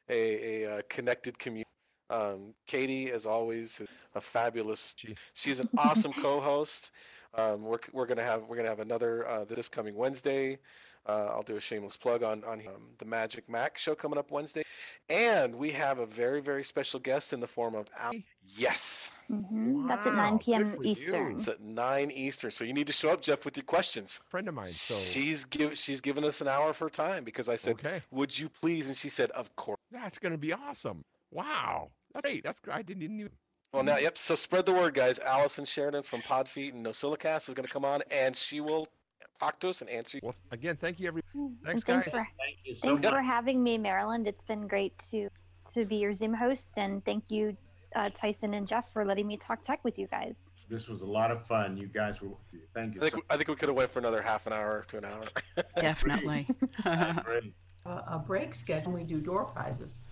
a, 0.09 0.15
a, 0.15 0.65
a 0.65 0.79
uh, 0.79 0.83
connected 0.89 1.39
community 1.39 1.65
um, 2.11 2.55
Katie, 2.67 3.11
as 3.11 3.27
always, 3.27 3.81
is 3.81 3.89
a 4.15 4.21
fabulous. 4.21 4.95
She, 4.97 5.15
she's 5.33 5.61
an 5.61 5.69
awesome 5.79 6.13
co-host. 6.13 6.91
Um, 7.37 7.63
we're 7.63 7.79
we're 7.93 8.07
gonna 8.07 8.23
have 8.23 8.45
we're 8.49 8.57
gonna 8.57 8.69
have 8.69 8.81
another 8.81 9.27
uh, 9.29 9.45
this 9.45 9.69
coming 9.69 9.95
Wednesday. 9.95 10.59
Uh, 11.07 11.29
I'll 11.33 11.43
do 11.43 11.57
a 11.57 11.61
shameless 11.61 11.97
plug 11.97 12.23
on 12.23 12.45
on 12.45 12.61
um, 12.61 12.89
the 12.99 13.05
Magic 13.05 13.49
Mac 13.49 13.77
show 13.77 13.95
coming 13.95 14.19
up 14.19 14.31
Wednesday, 14.31 14.63
and 15.11 15.55
we 15.55 15.71
have 15.73 15.99
a 15.99 16.07
very 16.07 16.41
very 16.41 16.65
special 16.65 16.99
guest 16.99 17.33
in 17.33 17.41
the 17.41 17.47
form 17.47 17.75
of 17.75 17.89
Al. 18.01 18.13
Yes, 18.57 19.11
mm-hmm. 19.31 19.83
wow. 19.83 19.89
that's 19.89 20.07
at 20.07 20.15
9 20.15 20.39
p.m. 20.39 20.79
Eastern. 20.83 21.31
You. 21.31 21.37
It's 21.37 21.49
at 21.49 21.61
9 21.61 22.11
Eastern, 22.11 22.51
so 22.51 22.65
you 22.65 22.73
need 22.73 22.87
to 22.87 22.93
show 22.93 23.11
up, 23.11 23.21
Jeff, 23.21 23.45
with 23.45 23.57
your 23.57 23.65
questions. 23.65 24.21
friend 24.29 24.49
of 24.49 24.55
mine. 24.55 24.67
So 24.67 24.95
she's 24.95 25.45
give 25.45 25.77
she's 25.77 26.01
given 26.01 26.25
us 26.25 26.41
an 26.41 26.49
hour 26.49 26.71
of 26.71 26.79
her 26.79 26.89
time 26.89 27.25
because 27.25 27.49
I 27.49 27.57
said, 27.57 27.75
okay. 27.75 28.01
"Would 28.11 28.39
you 28.39 28.49
please?" 28.49 28.87
And 28.87 28.97
she 28.97 29.09
said, 29.09 29.31
"Of 29.33 29.55
course." 29.57 29.81
That's 29.91 30.19
gonna 30.19 30.39
be 30.39 30.53
awesome. 30.53 31.05
Wow, 31.35 31.91
that's 32.13 32.23
great. 32.23 32.45
That's 32.45 32.61
great. 32.61 32.77
I 32.77 32.83
didn't 32.83 33.03
even. 33.03 33.29
Well, 33.73 33.83
now, 33.83 33.99
yep. 33.99 34.17
So 34.17 34.37
spread 34.37 34.67
the 34.67 34.73
word, 34.73 34.95
guys. 34.95 35.19
Allison 35.19 35.65
Sheridan 35.65 36.05
from 36.05 36.23
Podfeet 36.23 36.73
and 36.73 36.87
NosillaCast 36.87 37.49
is 37.49 37.55
going 37.55 37.67
to 37.67 37.73
come 37.73 37.85
on, 37.85 38.03
and 38.09 38.37
she 38.37 38.61
will 38.61 38.87
talk 39.41 39.59
to 39.61 39.69
us 39.69 39.81
and 39.81 39.91
answer. 39.91 40.21
Well, 40.23 40.37
again, 40.53 40.77
thank 40.77 41.01
you, 41.01 41.09
everyone. 41.09 41.25
Mm, 41.35 41.67
thanks, 41.67 41.83
thanks 41.83 42.07
guys. 42.07 42.13
For, 42.13 42.29
thank 42.39 42.59
you 42.65 42.77
so 42.77 42.87
thanks 42.87 43.03
much. 43.03 43.13
for 43.13 43.21
having 43.21 43.65
me, 43.65 43.77
Maryland. 43.79 44.29
It's 44.29 44.45
been 44.45 44.69
great 44.69 44.97
to 45.11 45.29
to 45.73 45.85
be 45.85 45.97
your 45.97 46.13
Zoom 46.13 46.35
host, 46.35 46.75
and 46.77 47.05
thank 47.05 47.33
you, 47.33 47.57
uh, 47.97 48.11
Tyson 48.15 48.55
and 48.55 48.69
Jeff, 48.69 48.93
for 48.93 49.05
letting 49.05 49.27
me 49.27 49.37
talk 49.37 49.61
tech 49.63 49.83
with 49.83 49.99
you 49.99 50.07
guys. 50.07 50.39
This 50.71 50.87
was 50.87 51.01
a 51.01 51.07
lot 51.07 51.33
of 51.33 51.45
fun. 51.45 51.77
You 51.77 51.89
guys 51.89 52.21
were. 52.23 52.29
Thank 52.75 52.95
you. 52.95 53.01
I 53.01 53.11
think, 53.11 53.15
so 53.15 53.23
I 53.29 53.37
think 53.37 53.49
we 53.49 53.57
could 53.57 53.69
have 53.69 53.77
went 53.77 53.91
for 53.91 53.99
another 53.99 54.23
half 54.23 54.47
an 54.47 54.53
hour 54.53 54.85
to 54.87 54.99
an 54.99 55.05
hour. 55.05 55.25
Definitely. 55.81 56.47
a 56.85 58.23
break 58.25 58.55
schedule. 58.55 58.93
We 58.93 59.03
do 59.03 59.21
door 59.21 59.47
prizes. 59.47 60.07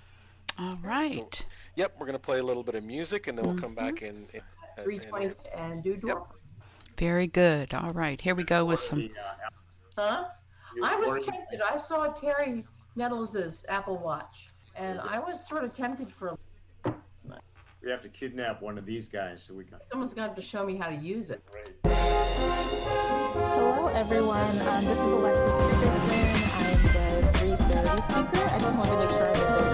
All 0.58 0.78
right. 0.82 1.34
So, 1.34 1.44
yep, 1.76 1.94
we're 1.98 2.06
going 2.06 2.14
to 2.14 2.22
play 2.22 2.38
a 2.38 2.42
little 2.42 2.62
bit 2.62 2.74
of 2.74 2.84
music 2.84 3.26
and 3.26 3.36
then 3.36 3.46
we'll 3.46 3.58
come 3.58 3.74
back 3.74 4.02
in. 4.02 4.26
and, 4.34 4.42
320 4.84 5.26
and, 5.26 5.34
and 5.54 5.82
do 5.82 5.96
door 5.96 6.10
yep. 6.10 6.18
Very 6.98 7.26
good. 7.26 7.74
All 7.74 7.92
right, 7.92 8.20
here 8.20 8.34
we 8.34 8.44
go 8.44 8.64
with 8.64 8.78
some. 8.78 9.10
Huh? 9.96 10.26
I 10.82 10.96
was 10.96 11.24
tempted. 11.24 11.60
I 11.60 11.76
saw 11.76 12.06
Terry 12.08 12.64
Nettles' 12.96 13.64
Apple 13.68 13.98
Watch, 13.98 14.50
and 14.76 15.00
I 15.00 15.18
was 15.18 15.46
sort 15.46 15.64
of 15.64 15.72
tempted 15.72 16.12
for. 16.12 16.38
We 17.82 17.90
have 17.90 18.02
to 18.02 18.08
kidnap 18.08 18.62
one 18.62 18.78
of 18.78 18.86
these 18.86 19.08
guys 19.08 19.42
so 19.42 19.54
we 19.54 19.64
can. 19.64 19.78
Someone's 19.90 20.14
got 20.14 20.36
to 20.36 20.42
show 20.42 20.64
me 20.64 20.76
how 20.76 20.88
to 20.88 20.94
use 20.94 21.30
it. 21.30 21.42
Hello, 23.34 23.88
everyone. 23.88 24.38
Um, 24.38 24.84
this 24.84 25.00
is 25.00 25.12
Alexis 25.12 25.70
Dickerson. 25.70 25.92
I'm 27.08 27.22
the 27.24 27.32
330 27.38 28.02
speaker. 28.02 28.48
I 28.48 28.58
just 28.58 28.76
wanted 28.78 28.92
to 28.92 28.98
make 28.98 29.10
sure 29.10 29.26
I'm 29.26 29.34
in 29.34 29.64
the 29.64 29.71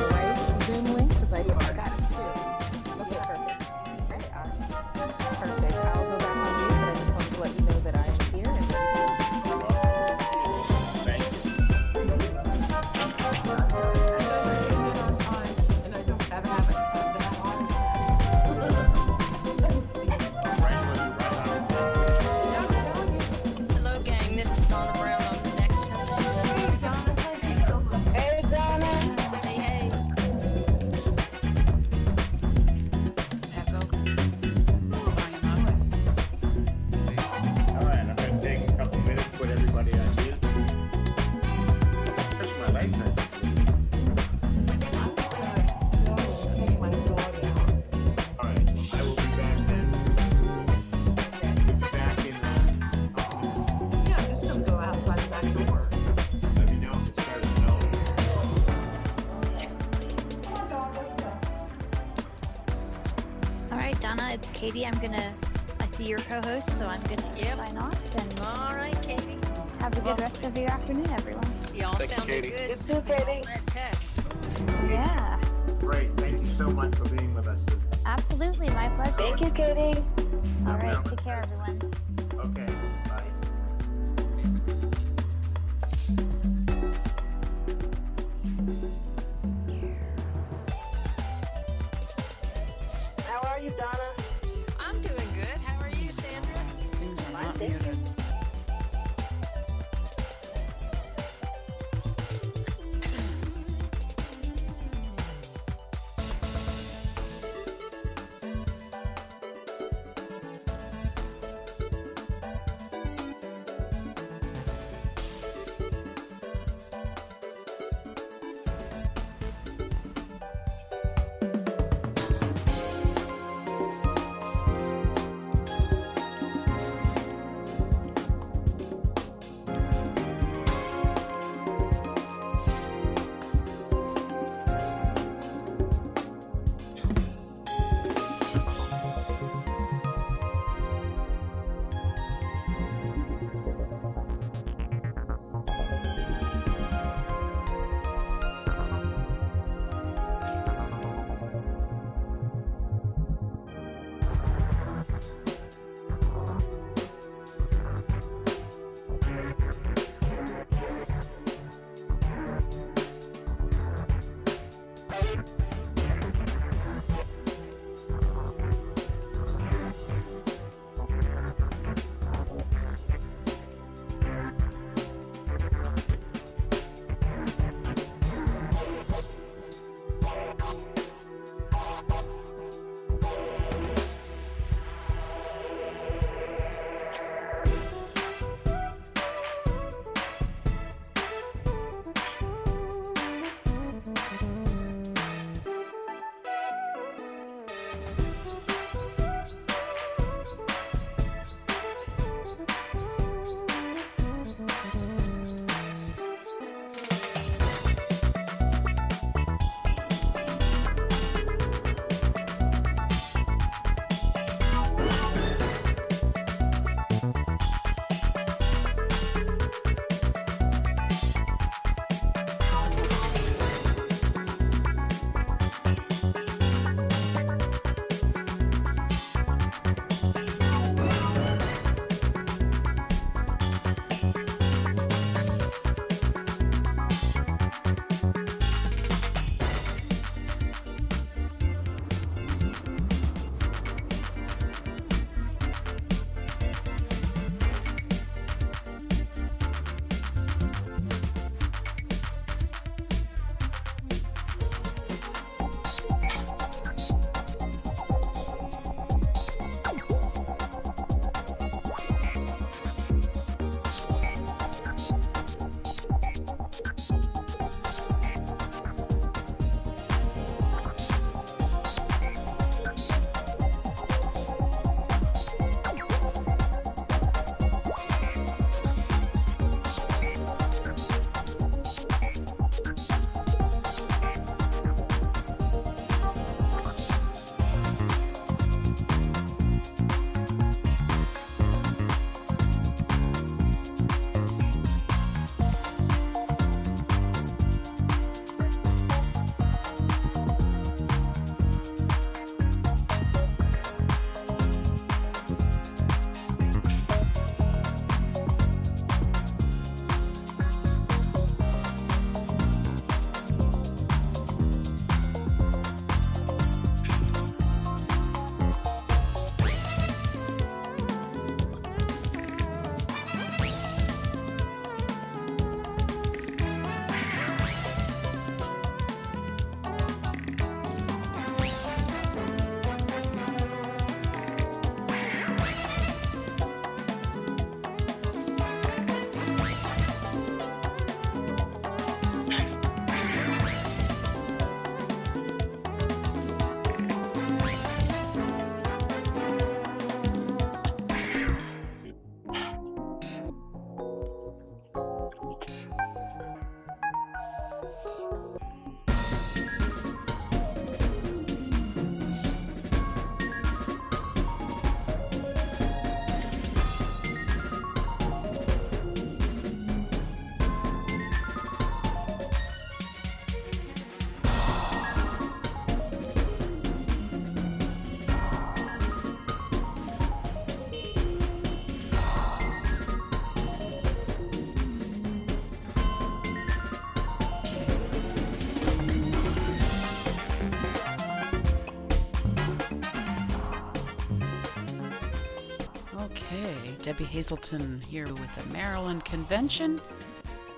Debbie 397.18 397.32
Hazelton 397.32 398.00
here 398.02 398.28
with 398.28 398.54
the 398.54 398.62
Maryland 398.72 399.24
Convention. 399.24 400.00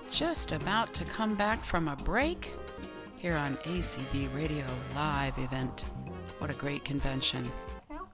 Just 0.09 0.53
about 0.53 0.91
to 0.95 1.05
come 1.05 1.35
back 1.35 1.63
from 1.63 1.87
a 1.87 1.95
break 1.97 2.55
here 3.17 3.35
on 3.35 3.57
ACB 3.57 4.33
Radio 4.33 4.65
Live 4.95 5.37
event. 5.37 5.85
What 6.39 6.49
a 6.49 6.53
great 6.53 6.83
convention. 6.83 7.47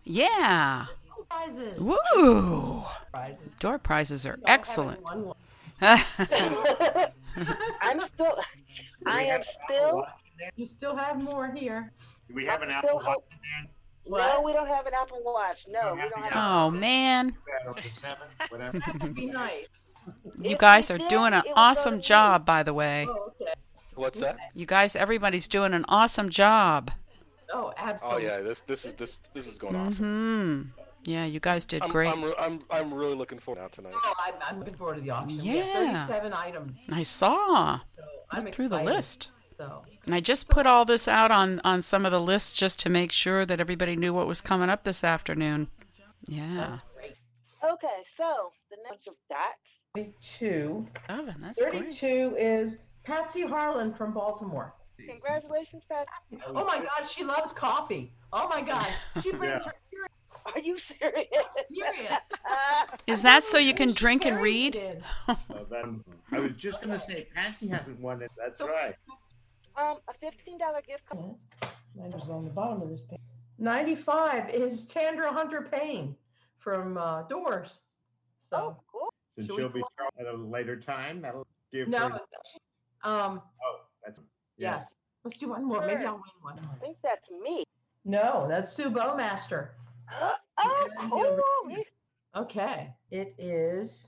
Yeah. 0.04 0.88
Prizes. 1.30 1.80
Woo! 1.80 2.84
Prizes. 3.14 3.54
Door 3.62 3.80
prizes 3.80 4.26
are 4.26 4.36
We 4.36 4.44
excellent. 4.46 5.02
one 5.02 5.24
one. 5.28 5.38
I'm 5.80 5.98
still, 8.14 8.36
I 9.06 9.24
am 9.24 9.42
still, 9.64 10.06
You 10.58 10.66
still 10.66 10.98
have 10.98 11.24
more 11.24 11.50
here. 11.50 11.94
Do 12.28 12.36
we 12.36 12.44
have 12.44 12.62
an 12.62 12.72
I'm 12.72 12.76
Apple 12.76 13.00
still 13.00 13.24
Watch 14.10 14.22
hope- 14.22 14.30
in 14.32 14.36
no, 14.38 14.42
we 14.46 14.54
don't 14.54 14.68
have 14.68 14.86
an 14.86 14.94
Apple 14.94 15.22
Watch. 15.24 15.66
No, 15.68 15.94
we 15.96 16.02
don't 16.02 16.26
have. 16.26 16.34
Oh 16.36 16.72
man, 16.72 17.36
there? 17.46 17.70
Or 17.72 17.74
the 17.76 17.88
seven, 17.88 18.28
whatever. 18.50 18.80
That 18.80 19.02
would 19.02 19.16
be 19.16 19.26
nice. 19.28 19.96
you 20.42 20.52
If 20.52 20.58
guys 20.60 20.90
we 20.90 20.96
are 20.96 20.98
did, 21.00 21.10
doing 21.10 21.34
an 21.34 21.34
it 21.34 21.38
would 21.48 21.56
go 21.56 21.62
awesome 21.62 21.96
to 21.98 22.02
job, 22.02 22.46
by 22.46 22.64
the 22.64 22.74
way. 22.74 23.06
Oh, 23.10 23.32
okay. 23.42 23.54
What's 23.96 24.20
that? 24.22 24.38
You 24.54 24.66
guys, 24.66 24.96
everybody's 24.96 25.48
doing 25.48 25.74
an 25.74 25.84
awesome 25.88 26.30
job. 26.30 26.92
Oh, 27.54 27.74
absolutely. 27.78 27.78
Oh 27.78 27.90
absolutely. 27.90 28.26
yeah, 28.26 28.40
this 28.42 28.62
this 28.62 28.86
is 28.86 28.96
this 28.96 29.20
this 29.34 29.48
is 29.48 29.58
going 29.58 29.76
awesome. 29.76 30.06
hmm 30.06 30.62
Yeah, 31.12 31.26
you 31.26 31.40
guys 31.40 31.66
did 31.66 31.82
I'm, 31.82 31.90
great. 31.92 32.12
I'm, 32.12 32.24
re- 32.24 32.34
I'm 32.38 32.60
I'm 32.70 32.94
really 32.94 33.16
looking 33.16 33.40
forward 33.40 33.62
now 33.62 33.68
tonight. 33.70 33.94
Oh, 33.96 34.14
I'm, 34.26 34.34
I'm 34.46 34.60
looking 34.60 34.76
forward 34.76 34.96
to 34.96 35.02
the 35.02 35.10
auction. 35.12 35.38
We 35.38 35.44
Yeah. 35.44 35.64
have 35.64 36.08
37 36.08 36.34
items. 36.34 36.78
I 36.92 37.04
saw 37.04 37.80
So 37.96 38.04
I'm 38.32 38.44
Looked 38.44 38.56
through 38.56 38.68
the 38.68 38.76
excited. 38.76 38.96
list. 38.96 39.32
So 39.58 39.84
And 40.06 40.14
I 40.14 40.20
just 40.20 40.50
put 40.50 40.66
all 40.68 40.86
this 40.86 41.08
out 41.08 41.32
on 41.32 41.60
on 41.64 41.82
some 41.82 42.06
of 42.06 42.12
the 42.12 42.22
lists 42.22 42.52
just 42.54 42.80
to 42.82 42.90
make 42.90 43.12
sure 43.12 43.46
that 43.46 43.60
everybody 43.60 43.96
knew 43.96 44.14
what 44.14 44.28
was 44.28 44.42
coming 44.42 44.70
up 44.70 44.84
this 44.84 45.04
afternoon. 45.04 45.68
Yeah. 46.28 46.56
that's 46.70 46.84
great. 46.96 47.16
Okay, 47.64 48.04
so 48.18 48.52
the 48.70 48.78
next 48.90 49.08
of 49.08 49.16
dots. 49.30 49.58
32. 49.96 50.86
Evan, 51.10 51.36
that's 51.42 51.64
great. 51.66 51.86
32 51.96 52.36
is 52.38 52.78
Patsy 53.04 53.42
Harlan 53.48 53.94
from 53.94 54.14
Baltimore. 54.14 54.74
Congratulations, 55.10 55.84
Patsy. 55.90 56.10
Oh 56.48 56.66
my 56.66 56.78
God, 56.78 57.08
she 57.10 57.24
loves 57.24 57.52
coffee. 57.52 58.14
Oh 58.34 58.48
my 58.50 58.62
God, 58.62 58.86
she 59.24 59.32
brings 59.32 59.62
Yeah. 59.66 59.72
her 59.72 60.52
Are 60.54 60.60
you 60.60 60.78
serious? 60.80 61.28
serious. 61.70 62.18
Is 63.08 63.22
that 63.24 63.44
so 63.46 63.58
you 63.58 63.74
can 63.74 63.94
drink 63.94 64.26
and 64.26 64.40
read? 64.42 64.76
in. 64.76 65.02
Oh, 65.28 65.38
that- 65.70 66.04
I 66.32 66.40
was 66.40 66.52
just 66.54 66.82
gonna 66.82 67.00
say, 67.00 67.28
Patsy 67.34 67.68
hasn't 67.68 68.00
won 68.00 68.22
it. 68.22 68.32
That's 68.38 68.60
right. 68.62 68.96
Um, 69.78 69.98
a 70.08 70.14
fifteen 70.20 70.58
dollar 70.58 70.82
gift 70.86 71.06
card. 71.10 71.36
Mine 71.96 72.12
was 72.12 72.30
on 72.30 72.44
the 72.44 72.52
bottom 72.52 72.82
of 72.82 72.90
this 72.90 73.04
page. 73.04 73.20
95 73.60 74.50
is 74.52 74.86
Tandra 74.86 75.32
Hunter 75.34 75.68
Payne 75.72 76.16
from 76.60 76.96
uh, 76.98 77.24
Doors. 77.24 77.80
So, 78.52 78.58
Oh, 78.58 78.78
cool. 78.92 79.12
And 79.38 79.48
Should 79.48 79.56
we 79.56 79.62
she'll 79.64 79.70
be 79.70 79.80
go 79.82 79.88
shown 80.00 80.28
at 80.28 80.32
a 80.32 80.38
later 80.38 80.76
time. 80.80 81.22
That'll 81.22 81.48
give 81.72 81.88
no, 81.88 82.10
her. 82.10 82.20
um, 83.04 83.42
Oh, 83.64 83.80
that's 84.06 84.20
yes. 84.58 84.84
yes. 84.84 84.96
Let's 85.24 85.38
do 85.40 85.50
one 85.50 85.66
more. 85.66 85.82
Maybe 85.88 86.06
I'll 86.06 86.14
win 86.14 86.22
one. 86.42 86.60
I 86.72 86.78
think 86.80 86.98
that's 87.04 87.28
me. 87.44 87.64
No, 88.06 88.46
that's 88.48 88.72
Sue 88.72 88.92
Bowmaster. 88.92 89.70
oh, 90.60 90.90
And 91.00 91.12
cool. 91.12 91.40
Okay, 92.36 92.94
it 93.10 93.34
is. 93.40 94.08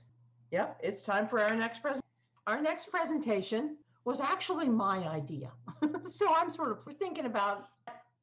Yep, 0.52 0.78
it's 0.82 1.02
time 1.02 1.26
for 1.28 1.40
our 1.40 1.56
next 1.56 1.80
present. 1.82 2.04
Our 2.46 2.60
next 2.62 2.88
presentation 2.90 3.76
was 4.04 4.20
actually 4.20 4.68
my 4.68 4.98
idea, 5.08 5.50
so 6.02 6.32
I'm 6.34 6.50
sort 6.50 6.72
of 6.72 6.94
thinking 6.96 7.26
about 7.26 7.68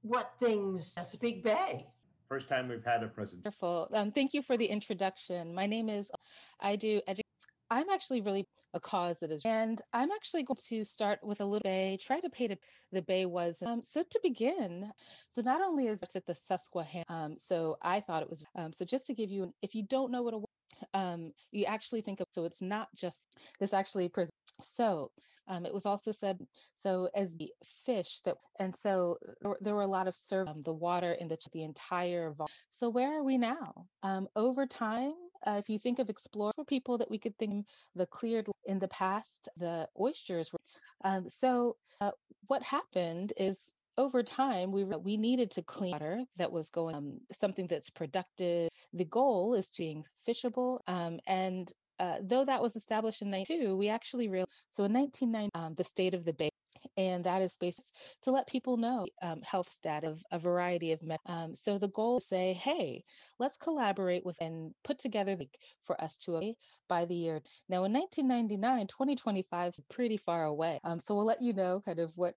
what 0.02 0.34
things 0.40 0.94
Chesapeake 0.96 1.44
Bay. 1.44 1.86
First 2.30 2.50
time 2.50 2.68
we've 2.68 2.84
had 2.84 3.04
a 3.04 3.08
presentation. 3.08 3.54
Wonderful. 3.64 3.90
Um, 3.94 4.12
thank 4.12 4.34
you 4.34 4.42
for 4.42 4.58
the 4.58 4.66
introduction. 4.66 5.54
My 5.54 5.66
name 5.66 5.90
is, 5.90 6.12
I 6.60 6.76
do 6.76 7.02
edu- 7.08 7.22
I'm 7.70 7.90
actually 7.90 8.22
really 8.22 8.46
a 8.74 8.80
cause 8.80 9.20
that 9.20 9.32
is, 9.32 9.42
and 9.46 9.82
I'm 9.94 10.12
actually 10.12 10.44
going 10.44 10.58
to 10.70 10.84
start 10.84 11.20
with 11.24 11.42
a 11.42 11.46
little 11.46 11.64
bay, 11.64 11.98
try 12.02 12.20
to 12.20 12.30
paint 12.30 12.54
it, 12.54 12.60
the 12.92 13.02
bay 13.02 13.26
was. 13.26 13.62
Um, 13.62 13.82
so 13.84 14.04
to 14.04 14.20
begin, 14.24 14.90
so 15.32 15.42
not 15.42 15.62
only 15.62 15.88
is 15.88 16.02
it 16.02 16.26
the 16.26 16.36
Susquehanna, 16.36 17.06
um, 17.10 17.36
so 17.38 17.78
I 17.82 18.00
thought 18.00 18.24
it 18.24 18.30
was, 18.30 18.44
um, 18.56 18.72
so 18.74 18.86
just 18.86 19.08
to 19.08 19.14
give 19.14 19.32
you, 19.32 19.44
an, 19.44 19.54
if 19.62 19.76
you 19.76 19.84
don't 19.84 20.12
know 20.12 20.22
what 20.22 20.34
a, 20.34 20.98
um, 20.98 21.34
you 21.52 21.66
actually 21.66 22.02
think 22.02 22.20
of, 22.20 22.28
so 22.32 22.46
it's 22.46 22.62
not 22.62 22.88
just, 22.96 23.22
this 23.60 23.74
actually, 23.74 24.10
pres- 24.10 24.30
so 24.62 25.12
um, 25.48 25.66
it 25.66 25.74
was 25.74 25.86
also 25.86 26.12
said 26.12 26.38
so 26.76 27.10
as 27.16 27.36
the 27.36 27.52
fish 27.86 28.22
that 28.26 28.36
and 28.60 28.76
so 28.76 29.18
there 29.62 29.76
were, 29.76 29.82
a 29.82 29.88
lot 29.88 30.08
of 30.08 30.16
serv 30.16 30.48
um, 30.48 30.62
the 30.64 30.74
water 30.74 31.14
in 31.14 31.28
the 31.28 31.38
the 31.54 31.64
entire 31.64 32.34
so 32.70 32.90
where 32.90 33.18
are 33.20 33.24
we 33.24 33.38
now? 33.38 33.86
Um, 34.04 34.28
over 34.36 34.66
time 34.66 35.14
uh, 35.46 35.58
if 35.60 35.70
you 35.70 35.80
think 35.80 36.00
of 36.00 36.10
explore 36.10 36.52
people 36.68 36.98
that 36.98 37.10
we 37.10 37.20
could 37.20 37.38
think 37.38 37.66
the 37.96 38.06
cleared 38.08 38.48
in 38.66 38.80
the 38.80 38.88
past 38.88 39.50
the 39.58 39.88
oysters 40.00 40.52
were 40.52 40.60
um, 41.04 41.30
so 41.30 41.76
uh, 42.02 42.12
what 42.48 42.64
happened 42.64 43.34
is 43.38 43.72
over 43.98 44.22
time 44.24 44.72
we 44.72 44.84
we 44.84 45.18
needed 45.18 45.52
to 45.52 45.62
clean 45.64 45.92
water 45.92 46.24
that 46.38 46.52
was 46.52 46.70
going 46.70 46.96
um, 46.96 47.20
something 47.32 47.68
that's 47.68 47.90
productive. 47.90 48.70
The 48.94 49.06
goal 49.06 49.56
is 49.56 49.70
to 49.70 49.84
being 49.84 50.04
fishable 50.28 50.80
um, 50.88 51.20
and 51.26 51.72
uh, 52.00 52.18
though 52.22 52.46
that 52.46 52.62
was 52.62 52.76
established 52.76 53.22
in 53.22 53.30
92, 53.32 53.76
we 53.76 53.90
actually 53.90 54.28
realized, 54.28 54.52
so 54.70 54.84
in 54.86 54.94
1990, 54.94 55.52
um, 55.56 55.76
the 55.76 55.84
state 55.84 56.14
of 56.14 56.26
the 56.26 56.34
bay, 56.34 56.50
and 56.96 57.24
that 57.24 57.42
is 57.42 57.58
based 57.58 57.96
to 58.24 58.32
let 58.32 58.48
people 58.48 58.78
know 58.78 59.06
um, 59.22 59.42
health 59.42 59.70
status 59.70 60.24
of 60.32 60.40
a 60.40 60.40
variety 60.40 60.92
of 60.92 61.02
um, 61.26 61.56
so 61.56 61.78
the 61.78 61.90
goal 61.90 62.18
is 62.18 62.28
say 62.28 62.54
hey 62.54 63.04
let's 63.40 63.58
collaborate 63.58 64.26
with 64.26 64.38
and 64.42 64.74
put 64.84 65.00
together 65.00 65.36
the, 65.36 65.48
for 65.84 66.00
us 66.02 66.18
to 66.18 66.54
by 66.88 67.06
the 67.06 67.16
year. 67.16 67.42
Now 67.70 67.84
in 67.86 67.94
1999 67.94 68.88
2025 68.88 69.70
is 69.70 69.80
pretty 69.90 70.18
far 70.18 70.46
away 70.46 70.80
um, 70.84 71.00
so 71.00 71.16
we'll 71.16 71.26
let 71.26 71.42
you 71.42 71.54
know 71.54 71.82
kind 71.86 72.00
of 72.00 72.12
what 72.16 72.36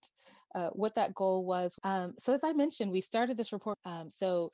uh, 0.55 0.71
what 0.71 0.95
that 0.95 1.15
goal 1.15 1.45
was. 1.45 1.79
Um, 1.85 2.15
so 2.19 2.33
as 2.33 2.45
i 2.45 2.53
mentioned 2.53 2.91
we 2.91 3.01
started 3.01 3.37
this 3.37 3.53
report 3.53 3.79
um, 3.85 4.11
so 4.11 4.53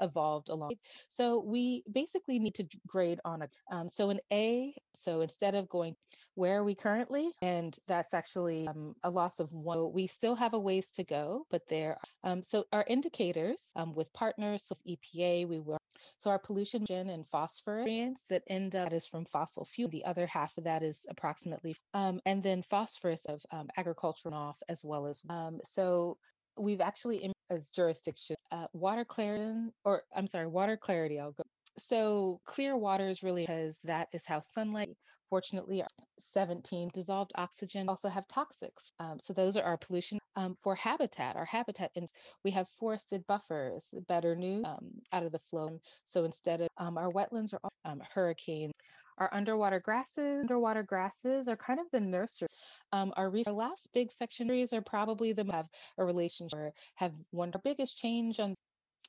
evolved 0.00 0.48
along. 0.48 0.72
So 1.08 1.40
we 1.40 1.82
basically 1.90 2.38
need 2.38 2.54
to 2.56 2.66
grade 2.86 3.20
on 3.24 3.42
a 3.42 3.48
um, 3.74 3.88
so 3.88 4.10
an 4.10 4.20
a 4.32 4.74
so 4.94 5.20
instead 5.20 5.54
of 5.54 5.68
going 5.68 5.94
where 6.36 6.58
are 6.58 6.64
we 6.64 6.74
currently? 6.74 7.28
And 7.42 7.76
that's 7.86 8.14
actually 8.14 8.66
um, 8.68 8.94
a 9.02 9.10
loss 9.10 9.40
of 9.40 9.52
one. 9.52 9.92
We 9.92 10.06
still 10.06 10.34
have 10.36 10.54
a 10.54 10.58
ways 10.58 10.90
to 10.92 11.04
go 11.04 11.46
but 11.50 11.62
there 11.68 11.98
um, 12.24 12.42
so 12.42 12.64
our 12.72 12.84
indicators 12.88 13.72
um, 13.76 13.94
with 13.94 14.12
partners 14.12 14.70
with 14.70 14.78
epa 14.84 15.46
we 15.46 15.58
work 15.58 15.79
so 16.18 16.30
our 16.30 16.38
pollution 16.38 16.84
and 16.90 17.26
phosphorus 17.28 18.24
that 18.28 18.42
end 18.48 18.74
up 18.76 18.88
that 18.88 18.96
is 18.96 19.06
from 19.06 19.24
fossil 19.24 19.64
fuel 19.64 19.90
the 19.90 20.04
other 20.04 20.26
half 20.26 20.56
of 20.58 20.64
that 20.64 20.82
is 20.82 21.06
approximately 21.08 21.74
um, 21.94 22.20
and 22.26 22.42
then 22.42 22.62
phosphorus 22.62 23.24
of 23.26 23.42
um, 23.50 23.68
agriculture 23.76 24.32
off 24.32 24.58
as 24.68 24.84
well 24.84 25.06
as 25.06 25.20
um, 25.28 25.60
so 25.64 26.16
we've 26.58 26.80
actually 26.80 27.32
as 27.50 27.68
jurisdiction 27.70 28.36
uh, 28.52 28.66
water 28.72 29.04
clarity 29.04 29.70
or 29.84 30.02
i'm 30.14 30.26
sorry 30.26 30.46
water 30.46 30.76
clarity 30.76 31.18
i'll 31.18 31.32
go. 31.32 31.42
So 31.78 32.40
clear 32.44 32.76
water 32.76 33.08
is 33.08 33.22
really 33.22 33.42
because 33.42 33.78
that 33.84 34.08
is 34.12 34.26
how 34.26 34.40
sunlight 34.40 34.90
fortunately 35.30 35.82
17 36.18 36.90
dissolved 36.92 37.32
oxygen 37.36 37.88
also 37.88 38.08
have 38.08 38.26
toxics. 38.28 38.92
Um, 38.98 39.18
so 39.20 39.32
those 39.32 39.56
are 39.56 39.62
our 39.62 39.76
pollution 39.76 40.18
um, 40.40 40.56
for 40.60 40.74
habitat 40.74 41.36
our 41.36 41.44
habitat 41.44 41.90
and 41.96 42.08
we 42.44 42.50
have 42.50 42.66
forested 42.78 43.26
buffers 43.26 43.92
better 44.08 44.34
new 44.34 44.62
um, 44.64 44.90
out 45.12 45.22
of 45.22 45.32
the 45.32 45.38
flow. 45.38 45.78
So 46.04 46.24
instead 46.24 46.62
of 46.62 46.68
um, 46.78 46.96
our 46.96 47.10
wetlands 47.10 47.52
are 47.52 47.70
um, 47.84 48.02
hurricanes. 48.14 48.74
Our 49.18 49.28
underwater 49.32 49.80
grasses 49.80 50.40
underwater 50.40 50.82
grasses 50.82 51.46
are 51.46 51.56
kind 51.56 51.78
of 51.78 51.90
the 51.90 52.00
nursery. 52.00 52.48
Um, 52.92 53.12
our, 53.16 53.28
re- 53.28 53.44
our 53.46 53.52
last 53.52 53.88
big 53.92 54.10
section 54.10 54.48
trees 54.48 54.72
are 54.72 54.80
probably 54.80 55.32
the 55.32 55.44
have 55.52 55.68
a 55.98 56.04
relationship 56.04 56.58
or 56.58 56.72
have 56.94 57.12
one 57.30 57.50
our 57.54 57.60
biggest 57.62 57.98
change 57.98 58.40
on 58.40 58.54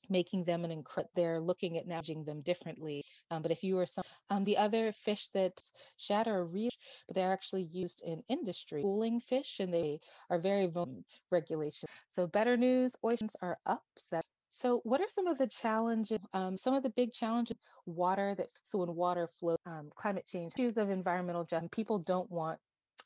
making 0.10 0.44
them 0.44 0.66
an 0.66 0.84
incre- 0.84 1.06
they're 1.16 1.40
looking 1.40 1.78
at 1.78 1.88
managing 1.88 2.26
them 2.26 2.42
differently 2.42 3.04
um, 3.32 3.42
but 3.42 3.52
if 3.52 3.64
you 3.64 3.80
are 3.80 3.86
some 3.86 4.04
um, 4.30 4.44
the 4.44 4.58
other 4.58 4.92
fish 4.92 5.30
that 5.34 5.54
shatter 5.98 6.36
are 6.36 6.46
real 6.46 6.70
but 7.08 7.16
they're 7.16 7.34
actually 7.34 7.64
used 7.64 8.02
in 8.06 8.22
industry 8.30 8.82
cooling 8.82 9.20
fish 9.20 9.60
and 9.60 9.74
they 9.74 10.00
are 10.30 10.40
very 10.40 10.68
vulnerable 10.68 11.04
regulation. 11.32 11.88
So 12.08 12.28
better 12.28 12.58
news 12.58 12.96
oysters 13.04 13.36
are 13.42 13.58
up 13.66 13.84
that 14.12 14.26
so 14.52 14.82
what 14.84 15.00
are 15.00 15.08
some 15.08 15.28
of 15.28 15.38
the 15.38 15.48
challenges 15.48 16.20
um, 16.34 16.58
some 16.58 16.74
of 16.74 16.84
the 16.84 16.90
big 16.90 17.14
challenges 17.14 17.58
water 17.86 18.36
that 18.38 18.48
so 18.64 18.80
when 18.80 18.94
water 18.96 19.30
flow 19.40 19.56
um, 19.66 19.90
climate 19.96 20.28
change 20.28 20.52
issues 20.58 20.78
of 20.78 20.90
environmental 20.90 21.46
justice 21.46 21.70
people 21.72 22.00
don't 22.00 22.30
want 22.30 22.60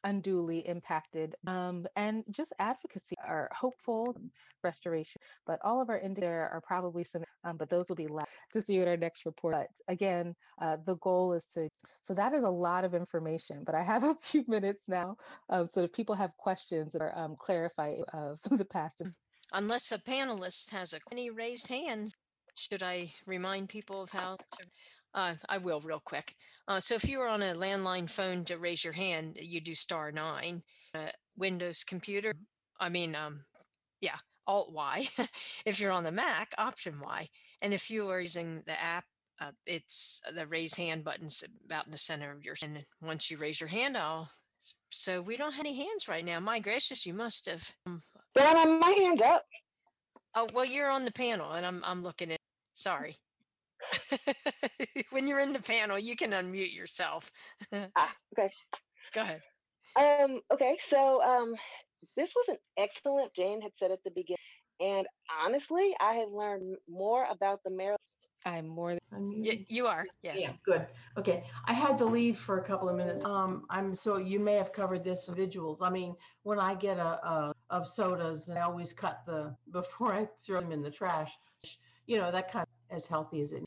unduly 0.06 0.60
impacted 0.68 1.36
um, 1.48 1.86
and 1.96 2.24
just 2.32 2.54
advocacy 2.60 3.16
are 3.28 3.50
hopeful 3.54 4.16
restoration 4.64 5.20
but 5.46 5.60
all 5.64 5.82
of 5.82 5.90
our 5.90 6.00
there 6.16 6.50
are 6.54 6.62
probably 6.62 7.04
some 7.04 7.24
um, 7.44 7.58
but 7.58 7.70
those 7.70 7.90
will 7.90 7.96
be 7.96 8.08
left 8.08 8.32
to 8.54 8.62
see 8.62 8.78
in 8.78 8.88
our 8.88 8.98
next 8.98 9.26
report 9.26 9.54
but 9.54 9.68
again 9.88 10.34
uh, 10.62 10.78
the 10.86 10.96
goal 10.98 11.34
is 11.34 11.46
to 11.46 11.68
so 12.04 12.14
that 12.14 12.34
is 12.34 12.44
a 12.44 12.50
lot 12.50 12.86
of 12.86 12.94
information 12.94 13.64
but 13.66 13.76
i 13.76 13.84
have 13.84 14.04
a 14.04 14.14
few 14.22 14.46
minutes 14.48 14.86
now 14.88 15.18
um, 15.50 15.68
so 15.68 15.82
if 15.82 15.92
people 15.92 16.16
have 16.16 16.32
questions 16.38 16.96
or 16.96 17.12
um, 17.18 17.36
clarify 17.38 17.96
of 18.14 18.40
the 18.52 18.66
past 18.66 19.02
Unless 19.54 19.92
a 19.92 20.00
panelist 20.00 20.72
has 20.72 20.94
a 20.94 21.00
any 21.12 21.30
raised 21.30 21.68
hands, 21.68 22.14
should 22.56 22.82
I 22.82 23.14
remind 23.26 23.70
people 23.70 24.02
of 24.02 24.12
how 24.12 24.38
to 24.38 24.66
Uh, 25.16 25.36
I 25.48 25.58
will 25.58 25.80
real 25.80 26.02
quick. 26.04 26.36
Uh, 26.68 26.80
so 26.80 26.96
if 26.96 27.08
you 27.08 27.22
are 27.22 27.30
on 27.30 27.42
a 27.42 27.54
landline 27.54 28.10
phone 28.10 28.44
to 28.46 28.58
raise 28.58 28.84
your 28.84 28.94
hand, 28.94 29.38
you 29.42 29.62
do 29.62 29.74
star 29.74 30.12
nine. 30.12 30.62
Uh, 30.94 31.08
Windows 31.38 31.84
computer, 31.84 32.34
I 32.80 32.90
mean, 32.90 33.16
um, 33.16 33.46
yeah, 34.02 34.18
Alt 34.48 34.72
Y. 34.72 35.08
if 35.66 35.80
you're 35.80 35.92
on 35.92 36.04
the 36.04 36.12
Mac, 36.12 36.54
Option 36.58 37.00
Y. 37.02 37.28
And 37.62 37.74
if 37.74 37.90
you 37.90 38.10
are 38.10 38.22
using 38.22 38.64
the 38.66 38.80
app, 38.80 39.06
uh, 39.42 39.52
it's 39.66 40.22
the 40.34 40.48
raise 40.48 40.76
hand 40.76 41.04
button's 41.04 41.44
about 41.66 41.86
in 41.86 41.92
the 41.92 41.98
center 41.98 42.32
of 42.32 42.44
your. 42.44 42.56
And 42.62 42.86
once 43.02 43.30
you 43.30 43.38
raise 43.38 43.60
your 43.60 43.70
hand, 43.70 43.98
I'll. 43.98 44.30
So 44.90 45.22
we 45.22 45.38
don't 45.38 45.54
have 45.54 45.66
any 45.66 45.76
hands 45.76 46.08
right 46.08 46.26
now. 46.26 46.40
My 46.40 46.60
gracious, 46.60 47.06
you 47.06 47.14
must 47.14 47.48
have. 47.48 47.72
Um, 47.86 48.02
Donna, 48.36 48.80
my 48.80 48.92
hand 48.92 49.22
up. 49.22 49.44
Oh 50.36 50.48
well, 50.54 50.66
you're 50.66 50.90
on 50.90 51.06
the 51.06 51.12
panel, 51.12 51.52
and 51.54 51.66
I'm 51.66 51.82
I'm 51.86 52.02
looking 52.02 52.32
at. 52.32 52.40
Sorry. 52.74 53.18
when 55.12 55.28
you're 55.28 55.40
in 55.40 55.54
the 55.54 55.62
panel, 55.62 55.98
you 55.98 56.16
can 56.16 56.32
unmute 56.32 56.74
yourself. 56.76 57.32
ah, 57.74 58.14
okay. 58.38 58.52
Go 59.14 59.22
ahead. 59.22 59.42
Um, 59.96 60.42
okay, 60.54 60.78
so 60.90 61.24
um, 61.24 61.56
this 62.18 62.30
was 62.36 62.46
an 62.50 62.58
excellent, 62.78 63.34
Jane 63.34 63.62
had 63.62 63.72
said 63.80 63.92
at 63.92 64.00
the 64.04 64.12
beginning. 64.12 64.38
And 64.80 65.08
honestly, 65.44 65.96
I 66.02 66.16
have 66.16 66.30
learned 66.30 66.76
more 66.90 67.26
about 67.32 67.62
the 67.64 67.72
Maryland. 67.72 68.00
I'm 68.46 68.68
more 68.68 68.98
than 69.12 69.42
y- 69.44 69.66
you 69.70 69.88
are. 69.88 70.06
Yes. 70.22 70.42
Yeah, 70.42 70.52
good. 70.66 70.88
Okay. 71.18 71.44
I 71.66 71.74
had 71.74 71.98
to 72.00 72.06
leave 72.06 72.38
for 72.38 72.60
a 72.60 72.64
couple 72.64 72.90
of 72.90 72.96
minutes. 72.96 73.26
Um, 73.26 73.66
I'm 73.70 73.96
so 73.96 74.18
you 74.18 74.40
may 74.40 74.54
have 74.56 74.72
covered 74.72 75.04
this 75.04 75.28
individuals. 75.28 75.80
I 75.82 75.90
mean, 75.90 76.16
when 76.44 76.60
I 76.60 76.76
get 76.76 76.98
a, 76.98 77.26
a 77.28 77.54
of 77.70 77.88
sodas, 77.88 78.50
I 78.50 78.62
always 78.62 78.94
cut 78.94 79.22
the 79.26 79.56
before 79.72 80.14
I 80.14 80.28
throw 80.46 80.62
them 80.62 80.72
in 80.72 80.82
the 80.84 80.92
trash. 80.92 81.36
You 82.06 82.18
know, 82.20 82.32
that 82.32 82.52
kind 82.52 82.64
of 82.64 82.75
as 82.96 83.06
healthy 83.06 83.42
as 83.42 83.52
it. 83.52 83.64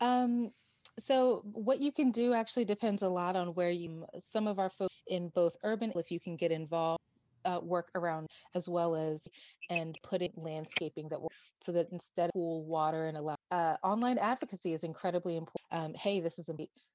Um, 0.00 0.50
so 0.98 1.42
what 1.44 1.80
you 1.80 1.92
can 1.92 2.10
do 2.10 2.34
actually 2.34 2.64
depends 2.64 3.02
a 3.02 3.08
lot 3.08 3.36
on 3.36 3.48
where 3.54 3.70
you 3.70 4.04
some 4.18 4.46
of 4.46 4.58
our 4.58 4.68
folks 4.68 4.94
in 5.06 5.30
both 5.34 5.56
urban 5.64 5.92
if 5.96 6.10
you 6.10 6.20
can 6.20 6.36
get 6.36 6.52
involved 6.52 7.00
uh, 7.44 7.60
work 7.62 7.90
around 7.94 8.28
as 8.54 8.68
well 8.68 8.94
as 8.94 9.26
and 9.70 9.98
put 10.02 10.22
in 10.22 10.30
landscaping 10.36 11.08
that 11.08 11.20
will 11.20 11.32
so 11.60 11.72
that 11.72 11.88
instead 11.92 12.26
of 12.26 12.32
cool 12.34 12.64
water 12.66 13.06
and 13.06 13.16
allow 13.16 13.36
uh, 13.50 13.76
online 13.82 14.18
advocacy 14.18 14.74
is 14.74 14.84
incredibly 14.84 15.36
important 15.36 15.66
um, 15.72 15.94
hey 15.94 16.20
this 16.20 16.38
is 16.38 16.48
a 16.48 16.54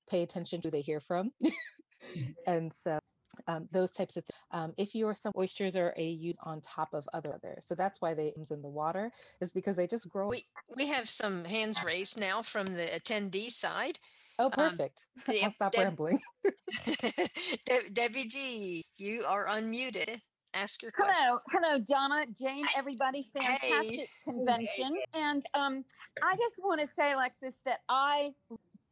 pay 0.09 0.23
attention 0.23 0.61
to 0.61 0.68
who 0.68 0.72
they 0.72 0.81
hear 0.81 0.99
from 0.99 1.31
and 2.47 2.72
so 2.72 2.99
um, 3.47 3.68
those 3.72 3.91
types 3.91 4.18
of 4.18 4.26
things. 4.26 4.38
Um, 4.51 4.73
if 4.77 4.95
you 4.95 5.07
are 5.07 5.14
some 5.14 5.34
oysters 5.38 5.76
are 5.76 5.93
a 5.97 6.03
use 6.03 6.38
on 6.43 6.61
top 6.61 6.93
of 6.93 7.07
other 7.14 7.34
others, 7.34 7.65
so 7.65 7.76
that's 7.76 8.01
why 8.01 8.14
they 8.14 8.34
in 8.35 8.61
the 8.61 8.68
water 8.68 9.11
is 9.41 9.51
because 9.51 9.76
they 9.76 9.88
just 9.88 10.09
grow. 10.09 10.27
We 10.27 10.45
we 10.76 10.88
have 10.88 11.09
some 11.09 11.45
hands 11.45 11.84
raised 11.84 12.19
now 12.19 12.41
from 12.41 12.68
the 12.68 12.85
attendee 12.85 13.51
side. 13.51 13.99
Oh, 14.39 14.45
um, 14.45 14.51
perfect. 14.51 15.07
Um, 15.27 15.35
I'll 15.43 15.49
stop 15.49 15.72
Deb- 15.73 15.84
rambling. 15.84 16.19
De- 17.65 17.89
Debbie 17.91 18.26
G, 18.26 18.85
you 18.97 19.26
are 19.26 19.47
unmuted. 19.47 20.22
Ask 20.53 20.81
your 20.81 20.91
question. 20.91 21.14
Hello, 21.18 21.39
hello, 21.51 21.80
Donna, 21.80 22.26
Jane, 22.39 22.65
everybody. 22.76 23.30
Fantastic 23.35 23.99
hey. 23.99 24.07
convention, 24.26 24.97
and 25.14 25.43
um, 25.53 25.84
I 26.23 26.35
just 26.35 26.55
want 26.59 26.81
to 26.81 26.88
say, 26.88 27.11
Alexis, 27.11 27.53
that 27.65 27.81
I 27.89 28.31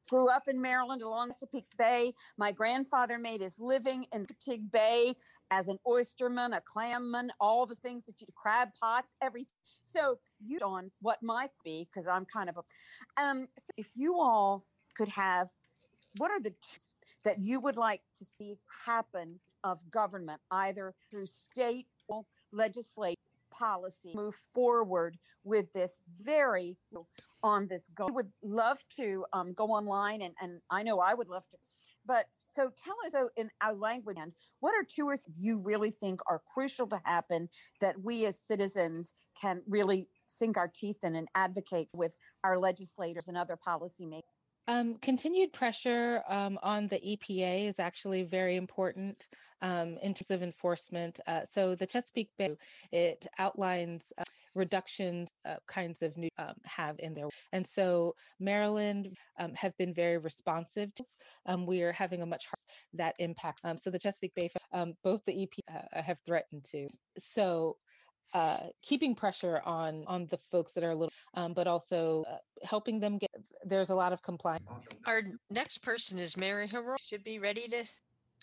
grew 0.09 0.29
up 0.29 0.47
in 0.47 0.61
Maryland 0.61 1.01
along 1.01 1.31
Chesapeake 1.31 1.77
Bay. 1.77 2.13
My 2.37 2.51
grandfather 2.51 3.17
made 3.17 3.41
his 3.41 3.59
living 3.59 4.05
in 4.13 4.25
Chesapeake 4.25 4.71
Bay 4.71 5.15
as 5.51 5.67
an 5.67 5.77
oysterman, 5.87 6.53
a 6.53 6.61
clamman, 6.61 7.29
all 7.39 7.65
the 7.65 7.75
things 7.75 8.05
that 8.05 8.21
you 8.21 8.27
crab 8.35 8.69
pots, 8.79 9.15
everything. 9.21 9.49
So 9.83 10.19
you 10.45 10.59
on 10.59 10.91
what 11.01 11.21
might 11.21 11.51
be 11.63 11.87
because 11.89 12.07
I'm 12.07 12.25
kind 12.25 12.49
of 12.49 12.57
a. 12.57 13.21
Um, 13.21 13.47
so 13.57 13.71
if 13.77 13.89
you 13.95 14.19
all 14.19 14.65
could 14.95 15.09
have, 15.09 15.49
what 16.17 16.31
are 16.31 16.41
the 16.41 16.53
that 17.23 17.41
you 17.41 17.59
would 17.59 17.75
like 17.75 18.01
to 18.17 18.25
see 18.25 18.55
happen 18.85 19.39
of 19.63 19.89
government, 19.89 20.39
either 20.51 20.93
through 21.09 21.27
state 21.27 21.87
or 22.07 22.23
legislation 22.51 23.15
policy, 23.51 24.11
move 24.13 24.35
forward 24.35 25.17
with 25.43 25.71
this 25.73 26.01
very 26.23 26.77
on 27.45 27.67
this 27.67 27.83
goal. 27.95 28.09
Would 28.11 28.31
love 28.43 28.83
to 28.97 29.23
um, 29.31 29.53
go 29.53 29.67
online, 29.67 30.23
and, 30.23 30.33
and 30.41 30.59
I 30.71 30.81
know 30.81 30.99
I 30.99 31.13
would 31.13 31.29
love 31.29 31.47
to. 31.51 31.57
But 32.05 32.25
so 32.47 32.71
tell 32.83 32.95
us 33.05 33.11
so 33.11 33.29
in 33.37 33.49
our 33.61 33.75
language, 33.75 34.17
what 34.59 34.73
are 34.73 34.83
two 34.83 35.07
or 35.07 35.15
three 35.15 35.35
you 35.37 35.59
really 35.59 35.91
think 35.91 36.19
are 36.27 36.41
crucial 36.53 36.87
to 36.87 36.99
happen 37.05 37.47
that 37.81 38.01
we 38.01 38.25
as 38.25 38.39
citizens 38.39 39.13
can 39.39 39.61
really 39.67 40.07
sink 40.25 40.57
our 40.57 40.67
teeth 40.67 40.97
in 41.03 41.15
and 41.15 41.27
advocate 41.35 41.89
with 41.93 42.15
our 42.43 42.57
legislators 42.57 43.27
and 43.27 43.37
other 43.37 43.57
policymakers? 43.57 44.23
Um, 44.67 44.95
continued 44.95 45.53
pressure 45.53 46.23
um, 46.27 46.57
on 46.63 46.87
the 46.87 46.97
EPA 46.97 47.67
is 47.67 47.79
actually 47.79 48.23
very 48.23 48.55
important 48.55 49.27
um, 49.61 49.99
in 50.01 50.15
terms 50.15 50.31
of 50.31 50.41
enforcement. 50.41 51.19
Uh, 51.27 51.45
so 51.45 51.75
the 51.75 51.85
Chesapeake 51.85 52.31
Bay, 52.39 52.55
it 52.91 53.27
outlines 53.37 54.11
uh, 54.17 54.23
reductions 54.55 55.29
uh, 55.45 55.57
kinds 55.67 56.01
of 56.01 56.15
new 56.17 56.29
um, 56.37 56.55
have 56.63 56.95
in 56.99 57.13
there. 57.13 57.27
And 57.51 57.65
so 57.65 58.15
Maryland 58.39 59.15
um, 59.39 59.53
have 59.53 59.75
been 59.77 59.93
very 59.93 60.17
responsive. 60.17 60.93
To, 60.95 61.03
um, 61.45 61.65
we 61.65 61.81
are 61.83 61.91
having 61.91 62.21
a 62.21 62.25
much 62.25 62.47
that 62.93 63.15
impact. 63.19 63.61
so 63.77 63.89
the 63.89 63.99
Chesapeake 63.99 64.33
Bay, 64.35 64.49
both 65.03 65.23
the 65.25 65.43
EP 65.43 65.49
uh, 65.73 66.01
have 66.01 66.19
threatened 66.25 66.63
to. 66.71 66.87
So 67.17 67.77
uh, 68.35 68.67
keeping 68.81 69.15
pressure 69.15 69.61
on 69.65 70.03
on 70.07 70.27
the 70.27 70.37
folks 70.37 70.73
that 70.73 70.83
are 70.83 70.91
a 70.91 70.95
little, 70.95 71.11
um, 71.35 71.53
but 71.53 71.67
also 71.67 72.25
uh, 72.29 72.35
helping 72.63 72.99
them 72.99 73.17
get. 73.17 73.31
There's 73.63 73.91
a 73.91 73.95
lot 73.95 74.11
of 74.11 74.21
compliance. 74.21 74.65
Our 75.05 75.23
next 75.49 75.77
person 75.79 76.19
is 76.19 76.35
Mary 76.35 76.67
Hero. 76.67 76.97
Should 77.01 77.23
be 77.23 77.39
ready 77.39 77.67
to 77.69 77.85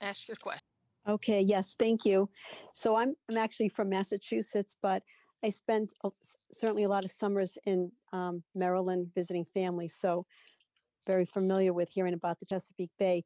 ask 0.00 0.28
your 0.28 0.36
question. 0.36 0.62
Okay. 1.06 1.42
Yes. 1.42 1.76
Thank 1.78 2.06
you. 2.06 2.30
So 2.74 2.96
I'm 2.96 3.14
I'm 3.28 3.36
actually 3.36 3.68
from 3.68 3.90
Massachusetts, 3.90 4.76
but 4.80 5.02
I 5.44 5.50
spent 5.50 5.92
certainly 6.52 6.84
a 6.84 6.88
lot 6.88 7.04
of 7.04 7.10
summers 7.10 7.58
in 7.64 7.90
um, 8.12 8.42
Maryland 8.54 9.08
visiting 9.14 9.44
family, 9.44 9.88
So 9.88 10.24
very 11.06 11.24
familiar 11.24 11.72
with 11.72 11.88
hearing 11.88 12.14
about 12.14 12.38
the 12.38 12.46
Chesapeake 12.46 12.92
Bay. 12.98 13.24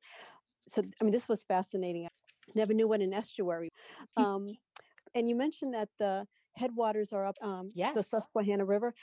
So 0.68 0.82
I 1.00 1.04
mean, 1.04 1.12
this 1.12 1.28
was 1.28 1.44
fascinating. 1.44 2.06
I 2.06 2.08
never 2.54 2.72
knew 2.72 2.88
what 2.88 3.00
an 3.00 3.12
estuary. 3.12 3.70
Um, 4.16 4.54
and 5.14 5.28
you 5.28 5.36
mentioned 5.36 5.74
that 5.74 5.88
the 5.98 6.26
headwaters 6.56 7.12
are 7.12 7.26
up 7.26 7.36
um, 7.42 7.70
yes. 7.74 7.94
the 7.94 8.02
Susquehanna 8.02 8.64
River. 8.64 8.94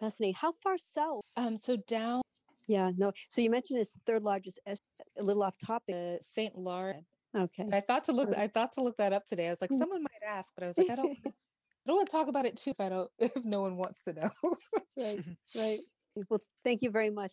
Fascinating. 0.00 0.34
How 0.34 0.52
far 0.62 0.78
south? 0.78 1.20
Um, 1.36 1.56
so 1.56 1.76
down. 1.86 2.22
Yeah, 2.66 2.92
no. 2.96 3.12
So 3.28 3.42
you 3.42 3.50
mentioned 3.50 3.78
it's 3.80 3.92
the 3.92 4.00
third 4.06 4.22
largest, 4.22 4.58
a 4.66 4.76
little 5.22 5.42
off 5.42 5.56
topic. 5.58 5.94
Uh, 5.94 6.16
St. 6.22 6.56
Lawrence. 6.56 7.04
Okay. 7.36 7.68
I 7.72 7.80
thought 7.80 8.04
to 8.04 8.12
look. 8.12 8.34
I 8.36 8.46
thought 8.46 8.72
to 8.74 8.82
look 8.82 8.96
that 8.98 9.12
up 9.12 9.26
today. 9.26 9.48
I 9.48 9.50
was 9.50 9.60
like, 9.60 9.70
hmm. 9.70 9.78
someone 9.78 10.02
might 10.02 10.26
ask, 10.26 10.52
but 10.54 10.64
I 10.64 10.68
was 10.68 10.78
like, 10.78 10.90
I 10.90 10.94
don't. 10.94 11.18
I 11.84 11.90
don't 11.90 11.96
want 11.96 12.08
to 12.08 12.12
talk 12.12 12.28
about 12.28 12.46
it 12.46 12.56
too 12.56 12.70
if 12.70 12.80
I 12.80 12.88
don't. 12.88 13.10
If 13.18 13.44
no 13.44 13.62
one 13.62 13.76
wants 13.76 14.00
to 14.02 14.12
know. 14.14 14.30
right. 14.98 15.20
Right. 15.56 15.78
Well, 16.30 16.40
thank 16.64 16.82
you 16.82 16.90
very 16.90 17.10
much. 17.10 17.32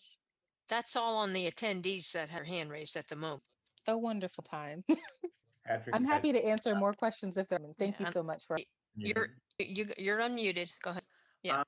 That's 0.67 0.95
all 0.95 1.17
on 1.17 1.33
the 1.33 1.49
attendees 1.49 2.11
that 2.13 2.29
have 2.29 2.45
hand 2.45 2.71
raised 2.71 2.95
at 2.97 3.07
the 3.07 3.15
moment. 3.15 3.43
A 3.87 3.97
wonderful 3.97 4.43
time. 4.43 4.83
Patrick, 5.65 5.95
I'm 5.95 6.03
happy 6.03 6.31
to 6.33 6.43
answer 6.43 6.73
more 6.75 6.93
questions 6.93 7.37
if 7.37 7.47
there. 7.47 7.59
Thank 7.77 7.99
yeah, 7.99 8.07
you 8.07 8.11
so 8.11 8.23
much 8.23 8.45
for. 8.47 8.57
You're 8.95 9.29
you 9.59 9.85
you're 9.97 10.19
unmuted. 10.19 10.71
Go 10.81 10.91
ahead. 10.91 11.03
Yeah. 11.43 11.59
Um, 11.59 11.65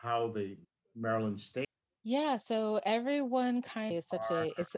how 0.00 0.32
the 0.34 0.56
Maryland 0.96 1.40
State. 1.40 1.66
Yeah. 2.04 2.38
So 2.38 2.80
everyone 2.86 3.60
kind 3.60 3.92
of 3.92 3.98
is 3.98 4.08
such 4.08 4.30
a 4.30 4.50
is 4.58 4.74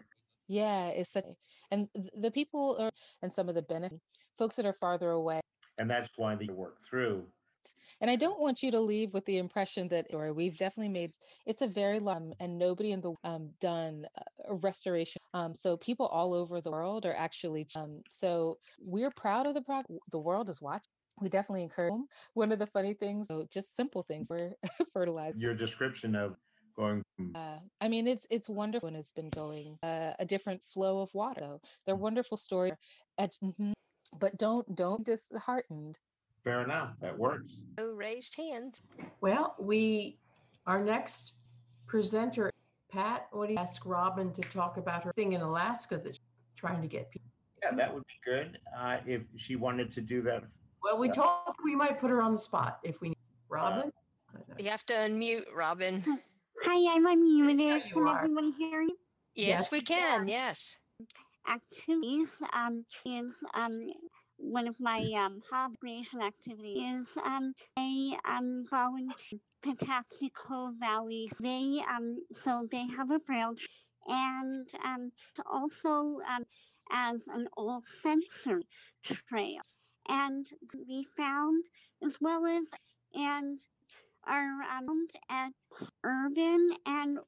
yeah 0.48 0.88
it's 0.88 1.12
such 1.12 1.24
a, 1.24 1.34
and 1.70 1.88
the 2.16 2.30
people 2.30 2.76
are 2.80 2.90
and 3.22 3.32
some 3.32 3.48
of 3.48 3.54
the 3.54 3.62
benefit 3.62 4.00
folks 4.36 4.56
that 4.56 4.66
are 4.66 4.72
farther 4.72 5.10
away. 5.10 5.40
And 5.78 5.90
that's 5.90 6.10
why 6.16 6.34
they 6.34 6.48
work 6.48 6.78
through 6.88 7.26
and 8.00 8.10
I 8.10 8.16
don't 8.16 8.40
want 8.40 8.62
you 8.62 8.72
to 8.72 8.80
leave 8.80 9.14
with 9.14 9.24
the 9.26 9.38
impression 9.38 9.86
that, 9.88 10.06
or 10.12 10.32
we've 10.32 10.56
definitely 10.56 10.92
made 10.92 11.12
it's 11.46 11.62
a 11.62 11.66
very 11.68 12.00
long 12.00 12.34
and 12.40 12.58
nobody 12.58 12.90
in 12.90 13.00
the 13.00 13.14
um, 13.22 13.50
done 13.60 14.06
a 14.48 14.54
restoration. 14.54 15.22
Um, 15.34 15.54
so 15.54 15.76
people 15.76 16.06
all 16.06 16.34
over 16.34 16.60
the 16.60 16.70
world 16.70 17.06
are 17.06 17.14
actually. 17.14 17.68
Um, 17.76 18.02
so 18.10 18.58
we're 18.80 19.12
proud 19.12 19.46
of 19.46 19.54
the 19.54 19.62
project. 19.62 19.92
The 20.10 20.18
world 20.18 20.48
is 20.48 20.60
watching 20.60 20.90
we 21.20 21.28
definitely 21.28 21.62
encourage 21.62 21.92
them. 21.92 22.06
One 22.34 22.52
of 22.52 22.58
the 22.58 22.66
funny 22.66 22.94
things, 22.94 23.28
so 23.28 23.46
just 23.52 23.76
simple 23.76 24.02
things, 24.02 24.28
we're 24.30 24.52
fertilizing. 24.92 25.40
Your 25.40 25.54
description 25.54 26.16
of 26.16 26.36
going. 26.76 27.02
Uh, 27.34 27.58
I 27.80 27.88
mean, 27.88 28.08
it's 28.08 28.26
it's 28.30 28.48
wonderful 28.48 28.88
and 28.88 28.96
it's 28.96 29.12
been 29.12 29.30
going 29.30 29.78
uh, 29.82 30.14
a 30.18 30.24
different 30.24 30.62
flow 30.62 31.00
of 31.00 31.14
water. 31.14 31.58
They're 31.86 31.94
wonderful 31.94 32.36
stories, 32.36 32.72
mm-hmm. 33.20 33.72
But 34.18 34.36
don't 34.38 34.74
don't 34.74 35.04
disheartened. 35.04 35.98
Fair 36.44 36.62
enough. 36.62 36.94
That 37.00 37.16
works. 37.18 37.58
No 37.78 37.90
raised 37.92 38.36
hands. 38.36 38.82
Well, 39.20 39.54
we 39.60 40.18
our 40.66 40.82
next 40.82 41.32
presenter, 41.86 42.50
Pat. 42.90 43.28
What 43.32 43.46
do 43.46 43.54
you 43.54 43.58
ask 43.58 43.84
Robin 43.86 44.32
to 44.32 44.40
talk 44.42 44.76
about 44.76 45.04
her 45.04 45.12
thing 45.12 45.32
in 45.32 45.40
Alaska 45.40 45.98
that 45.98 46.14
she's 46.14 46.20
trying 46.56 46.82
to 46.82 46.88
get 46.88 47.10
people? 47.10 47.28
Yeah, 47.62 47.74
that 47.76 47.94
would 47.94 48.04
be 48.06 48.30
good. 48.30 48.58
Uh, 48.76 48.98
if 49.06 49.22
she 49.36 49.54
wanted 49.54 49.92
to 49.92 50.00
do 50.00 50.20
that 50.22 50.44
well, 50.82 50.98
we 50.98 51.08
told 51.08 51.54
we 51.64 51.76
might 51.76 52.00
put 52.00 52.10
her 52.10 52.20
on 52.20 52.32
the 52.32 52.38
spot 52.38 52.80
if 52.82 53.00
we 53.00 53.10
need. 53.10 53.16
Robin? 53.48 53.92
You 54.58 54.70
have 54.70 54.84
to 54.86 54.94
unmute, 54.94 55.44
Robin. 55.54 56.02
Hi, 56.64 56.94
I'm 56.94 57.06
unmuted. 57.06 57.92
Can 57.92 58.08
everyone 58.08 58.52
hear 58.58 58.82
you? 58.82 58.96
Yes, 59.34 59.70
we 59.70 59.80
can. 59.80 60.26
Yes. 60.26 60.76
Activities 61.48 62.28
um, 62.52 62.84
is 63.04 63.34
um, 63.54 63.90
one 64.36 64.66
of 64.68 64.78
my 64.80 65.00
um, 65.16 65.42
hobby 65.50 65.76
creation 65.78 66.22
activities 66.22 67.00
is 67.00 67.08
um, 67.24 67.52
a 67.78 68.16
um, 68.24 68.64
volunteer 68.70 69.38
Valley. 70.80 71.30
They 71.40 71.82
um, 71.88 72.18
so 72.32 72.66
they 72.70 72.86
have 72.96 73.10
a 73.10 73.18
braille 73.18 73.54
and 74.06 74.68
um, 74.84 75.12
also 75.50 76.18
um, 76.28 76.44
as 76.90 77.26
an 77.28 77.48
all 77.56 77.82
sensory 78.02 78.66
trail, 79.04 79.60
and 80.08 80.46
we 80.88 81.06
found 81.16 81.64
as 82.04 82.16
well 82.20 82.46
as 82.46 82.68
and 83.14 83.58
are 84.26 84.62
um, 84.70 85.06
at 85.28 85.52
urban 86.04 86.70
and 86.86 87.18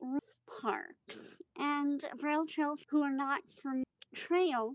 parks 0.60 1.18
and 1.58 2.02
rail 2.22 2.46
trails 2.46 2.80
who 2.90 3.02
are 3.02 3.12
not 3.12 3.40
from 3.62 3.82
trail 4.14 4.74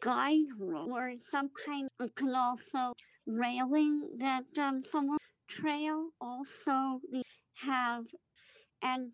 guide 0.00 0.46
road 0.58 0.90
or 0.90 1.14
some 1.30 1.50
kind 1.66 1.88
of 2.00 2.14
can 2.14 2.34
also 2.34 2.92
railing 3.26 4.08
that 4.18 4.44
um, 4.58 4.82
someone 4.82 5.18
trail. 5.48 6.08
Also 6.20 7.00
have 7.54 8.04
and 8.82 9.12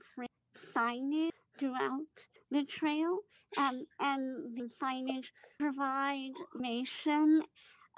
signage 0.76 1.30
throughout 1.58 2.14
the 2.50 2.64
trail 2.64 3.18
um, 3.56 3.84
and 4.00 4.56
the 4.56 4.68
signage 4.82 5.26
provide 5.58 6.30
information 6.54 7.42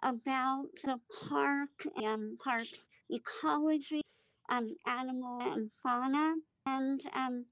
about 0.03 0.67
the 0.85 0.99
park 1.29 1.71
and 1.97 2.39
parks 2.39 2.87
ecology 3.11 4.03
um, 4.51 4.69
animal 4.87 5.41
and 5.41 5.71
fauna 5.83 6.35
and 6.67 7.01
um, 7.15 7.45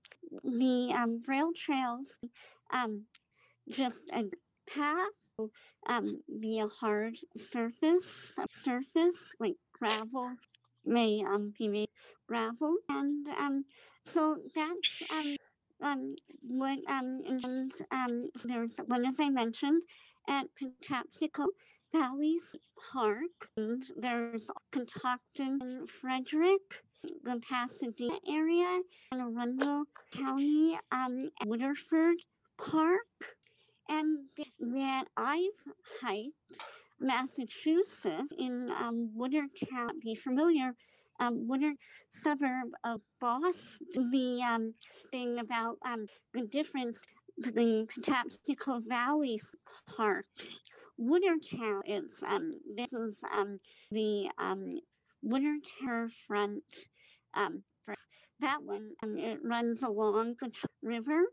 the 0.44 0.92
um, 0.94 1.22
rail 1.26 1.50
trails 1.54 2.08
um, 2.72 3.04
just 3.70 4.02
a 4.12 4.24
path 4.68 5.48
um, 5.86 6.20
be 6.40 6.60
a 6.60 6.68
hard 6.68 7.16
surface 7.36 8.34
surface 8.50 9.16
like 9.38 9.56
gravel 9.72 10.30
may 10.84 11.24
um, 11.26 11.52
be 11.58 11.68
made 11.68 11.88
gravel. 12.26 12.76
And 12.88 13.26
um, 13.28 13.64
so 14.04 14.38
that's 14.54 15.10
um, 15.10 15.36
um, 15.82 16.14
what 16.42 16.78
um, 16.88 17.20
and 17.26 17.72
um, 17.90 18.30
there's 18.44 18.76
one 18.86 19.06
as 19.06 19.20
I 19.20 19.30
mentioned 19.30 19.82
at 20.28 20.46
Patapsco 20.60 21.46
Valleys 21.92 22.44
Park. 22.92 23.50
And 23.56 23.82
there's 23.96 24.46
Catoctin 24.72 25.86
Frederick 26.00 26.82
the 27.24 27.40
Pasadena 27.48 28.18
area 28.28 28.80
and 29.12 29.20
Arundel 29.22 29.84
County 30.12 30.78
um, 30.92 31.30
Waterford 31.46 32.16
Park 32.58 33.38
and 33.90 34.18
that 34.60 35.04
I've 35.16 35.60
hiked 36.00 36.32
Massachusetts 37.00 38.32
in 38.38 38.70
um, 38.78 39.10
Watertown. 39.14 40.00
Be 40.02 40.14
familiar, 40.14 40.72
um, 41.18 41.48
suburb 42.10 42.70
of 42.84 43.00
Boston. 43.20 44.10
The 44.12 44.42
um, 44.42 44.74
thing 45.10 45.38
about 45.38 45.76
um, 45.84 46.06
the 46.32 46.46
difference 46.46 47.00
the 47.38 47.86
Patapsco 47.86 48.86
Valley 48.86 49.40
parks. 49.96 50.46
Watertown 50.98 51.82
is 51.86 52.22
um, 52.26 52.52
this 52.76 52.92
is 52.92 53.20
um, 53.32 53.58
the 53.90 54.30
um, 54.38 54.78
Watertown 55.22 56.12
um, 57.34 57.62
that 58.40 58.62
one. 58.62 58.90
Um, 59.02 59.18
it 59.18 59.38
runs 59.42 59.82
along 59.82 60.36
the 60.40 60.50
river. 60.82 61.24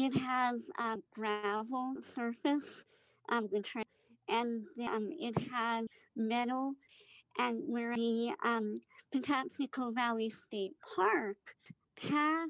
It 0.00 0.16
has 0.16 0.60
a 0.78 0.98
gravel 1.12 1.94
surface, 2.14 2.84
um, 3.30 3.48
the 3.50 3.60
trail, 3.60 3.82
and 4.28 4.62
um, 4.80 5.10
it 5.18 5.36
has 5.52 5.86
metal. 6.14 6.74
And 7.36 7.62
where 7.66 7.96
the 7.96 8.32
um, 8.44 8.80
Patapsco 9.12 9.92
Valley 9.92 10.30
State 10.30 10.70
Park 10.94 11.36
path, 12.00 12.48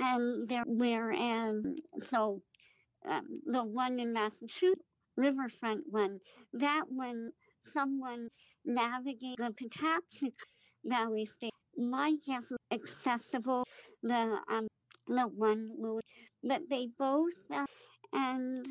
and 0.00 0.48
there, 0.48 0.64
whereas 0.66 1.64
so 2.02 2.42
um, 3.08 3.40
the 3.46 3.62
one 3.62 4.00
in 4.00 4.12
Massachusetts, 4.12 4.82
riverfront 5.16 5.84
one, 5.88 6.18
that 6.54 6.86
one, 6.88 7.30
someone 7.72 8.30
navigate 8.64 9.36
the 9.36 9.54
Patapsco 9.54 10.32
Valley 10.84 11.24
State. 11.24 11.52
My 11.76 12.16
guess 12.26 12.50
is 12.50 12.58
accessible. 12.72 13.62
The 14.02 14.38
um, 14.50 14.66
the 15.06 15.28
one 15.28 15.70
will, 16.44 16.48
but 16.48 16.68
they 16.70 16.88
both 16.98 17.32
uh, 17.52 17.66
and 18.12 18.66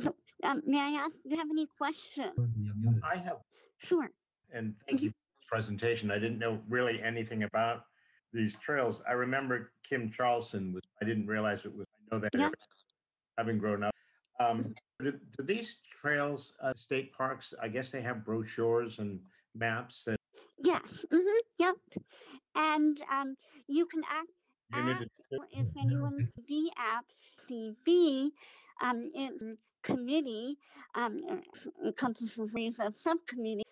so, 0.00 0.14
um, 0.44 0.62
may 0.66 0.80
I 0.80 0.90
ask? 1.00 1.16
Do 1.22 1.30
you 1.30 1.36
have 1.36 1.50
any 1.50 1.66
questions? 1.66 2.32
I 3.04 3.16
have, 3.16 3.38
Sure. 3.78 4.10
and 4.52 4.74
thank 4.88 5.02
you 5.02 5.10
for 5.10 5.14
this 5.14 5.48
presentation. 5.48 6.10
I 6.10 6.18
didn't 6.18 6.38
know 6.38 6.60
really 6.68 7.02
anything 7.02 7.44
about 7.44 7.84
these 8.32 8.56
trails. 8.56 9.02
I 9.08 9.12
remember 9.12 9.72
Kim 9.88 10.10
Charlson 10.10 10.72
was, 10.72 10.82
I 11.00 11.04
didn't 11.04 11.26
realize 11.26 11.64
it 11.64 11.74
was, 11.74 11.86
I 12.10 12.14
know 12.14 12.20
that 12.20 12.30
Yeah. 12.34 12.50
having 13.36 13.58
grown 13.58 13.84
up. 13.84 13.94
Um, 14.40 14.74
do, 15.00 15.12
do 15.12 15.42
these 15.44 15.78
trails, 16.00 16.54
uh, 16.62 16.72
state 16.76 17.12
parks, 17.12 17.54
I 17.60 17.68
guess 17.68 17.90
they 17.90 18.02
have 18.02 18.24
brochures 18.24 18.98
and 18.98 19.20
maps 19.54 20.06
and 20.06 20.16
Yes. 20.62 21.04
hmm 21.10 21.18
yep. 21.58 21.76
And 22.54 23.00
um, 23.10 23.36
you 23.68 23.86
can 23.86 24.02
act. 24.08 24.28
You 24.70 24.82
need 24.82 24.98
add- 25.00 25.08
to- 25.30 25.60
if 25.60 25.68
anyone's 25.76 26.32
the 26.48 26.70
app, 26.76 27.06
CV, 27.46 28.32
um, 28.80 29.10
it's 29.14 29.42
a 29.42 29.56
committee, 29.82 30.58
um, 30.94 31.42
encompasses 31.84 32.38
a 32.38 32.46
series 32.46 32.78
of 32.80 32.96
subcommittee, 32.96 33.62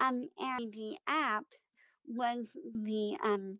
um, 0.00 0.28
and 0.38 0.72
the 0.72 0.96
app 1.06 1.44
was 2.06 2.56
the 2.74 3.16
um, 3.22 3.58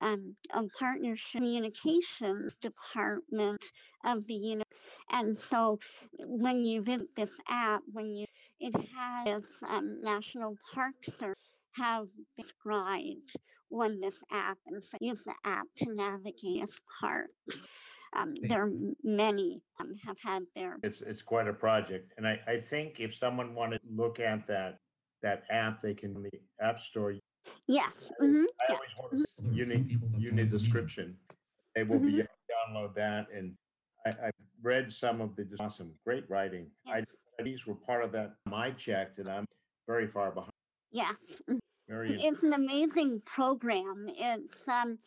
um, 0.00 0.36
um, 0.52 0.68
partnership 0.78 1.40
communications 1.40 2.54
department 2.60 3.62
of 4.04 4.26
the 4.26 4.34
uni- 4.34 4.64
and 5.10 5.38
so 5.38 5.78
when 6.26 6.64
you 6.64 6.82
visit 6.82 7.14
this 7.16 7.32
app 7.48 7.82
when 7.92 8.06
you 8.14 8.26
it 8.60 8.74
has 8.96 9.48
um, 9.68 10.00
national 10.02 10.56
park 10.74 10.94
service 11.08 11.53
have 11.74 12.06
described 12.36 13.34
on 13.70 14.00
this 14.00 14.18
app 14.30 14.58
and 14.66 14.82
so 14.82 14.96
use 15.00 15.22
the 15.24 15.34
app 15.44 15.66
to 15.76 15.92
navigate 15.94 16.62
its 16.62 16.80
parks 17.00 17.34
um, 18.16 18.34
there 18.42 18.64
are 18.66 18.70
many 19.02 19.60
um, 19.80 19.94
have 20.04 20.16
had 20.22 20.44
their 20.54 20.76
It's, 20.84 21.00
it's 21.00 21.22
quite 21.22 21.48
a 21.48 21.52
project. 21.52 22.12
And 22.16 22.28
I, 22.28 22.40
I 22.46 22.60
think 22.60 23.00
if 23.00 23.12
someone 23.16 23.54
wanted 23.54 23.80
to 23.82 23.88
look 23.90 24.20
at 24.20 24.46
that, 24.46 24.78
that 25.22 25.44
app, 25.50 25.82
they 25.82 25.94
can, 25.94 26.22
the 26.22 26.30
App 26.60 26.78
Store, 26.78 27.14
yes 27.66 28.12
mhm, 28.22 28.44
I 28.60 28.64
yeah, 28.68 28.76
always 28.76 28.90
want 28.96 29.10
to 29.16 29.18
see 29.18 29.48
unique, 29.52 29.98
unique 30.16 30.50
description. 30.50 31.16
They 31.74 31.82
will 31.82 31.98
be 31.98 32.12
Mhm. 32.12 32.18
able 32.20 32.28
to 32.28 32.54
download 32.54 32.94
that 32.94 33.26
and 33.34 33.56
I, 34.06 34.10
I've 34.26 34.32
read 34.62 34.92
some 34.92 35.20
of 35.20 35.34
the, 35.34 35.48
awesome, 35.58 35.92
great 36.04 36.28
writing. 36.30 36.70
I, 36.86 37.02
these 37.42 37.66
were 37.66 37.74
part 37.74 38.04
of 38.04 38.12
that, 38.12 38.36
I 38.52 38.70
checked 38.70 39.18
and 39.18 39.28
I'm 39.28 39.46
very 39.88 40.06
far 40.06 40.30
behind. 40.30 40.52
yes 40.92 41.18
mhm. 41.50 41.58
Very, 41.88 42.22
It's 42.22 42.42
an 42.42 42.54
amazing 42.54 43.20
program. 43.26 44.06
It's 44.08 44.66
um, 44.66 44.98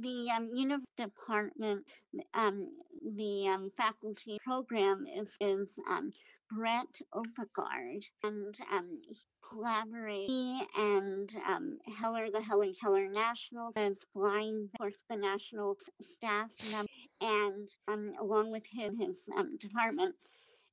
the 0.00 0.30
um, 0.30 0.50
University 0.54 0.86
Department, 0.96 1.84
um, 2.32 2.68
the 3.16 3.48
um, 3.48 3.70
faculty 3.76 4.38
program 4.44 5.04
is 5.14 5.28
is 5.40 5.78
um, 5.90 6.12
Brett 6.50 7.00
Oppegaard 7.14 8.04
and 8.22 8.54
um, 8.72 9.00
collaborate 9.46 10.28
he 10.28 10.62
and 10.78 11.30
um, 11.46 11.78
Heller, 11.98 12.30
the 12.30 12.40
Helen 12.40 12.74
Keller 12.80 13.08
National, 13.08 13.72
as 13.76 14.04
blind, 14.14 14.70
of 14.72 14.78
course, 14.78 14.98
the 15.10 15.16
national 15.16 15.76
staff 16.14 16.50
member, 16.70 16.88
and 17.20 17.68
um, 17.88 18.14
along 18.20 18.50
with 18.50 18.64
him, 18.66 18.96
his 18.96 19.28
um, 19.36 19.58
department, 19.58 20.14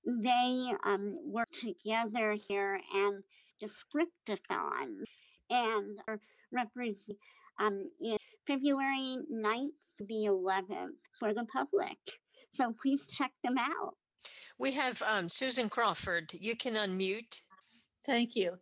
they 0.06 0.72
um, 0.86 1.18
work 1.26 1.49
together 1.52 2.38
here 2.48 2.80
and 2.94 3.23
Descriptathon 3.61 5.03
and 5.50 6.00
are 6.08 6.20
represent 6.52 7.18
um, 7.60 7.90
in 8.02 8.18
February 8.48 9.18
9th 9.32 9.80
to 9.98 10.06
the 10.06 10.26
11th 10.28 10.98
for 11.20 11.34
the 11.34 11.46
public. 11.46 11.98
So 12.50 12.74
please 12.82 13.06
check 13.08 13.32
them 13.44 13.58
out. 13.58 13.96
We 14.58 14.72
have 14.72 15.02
um, 15.06 15.30
Susan 15.30 15.70
Crawford. 15.70 16.34
You 16.34 16.56
can 16.56 16.74
unmute. 16.74 17.42
Thank 18.06 18.36
you. 18.36 18.58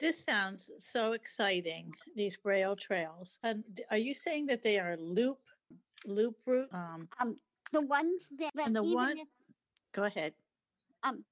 This 0.00 0.22
sounds 0.24 0.70
so 0.78 1.12
exciting, 1.12 1.92
these 2.14 2.36
braille 2.36 2.76
trails. 2.76 3.38
And 3.42 3.64
are 3.90 3.96
you 3.96 4.12
saying 4.14 4.46
that 4.46 4.62
they 4.62 4.78
are 4.78 4.96
loop, 4.98 5.38
loop 6.04 6.36
route? 6.46 6.68
Um, 6.72 7.08
Um, 7.18 7.36
the 7.72 7.80
ones 7.80 8.22
that, 8.38 8.52
that 8.54 8.66
and 8.66 8.76
the 8.76 8.82
even 8.82 8.94
one, 8.94 9.18
if, 9.18 9.28
go 9.92 10.04
ahead. 10.04 10.34
um, 11.02 11.24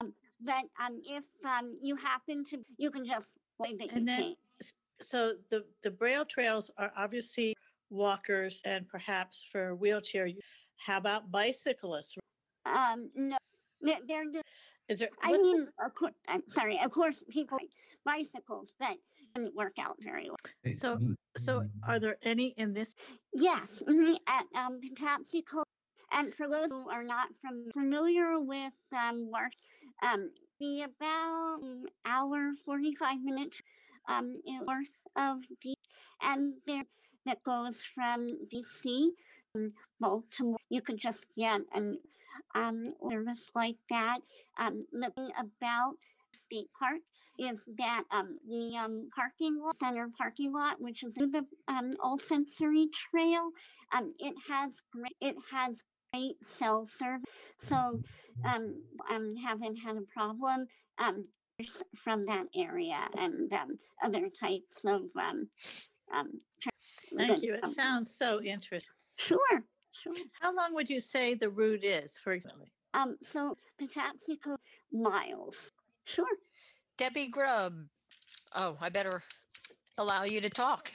um, 0.00 0.12
that 0.44 0.64
um, 0.84 1.00
if 1.04 1.24
um, 1.44 1.76
you 1.80 1.94
happen 1.96 2.44
to, 2.46 2.58
you 2.76 2.90
can 2.90 3.04
just 3.06 3.14
say 3.16 3.18
that 3.18 3.28
you 3.28 3.37
And 3.60 4.06
then, 4.08 4.20
can't. 4.22 4.36
so 5.00 5.34
the, 5.50 5.64
the 5.82 5.90
braille 5.90 6.24
trails 6.24 6.70
are 6.78 6.92
obviously 6.96 7.54
walkers 7.90 8.62
and 8.64 8.86
perhaps 8.88 9.44
for 9.50 9.74
wheelchair. 9.74 10.28
How 10.76 10.98
about 10.98 11.30
bicyclists? 11.30 12.16
Um, 12.66 13.10
no, 13.16 13.36
they're, 13.80 13.98
they're 14.06 14.24
just, 14.32 14.44
Is 14.88 14.98
there? 15.00 15.08
I 15.22 15.30
what's 15.30 15.42
the- 15.50 15.58
mean, 15.58 15.68
of 15.84 15.94
course, 15.94 16.14
I'm 16.28 16.42
sorry, 16.54 16.78
of 16.84 16.90
course, 16.92 17.16
people 17.30 17.58
like 17.60 17.70
bicycles, 18.04 18.68
but 18.78 18.96
didn't 19.34 19.54
work 19.56 19.74
out 19.80 19.96
very 20.00 20.28
well. 20.28 20.72
So, 20.72 20.98
so 21.36 21.64
are 21.86 21.98
there 21.98 22.16
any 22.22 22.48
in 22.56 22.72
this? 22.72 22.94
Yes, 23.34 23.82
mhm, 23.88 24.16
at 24.26 24.44
um, 24.54 24.80
Poughkeepsie 24.96 25.42
Cove. 25.42 25.64
And 26.10 26.34
for 26.34 26.48
those 26.48 26.68
who 26.70 26.88
are 26.88 27.04
not 27.04 27.28
from, 27.42 27.66
familiar 27.74 28.40
with 28.40 28.72
um, 28.96 29.30
work, 29.30 29.52
um, 30.02 30.30
the 30.58 30.82
about 30.82 31.60
an 31.62 31.86
hour, 32.04 32.52
45 32.64 33.22
minutes 33.22 33.60
um, 34.08 34.40
in 34.46 34.60
worth 34.66 34.98
of 35.16 35.38
D, 35.60 35.74
and 36.22 36.54
there 36.66 36.84
that 37.26 37.42
goes 37.44 37.82
from 37.94 38.38
DC 38.52 39.08
um, 39.54 39.72
Baltimore. 40.00 40.58
You 40.70 40.80
could 40.80 40.98
just 40.98 41.26
get 41.36 41.60
an 41.74 41.98
um, 42.54 42.94
service 43.10 43.50
like 43.54 43.76
that. 43.90 44.20
Um, 44.58 44.86
the 44.92 45.10
thing 45.10 45.30
about 45.38 45.96
State 46.32 46.68
Park 46.78 47.00
is 47.38 47.62
that 47.78 48.04
um, 48.10 48.38
the 48.48 48.76
um, 48.76 49.08
parking 49.14 49.60
lot, 49.62 49.78
center 49.78 50.08
parking 50.16 50.52
lot, 50.52 50.80
which 50.80 51.02
is 51.04 51.14
the 51.14 51.44
um, 51.68 51.94
all 52.02 52.18
sensory 52.18 52.88
trail, 52.92 53.50
um, 53.92 54.14
it 54.18 54.34
has 54.48 54.72
great, 54.92 55.16
it 55.20 55.36
has 55.52 55.78
great 56.12 56.36
cell 56.44 56.86
service. 56.86 57.24
So 57.58 58.00
um, 58.44 58.74
um, 59.10 59.34
haven't 59.36 59.76
had 59.76 59.96
a 59.96 60.02
problem 60.12 60.66
um, 60.98 61.26
from 61.96 62.26
that 62.26 62.46
area 62.54 62.98
and 63.16 63.52
um, 63.52 63.78
other 64.02 64.28
types 64.28 64.84
of 64.84 65.02
um, 65.16 65.48
um, 66.14 66.40
Thank 67.16 67.42
you. 67.42 67.54
It 67.54 67.64
um, 67.64 67.70
sounds 67.70 68.14
so 68.14 68.40
interesting. 68.42 68.88
Sure, 69.16 69.64
sure. 69.92 70.12
How 70.40 70.54
long 70.54 70.74
would 70.74 70.88
you 70.88 71.00
say 71.00 71.34
the 71.34 71.50
route 71.50 71.84
is, 71.84 72.18
for 72.18 72.32
example? 72.32 72.66
Um, 72.94 73.16
so 73.32 73.56
Poughkeepsie 73.78 74.38
Cove 74.42 74.58
miles. 74.92 75.70
Sure. 76.04 76.26
Debbie 76.96 77.28
Grubb. 77.28 77.74
Oh, 78.54 78.76
I 78.80 78.88
better 78.88 79.22
allow 79.96 80.24
you 80.24 80.40
to 80.40 80.50
talk. 80.50 80.92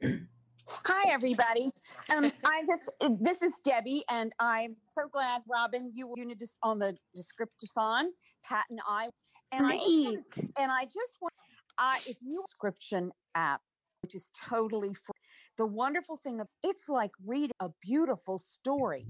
Hi, 0.72 1.10
everybody. 1.10 1.70
Um, 2.14 2.32
I 2.44 2.62
just 2.66 3.20
this 3.20 3.42
is 3.42 3.60
Debbie, 3.64 4.04
and 4.10 4.32
I'm 4.40 4.76
so 4.90 5.02
glad, 5.12 5.42
Robin, 5.50 5.90
you 5.94 6.08
were 6.08 6.16
just 6.38 6.56
on 6.62 6.78
the 6.78 6.96
descriptathon, 7.16 8.06
Pat 8.44 8.64
and 8.70 8.80
I, 8.88 9.10
and 9.52 9.66
I 9.66 9.76
just 9.76 10.56
and 10.58 10.72
I 10.72 10.84
just 10.84 11.16
want, 11.20 11.34
I 11.78 11.98
if 12.08 12.16
you 12.22 12.42
description 12.46 13.12
app, 13.34 13.60
which 14.02 14.14
is 14.14 14.30
totally 14.48 14.94
free. 14.94 15.12
The 15.58 15.66
wonderful 15.66 16.16
thing 16.16 16.40
of 16.40 16.48
it's 16.64 16.88
like 16.88 17.12
reading 17.26 17.52
a 17.60 17.68
beautiful 17.82 18.38
story, 18.38 19.06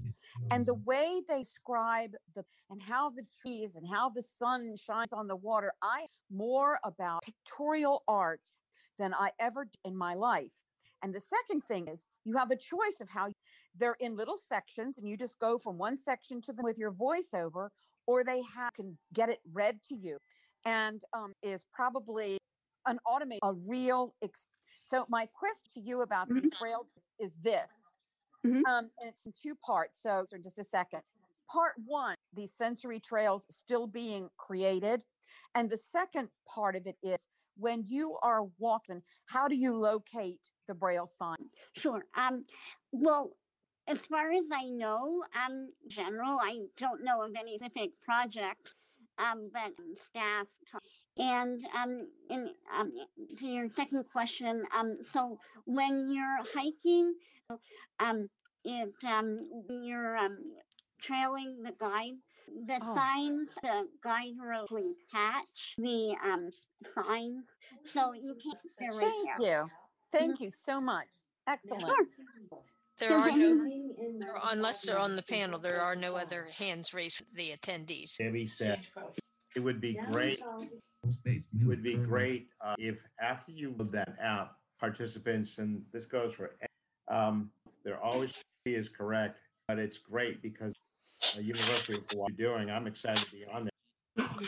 and 0.51 0.65
the 0.65 0.75
way 0.75 1.21
they 1.29 1.39
describe 1.39 2.11
the 2.35 2.43
and 2.69 2.81
how 2.81 3.09
the 3.09 3.23
trees 3.41 3.75
and 3.75 3.87
how 3.87 4.09
the 4.09 4.21
sun 4.21 4.75
shines 4.77 5.13
on 5.13 5.27
the 5.27 5.35
water. 5.37 5.71
I 5.81 6.07
more 6.31 6.79
about 6.83 7.23
pictorial 7.23 8.03
arts 8.07 8.57
than 8.99 9.13
I 9.13 9.31
ever 9.39 9.65
did 9.65 9.77
in 9.85 9.97
my 9.97 10.13
life. 10.13 10.53
And 11.03 11.13
the 11.13 11.19
second 11.19 11.63
thing 11.63 11.87
is 11.89 12.05
you 12.23 12.37
have 12.37 12.49
a 12.49 12.55
choice 12.55 13.01
of 13.01 13.09
how 13.09 13.29
they're 13.75 13.97
in 13.99 14.15
little 14.15 14.37
sections 14.37 14.97
and 14.97 15.07
you 15.07 15.17
just 15.17 15.37
go 15.37 15.57
from 15.57 15.77
one 15.77 15.97
section 15.97 16.41
to 16.41 16.53
them 16.53 16.63
with 16.63 16.77
your 16.77 16.93
voiceover, 16.93 17.67
or 18.07 18.23
they 18.23 18.41
have, 18.55 18.71
can 18.73 18.97
get 19.13 19.29
it 19.29 19.39
read 19.51 19.83
to 19.89 19.95
you. 19.95 20.17
And 20.65 21.01
um, 21.11 21.33
is 21.43 21.65
probably 21.73 22.37
an 22.87 22.97
automated, 23.05 23.41
a 23.43 23.53
real. 23.53 24.15
Ex- 24.23 24.47
so 24.81 25.05
my 25.09 25.27
question 25.37 25.65
to 25.73 25.81
you 25.81 26.01
about 26.01 26.29
these 26.29 26.51
braille 26.59 26.87
is 27.19 27.33
this, 27.43 27.69
um, 28.45 28.89
and 28.99 29.09
it's 29.09 29.25
in 29.25 29.33
two 29.33 29.55
parts. 29.55 29.99
So, 30.01 30.23
so 30.25 30.37
just 30.37 30.59
a 30.59 30.63
second. 30.63 31.01
Part 31.51 31.73
one, 31.85 32.15
these 32.33 32.53
sensory 32.53 33.01
trails 33.01 33.45
still 33.49 33.87
being 33.87 34.29
created, 34.37 35.03
and 35.53 35.69
the 35.69 35.75
second 35.75 36.29
part 36.47 36.77
of 36.77 36.87
it 36.87 36.95
is 37.03 37.25
when 37.57 37.83
you 37.85 38.17
are 38.23 38.43
walking, 38.57 39.01
how 39.25 39.49
do 39.49 39.55
you 39.55 39.75
locate 39.75 40.39
the 40.67 40.73
braille 40.73 41.07
sign? 41.07 41.37
Sure. 41.75 42.05
Um, 42.15 42.45
well, 42.91 43.31
as 43.87 43.99
far 43.99 44.31
as 44.31 44.45
I 44.51 44.65
know, 44.69 45.23
um, 45.45 45.69
general, 45.89 46.39
I 46.41 46.59
don't 46.77 47.03
know 47.03 47.21
of 47.23 47.31
any 47.37 47.57
specific 47.57 47.91
projects, 48.03 48.75
um, 49.17 49.49
but 49.53 49.73
um, 49.79 49.93
staff. 50.09 50.47
ta- 50.71 50.79
And 51.17 51.59
um, 51.75 52.07
in, 52.29 52.49
um, 52.75 52.91
to 53.39 53.45
your 53.47 53.69
second 53.69 54.05
question, 54.11 54.63
um, 54.75 54.97
so 55.11 55.37
when 55.65 56.09
you're 56.09 56.39
hiking, 56.55 57.13
um, 57.99 58.27
it 58.63 58.93
um, 59.05 59.39
you're 59.69 60.15
um, 60.17 60.37
trailing 61.01 61.61
the 61.61 61.73
guide, 61.77 62.17
the 62.67 62.79
Oh. 62.81 62.95
signs, 62.95 63.49
the 63.61 63.87
guide 64.03 64.33
will 64.39 64.65
patch 65.11 65.75
the 65.77 66.15
um, 66.23 66.49
signs, 66.95 67.43
so 67.83 68.13
you 68.13 68.35
can't. 68.41 68.57
Right 68.95 69.01
Thank 69.01 69.37
there. 69.39 69.63
you. 69.65 69.65
Thank 70.13 70.39
you 70.39 70.49
so 70.49 70.79
much. 70.79 71.07
Excellent. 71.47 71.83
There 72.99 73.09
Does 73.09 73.27
are 73.27 73.37
no, 73.37 73.57
there- 73.57 74.39
unless 74.51 74.83
they're 74.85 74.99
on 74.99 75.15
the 75.15 75.23
panel, 75.23 75.59
there 75.59 75.81
are 75.81 75.95
no 75.95 76.15
other 76.15 76.45
hands 76.57 76.93
raised 76.93 77.17
for 77.17 77.25
the 77.35 77.51
attendees. 77.51 78.17
Debbie 78.17 78.47
said, 78.47 78.81
it 79.55 79.59
would 79.59 79.81
be 79.81 79.99
great, 80.11 80.39
it 81.25 81.43
would 81.63 81.81
be 81.83 81.95
great 81.95 82.47
uh, 82.61 82.75
if 82.77 82.97
after 83.19 83.51
you 83.51 83.73
load 83.77 83.91
that 83.93 84.15
out, 84.21 84.51
participants, 84.79 85.57
and 85.57 85.83
this 85.91 86.05
goes 86.05 86.33
for, 86.35 86.55
um, 87.09 87.49
they're 87.83 88.01
always 88.01 88.31
is 88.65 88.87
correct, 88.87 89.39
but 89.67 89.77
it's 89.79 89.97
great 89.97 90.41
because 90.41 90.73
the 91.35 91.43
University 91.43 91.95
of 91.95 92.03
Hawaii 92.11 92.31
doing, 92.37 92.69
I'm 92.69 92.87
excited 92.87 93.25
to 93.25 93.31
be 93.31 93.45
on 93.51 93.69
there. 94.17 94.25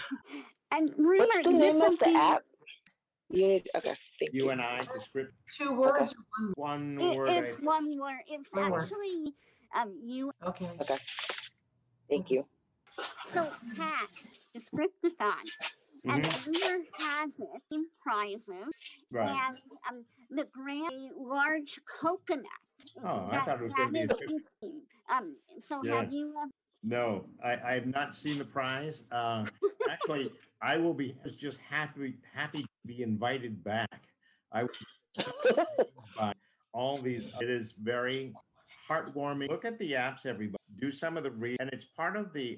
And 0.72 0.92
remember, 0.98 1.26
What's 1.28 1.46
the 1.46 1.52
this 1.52 1.60
name 1.60 1.76
will 1.76 1.94
of 1.94 2.00
the 2.00 2.06
be, 2.06 2.16
app? 2.16 2.44
You 3.30 3.48
need, 3.48 3.70
okay, 3.76 3.96
thank 4.20 4.34
You 4.34 4.46
you. 4.46 4.50
and 4.52 4.62
I, 4.62 4.86
descript, 4.94 5.34
Two 5.58 5.74
words. 5.74 6.14
one 6.56 7.00
it- 7.00 7.16
word. 7.16 7.30
I 7.30 7.34
it's 7.34 7.62
one 7.62 7.98
word. 8.00 8.22
It's 8.28 8.52
One 8.52 8.72
word. 8.72 8.84
actually 8.84 9.34
um 9.76 10.00
you. 10.04 10.32
Okay. 10.44 10.70
Okay, 10.82 10.98
thank 12.10 12.30
you. 12.32 12.46
So 13.28 13.52
Pat, 13.78 14.10
Descriptathon. 14.56 15.44
And 16.06 16.24
Mhm. 16.24 16.36
everyone 16.36 16.86
has 17.00 17.30
it 17.40 17.64
in 17.72 17.90
prizes. 18.02 18.72
Right. 19.12 19.36
And 19.36 19.58
um, 19.90 20.06
the 20.30 20.46
grand 20.46 20.92
a 20.94 21.20
large 21.20 21.80
coconut. 21.86 22.46
Oh, 23.04 23.28
I 23.32 23.44
thought 23.44 23.60
it 23.60 23.64
was 23.64 23.74
gonna 23.74 23.92
be 23.92 24.00
a 24.02 24.04
is 24.04 24.10
tip. 24.10 24.30
missing. 24.30 24.82
Um, 25.10 25.36
so 25.68 25.84
Yeah. 25.84 25.96
have 26.02 26.14
you? 26.14 26.52
No, 26.88 27.26
I, 27.44 27.58
I 27.66 27.74
have 27.74 27.88
not 27.88 28.16
seen 28.16 28.38
the 28.38 28.46
prize. 28.46 29.06
Uh, 29.12 29.46
actually, 29.90 30.32
I 30.62 30.78
will 30.78 30.94
be, 30.94 31.16
was 31.24 31.36
just 31.36 31.58
happy, 31.58 32.16
happy 32.32 32.62
to 32.62 32.68
be 32.86 33.02
invited 33.02 33.64
back. 33.64 34.04
I 34.52 34.64
was 34.64 35.26
by 36.16 36.34
all 36.74 36.98
these, 37.00 37.30
it 37.42 37.50
is 37.50 37.72
very 37.72 38.34
heartwarming. 38.88 39.50
Look 39.50 39.66
at 39.66 39.80
the 39.80 39.94
apps, 39.94 40.28
everybody. 40.28 40.62
Do 40.80 40.92
some 40.92 41.18
of 41.18 41.24
the 41.24 41.32
read, 41.32 41.58
and 41.60 41.72
it's 41.74 41.86
part 41.86 42.16
of 42.16 42.32
the 42.34 42.56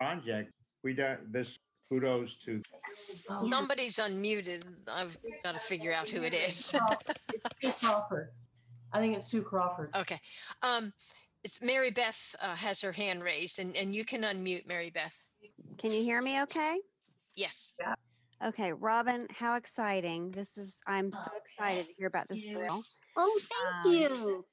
project. 0.00 0.50
We 0.82 0.94
don't, 0.94 1.32
this 1.32 1.56
kudos 1.88 2.36
to, 2.46 2.60
Somebody's 2.86 3.96
unmuted. 3.96 4.64
I've 4.92 5.16
got 5.44 5.52
to 5.52 5.60
figure 5.60 5.92
out 5.92 6.10
who 6.10 6.24
it 6.24 6.34
is. 6.34 6.56
Sue 6.56 6.78
Crawford. 7.80 8.30
I 8.92 9.00
think 9.00 9.16
it's 9.16 9.26
Sue 9.26 9.42
Crawford. 9.42 9.90
okay. 9.94 10.18
Um, 10.62 10.92
it's 11.48 11.62
Mary 11.62 11.90
Beth 11.90 12.36
uh, 12.42 12.54
has 12.56 12.82
her 12.82 12.92
hand 12.92 13.22
raised, 13.22 13.58
and, 13.58 13.74
and 13.74 13.94
you 13.94 14.04
can 14.04 14.20
unmute 14.20 14.68
Mary 14.68 14.90
Beth. 14.90 15.16
Can 15.78 15.90
you 15.92 16.02
hear 16.02 16.20
me 16.20 16.42
okay? 16.42 16.78
Yes. 17.36 17.74
Okay, 18.44 18.74
Robin, 18.74 19.26
how 19.34 19.54
exciting. 19.54 20.30
This 20.30 20.58
is, 20.58 20.78
I'm 20.86 21.10
so 21.10 21.30
excited 21.42 21.86
to 21.86 21.92
hear 21.96 22.06
about 22.06 22.28
this 22.28 22.44
braille. 22.52 22.82
Oh, 23.16 23.40
thank 23.82 23.86
Um, 23.86 23.92
you. 24.18 24.44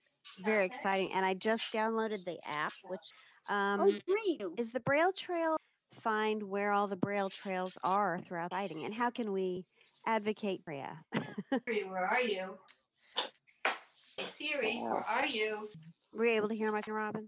Very 0.45 0.65
exciting. 0.65 1.11
And 1.13 1.25
I 1.25 1.33
just 1.33 1.73
downloaded 1.73 2.23
the 2.23 2.37
app, 2.47 2.71
which 2.87 3.01
um, 3.49 3.81
Oh, 3.81 3.93
great. 4.07 4.41
is 4.57 4.71
the 4.71 4.79
Braille 4.79 5.11
Trail 5.11 5.57
find 5.99 6.43
where 6.43 6.71
all 6.71 6.87
the 6.87 6.95
Braille 6.95 7.29
trails 7.29 7.77
are 7.83 8.21
throughout 8.25 8.53
Lighting, 8.53 8.85
and 8.85 8.93
how 8.93 9.09
can 9.09 9.33
we 9.33 9.65
advocate 10.05 10.61
for 10.63 10.71
ya? 10.71 10.91
Siri, 11.67 11.83
where 11.83 12.07
are 12.07 12.21
you? 12.21 12.57
Hey, 14.17 14.23
Siri, 14.23 14.77
where 14.77 14.93
are 14.93 15.25
you? 15.25 15.67
Were 16.15 16.25
you 16.25 16.31
able 16.37 16.49
to 16.49 16.55
hear 16.55 16.71
my 16.71 16.81
Robin? 16.87 17.27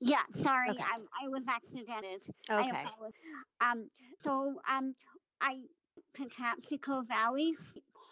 Yeah, 0.00 0.22
sorry, 0.34 0.70
Okay. 0.70 0.82
I'm, 0.82 1.02
I 1.22 1.28
was 1.28 1.42
accidented. 1.48 2.20
Okay. 2.50 2.68
apologize. 2.68 3.12
Um, 3.60 3.88
so 4.24 4.56
um, 4.68 4.94
I 5.40 5.60
Patapsco 6.18 7.06
Valley 7.06 7.54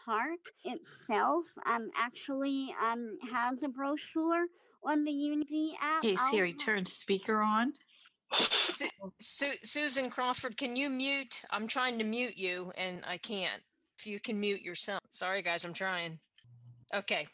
Park 0.04 0.40
itself 0.64 1.44
um 1.66 1.88
actually 1.96 2.74
um 2.82 3.16
has 3.30 3.62
a 3.62 3.68
brochure 3.68 4.46
on 4.84 5.04
the 5.04 5.12
Unity 5.12 5.72
app. 5.80 6.02
Hey, 6.02 6.16
I'll 6.18 6.30
Siri, 6.30 6.52
ha- 6.52 6.64
turn 6.64 6.84
speaker 6.84 7.40
on. 7.40 7.72
Su- 8.68 8.88
Su- 9.20 9.58
Susan 9.62 10.10
Crawford, 10.10 10.56
can 10.56 10.74
you 10.76 10.90
mute? 10.90 11.42
I'm 11.50 11.66
trying 11.66 11.98
to 11.98 12.04
mute 12.04 12.36
you, 12.36 12.72
and 12.76 13.02
I 13.06 13.18
can't. 13.18 13.62
If 13.98 14.06
you 14.06 14.18
can 14.18 14.40
mute 14.40 14.62
yourself. 14.62 15.00
Sorry, 15.10 15.42
guys, 15.42 15.64
I'm 15.64 15.74
trying. 15.74 16.18
Okay. 16.94 17.26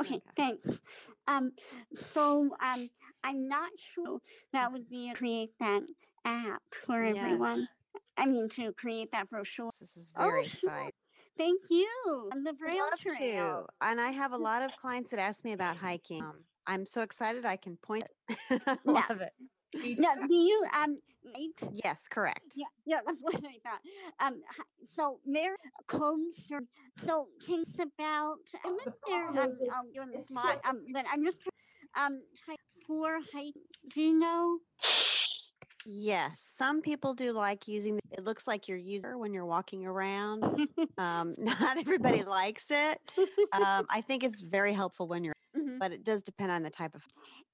Okay, 0.00 0.20
thanks. 0.36 0.80
Um, 1.28 1.52
so 1.94 2.50
um, 2.62 2.88
I'm 3.24 3.48
not 3.48 3.70
sure 3.94 4.18
that 4.52 4.72
would 4.72 4.88
be 4.88 5.10
a 5.10 5.14
create 5.14 5.50
that 5.60 5.82
app 6.24 6.62
for 6.86 7.02
Yes. 7.02 7.16
everyone. 7.18 7.68
I 8.16 8.26
mean, 8.26 8.48
to 8.50 8.72
create 8.72 9.12
that 9.12 9.28
brochure. 9.28 9.70
This 9.80 9.96
is 9.96 10.12
very 10.16 10.42
oh, 10.42 10.46
exciting. 10.46 10.90
Thank 11.36 11.60
you. 11.68 12.30
And 12.32 12.46
the 12.46 12.52
Braille 12.54 12.78
love 12.78 12.98
Trail. 12.98 13.66
to. 13.78 13.86
And 13.86 14.00
I 14.00 14.10
have 14.10 14.32
a 14.32 14.36
lot 14.38 14.62
of 14.62 14.76
clients 14.76 15.10
that 15.10 15.20
ask 15.20 15.44
me 15.44 15.52
about 15.52 15.76
hiking. 15.76 16.22
Um, 16.22 16.44
I'm 16.66 16.86
so 16.86 17.02
excited 17.02 17.44
I 17.44 17.56
can 17.56 17.76
point. 17.76 18.08
I 18.50 18.78
Yeah. 18.84 19.06
love 19.08 19.20
it. 19.20 19.32
Now, 19.98 20.14
do 20.26 20.34
you 20.34 20.64
um? 20.74 20.98
Yes, 21.72 22.08
correct. 22.08 22.54
Yeah, 22.56 22.66
yeah, 22.86 23.00
that's 23.06 23.20
what 23.20 23.34
I 23.44 23.58
thought. 23.62 23.80
Um, 24.20 24.42
so 24.94 25.20
Mary 25.26 25.56
Combs, 25.86 26.36
so 27.04 27.28
things 27.46 27.74
about 27.78 28.36
isn't 28.64 28.94
there 29.06 29.28
um, 29.28 29.36
is 29.50 29.60
um 29.74 29.92
doing 29.94 30.10
the 30.12 30.18
it's 30.18 30.28
smart 30.28 30.58
um, 30.64 30.84
but 30.92 31.04
I'm 31.10 31.24
just 31.24 31.38
um 31.96 32.22
hi- 32.46 32.56
for 32.86 33.18
height. 33.32 33.54
Do 33.94 34.00
you 34.00 34.18
know? 34.18 34.58
Yes, 35.86 36.40
some 36.40 36.82
people 36.82 37.14
do 37.14 37.32
like 37.32 37.68
using. 37.68 37.98
It 38.10 38.24
looks 38.24 38.46
like 38.46 38.68
you're 38.68 38.78
using 38.78 39.18
when 39.18 39.32
you're 39.32 39.46
walking 39.46 39.86
around. 39.86 40.44
um, 40.98 41.34
not 41.38 41.78
everybody 41.78 42.24
likes 42.24 42.70
it. 42.70 42.98
Um, 43.52 43.86
I 43.90 44.00
think 44.00 44.24
it's 44.24 44.40
very 44.40 44.72
helpful 44.72 45.08
when 45.08 45.24
you're, 45.24 45.35
Mhm. 45.66 45.78
but 45.78 45.92
it 45.92 46.04
does 46.04 46.22
depend 46.22 46.50
on 46.50 46.62
the 46.62 46.70
type 46.70 46.94
of. 46.94 47.02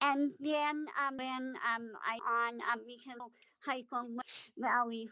And 0.00 0.32
then 0.40 0.86
um 1.00 1.16
when 1.16 1.54
um 1.66 1.92
I 2.04 2.18
on 2.26 2.60
um 2.72 2.80
we 2.86 2.98
can 2.98 3.16
hike 3.64 3.86
on 3.92 4.16
Valley 4.58 5.08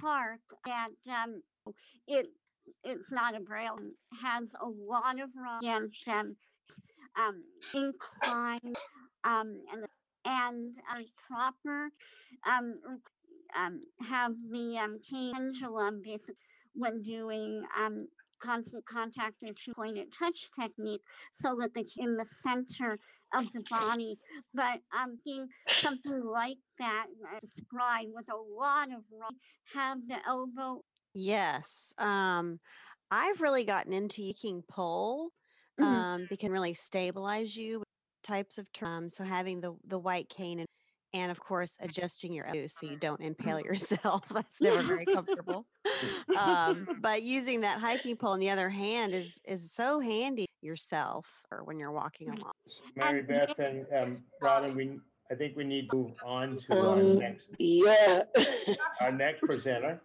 Park 0.00 0.40
and 0.66 0.94
um 1.10 1.42
it 2.06 2.26
it's 2.84 3.10
not 3.10 3.36
a 3.36 3.40
braille 3.40 3.78
has 4.22 4.54
a 4.60 4.68
lot 4.68 5.20
of 5.20 5.30
rock 5.36 5.62
and 6.06 6.36
um 7.16 7.44
incline 7.74 8.74
um 9.24 9.62
and 9.72 9.86
and 10.24 10.76
um, 10.90 11.04
proper 11.28 11.90
um 12.46 12.74
um 13.56 13.80
have 14.00 14.32
the 14.50 14.78
um 14.78 14.98
pendulum 15.10 16.02
when 16.74 17.02
doing 17.02 17.64
um 17.76 18.08
constant 18.40 18.84
contact 18.86 19.42
and 19.42 19.56
two 19.56 19.72
pointed 19.74 20.12
touch 20.12 20.50
technique 20.58 21.02
so 21.32 21.56
that 21.56 21.74
the 21.74 21.86
in 21.96 22.16
the 22.16 22.24
center 22.24 22.98
of 23.32 23.52
the 23.52 23.60
body 23.60 24.18
but 24.54 24.82
um 24.92 25.18
being 25.24 25.48
something 25.82 26.20
like 26.24 26.58
that 26.78 27.06
uh, 27.32 27.38
described 27.40 28.10
with 28.12 28.30
a 28.32 28.36
lot 28.36 28.92
of 28.92 29.04
rock 29.12 29.34
have 29.74 30.06
the 30.08 30.18
elbow 30.26 30.82
Yes, 31.14 31.92
um, 31.98 32.60
I've 33.10 33.40
really 33.40 33.64
gotten 33.64 33.92
into 33.92 34.22
using 34.22 34.62
pole 34.62 35.32
Mhm. 35.78 36.04
um, 36.04 36.22
because 36.26 36.36
it 36.38 36.40
can 36.40 36.52
really 36.52 36.74
stabilize 36.74 37.56
you 37.56 37.80
with 37.80 37.88
types 38.22 38.58
of 38.58 38.72
terms. 38.72 39.14
So 39.16 39.24
having 39.24 39.60
the 39.60 39.76
the 39.84 39.98
white 39.98 40.28
cane 40.28 40.60
and 40.60 40.68
and 41.12 41.30
of 41.30 41.40
course 41.40 41.76
adjusting 41.80 42.32
your 42.32 42.46
elbow 42.46 42.66
so 42.66 42.86
you 42.86 42.96
don't 42.96 43.20
impale 43.20 43.60
yourself. 43.68 44.24
That's 44.32 44.60
never 44.60 44.82
very 44.82 45.04
comfortable. 45.14 45.66
um, 46.38 46.86
but 47.00 47.22
using 47.22 47.60
that 47.62 47.78
hiking 47.78 48.16
pole 48.16 48.34
in 48.34 48.40
the 48.40 48.50
other 48.50 48.68
hand 48.68 49.14
is 49.14 49.40
is 49.44 49.72
so 49.72 50.00
handy 50.00 50.46
yourself 50.62 51.26
or 51.50 51.64
when 51.64 51.78
you're 51.78 51.92
walking 51.92 52.28
along. 52.30 52.52
Mary 52.96 53.22
Beth 53.22 53.58
and 53.58 53.86
um, 53.98 54.16
Robin, 54.42 54.76
we, 54.76 54.98
I 55.30 55.34
think 55.34 55.56
we 55.56 55.64
need 55.64 55.88
to 55.90 55.96
move 55.96 56.12
on 56.24 56.58
to 56.66 56.78
our 56.78 56.98
Um, 56.98 57.18
next, 57.18 57.46
yeah. 57.58 58.24
our 59.00 59.10
next 59.10 59.40
presenter. 59.40 60.00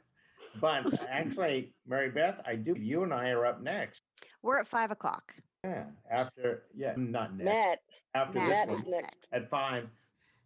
But 0.61 0.85
actually, 1.09 1.73
Mary 1.85 2.09
Beth, 2.09 2.41
I 2.47 2.55
do, 2.55 2.73
you 2.79 3.03
and 3.03 3.13
I 3.13 3.31
are 3.31 3.45
up 3.45 3.61
next. 3.61 4.03
We're 4.41 4.59
at 4.59 4.67
five 4.67 4.91
o'clock. 4.91 5.33
Yeah, 5.65 5.85
after, 6.09 6.63
yeah, 6.73 6.93
not 6.95 7.35
next. 7.35 7.45
Matt. 7.45 7.79
After 8.13 8.39
Matt 8.39 8.69
this 8.69 8.79
one, 8.81 8.91
next. 8.91 9.27
at 9.33 9.49
five. 9.49 9.89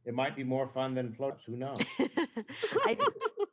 It 0.10 0.16
might 0.16 0.36
be 0.36 0.44
more 0.44 0.68
fun 0.74 0.96
than 0.96 1.14
floats, 1.14 1.44
who 1.46 1.56
knows? 1.56 1.82
I 2.00 2.98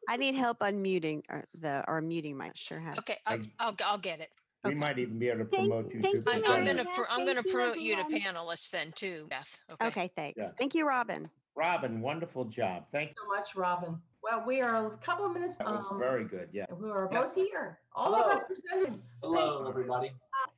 I 0.09 0.17
need 0.17 0.35
help 0.35 0.61
unmuting 0.61 1.21
or 1.29 1.45
the 1.61 1.85
or 1.87 2.01
muting 2.01 2.35
my 2.35 2.51
sure 2.55 2.81
how. 2.81 2.93
to- 2.93 2.99
Okay, 3.01 3.19
I'll, 3.27 3.41
I'll, 3.59 3.75
I'll 3.85 3.99
get 3.99 4.21
it. 4.21 4.31
We 4.65 4.75
might 4.75 4.99
even 4.99 5.19
be 5.19 5.29
able 5.29 5.41
to 5.41 5.45
promote 5.45 5.93
you 5.93 6.01
thank 6.01 6.17
to. 6.17 6.23
you, 6.35 6.43
I, 6.47 6.55
I'm 6.57 6.65
gonna, 6.65 6.87
pr- 6.87 7.03
I'm 7.11 7.27
gonna 7.27 7.43
Thank 7.43 7.47
you, 7.49 7.53
promote 7.53 7.79
you 7.79 7.97
to 7.97 8.01
everyone. 8.01 8.23
panelist 8.37 8.71
then 8.71 8.91
too, 8.93 9.27
Beth. 9.29 9.59
Okay. 9.73 9.87
Okay, 9.89 10.11
thanks. 10.17 10.39
Yeah. 10.41 10.49
Thank 10.59 10.75
you, 10.75 10.89
Robin. 10.89 11.29
Robin, 11.57 12.01
wonderful 12.01 12.47
job. 12.47 12.87
Thank 12.91 13.11
you. 13.11 13.17
so 13.23 13.29
much, 13.37 13.55
Robin. 13.55 13.99
Well, 14.29 14.43
we 14.45 14.61
are 14.61 14.89
a 14.89 14.97
couple 14.97 15.25
of 15.27 15.33
minutes. 15.33 15.55
That 15.55 15.69
was 15.69 15.85
um, 15.89 16.01
very 16.01 16.25
good, 16.25 16.49
yeah. 16.53 16.65
We 16.77 16.91
are 16.91 17.09
Yes. 17.13 17.27
both 17.27 17.35
here, 17.37 17.79
all 17.95 18.13
Hello. 18.13 18.29
represented. 18.29 19.01
Hello, 19.23 19.69
everybody. 19.69 20.11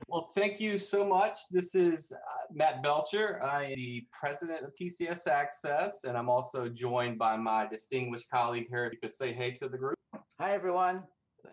Well, 0.09 0.31
thank 0.35 0.59
you 0.59 0.79
so 0.79 1.05
much. 1.05 1.37
This 1.51 1.75
is 1.75 2.11
uh, 2.13 2.17
Matt 2.51 2.83
Belcher. 2.83 3.43
I 3.43 3.65
am 3.65 3.75
the 3.75 4.07
president 4.11 4.63
of 4.65 4.73
TCS 4.75 5.27
Access, 5.27 6.05
and 6.05 6.17
I'm 6.17 6.31
also 6.31 6.67
joined 6.71 7.19
by 7.19 7.37
my 7.37 7.67
distinguished 7.67 8.31
colleague 8.31 8.69
Harris. 8.71 8.95
You 8.95 9.01
could 9.01 9.15
say 9.15 9.35
hey 9.35 9.51
to 9.57 9.69
the 9.69 9.77
group. 9.77 9.97
Hi, 10.41 10.53
everyone. 10.55 11.03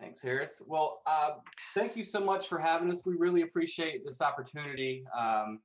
Thanks, 0.00 0.22
Harris. 0.22 0.62
Well, 0.66 1.02
uh, 1.04 1.32
thank 1.74 1.98
you 1.98 2.04
so 2.04 2.20
much 2.20 2.48
for 2.48 2.58
having 2.58 2.90
us. 2.90 3.02
We 3.04 3.16
really 3.16 3.42
appreciate 3.42 4.06
this 4.06 4.22
opportunity. 4.22 5.04
Um, 5.14 5.60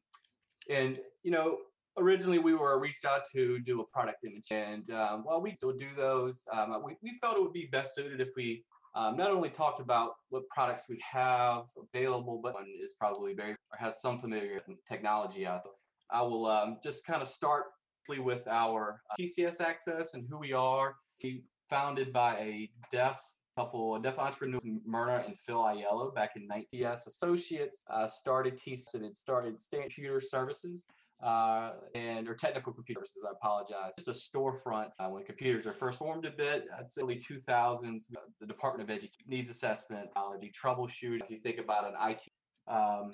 and, 0.70 1.00
you 1.24 1.32
know, 1.32 1.60
originally 1.98 2.40
we 2.40 2.54
were 2.54 2.80
reached 2.80 3.06
out 3.06 3.22
to 3.34 3.60
do 3.60 3.82
a 3.82 3.86
product 3.86 4.24
image. 4.24 4.48
And 4.52 4.90
um, 4.92 5.24
while 5.24 5.42
we 5.42 5.54
still 5.54 5.74
do 5.74 5.88
those, 5.96 6.44
um, 6.52 6.82
we, 6.84 6.96
we 7.02 7.18
felt 7.22 7.38
it 7.38 7.44
would 7.44 7.54
be 7.54 7.70
best 7.72 7.96
suited 7.96 8.22
if 8.22 8.30
we 8.36 8.64
um, 8.94 9.16
not 9.16 9.32
only 9.32 9.50
talked 9.50 9.80
about 9.80 10.16
what 10.30 10.48
products 10.50 10.86
we 10.90 11.02
have 11.10 11.64
available, 11.78 12.40
but 12.44 12.54
one 12.54 12.66
is 12.82 12.94
probably 13.00 13.34
very 13.34 13.52
or 13.52 13.78
has 13.78 14.02
some 14.02 14.20
familiar 14.20 14.62
technology 14.90 15.46
out 15.46 15.64
there. 15.64 15.74
I 16.12 16.22
will 16.22 16.48
um, 16.48 16.78
just 16.84 17.06
kind 17.06 17.22
of 17.22 17.28
start 17.28 17.66
with 18.10 18.46
our 18.50 19.00
uh, 19.10 19.16
TCS 19.18 19.62
Access 19.62 20.16
and 20.16 20.28
who 20.30 20.38
we 20.38 20.52
are. 20.52 20.96
We 21.24 21.46
founded 21.70 22.12
by 22.12 22.36
a 22.40 22.70
deaf 22.92 23.22
couple, 23.56 23.98
deaf 24.00 24.20
entrepreneurs, 24.20 24.62
Myrna 24.86 25.24
and 25.26 25.36
Phil 25.46 25.60
Aiello, 25.60 26.14
back 26.14 26.32
in 26.36 26.48
19 26.48 26.86
Associates, 26.86 27.84
uh, 27.90 28.08
started 28.08 28.58
TCS 28.58 28.96
and 28.96 29.06
it 29.06 29.16
started 29.16 29.62
State 29.62 29.94
Computer 29.94 30.20
Services. 30.20 30.86
Uh, 31.22 31.74
and 31.94 32.28
or 32.28 32.34
technical 32.34 32.74
computer 32.74 33.02
I 33.02 33.32
apologize. 33.32 33.94
Just 33.96 34.08
a 34.08 34.38
storefront 34.38 34.90
uh, 35.00 35.08
when 35.10 35.24
computers 35.24 35.68
are 35.68 35.74
first 35.74 36.00
formed 36.00 36.26
a 36.26 36.32
bit. 36.32 36.66
I'd 36.78 36.92
say 36.92 37.02
early 37.02 37.20
2000s. 37.20 37.86
uh, 38.16 38.22
The 38.40 38.48
Department 38.48 38.90
of 38.90 38.96
Education 38.96 39.26
needs 39.28 39.50
assessment, 39.50 40.08
technology, 40.08 40.52
troubleshooting. 40.52 41.22
If 41.24 41.30
you 41.30 41.40
think 41.40 41.60
about 41.60 41.86
an 41.86 42.12
IT, 42.12 42.24
um, 42.68 43.12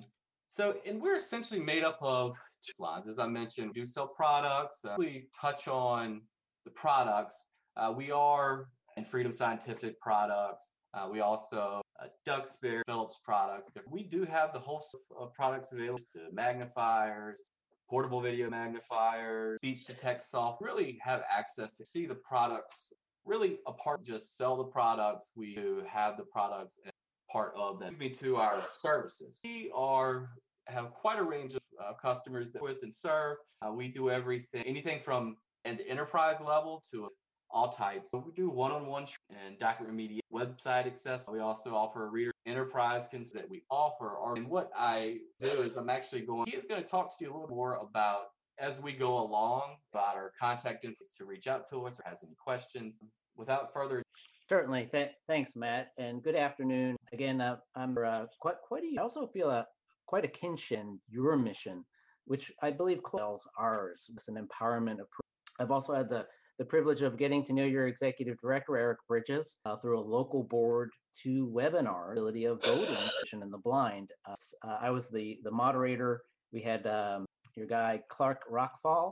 so 0.47 0.77
and 0.85 1.01
we're 1.01 1.15
essentially 1.15 1.59
made 1.59 1.84
up 1.84 1.97
of 2.01 2.38
two 2.65 2.81
lines. 2.81 3.07
As 3.09 3.19
I 3.19 3.27
mentioned, 3.27 3.73
do 3.73 3.85
sell 3.85 4.07
products. 4.07 4.79
Uh, 4.85 4.95
we 4.97 5.27
touch 5.39 5.67
on 5.67 6.21
the 6.63 6.71
products. 6.71 7.43
Uh, 7.75 7.93
we 7.95 8.11
are 8.11 8.69
in 8.95 9.03
Freedom 9.03 9.34
Scientific 9.34 9.99
products. 9.99 10.73
Uh, 10.93 11.09
we 11.11 11.19
also 11.19 11.81
uh, 12.01 12.07
Duxbury 12.25 12.81
Phillips 12.88 13.19
products. 13.23 13.67
We 13.89 14.03
do 14.03 14.23
have 14.23 14.53
the 14.53 14.59
whole 14.59 14.84
of 15.17 15.34
products 15.34 15.71
available 15.73 15.99
to 16.13 16.31
magnifiers, 16.31 17.41
portable 17.89 18.22
video 18.22 18.49
magnifiers, 18.49 19.57
speech 19.61 19.85
to 19.85 19.93
text 19.93 20.31
software. 20.31 20.72
Really 20.72 20.99
have 21.01 21.23
access 21.30 21.73
to 21.73 21.85
see 21.85 22.05
the 22.05 22.15
products. 22.15 22.93
Really, 23.26 23.59
apart 23.68 24.05
just 24.05 24.38
sell 24.38 24.55
the 24.57 24.64
products, 24.64 25.31
we 25.35 25.55
do 25.55 25.84
have 25.88 26.18
the 26.18 26.23
products 26.23 26.80
as 26.85 26.91
part 27.31 27.53
of 27.57 27.80
that. 27.80 27.97
Brings 27.97 27.99
me 27.99 28.27
to 28.27 28.38
our 28.38 28.64
services. 28.72 29.39
We 29.43 29.72
are 29.76 30.30
have 30.68 30.91
quite 30.91 31.19
a 31.19 31.23
range 31.23 31.53
of 31.53 31.61
uh, 31.81 31.93
customers 31.93 32.51
that 32.51 32.61
with 32.61 32.77
and 32.84 32.93
serve. 32.93 33.38
Uh, 33.65 33.72
we 33.72 33.88
do 33.88 34.09
everything, 34.09 34.64
anything 34.64 34.99
from 34.99 35.38
an 35.65 35.80
enterprise 35.88 36.41
level 36.41 36.84
to 36.91 37.09
all 37.49 37.72
types. 37.72 38.11
So 38.11 38.23
we 38.26 38.34
do 38.34 38.49
one-on-one 38.49 39.07
and 39.30 39.57
document 39.59 39.95
media 39.95 40.22
website 40.34 40.85
access. 40.88 41.30
We 41.30 41.39
also 41.39 41.73
offer 41.73 42.07
a 42.07 42.09
reader 42.09 42.31
enterprise 42.48 43.07
cons 43.11 43.32
that 43.34 43.49
we 43.49 43.64
offer. 43.69 44.10
Or, 44.10 44.36
and 44.36 44.48
what 44.48 44.72
I 44.76 45.18
do 45.41 45.61
is 45.61 45.76
I'm 45.76 45.90
actually 45.90 46.22
going, 46.22 46.48
he 46.48 46.56
is 46.56 46.65
going 46.65 46.82
to 46.82 46.88
talk 46.88 47.18
to 47.18 47.24
you 47.24 47.32
a 47.32 47.34
little 47.34 47.56
more 47.56 47.76
about 47.76 48.28
as 48.60 48.82
we 48.82 48.94
go 48.94 49.19
along 49.19 49.76
about 49.94 50.15
our 50.15 50.32
contact 50.40 50.84
info 50.84 51.06
to 51.18 51.26
reach 51.26 51.48
out 51.48 51.69
to 51.69 51.86
us 51.86 51.99
or 51.99 52.10
has 52.10 52.24
any 52.24 52.36
questions. 52.44 52.98
Without 53.36 53.72
further 53.72 54.02
Certainly. 54.49 54.90
Th- 54.91 55.11
thanks, 55.28 55.56
Matt, 55.56 55.91
and 55.98 56.24
good 56.24 56.36
afternoon. 56.36 56.95
Again, 57.14 57.41
uh, 57.41 57.57
I'm 57.76 57.98
uh, 57.98 58.26
quite 58.40 58.56
quite 58.65 58.84
a, 58.84 58.99
I 58.99 59.03
also 59.03 59.28
feel 59.28 59.49
a 59.49 59.68
quite 60.06 60.24
a 60.24 60.30
kinship 60.30 60.80
in 60.80 60.99
your 61.10 61.36
mission, 61.36 61.84
which 62.26 62.52
I 62.64 62.72
believe 62.72 63.03
calls 63.03 63.48
ours. 63.60 64.10
It's 64.15 64.30
an 64.30 64.36
empowerment 64.36 64.94
approach. 64.94 65.28
I've 65.60 65.72
also 65.72 65.94
had 65.94 66.10
the 66.10 66.26
the 66.57 66.65
privilege 66.65 67.01
of 67.01 67.17
getting 67.17 67.45
to 67.45 67.53
know 67.53 67.65
your 67.65 67.88
executive 67.88 68.39
director, 68.41 68.77
Eric 68.77 68.99
Bridges, 69.07 69.57
uh, 69.65 69.77
through 69.77 69.99
a 69.99 70.01
local 70.01 70.43
board 70.43 70.89
to 71.23 71.47
webinar, 71.53 72.11
ability 72.13 72.45
of 72.45 72.61
voting 72.63 72.95
vision 73.23 73.43
in 73.43 73.51
the 73.51 73.57
blind. 73.57 74.09
Uh, 74.27 74.35
uh, 74.67 74.77
I 74.81 74.89
was 74.89 75.09
the 75.09 75.39
the 75.43 75.51
moderator. 75.51 76.23
We 76.51 76.61
had 76.61 76.88
um, 76.88 77.25
your 77.55 77.67
guy 77.67 78.01
Clark 78.09 78.41
Rachfal, 78.51 79.11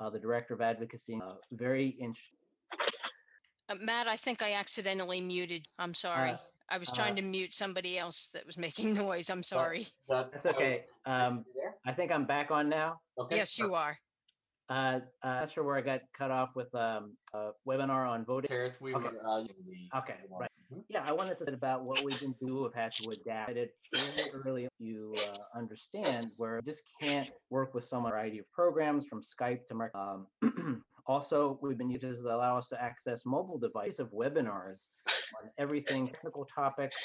uh, 0.00 0.10
the 0.10 0.18
director 0.18 0.54
of 0.54 0.60
advocacy. 0.60 1.18
Uh, 1.22 1.34
very 1.52 1.88
interesting. 2.00 2.38
Uh, 3.68 3.76
Matt, 3.80 4.08
I 4.08 4.16
think 4.16 4.42
I 4.42 4.54
accidentally 4.54 5.20
muted. 5.20 5.66
I'm 5.78 5.94
sorry. 5.94 6.32
Uh, 6.32 6.36
I 6.68 6.78
was 6.78 6.90
uh, 6.90 6.94
trying 6.94 7.16
to 7.16 7.22
mute 7.22 7.52
somebody 7.52 7.98
else 7.98 8.30
that 8.34 8.46
was 8.46 8.58
making 8.58 8.92
noise. 8.94 9.30
I'm 9.30 9.42
sorry. 9.42 9.86
that's 10.08 10.32
That's 10.32 10.46
okay. 10.46 10.84
Um, 11.06 11.44
I 11.86 11.92
think 11.92 12.12
I'm 12.12 12.26
back 12.26 12.50
on 12.50 12.68
now. 12.68 13.00
Okay. 13.18 13.36
Yes, 13.36 13.58
you 13.58 13.74
are. 13.74 13.98
Uh, 14.68 15.00
uh, 15.22 15.40
not 15.40 15.50
sure 15.50 15.64
where 15.64 15.76
I 15.76 15.80
got 15.80 16.00
cut 16.16 16.30
off 16.30 16.50
with 16.54 16.74
um, 16.74 17.16
a 17.34 17.50
webinar 17.68 18.08
on 18.08 18.24
voting. 18.24 18.48
Terrace, 18.48 18.80
we 18.80 18.94
Okay. 18.94 19.04
were 19.04 19.26
uh, 19.26 19.42
the 19.42 19.50
Okay, 19.98 20.16
right. 20.30 20.50
Yeah, 20.88 21.02
I 21.04 21.12
wanted 21.12 21.36
to 21.38 21.44
say 21.44 21.52
about 21.52 21.84
what 21.84 22.02
we 22.02 22.16
can 22.16 22.34
do. 22.40 22.64
Have 22.64 22.74
had 22.74 22.92
to 23.02 23.10
adapt 23.10 23.56
it 23.56 23.72
very 23.92 24.30
early. 24.32 24.68
You 24.78 25.14
uh, 25.22 25.58
understand 25.58 26.30
where 26.36 26.56
you 26.56 26.62
just 26.62 26.82
can't 26.98 27.28
work 27.50 27.74
with 27.74 27.84
some 27.84 28.04
variety 28.04 28.38
of 28.38 28.50
programs 28.52 29.04
from 29.06 29.20
Skype 29.20 29.60
to. 29.68 29.90
Um, 29.98 30.82
also, 31.06 31.58
we've 31.60 31.76
been 31.76 31.90
using 31.90 32.10
this 32.10 32.20
to 32.20 32.28
allow 32.28 32.56
us 32.56 32.68
to 32.68 32.82
access 32.82 33.26
mobile 33.26 33.58
device 33.58 33.98
of 33.98 34.10
webinars 34.12 34.86
on 35.42 35.50
everything 35.58 36.08
technical 36.08 36.46
topics. 36.46 36.96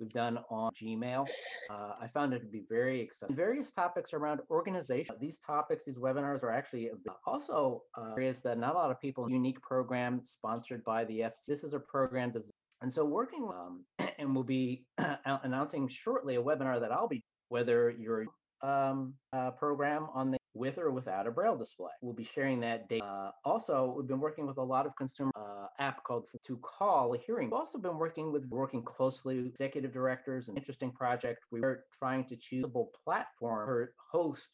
We've 0.00 0.10
done 0.10 0.38
on 0.50 0.70
Gmail. 0.80 1.26
Uh, 1.70 1.92
I 2.00 2.08
found 2.08 2.34
it 2.34 2.40
to 2.40 2.46
be 2.46 2.64
very 2.68 3.00
exciting. 3.00 3.36
Various 3.36 3.72
topics 3.72 4.12
around 4.12 4.40
organization. 4.50 5.16
These 5.20 5.38
topics, 5.46 5.84
these 5.86 5.96
webinars 5.96 6.42
are 6.42 6.52
actually 6.52 6.90
also 7.26 7.82
uh, 7.96 8.12
areas 8.12 8.40
that 8.40 8.58
not 8.58 8.74
a 8.74 8.78
lot 8.78 8.90
of 8.90 9.00
people. 9.00 9.30
Unique 9.30 9.60
program 9.62 10.20
sponsored 10.24 10.84
by 10.84 11.04
the 11.04 11.20
FC. 11.20 11.46
This 11.46 11.64
is 11.64 11.72
a 11.74 11.80
program 11.80 12.32
that's 12.32 12.48
and 12.82 12.92
so 12.92 13.04
working, 13.04 13.48
um, 13.48 13.84
and 14.18 14.34
we'll 14.34 14.44
be 14.44 14.84
announcing 15.24 15.88
shortly 15.88 16.36
a 16.36 16.42
webinar 16.42 16.80
that 16.80 16.92
I'll 16.92 17.08
be, 17.08 17.22
whether 17.48 17.90
you're 17.90 18.26
um, 18.62 19.14
uh, 19.32 19.52
program 19.52 20.08
on 20.12 20.30
the 20.30 20.38
with 20.54 20.78
or 20.78 20.90
without 20.90 21.26
a 21.26 21.30
braille 21.30 21.56
display. 21.56 21.90
We'll 22.00 22.14
be 22.14 22.24
sharing 22.24 22.60
that 22.60 22.88
data. 22.88 23.04
Uh, 23.04 23.30
also, 23.44 23.94
we've 23.96 24.06
been 24.06 24.20
working 24.20 24.46
with 24.46 24.58
a 24.58 24.62
lot 24.62 24.86
of 24.86 24.96
consumer 24.96 25.32
uh, 25.36 25.66
app 25.78 26.02
called 26.04 26.28
To 26.46 26.56
Call 26.58 27.14
a 27.14 27.18
Hearing. 27.18 27.48
We've 27.48 27.58
also 27.58 27.78
been 27.78 27.98
working 27.98 28.32
with 28.32 28.46
working 28.46 28.82
closely 28.82 29.36
with 29.36 29.46
executive 29.46 29.92
directors. 29.92 30.48
An 30.48 30.56
interesting 30.56 30.92
project. 30.92 31.40
We 31.50 31.60
were 31.60 31.84
trying 31.96 32.24
to 32.26 32.36
choose 32.36 32.64
a 32.64 32.84
platform 33.04 33.68
or 33.68 33.92
host 34.10 34.48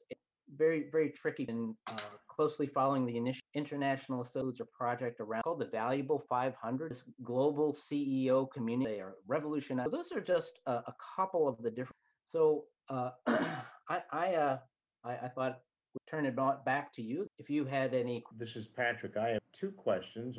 very 0.56 0.86
very 0.90 1.10
tricky 1.10 1.46
and 1.48 1.74
uh, 1.86 1.96
closely 2.28 2.66
following 2.66 3.06
the 3.06 3.16
initial 3.16 3.42
international 3.54 4.22
associates 4.22 4.60
project 4.76 5.20
around 5.20 5.42
called 5.42 5.60
the 5.60 5.66
valuable 5.66 6.18
500 6.28 6.90
this 6.90 7.04
global 7.22 7.72
ceo 7.72 8.50
community 8.50 8.94
they 8.94 9.00
are 9.00 9.14
revolutionizing 9.28 9.90
so 9.92 9.96
those 9.96 10.10
are 10.10 10.20
just 10.20 10.58
a, 10.66 10.72
a 10.72 10.94
couple 11.16 11.46
of 11.46 11.56
the 11.62 11.70
different 11.70 11.94
so 12.24 12.64
uh, 12.88 13.10
i 13.28 14.02
i 14.10 14.34
uh 14.34 14.58
I, 15.04 15.12
I 15.12 15.28
thought 15.28 15.60
we'd 15.94 16.10
turn 16.10 16.26
it 16.26 16.36
back 16.64 16.92
to 16.94 17.02
you 17.02 17.26
if 17.38 17.50
you 17.50 17.64
had 17.64 17.94
any 17.94 18.22
This 18.36 18.56
is 18.56 18.66
Patrick. 18.66 19.16
I 19.16 19.30
have 19.30 19.42
two 19.52 19.70
questions. 19.72 20.38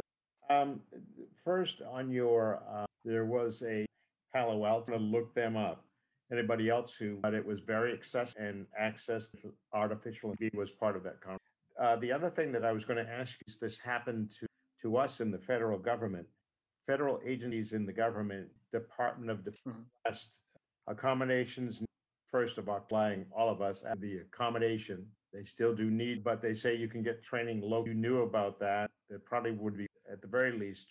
Um, 0.49 0.81
first, 1.43 1.81
on 1.89 2.09
your, 2.11 2.61
uh, 2.69 2.85
there 3.05 3.25
was 3.25 3.63
a 3.65 3.85
Palo 4.33 4.65
Alto, 4.65 4.97
look 4.97 5.33
them 5.33 5.57
up. 5.57 5.83
Anybody 6.31 6.69
else 6.69 6.95
who, 6.95 7.17
but 7.21 7.33
it 7.33 7.45
was 7.45 7.59
very 7.59 7.91
accessible 7.91 8.45
and 8.45 8.65
access 8.79 9.29
artificial 9.73 10.31
intelligence 10.31 10.57
was 10.57 10.71
part 10.71 10.95
of 10.95 11.03
that 11.03 11.19
conversation. 11.19 11.39
Uh, 11.81 11.95
the 11.97 12.11
other 12.11 12.29
thing 12.29 12.51
that 12.53 12.63
I 12.63 12.71
was 12.71 12.85
going 12.85 13.03
to 13.03 13.11
ask 13.11 13.37
is 13.47 13.57
this 13.57 13.77
happened 13.77 14.31
to, 14.39 14.47
to 14.81 14.97
us 14.97 15.19
in 15.19 15.31
the 15.31 15.39
federal 15.39 15.77
government. 15.77 16.25
Federal 16.87 17.19
agencies 17.25 17.73
in 17.73 17.85
the 17.85 17.93
government, 17.93 18.47
Department 18.71 19.29
of 19.29 19.43
Defense, 19.43 20.29
accommodations, 20.87 21.81
first 22.29 22.57
of 22.57 22.69
all, 22.69 22.77
applying 22.77 23.25
all 23.35 23.49
of 23.49 23.61
us 23.61 23.83
at 23.89 23.99
the 23.99 24.17
accommodation. 24.17 25.05
They 25.33 25.43
still 25.43 25.73
do 25.73 25.89
need, 25.89 26.23
but 26.23 26.41
they 26.41 26.53
say 26.53 26.75
you 26.75 26.87
can 26.89 27.03
get 27.03 27.23
training 27.23 27.61
low. 27.61 27.85
You 27.85 27.93
knew 27.93 28.21
about 28.23 28.59
that. 28.59 28.89
It 29.09 29.25
probably 29.25 29.51
would 29.51 29.77
be 29.77 29.87
at 30.11 30.21
the 30.21 30.27
very 30.27 30.57
least. 30.57 30.87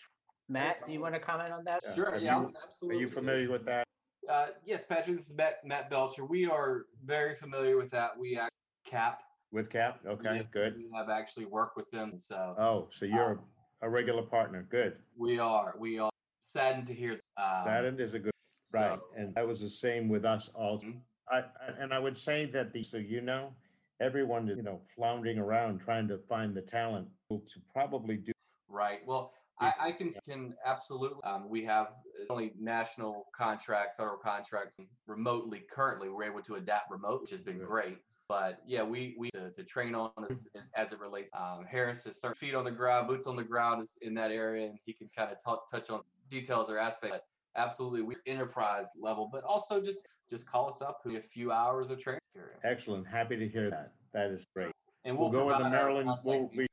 matt 0.49 0.79
do 0.87 0.93
you 0.93 1.01
want 1.01 1.15
to 1.15 1.21
comment 1.21 1.53
on 1.53 1.63
that 1.65 1.81
Sure, 1.95 2.11
Are 2.11 2.19
yeah, 2.19 2.41
you- 2.41 2.53
absolutely. 2.67 2.97
Are 2.99 3.01
you 3.03 3.09
familiar 3.09 3.51
with 3.51 3.65
that? 3.67 3.85
Uh, 4.29 4.47
yes, 4.65 4.85
Patrick. 4.85 5.17
This 5.17 5.31
is 5.31 5.37
Matt, 5.37 5.65
Matt 5.65 5.91
Belcher. 5.91 6.25
We 6.25 6.47
are 6.47 6.87
very 7.05 7.35
familiar 7.35 7.77
with 7.77 7.91
that. 7.91 8.17
We 8.19 8.39
act 8.39 8.53
CAP. 8.85 9.21
With 9.53 9.69
CAP? 9.71 10.01
Okay, 10.07 10.37
Yeah, 10.37 10.43
good. 10.51 10.77
We 10.77 10.89
have 10.95 11.09
actually 11.11 11.47
worked 11.47 11.77
with 11.77 11.91
them. 11.91 12.17
So 12.17 12.55
Oh, 12.59 12.89
so 12.93 13.05
you're 13.05 13.41
a 13.83 13.89
regular 13.91 14.23
partner. 14.23 14.63
Good. 14.71 14.97
we 15.17 15.39
are. 15.39 15.75
We 15.79 15.99
are 15.99 16.11
saddened 16.41 16.87
to 16.89 16.95
hear. 16.95 17.13
Um, 17.37 17.65
Saddened 17.65 18.01
is 18.01 18.15
a 18.15 18.19
good, 18.19 18.33
right. 18.73 18.99
And 19.17 19.35
that 19.35 19.47
was 19.47 19.61
the 19.61 19.69
same 19.69 20.09
with 20.09 20.25
us 20.25 20.49
also. 20.55 20.89
I, 21.29 21.39
I- 21.39 21.75
and 21.79 21.93
I 21.93 21.99
would 21.99 22.17
say 22.17 22.47
that 22.47 22.73
the, 22.73 22.83
so 22.83 22.97
you 22.99 23.21
know, 23.21 23.53
everyone 24.01 24.49
is, 24.49 24.57
you 24.57 24.63
know, 24.63 24.81
floundering 24.97 25.39
around 25.39 25.81
trying 25.81 26.09
to 26.09 26.19
find 26.29 26.55
the 26.55 26.63
talent 26.63 27.09
to 27.31 27.41
probably 27.73 28.17
do. 28.17 28.33
Right. 28.69 29.01
Well, 29.07 29.33
I, 29.61 29.73
I 29.79 29.93
can 29.93 30.11
can 30.27 30.55
absolutely. 30.65 31.23
Um, 31.23 31.49
we 31.49 31.65
have 31.65 31.89
uh, 31.89 32.33
only 32.33 32.53
national 32.59 33.27
contracts, 33.37 33.95
federal 33.97 34.17
contracts 34.17 34.75
remotely. 35.07 35.65
Currently, 35.71 36.09
we're 36.09 36.25
able 36.25 36.43
to 36.43 36.55
adapt 36.55 36.91
remote, 36.91 37.23
which 37.23 37.31
has 37.31 37.43
been 37.43 37.59
great. 37.59 37.99
But 38.27 38.61
yeah, 38.67 38.83
we 38.83 39.17
we 39.19 39.29
to, 39.31 39.51
to 39.51 39.65
train 39.65 39.95
on 39.95 40.11
as, 40.31 40.47
as 40.75 40.93
it 40.93 41.01
relates. 41.01 41.31
Um, 41.35 41.67
Harris 41.69 42.05
has 42.05 42.21
certain 42.21 42.37
feet 42.37 42.55
on 42.55 42.65
the 42.65 42.71
ground, 42.71 43.09
boots 43.09 43.27
on 43.27 43.37
the 43.37 43.45
ground 43.45 43.83
is 43.83 43.99
in 44.03 44.15
that 44.15 44.31
area, 44.31 44.69
and 44.69 44.79
he 44.87 44.93
can 44.93 45.11
kind 45.15 45.31
of 45.31 45.43
talk, 45.43 45.71
touch 45.71 45.91
on 45.91 46.01
details 46.31 46.71
or 46.71 46.79
aspects. 46.79 47.27
But 47.55 47.63
absolutely, 47.63 48.03
we 48.03 48.17
enterprise 48.27 48.89
level, 48.99 49.29
but 49.33 49.45
also 49.45 49.81
just 49.81 50.01
just 50.29 50.49
call 50.51 50.69
us 50.69 50.81
up 50.81 51.01
a 51.07 51.21
few 51.21 51.51
hours 51.51 51.91
of 51.91 51.99
training 51.99 52.21
period. 52.35 52.57
Excellent. 52.63 53.07
Happy 53.07 53.37
to 53.37 53.49
hear 53.49 53.71
that. 53.71 53.93
That 54.13 54.31
is 54.31 54.45
great. 54.55 54.71
And 55.05 55.19
We'll 55.19 55.31
we'll 55.31 55.41
go 55.41 55.47
with 55.47 55.59
the 55.59 55.71
Maryland, 55.71 56.11
we'll, 56.25 56.49
contact 56.49 56.57
we, 56.57 56.67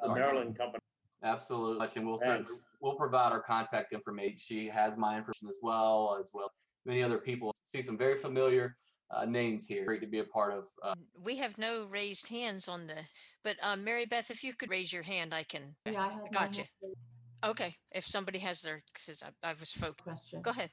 the 0.00 0.14
Maryland 0.14 0.56
company. 0.56 0.78
Absolutely, 1.24 1.86
and 1.96 2.06
we'll 2.06 2.18
send, 2.18 2.46
we'll 2.80 2.96
provide 2.96 3.30
our 3.32 3.40
contact 3.40 3.92
information. 3.92 4.38
She 4.38 4.66
has 4.68 4.96
my 4.96 5.18
information 5.18 5.48
as 5.48 5.58
well, 5.62 6.16
as 6.20 6.30
well 6.34 6.50
many 6.84 7.02
other 7.02 7.18
people. 7.18 7.54
See 7.64 7.82
some 7.82 7.96
very 7.96 8.16
familiar 8.16 8.76
uh, 9.10 9.24
names 9.24 9.66
here. 9.68 9.84
Great 9.84 10.00
to 10.00 10.06
be 10.06 10.18
a 10.18 10.24
part 10.24 10.52
of. 10.52 10.64
Uh, 10.82 10.94
We 11.22 11.36
have 11.36 11.58
no 11.58 11.84
raised 11.84 12.28
hands 12.28 12.66
on 12.68 12.88
the, 12.88 12.96
but 13.44 13.56
um, 13.62 13.84
Mary 13.84 14.06
Beth, 14.06 14.30
if 14.30 14.42
you 14.42 14.54
could 14.54 14.70
raise 14.70 14.92
your 14.92 15.04
hand, 15.04 15.32
I 15.32 15.44
can. 15.44 15.76
Yeah, 15.86 16.06
I 16.06 16.08
have. 16.08 16.32
Got 16.32 16.58
you. 16.58 16.64
up 16.64 16.96
Okay, 17.44 17.76
if 17.90 18.04
somebody 18.04 18.38
has 18.38 18.62
their, 18.62 18.82
because 18.92 19.22
I, 19.22 19.48
I 19.48 19.54
was 19.58 19.72
focused. 19.72 20.04
Question. 20.04 20.42
Go 20.42 20.50
ahead. 20.52 20.70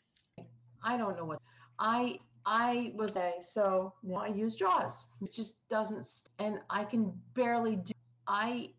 I 0.83 0.97
don't 0.97 1.17
know 1.17 1.25
what 1.25 1.39
I 1.79 2.19
I 2.45 2.91
was 2.95 3.15
a 3.15 3.33
so 3.41 3.93
now 4.03 4.17
I 4.17 4.27
use 4.27 4.55
Jaws. 4.55 5.05
It 5.21 5.33
just 5.33 5.55
doesn't 5.69 6.05
st- 6.05 6.31
and 6.39 6.59
I 6.69 6.83
can 6.83 7.11
barely 7.33 7.77
do 7.77 7.91
I 8.27 8.69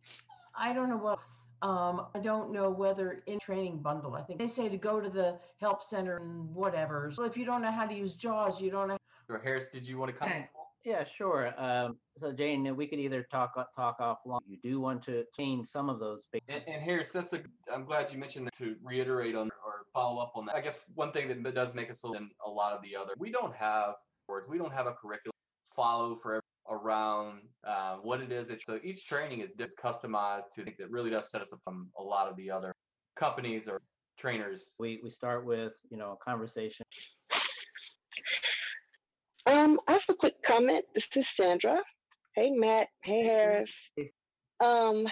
I 0.55 0.73
don't 0.73 0.89
know 0.89 0.97
what 0.97 1.19
um 1.63 2.07
I 2.15 2.21
don't 2.21 2.53
know 2.53 2.71
whether 2.71 3.23
in 3.27 3.39
training 3.39 3.79
bundle. 3.79 4.15
I 4.15 4.23
think 4.23 4.39
they 4.39 4.47
say 4.47 4.69
to 4.69 4.77
go 4.77 5.01
to 5.01 5.11
the 5.11 5.39
help 5.61 5.83
center 5.83 6.17
and 6.19 6.55
whatever. 6.55 7.11
So 7.13 7.25
if 7.25 7.37
you 7.37 7.45
don't 7.45 7.63
know 7.63 7.71
how 7.71 7.87
to 7.87 7.95
use 7.95 8.15
Jaws, 8.15 8.61
you 8.61 8.71
don't 8.71 8.89
know 8.89 8.97
or 9.29 9.39
Harris, 9.39 9.69
did 9.69 9.87
you 9.87 9.99
want 9.99 10.13
to 10.13 10.19
comment? 10.19 10.47
Yeah, 10.85 11.05
sure. 11.05 11.53
Um, 11.59 11.99
so 12.19 12.33
Jane, 12.33 12.75
we 12.75 12.87
could 12.87 12.99
either 12.99 13.27
talk 13.31 13.55
talk 13.77 14.01
offline. 14.01 14.41
You 14.47 14.57
do 14.63 14.81
want 14.81 15.03
to 15.05 15.25
change 15.37 15.69
some 15.69 15.91
of 15.91 15.99
those 15.99 16.23
big. 16.33 16.43
And, 16.49 16.63
and 16.67 16.83
Harris, 16.83 17.11
that's 17.11 17.33
a. 17.35 17.43
I'm 17.73 17.85
glad 17.85 18.11
you 18.11 18.19
mentioned 18.19 18.47
that 18.47 18.57
to 18.59 18.77
reiterate 18.83 19.35
on 19.35 19.51
or 19.65 19.85
follow 19.93 20.23
up 20.23 20.33
on 20.37 20.47
that. 20.47 20.55
I 20.55 20.61
guess 20.61 20.79
one 20.95 21.13
thing 21.13 21.43
that 21.43 21.55
does 21.55 21.75
make 21.75 21.91
us 21.91 22.03
a 22.05 22.09
than 22.09 22.31
a 22.47 22.51
lot 22.51 22.73
of 22.73 22.83
the 22.83 22.97
other. 22.97 23.13
We 23.19 23.31
don't 23.31 23.55
have 23.55 23.95
words. 24.27 24.49
We 24.49 24.57
don't 24.57 24.73
have 24.73 24.87
a 24.87 24.93
curriculum 24.93 25.35
follow 25.75 26.17
for 26.17 26.41
around 26.71 27.41
uh, 27.67 27.97
what 27.97 28.21
it 28.21 28.33
is. 28.33 28.49
It's, 28.49 28.65
so 28.65 28.79
each 28.83 29.07
training 29.07 29.41
is 29.41 29.53
just 29.53 29.77
customized 29.77 30.53
to 30.55 30.65
think 30.65 30.79
that 30.79 30.91
really 30.91 31.11
does 31.11 31.31
set 31.31 31.43
us 31.43 31.53
up 31.53 31.61
from 31.65 31.89
a 31.99 32.03
lot 32.03 32.29
of 32.29 32.37
the 32.37 32.51
other 32.51 32.73
companies 33.17 33.69
or 33.69 33.83
trainers. 34.19 34.73
We 34.79 35.01
we 35.03 35.11
start 35.11 35.45
with 35.45 35.73
you 35.91 35.99
know 35.99 36.13
a 36.13 36.25
conversation. 36.25 36.87
Um, 39.47 39.81
I 39.89 39.93
have 39.93 40.03
a 40.09 40.15
quick 40.15 40.30
comment. 40.51 40.85
This 40.95 41.07
is 41.15 41.29
Sandra. 41.29 41.81
Hey, 42.35 42.51
Matt. 42.51 42.89
Hey, 43.05 43.23
Harris. 43.23 43.71
Um, 44.59 45.07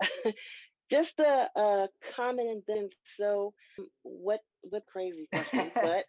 just 0.90 1.18
a, 1.18 1.48
a 1.56 1.88
comment 2.14 2.48
and 2.48 2.62
then 2.68 2.88
so 3.18 3.54
um, 3.78 3.86
what 4.02 4.40
what 4.62 4.84
crazy 4.86 5.28
question, 5.32 5.72
but 5.74 6.04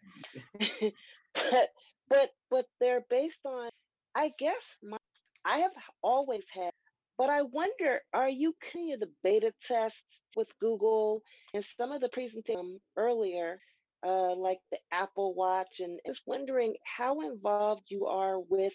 but 1.34 1.68
but 2.08 2.30
but 2.50 2.66
they're 2.80 3.04
based 3.10 3.40
on. 3.44 3.70
I 4.14 4.32
guess 4.38 4.62
my 4.82 4.98
I 5.44 5.58
have 5.58 5.72
always 6.02 6.44
had, 6.52 6.70
but 7.18 7.30
I 7.30 7.42
wonder, 7.42 8.00
are 8.12 8.28
you 8.28 8.54
any 8.74 8.92
of 8.92 9.00
the 9.00 9.10
beta 9.24 9.52
tests 9.66 9.98
with 10.36 10.48
Google 10.60 11.22
and 11.52 11.64
some 11.76 11.90
of 11.90 12.00
the 12.00 12.08
presentation 12.08 12.80
earlier? 12.96 13.58
Uh, 14.04 14.34
like 14.34 14.58
the 14.70 14.78
Apple 14.92 15.34
Watch, 15.34 15.80
and 15.80 15.98
just 16.06 16.22
wondering 16.26 16.74
how 16.84 17.20
involved 17.20 17.84
you 17.88 18.06
are 18.06 18.40
with 18.40 18.72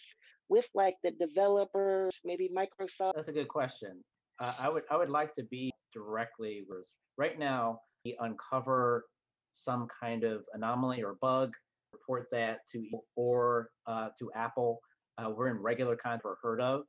with 0.49 0.65
like 0.73 0.95
the 1.03 1.11
developers, 1.11 2.13
maybe 2.25 2.49
Microsoft. 2.55 3.13
That's 3.15 3.27
a 3.27 3.33
good 3.33 3.47
question. 3.47 4.03
Uh, 4.39 4.53
I 4.59 4.69
would 4.69 4.83
I 4.89 4.97
would 4.97 5.09
like 5.09 5.33
to 5.35 5.43
be 5.43 5.71
directly 5.93 6.65
with 6.67 6.87
right 7.17 7.37
now 7.37 7.79
we 8.05 8.17
uncover 8.19 9.05
some 9.51 9.87
kind 10.01 10.23
of 10.23 10.43
anomaly 10.53 11.03
or 11.03 11.15
bug, 11.21 11.53
report 11.91 12.27
that 12.31 12.59
to 12.71 12.85
or 13.15 13.69
uh, 13.87 14.09
to 14.17 14.31
Apple. 14.35 14.79
Uh, 15.17 15.29
we're 15.29 15.49
in 15.49 15.57
regular 15.57 15.95
contact 15.95 16.25
or 16.25 16.37
heard 16.41 16.61
of, 16.61 16.83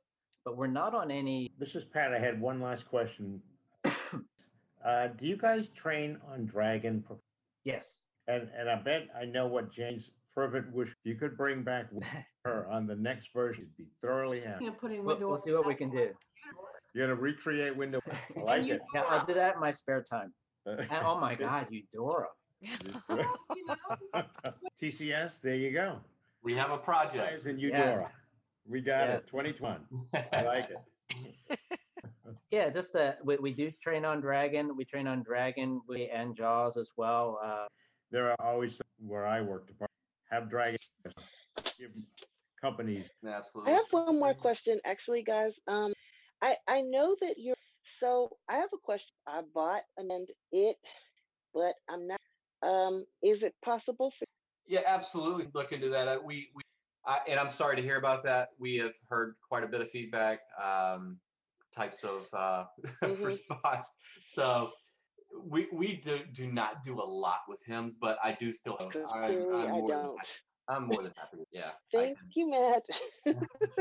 but 0.45 0.55
we're 0.57 0.67
not 0.67 0.93
on 0.95 1.11
any. 1.11 1.51
This 1.59 1.75
is 1.75 1.83
Pat. 1.83 2.13
I 2.13 2.19
had 2.19 2.39
one 2.39 2.61
last 2.61 2.87
question. 2.87 3.41
uh, 3.85 5.07
do 5.19 5.27
you 5.27 5.35
guys 5.35 5.67
train 5.75 6.17
on 6.31 6.45
Dragon? 6.45 7.03
Yes. 7.65 7.99
And 8.27 8.49
and 8.57 8.69
I 8.69 8.75
bet 8.75 9.07
I 9.19 9.25
know 9.25 9.47
what 9.47 9.71
Jane's 9.71 10.11
fervent 10.33 10.71
wish 10.71 10.95
you 11.03 11.15
could 11.15 11.35
bring 11.37 11.63
back 11.63 11.87
her 12.45 12.67
on 12.69 12.87
the 12.87 12.95
next 12.95 13.33
version. 13.33 13.67
You'd 13.77 13.85
be 13.87 13.91
thoroughly 14.01 14.41
happy. 14.41 14.65
You're 14.65 14.73
putting 14.73 15.03
We'll, 15.03 15.15
window. 15.15 15.29
we'll 15.29 15.41
see 15.41 15.53
what 15.53 15.65
we 15.67 15.75
can 15.75 15.89
do. 15.89 16.09
You're 16.93 17.07
gonna 17.07 17.19
recreate 17.19 17.75
window. 17.75 17.99
I 18.37 18.41
like 18.41 18.67
it. 18.67 18.81
Yeah, 18.93 19.01
I'll 19.09 19.25
do 19.25 19.33
that 19.33 19.55
in 19.55 19.59
my 19.61 19.71
spare 19.71 20.03
time. 20.03 20.33
And- 20.65 20.87
oh 21.03 21.19
my 21.19 21.33
God, 21.35 21.67
Eudora. 21.71 22.27
TCS, 24.81 25.41
there 25.41 25.55
you 25.55 25.71
go. 25.71 25.99
We 26.43 26.53
have 26.55 26.69
a 26.71 26.77
project. 26.77 27.31
Guys 27.31 27.45
in 27.47 27.57
Eudora. 27.59 28.11
We 28.67 28.81
got 28.81 29.07
Yeah. 29.07 29.15
it. 29.15 29.27
2021. 29.27 29.81
I 30.33 30.41
like 30.43 30.69
it. 30.69 31.59
Yeah, 32.51 32.69
just 32.69 32.95
uh, 32.95 33.13
we, 33.23 33.37
we 33.37 33.51
do 33.53 33.71
train 33.81 34.05
on 34.05 34.21
Dragon. 34.21 34.75
We 34.77 34.85
train 34.85 35.07
on 35.07 35.23
Dragon 35.23 35.81
we, 35.87 36.09
and 36.09 36.35
Jaws 36.35 36.77
as 36.77 36.89
well. 36.97 37.39
Uh, 37.43 37.65
There 38.11 38.29
are 38.29 38.35
always 38.39 38.77
some- 38.77 38.87
where 39.07 39.25
I 39.25 39.41
work 39.41 39.67
to 39.67 39.87
have 40.29 40.49
dragon 40.49 40.77
give 41.79 41.91
companies. 42.59 43.09
Absolutely. 43.25 43.73
I 43.73 43.75
have 43.77 43.85
one 43.91 44.19
more 44.19 44.33
question, 44.33 44.79
actually, 44.85 45.23
guys. 45.23 45.53
Um, 45.67 45.93
I 46.41 46.57
I 46.67 46.81
know 46.81 47.15
that 47.21 47.35
you're. 47.37 47.55
So 47.99 48.37
I 48.49 48.57
have 48.57 48.69
a 48.73 48.77
question. 48.77 49.13
I 49.27 49.41
bought 49.53 49.83
and 49.97 50.27
it, 50.51 50.77
but 51.53 51.75
I'm 51.89 52.07
not. 52.07 52.19
Um, 52.63 53.05
is 53.23 53.41
it 53.43 53.55
possible 53.63 54.11
for? 54.17 54.25
Yeah, 54.67 54.81
absolutely. 54.85 55.47
Look 55.53 55.71
into 55.71 55.89
that. 55.89 56.07
Uh, 56.07 56.19
We, 56.23 56.51
we 56.53 56.61
I, 57.05 57.19
and 57.27 57.39
I'm 57.39 57.49
sorry 57.49 57.75
to 57.75 57.81
hear 57.81 57.97
about 57.97 58.23
that. 58.23 58.49
We 58.59 58.75
have 58.77 58.93
heard 59.09 59.35
quite 59.47 59.63
a 59.63 59.67
bit 59.67 59.81
of 59.81 59.89
feedback, 59.89 60.41
um, 60.61 61.19
types 61.75 62.03
of 62.03 62.27
uh, 62.33 62.65
Mhm. 63.03 63.23
response. 63.25 63.87
So 64.23 64.71
we 65.43 65.67
we 65.73 65.95
do, 66.05 66.19
do 66.33 66.51
not 66.51 66.83
do 66.83 66.99
a 66.99 67.03
lot 67.05 67.39
with 67.47 67.61
HIMS, 67.65 67.95
but 67.99 68.17
I 68.23 68.33
do 68.39 68.53
still. 68.53 68.77
Have, 68.79 68.89
Because 68.89 69.05
I'm, 69.13 69.31
clearly 69.31 69.63
I'm 69.63 69.67
I 69.67 69.71
more 69.71 69.89
than 69.89 69.97
don't. 70.05 70.17
happy. 70.17 70.29
I'm 70.67 70.87
more 70.87 71.01
than 71.03 71.13
happy. 71.17 71.37
Yeah. 71.51 71.71
Thank 71.93 72.17
you, 72.35 72.49
Matt. 72.49 72.83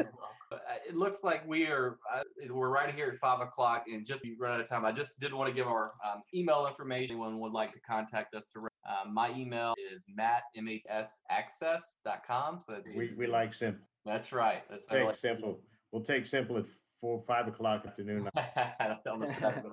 Uh, 0.52 0.56
it 0.88 0.96
looks 0.96 1.22
like 1.22 1.46
we 1.46 1.68
are 1.68 1.96
uh, 2.12 2.24
we're 2.48 2.70
right 2.70 2.92
here 2.92 3.06
at 3.06 3.16
five 3.18 3.40
o'clock 3.40 3.84
and 3.86 4.04
just 4.04 4.24
we 4.24 4.34
run 4.36 4.50
out 4.50 4.58
of 4.60 4.68
time 4.68 4.84
i 4.84 4.90
just 4.90 5.16
did 5.20 5.32
want 5.32 5.48
to 5.48 5.54
give 5.54 5.68
our 5.68 5.92
um, 6.04 6.22
email 6.34 6.66
information 6.66 7.12
anyone 7.14 7.38
would 7.38 7.52
like 7.52 7.70
to 7.72 7.78
contact 7.88 8.34
us 8.34 8.48
to 8.52 8.58
um, 8.84 9.14
my 9.14 9.30
email 9.36 9.74
is 9.94 10.04
mattmhsaccess.com. 10.18 12.60
so 12.60 12.82
We, 12.96 13.12
we 13.16 13.28
like 13.28 13.54
simple. 13.54 13.86
that's 14.04 14.32
right 14.32 14.64
that's 14.68 14.86
how 14.88 14.96
Take 14.96 15.06
like- 15.06 15.14
simple. 15.16 15.60
We'll 15.92 16.02
take 16.02 16.26
simple 16.26 16.56
at 16.58 16.64
four, 17.00 17.22
five 17.28 17.46
o'clock 17.46 17.86
afternoon. 17.86 18.28
on 18.36 19.20
the 19.20 19.26
second. 19.26 19.66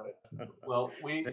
well 0.68 0.92
we 1.04 1.26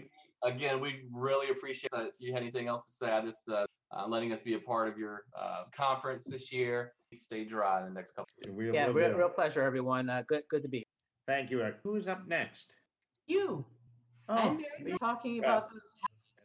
again 0.45 0.81
we 0.81 1.03
really 1.13 1.51
appreciate 1.51 1.91
uh, 1.95 2.03
if 2.05 2.15
you 2.21 2.33
had 2.33 2.43
anything 2.43 2.69
else 2.69 2.85
to 2.85 2.93
say 2.93 3.11
i 3.11 3.21
just 3.21 3.49
uh, 3.49 3.65
uh, 3.97 4.07
letting 4.07 4.33
us 4.33 4.41
be 4.43 4.55
a 4.55 4.59
part 4.59 4.89
of 4.89 4.99
your 4.99 5.23
uh, 5.39 5.65
conference 5.75 6.25
this 6.25 6.53
year 6.53 6.93
stay 7.17 7.45
dry 7.45 7.81
in 7.81 7.87
the 7.87 7.95
next 7.95 8.11
couple 8.11 8.27
of 8.47 8.53
We'll- 8.55 8.75
yeah, 8.75 8.87
real, 8.87 9.13
real 9.13 9.29
pleasure, 9.29 9.63
everyone. 9.63 10.11
Uh, 10.11 10.25
good 10.27 10.43
good 10.51 10.63
to 10.63 10.69
be 10.69 10.79
here. 10.79 10.85
Thank 11.29 11.49
you, 11.49 11.63
Eric. 11.63 11.77
Who's 11.85 12.09
up 12.09 12.27
next? 12.27 12.75
You. 13.29 13.65
Oh, 14.29 14.35
and 14.37 14.65
Mary 14.81 14.97
talking 15.01 15.37
Yeah. 15.37 15.43
about 15.43 15.71
those. 15.71 15.81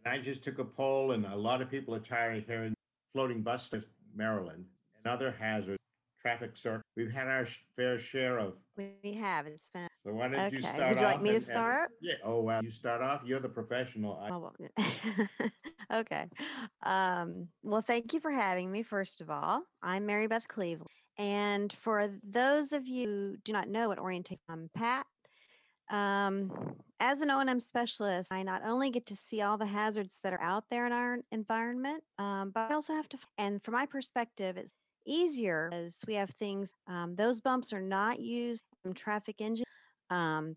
And 0.06 0.14
I 0.14 0.20
just 0.20 0.44
took 0.44 0.60
a 0.60 0.64
poll, 0.64 1.14
and 1.14 1.26
a 1.26 1.36
lot 1.36 1.64
of 1.64 1.72
people 1.72 1.96
are 1.96 2.00
tired 2.00 2.38
of 2.38 2.46
hearing 2.46 2.76
floating 3.16 3.42
buses, 3.42 3.84
Maryland, 4.16 4.64
and 4.96 5.12
other 5.12 5.32
hazards, 5.32 5.80
traffic 6.22 6.56
circle. 6.56 6.84
We've 7.00 7.10
had 7.14 7.28
our 7.28 7.46
sh- 7.46 7.60
fair 7.78 7.98
share 7.98 8.40
of. 8.40 8.56
We 8.76 9.14
have. 9.14 9.48
It's 9.48 9.70
been. 9.70 9.88
So 10.04 10.12
why 10.12 10.28
don't 10.28 10.52
you 10.52 10.60
start 10.62 10.90
Would 10.90 11.00
you 11.00 11.06
like 11.06 11.22
me 11.22 11.30
to 11.30 11.36
and- 11.36 11.44
and- 11.44 11.44
start? 11.44 11.92
yeah. 12.02 12.16
Oh, 12.26 12.42
wow. 12.42 12.60
You 12.62 12.70
start 12.72 13.02
off. 13.02 13.22
You're 13.24 13.40
the 13.40 13.48
professional. 13.48 14.20
I, 14.22 14.30
Oh, 14.32 14.40
well, 14.40 14.54
okay. 16.02 16.26
Um, 16.84 17.48
well, 17.64 17.82
thank 17.82 18.12
you 18.14 18.20
for 18.20 18.32
having 18.32 18.70
me, 18.70 18.84
first 18.84 19.22
of 19.22 19.30
all. 19.30 19.64
I'm 19.82 20.06
Mary 20.08 20.28
Beth 20.28 20.46
Cleveland. 20.50 20.90
And 21.18 21.72
for 21.72 22.10
those 22.22 22.74
of 22.74 22.86
you 22.86 23.06
who 23.08 23.38
do 23.46 23.54
not 23.54 23.70
know 23.70 23.88
what 23.88 23.98
orientation, 23.98 24.42
I'm 24.50 24.70
Pat. 24.76 25.06
Um, 25.90 26.76
as 27.00 27.22
an 27.22 27.32
O&M 27.32 27.62
specialist, 27.62 28.34
I 28.34 28.44
not 28.44 28.62
only 28.66 28.90
get 28.90 29.06
to 29.06 29.16
see 29.16 29.42
all 29.42 29.58
the 29.58 29.66
hazards 29.66 30.20
that 30.24 30.34
are 30.34 30.42
out 30.42 30.66
there 30.70 30.86
in 30.86 30.92
our 30.92 31.20
environment, 31.32 32.04
um, 32.18 32.52
but 32.54 32.70
I 32.72 32.76
also 32.76 32.94
have 32.94 33.08
to, 33.10 33.18
and 33.38 33.64
from 33.64 33.76
my 33.76 33.86
perspective, 33.86 34.58
it's 34.58 34.74
easier 35.10 35.70
as 35.74 36.04
we 36.08 36.14
have 36.16 36.30
things, 36.40 36.74
um, 36.88 37.16
those 37.16 37.42
bumps 37.42 37.74
are 37.74 37.82
not 37.82 38.20
used 38.20 38.64
in 38.86 38.94
traffic 38.94 39.36
engine. 39.40 39.66
Um, 40.10 40.54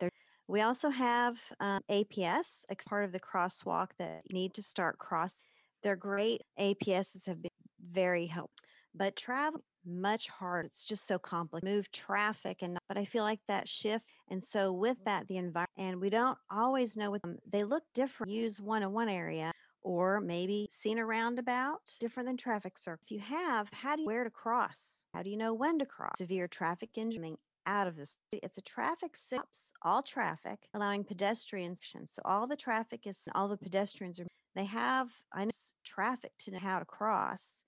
we 0.48 0.60
also 0.60 0.90
have 0.90 1.38
um, 1.60 1.80
APS, 1.90 2.64
part 2.88 3.04
of 3.04 3.12
the 3.12 3.20
crosswalk 3.20 3.88
that 3.98 4.22
need 4.30 4.54
to 4.54 4.62
start 4.62 4.98
cross. 4.98 5.40
They're 5.82 5.96
great. 5.96 6.42
APSs 6.58 7.26
have 7.26 7.40
been 7.42 7.50
very 7.90 8.26
helpful, 8.26 8.64
but 8.94 9.16
travel 9.16 9.60
much 9.84 10.28
harder. 10.28 10.66
It's 10.66 10.84
just 10.84 11.06
so 11.06 11.18
complex. 11.18 11.64
Move 11.64 11.90
traffic, 11.90 12.58
and 12.62 12.78
but 12.88 12.96
I 12.98 13.04
feel 13.04 13.24
like 13.24 13.40
that 13.48 13.68
shift. 13.68 14.04
And 14.30 14.42
so 14.42 14.72
with 14.72 14.96
that, 15.04 15.26
the 15.28 15.38
environment, 15.38 15.68
and 15.76 16.00
we 16.00 16.10
don't 16.10 16.38
always 16.50 16.96
know 16.96 17.10
what 17.10 17.22
them. 17.22 17.38
They 17.50 17.64
look 17.64 17.82
different. 17.94 18.32
Use 18.32 18.60
one 18.60 18.82
in 18.82 18.92
one 18.92 19.08
area, 19.08 19.50
or 19.82 20.20
maybe 20.20 20.66
seen 20.70 20.98
a 20.98 21.06
roundabout 21.06 21.80
different 22.00 22.26
than 22.28 22.36
traffic 22.36 22.78
circle. 22.78 23.02
If 23.04 23.10
you 23.10 23.20
have, 23.20 23.68
how 23.72 23.96
do 23.96 24.02
you 24.02 24.06
where 24.06 24.24
to 24.24 24.30
cross? 24.30 25.04
How 25.14 25.22
do 25.22 25.30
you 25.30 25.36
know 25.36 25.54
when 25.54 25.78
to 25.78 25.86
cross? 25.86 26.18
Severe 26.18 26.48
traffic 26.48 26.90
engineering 26.96 27.36
out 27.66 27.86
of 27.86 27.96
this. 27.96 28.16
It's 28.32 28.58
a 28.58 28.62
traffic 28.62 29.16
stops 29.16 29.72
all 29.82 30.02
traffic, 30.02 30.58
allowing 30.74 31.04
pedestrians. 31.04 31.80
So 32.06 32.22
all 32.24 32.46
the 32.46 32.56
traffic 32.56 33.06
is 33.06 33.28
all 33.34 33.48
the 33.48 33.56
pedestrians 33.56 34.20
are. 34.20 34.26
They 34.54 34.64
have 34.66 35.08
I 35.32 35.44
know 35.44 35.50
traffic 35.84 36.32
to 36.40 36.50
know 36.50 36.58
how 36.58 36.78
to 36.78 36.84
cross. 36.84 37.64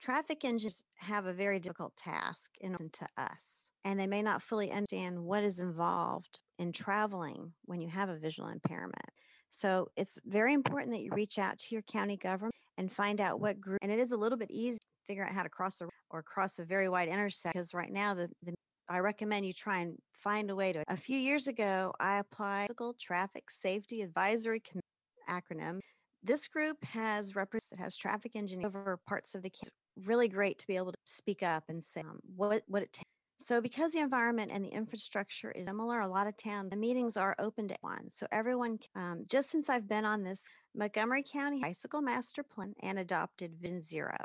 Traffic 0.00 0.44
engines 0.44 0.84
have 0.94 1.26
a 1.26 1.32
very 1.32 1.58
difficult 1.58 1.96
task 1.96 2.52
in 2.60 2.76
to 2.76 3.08
us, 3.16 3.70
and 3.84 3.98
they 3.98 4.06
may 4.06 4.22
not 4.22 4.42
fully 4.42 4.70
understand 4.70 5.18
what 5.18 5.42
is 5.42 5.58
involved 5.58 6.38
in 6.60 6.72
traveling 6.72 7.52
when 7.64 7.80
you 7.80 7.88
have 7.88 8.08
a 8.08 8.18
visual 8.18 8.48
impairment. 8.48 9.10
So 9.50 9.88
it's 9.96 10.18
very 10.24 10.52
important 10.52 10.92
that 10.92 11.00
you 11.00 11.10
reach 11.12 11.38
out 11.38 11.58
to 11.58 11.74
your 11.74 11.82
county 11.82 12.16
government 12.16 12.54
and 12.76 12.90
find 12.90 13.20
out 13.20 13.40
what 13.40 13.60
group. 13.60 13.78
And 13.82 13.90
it 13.90 13.98
is 13.98 14.12
a 14.12 14.16
little 14.16 14.38
bit 14.38 14.50
easy 14.50 14.78
to 14.78 15.12
figure 15.12 15.24
out 15.24 15.32
how 15.32 15.42
to 15.42 15.48
cross 15.48 15.80
a 15.80 15.88
or 16.10 16.22
cross 16.22 16.58
a 16.58 16.64
very 16.64 16.88
wide 16.88 17.08
intersection 17.08 17.52
because 17.52 17.74
right 17.74 17.92
now 17.92 18.14
the, 18.14 18.28
the 18.42 18.54
I 18.88 19.00
recommend 19.00 19.44
you 19.44 19.52
try 19.52 19.80
and 19.80 19.98
find 20.14 20.50
a 20.50 20.56
way 20.56 20.72
to. 20.72 20.82
A 20.88 20.96
few 20.96 21.18
years 21.18 21.46
ago, 21.46 21.92
I 22.00 22.18
applied 22.20 22.68
Physical 22.68 22.94
Traffic 22.98 23.50
Safety 23.50 24.00
Advisory 24.00 24.60
Committee 24.60 24.86
acronym. 25.28 25.80
This 26.22 26.48
group 26.48 26.82
has 26.84 27.36
represents 27.36 27.72
it 27.72 27.82
has 27.82 27.96
traffic 27.96 28.34
engineering 28.34 28.66
over 28.66 28.98
parts 29.06 29.34
of 29.34 29.42
the 29.42 29.50
county. 29.50 30.06
Really 30.06 30.28
great 30.28 30.58
to 30.58 30.66
be 30.66 30.76
able 30.76 30.92
to 30.92 30.98
speak 31.04 31.42
up 31.42 31.64
and 31.68 31.82
say 31.82 32.00
um, 32.00 32.18
what 32.34 32.62
what 32.66 32.82
it 32.82 32.92
takes. 32.92 33.04
So 33.40 33.60
because 33.60 33.92
the 33.92 34.00
environment 34.00 34.50
and 34.52 34.64
the 34.64 34.68
infrastructure 34.68 35.52
is 35.52 35.66
similar, 35.68 36.00
a 36.00 36.08
lot 36.08 36.26
of 36.26 36.36
towns 36.36 36.70
the 36.70 36.76
meetings 36.76 37.16
are 37.16 37.36
open 37.38 37.68
to 37.68 37.76
one. 37.82 38.10
So 38.10 38.26
everyone, 38.32 38.80
um, 38.96 39.24
just 39.28 39.50
since 39.50 39.70
I've 39.70 39.88
been 39.88 40.04
on 40.04 40.24
this, 40.24 40.48
Montgomery 40.74 41.22
County 41.22 41.60
Bicycle 41.60 42.02
Master 42.02 42.42
Plan 42.42 42.74
and 42.82 42.98
adopted 42.98 43.54
Vision 43.60 43.80
Zero. 43.80 44.16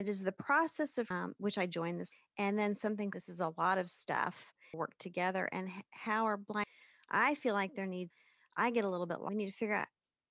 It 0.00 0.08
is 0.08 0.22
the 0.22 0.32
process 0.32 0.96
of 0.96 1.10
um, 1.10 1.34
which 1.36 1.58
I 1.58 1.66
joined 1.66 2.00
this, 2.00 2.12
and 2.38 2.58
then 2.58 2.74
something. 2.74 3.10
This 3.10 3.28
is 3.28 3.40
a 3.40 3.52
lot 3.58 3.76
of 3.76 3.90
stuff 3.90 4.52
work 4.74 4.96
together, 4.98 5.48
and 5.52 5.68
how 5.90 6.24
are 6.24 6.38
blind. 6.38 6.66
I 7.10 7.34
feel 7.34 7.52
like 7.52 7.76
there 7.76 7.86
needs. 7.86 8.10
I 8.56 8.70
get 8.70 8.84
a 8.84 8.88
little 8.88 9.06
bit. 9.06 9.18
We 9.20 9.34
need 9.34 9.50
to 9.50 9.56
figure 9.56 9.74
out, 9.74 9.86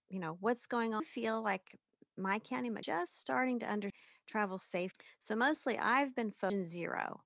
you 0.09 0.19
know, 0.19 0.37
what's 0.39 0.65
going 0.65 0.95
on. 0.95 1.01
I 1.01 1.05
feel 1.05 1.43
like 1.43 1.77
my 2.17 2.39
county 2.39 2.71
just 2.81 3.21
starting 3.21 3.59
to 3.59 3.71
under 3.71 3.89
travel 4.27 4.57
safe. 4.57 4.91
So 5.19 5.35
mostly, 5.35 5.77
I've 5.77 6.15
been 6.15 6.31
focused 6.31 6.71
zero 6.71 7.21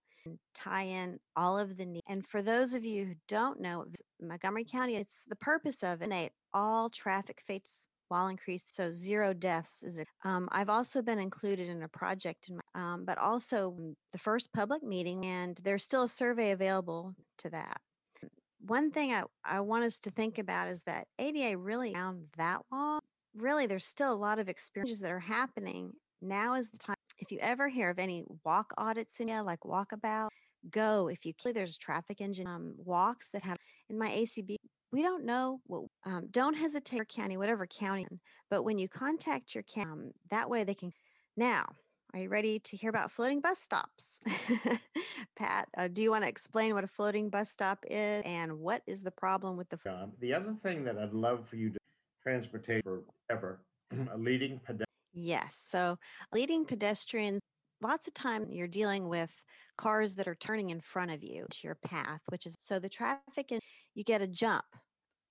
tie 0.53 0.83
in 0.83 1.19
all 1.35 1.59
of 1.59 1.77
the 1.77 1.85
need. 1.85 2.03
And 2.07 2.25
for 2.25 2.41
those 2.41 2.73
of 2.73 2.85
you 2.85 3.05
who 3.05 3.15
don't 3.27 3.59
know, 3.59 3.85
Montgomery 4.21 4.65
County, 4.65 4.95
it's 4.95 5.25
the 5.25 5.35
purpose 5.35 5.83
of 5.83 6.01
it. 6.01 6.31
All 6.53 6.89
traffic 6.89 7.41
fates 7.45 7.85
while 8.07 8.27
increased. 8.27 8.75
So 8.75 8.91
zero 8.91 9.33
deaths 9.33 9.83
is 9.83 9.97
it. 9.97 10.07
Um, 10.23 10.47
I've 10.51 10.69
also 10.69 11.01
been 11.01 11.19
included 11.19 11.69
in 11.69 11.83
a 11.83 11.87
project, 11.87 12.49
in 12.49 12.57
my, 12.57 12.93
um, 12.93 13.05
but 13.05 13.17
also 13.17 13.75
the 14.11 14.17
first 14.17 14.51
public 14.53 14.83
meeting, 14.83 15.25
and 15.25 15.59
there's 15.63 15.83
still 15.83 16.03
a 16.03 16.09
survey 16.09 16.51
available 16.51 17.15
to 17.39 17.49
that. 17.51 17.81
One 18.65 18.91
thing 18.91 19.13
I, 19.13 19.23
I 19.43 19.59
want 19.59 19.83
us 19.83 19.99
to 19.99 20.11
think 20.11 20.37
about 20.37 20.69
is 20.69 20.81
that 20.83 21.07
ADA 21.19 21.57
really 21.57 21.93
around 21.93 22.25
that 22.37 22.61
long. 22.71 22.99
Really, 23.35 23.67
there's 23.67 23.85
still 23.85 24.13
a 24.13 24.15
lot 24.15 24.39
of 24.39 24.49
experiences 24.49 25.01
that 25.01 25.11
are 25.11 25.19
happening. 25.19 25.91
Now 26.21 26.55
is 26.55 26.69
the 26.69 26.77
time. 26.77 26.94
If 27.25 27.31
you 27.31 27.39
ever 27.41 27.67
hear 27.67 27.89
of 27.89 27.97
any 27.97 28.23
walk 28.43 28.71
audits 28.77 29.19
in 29.19 29.29
you, 29.29 29.41
like 29.41 29.61
walkabout, 29.61 30.29
go. 30.69 31.09
If 31.09 31.25
you 31.25 31.33
there's 31.43 31.75
traffic 31.75 32.21
engine 32.21 32.47
um, 32.47 32.75
walks 32.77 33.29
that 33.31 33.41
have 33.43 33.57
in 33.89 33.97
my 33.97 34.09
ACB 34.09 34.55
we 34.91 35.01
don't 35.01 35.25
know 35.25 35.59
what 35.65 35.83
um, 36.05 36.27
don't 36.31 36.53
hesitate 36.53 37.07
county 37.09 37.35
whatever 37.37 37.67
county 37.67 38.07
but 38.49 38.63
when 38.63 38.77
you 38.77 38.87
contact 38.87 39.53
your 39.53 39.63
county 39.63 39.89
um, 39.89 40.11
that 40.29 40.49
way 40.49 40.63
they 40.63 40.73
can 40.73 40.91
now 41.35 41.65
are 42.13 42.19
you 42.19 42.29
ready 42.29 42.59
to 42.59 42.77
hear 42.77 42.89
about 42.89 43.11
floating 43.11 43.41
bus 43.41 43.59
stops 43.59 44.21
pat 45.35 45.67
uh, 45.77 45.87
do 45.89 46.01
you 46.01 46.11
want 46.11 46.23
to 46.23 46.29
explain 46.29 46.73
what 46.73 46.83
a 46.83 46.87
floating 46.87 47.29
bus 47.29 47.51
stop 47.51 47.83
is 47.89 48.23
and 48.25 48.53
what 48.57 48.81
is 48.87 49.01
the 49.01 49.11
problem 49.11 49.57
with 49.57 49.67
the 49.69 49.77
the 50.21 50.33
other 50.33 50.55
thing 50.63 50.83
that 50.85 50.97
I'd 50.97 51.13
love 51.13 51.45
for 51.49 51.57
you 51.57 51.71
to 51.71 51.77
transportation 52.25 53.03
forever, 53.27 53.59
a 54.13 54.17
leading 54.17 54.59
pedestrian. 54.65 54.85
Yes 55.15 55.59
so 55.65 55.97
leading 56.33 56.65
pedestrians 56.65 57.41
lots 57.81 58.07
of 58.07 58.13
time 58.13 58.45
you're 58.49 58.67
dealing 58.67 59.07
with 59.07 59.33
cars 59.77 60.15
that 60.15 60.27
are 60.27 60.35
turning 60.35 60.69
in 60.69 60.79
front 60.79 61.11
of 61.11 61.23
you 61.23 61.45
to 61.49 61.59
your 61.63 61.75
path, 61.75 62.21
which 62.29 62.45
is 62.45 62.55
so 62.59 62.79
the 62.79 62.89
traffic 62.89 63.51
and 63.51 63.61
you 63.93 64.03
get 64.03 64.21
a 64.21 64.27
jump, 64.27 64.65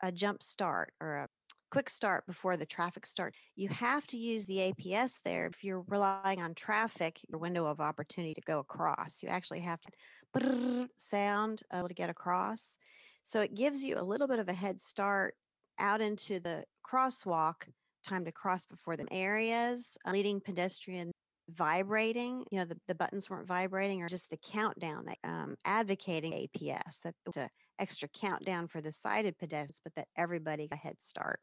a 0.02 0.12
jump 0.12 0.43
start 0.43 0.93
or 1.01 1.16
a 1.16 1.28
quick 1.70 1.89
start 1.90 2.27
before 2.27 2.56
the 2.56 2.66
traffic 2.66 3.06
starts. 3.06 3.36
You 3.56 3.69
have 3.70 4.06
to 4.09 4.16
use 4.16 4.47
the 4.47 4.73
APS 4.73 5.19
there. 5.24 5.47
If 5.47 5.65
you're 5.65 5.85
relying 5.89 6.40
on 6.40 6.55
traffic, 6.55 7.19
your 7.28 7.40
window 7.40 7.66
of 7.66 7.81
opportunity 7.81 8.35
to 8.35 8.40
go 8.43 8.61
across, 8.61 9.23
you 9.23 9.28
actually 9.28 9.61
have 9.61 9.81
to 9.81 10.89
sound 10.97 11.62
able 11.73 11.89
to 11.89 11.94
get 11.94 12.11
across. 12.11 12.78
So 13.24 13.40
it 13.40 13.55
gives 13.55 13.82
you 13.82 13.98
a 13.98 14.05
little 14.05 14.28
bit 14.28 14.39
of 14.39 14.48
a 14.48 14.52
head 14.52 14.81
start 14.81 15.35
out 15.78 16.01
into 16.01 16.39
the 16.39 16.65
crosswalk, 16.86 17.66
time 18.05 18.24
to 18.24 18.32
cross 18.32 18.64
before 18.66 18.97
the 18.97 19.06
areas, 19.10 19.97
leading 20.06 20.40
pedestrian 20.40 21.10
vibrating, 21.51 22.44
you 22.51 22.59
know, 22.59 22.64
the, 22.64 22.76
the 22.89 22.94
buttons 22.94 23.28
weren't 23.28 23.47
vibrating 23.47 24.02
or 24.02 24.09
just 24.09 24.31
the 24.31 24.39
countdown 24.39 25.05
that 25.06 25.18
um, 25.24 25.55
advocating 25.64 26.32
APS, 26.32 27.02
that 27.02 27.14
was 27.26 27.36
an 27.36 27.48
extra 27.78 28.09
countdown 28.09 28.66
for 28.68 28.81
the 28.81 28.93
sighted 28.93 29.36
pedestrians, 29.39 29.81
but 29.85 29.94
that 29.94 30.09
everybody 30.16 30.68
got 30.68 30.78
a 30.78 30.81
head 30.81 31.01
start. 31.01 31.40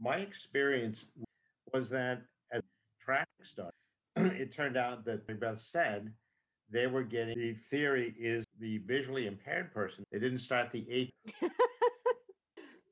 My 0.00 0.16
experience 0.16 1.06
was 1.72 1.88
that 1.90 2.22
as 2.52 2.62
traffic 3.00 3.28
started, 3.42 3.72
it 4.16 4.52
turned 4.52 4.76
out 4.76 5.04
that 5.06 5.26
Beth 5.40 5.60
said 5.60 6.12
they 6.70 6.86
were 6.86 7.02
getting 7.02 7.38
the 7.38 7.54
theory 7.54 8.14
is 8.18 8.44
the 8.58 8.78
visually 8.78 9.26
impaired 9.26 9.72
person. 9.72 10.04
They 10.12 10.18
didn't 10.18 10.38
start 10.38 10.70
the 10.72 10.84
eight. 10.90 11.10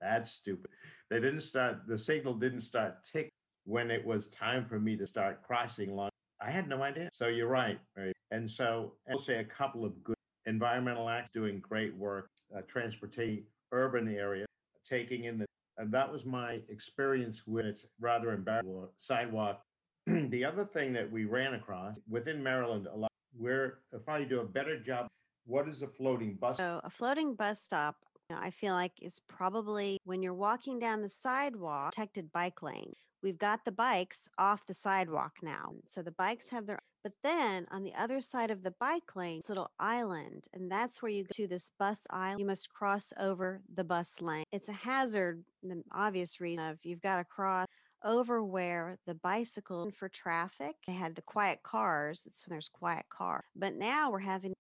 That's 0.01 0.32
stupid. 0.32 0.70
They 1.12 1.20
didn't 1.20 1.43
start 1.43 1.86
the 1.86 1.98
signal 1.98 2.32
didn't 2.32 2.62
start 2.62 3.05
tick 3.05 3.28
when 3.64 3.90
it 3.90 4.02
was 4.02 4.28
time 4.28 4.64
for 4.64 4.80
me 4.80 4.97
to 4.97 5.06
start 5.06 5.43
crossing 5.43 5.90
along 5.90 6.09
I 6.40 6.51
had 6.51 6.66
no 6.70 6.82
idea. 6.82 7.10
So 7.12 7.26
you're 7.26 7.48
right. 7.48 7.78
right? 7.98 8.14
And 8.30 8.51
so 8.51 8.94
I'll 9.10 9.18
say 9.18 9.40
a 9.40 9.44
couple 9.44 9.84
of 9.84 10.02
good 10.02 10.16
environmental 10.47 11.10
acts 11.10 11.28
doing 11.34 11.60
great 11.60 11.94
work, 11.94 12.28
uh, 12.56 12.62
transportation, 12.66 13.44
urban 13.72 14.09
area, 14.09 14.47
taking 14.89 15.24
in 15.24 15.39
the, 15.39 15.44
and 15.76 15.93
that 15.93 16.10
was 16.10 16.24
my 16.24 16.60
experience 16.70 17.43
with 17.47 17.66
it's 17.66 17.84
rather 18.01 18.32
embarrassing 18.32 18.89
sidewalk. 18.97 19.60
the 20.06 20.43
other 20.43 20.64
thing 20.64 20.94
that 20.94 21.12
we 21.12 21.26
ran 21.26 21.52
across 21.55 22.01
within 22.09 22.43
Maryland, 22.43 22.89
a 22.90 22.97
lot, 22.97 23.10
where 23.36 23.80
if 23.93 24.09
I 24.09 24.24
do 24.24 24.40
a 24.40 24.44
better 24.44 24.80
job, 24.80 25.09
what 25.44 25.68
is 25.68 25.82
a 25.82 25.89
floating 25.89 26.34
bus? 26.34 26.56
So 26.56 26.80
a 26.82 26.90
floating 26.90 27.34
bus 27.34 27.62
stop 27.62 27.97
I 28.40 28.50
feel 28.50 28.74
like 28.74 28.92
is 29.00 29.20
probably 29.28 29.98
when 30.04 30.22
you're 30.22 30.34
walking 30.34 30.78
down 30.78 31.02
the 31.02 31.09
sidewalk, 31.09 31.92
protected 31.92 32.32
bike 32.32 32.62
lane. 32.62 32.92
We've 33.22 33.38
got 33.38 33.64
the 33.64 33.72
bikes 33.72 34.28
off 34.36 34.66
the 34.66 34.74
sidewalk 34.74 35.32
now. 35.42 35.74
So 35.86 36.02
the 36.02 36.10
bikes 36.12 36.48
have 36.48 36.66
their, 36.66 36.80
but 37.04 37.12
then 37.22 37.66
on 37.70 37.84
the 37.84 37.94
other 37.94 38.20
side 38.20 38.50
of 38.50 38.62
the 38.62 38.74
bike 38.80 39.14
lane, 39.14 39.38
this 39.38 39.48
little 39.48 39.70
island, 39.78 40.48
and 40.52 40.70
that's 40.70 41.00
where 41.00 41.12
you 41.12 41.22
go 41.22 41.28
to 41.34 41.46
this 41.46 41.70
bus 41.78 42.04
island. 42.10 42.40
You 42.40 42.46
must 42.46 42.68
cross 42.68 43.12
over 43.18 43.62
the 43.74 43.84
bus 43.84 44.20
lane. 44.20 44.44
It's 44.52 44.68
a 44.68 44.72
hazard, 44.72 45.44
the 45.62 45.82
obvious 45.92 46.40
reason 46.40 46.64
of 46.64 46.78
you've 46.82 47.00
got 47.00 47.18
to 47.18 47.24
cross 47.24 47.66
over 48.04 48.42
where 48.42 48.98
the 49.06 49.14
bicycle 49.14 49.90
for 49.92 50.09
traffic, 50.09 50.74
they 50.86 50.92
had 50.92 51.14
the 51.14 51.22
quiet 51.22 51.62
cars. 51.62 52.26
It's 52.26 52.46
when 52.46 52.54
there's 52.54 52.68
quiet 52.68 53.06
car. 53.09 53.44
But 53.54 53.74
now 53.74 54.10
we're 54.10 54.18
having 54.18 54.52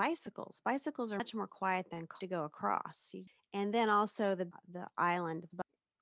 bicycles. 0.00 0.60
Bicycles 0.64 1.12
are 1.12 1.18
much 1.18 1.34
more 1.34 1.46
quiet 1.46 1.86
than 1.90 2.06
to 2.20 2.26
go 2.26 2.44
across. 2.44 3.14
And 3.52 3.72
then 3.74 3.88
also 3.88 4.34
the 4.34 4.48
the 4.72 4.86
island, 4.96 5.46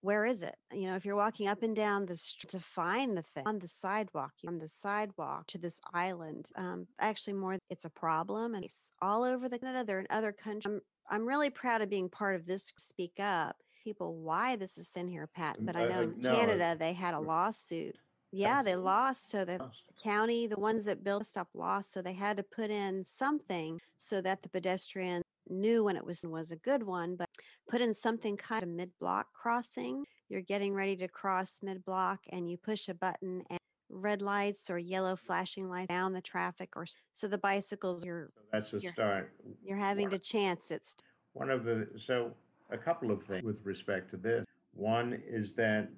where 0.02 0.24
is 0.24 0.42
it? 0.42 0.56
You 0.72 0.88
know, 0.88 0.96
if 0.96 1.04
you're 1.04 1.16
walking 1.16 1.48
up 1.48 1.62
and 1.62 1.74
down 1.74 2.06
the 2.06 2.16
street 2.16 2.50
to 2.50 2.60
find 2.60 3.16
the 3.16 3.22
thing 3.22 3.46
on 3.46 3.58
the 3.58 3.68
sidewalk, 3.68 4.32
on 4.46 4.58
the 4.58 4.68
sidewalk 4.68 5.46
to 5.48 5.58
this 5.58 5.80
island, 5.92 6.48
um, 6.56 6.86
actually 7.00 7.34
more, 7.34 7.58
it's 7.70 7.84
a 7.84 7.90
problem 7.90 8.54
and 8.54 8.64
it's 8.64 8.92
all 9.02 9.24
over 9.24 9.48
the 9.48 9.58
Canada. 9.58 9.84
They're 9.84 10.00
in 10.00 10.06
other 10.10 10.32
countries. 10.32 10.66
I'm, 10.66 10.80
I'm 11.10 11.26
really 11.26 11.50
proud 11.50 11.80
of 11.82 11.90
being 11.90 12.08
part 12.08 12.36
of 12.36 12.46
this 12.46 12.72
Speak 12.78 13.14
Up. 13.18 13.56
People, 13.84 14.16
why 14.16 14.56
this 14.56 14.76
is 14.76 14.90
in 14.96 15.08
here, 15.08 15.26
Pat, 15.26 15.56
but 15.60 15.74
I 15.74 15.86
know 15.88 16.02
in 16.02 16.20
Canada 16.20 16.76
they 16.78 16.92
had 16.92 17.14
a 17.14 17.20
lawsuit. 17.20 17.96
Yeah, 18.32 18.62
they 18.62 18.76
lost. 18.76 19.30
So 19.30 19.44
the 19.44 19.70
county, 20.02 20.46
the 20.46 20.60
ones 20.60 20.84
that 20.84 21.04
built 21.04 21.26
stop 21.26 21.48
lost. 21.54 21.92
So 21.92 22.02
they 22.02 22.12
had 22.12 22.36
to 22.36 22.42
put 22.42 22.70
in 22.70 23.04
something 23.04 23.80
so 23.96 24.20
that 24.20 24.42
the 24.42 24.48
pedestrian 24.48 25.22
knew 25.48 25.84
when 25.84 25.96
it 25.96 26.04
was 26.04 26.24
was 26.26 26.52
a 26.52 26.56
good 26.56 26.82
one, 26.82 27.16
but 27.16 27.28
put 27.68 27.80
in 27.80 27.94
something 27.94 28.36
kind 28.36 28.62
of 28.62 28.68
mid-block 28.68 29.26
crossing. 29.32 30.04
You're 30.28 30.42
getting 30.42 30.74
ready 30.74 30.96
to 30.96 31.08
cross 31.08 31.60
mid-block 31.62 32.20
and 32.30 32.50
you 32.50 32.58
push 32.58 32.88
a 32.88 32.94
button 32.94 33.42
and 33.48 33.58
red 33.90 34.20
lights 34.20 34.68
or 34.70 34.78
yellow 34.78 35.16
flashing 35.16 35.68
lights 35.68 35.88
down 35.88 36.12
the 36.12 36.20
traffic 36.20 36.68
or 36.76 36.84
so 37.12 37.26
the 37.26 37.38
bicycles 37.38 38.04
you're 38.04 38.28
so 38.34 38.42
that's 38.52 38.72
a 38.74 38.78
you're, 38.80 38.92
start 38.92 39.32
you're 39.64 39.78
having 39.78 40.10
to 40.10 40.18
chance 40.18 40.70
it 40.70 40.82
one 41.32 41.48
of 41.50 41.64
the 41.64 41.88
so 41.96 42.30
a 42.70 42.76
couple 42.76 43.10
of 43.10 43.22
things 43.24 43.42
with 43.42 43.56
respect 43.64 44.10
to 44.10 44.18
this 44.18 44.44
one 44.74 45.22
is 45.26 45.54
that 45.54 45.88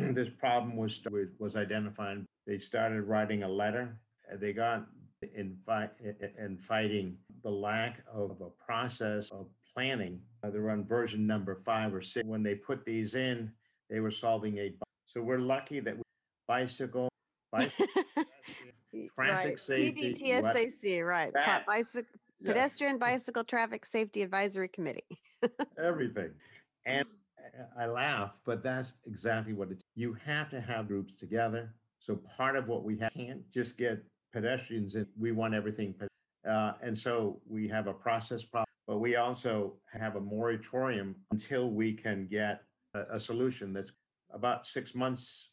this 0.14 0.28
problem 0.38 0.76
was 0.76 1.00
was 1.38 1.56
identified 1.56 2.24
they 2.46 2.58
started 2.58 3.02
writing 3.02 3.42
a 3.42 3.48
letter 3.48 3.96
they 4.38 4.52
got 4.52 4.86
in 5.34 5.56
fight 5.66 5.90
in 6.38 6.56
fighting 6.58 7.16
the 7.42 7.50
lack 7.50 8.02
of 8.12 8.40
a 8.40 8.64
process 8.64 9.30
of 9.30 9.46
planning. 9.74 10.20
Uh, 10.42 10.50
they're 10.50 10.70
on 10.70 10.84
version 10.84 11.26
number 11.26 11.54
five 11.64 11.94
or 11.94 12.00
six. 12.00 12.26
When 12.26 12.42
they 12.42 12.54
put 12.54 12.84
these 12.84 13.14
in, 13.14 13.50
they 13.88 14.00
were 14.00 14.10
solving 14.10 14.58
a. 14.58 14.72
So 15.06 15.20
we're 15.20 15.38
lucky 15.38 15.80
that 15.80 15.96
we, 15.96 16.02
bicycle, 16.46 17.08
bicycle 17.52 17.86
traffic 19.14 19.16
right. 19.16 19.58
safety, 19.58 20.14
PBTSAC, 20.14 21.06
right? 21.06 21.32
That, 21.32 21.66
bicycle, 21.66 22.18
yeah. 22.40 22.52
pedestrian 22.52 22.98
bicycle 22.98 23.44
traffic 23.44 23.84
safety 23.84 24.22
advisory 24.22 24.68
committee. 24.68 25.20
everything, 25.82 26.30
and 26.86 27.04
I 27.78 27.86
laugh, 27.86 28.32
but 28.44 28.62
that's 28.62 28.94
exactly 29.06 29.52
what 29.52 29.70
it's. 29.70 29.82
You 29.94 30.16
have 30.24 30.50
to 30.50 30.60
have 30.60 30.88
groups 30.88 31.14
together. 31.14 31.74
So 31.98 32.16
part 32.16 32.56
of 32.56 32.68
what 32.68 32.84
we 32.84 32.98
have 32.98 33.12
can't 33.12 33.48
just 33.50 33.76
get 33.76 34.02
pedestrians 34.32 34.94
in. 34.94 35.06
We 35.18 35.32
want 35.32 35.54
everything 35.54 35.94
uh, 36.48 36.72
and 36.82 36.96
so 36.96 37.40
we 37.46 37.68
have 37.68 37.86
a 37.86 37.92
process 37.92 38.42
problem, 38.42 38.66
but 38.86 38.98
we 38.98 39.16
also 39.16 39.74
have 39.92 40.16
a 40.16 40.20
moratorium 40.20 41.14
until 41.30 41.70
we 41.70 41.92
can 41.92 42.26
get 42.26 42.62
a, 42.94 43.16
a 43.16 43.20
solution 43.20 43.72
that's 43.72 43.92
about 44.32 44.66
six 44.66 44.94
months. 44.94 45.52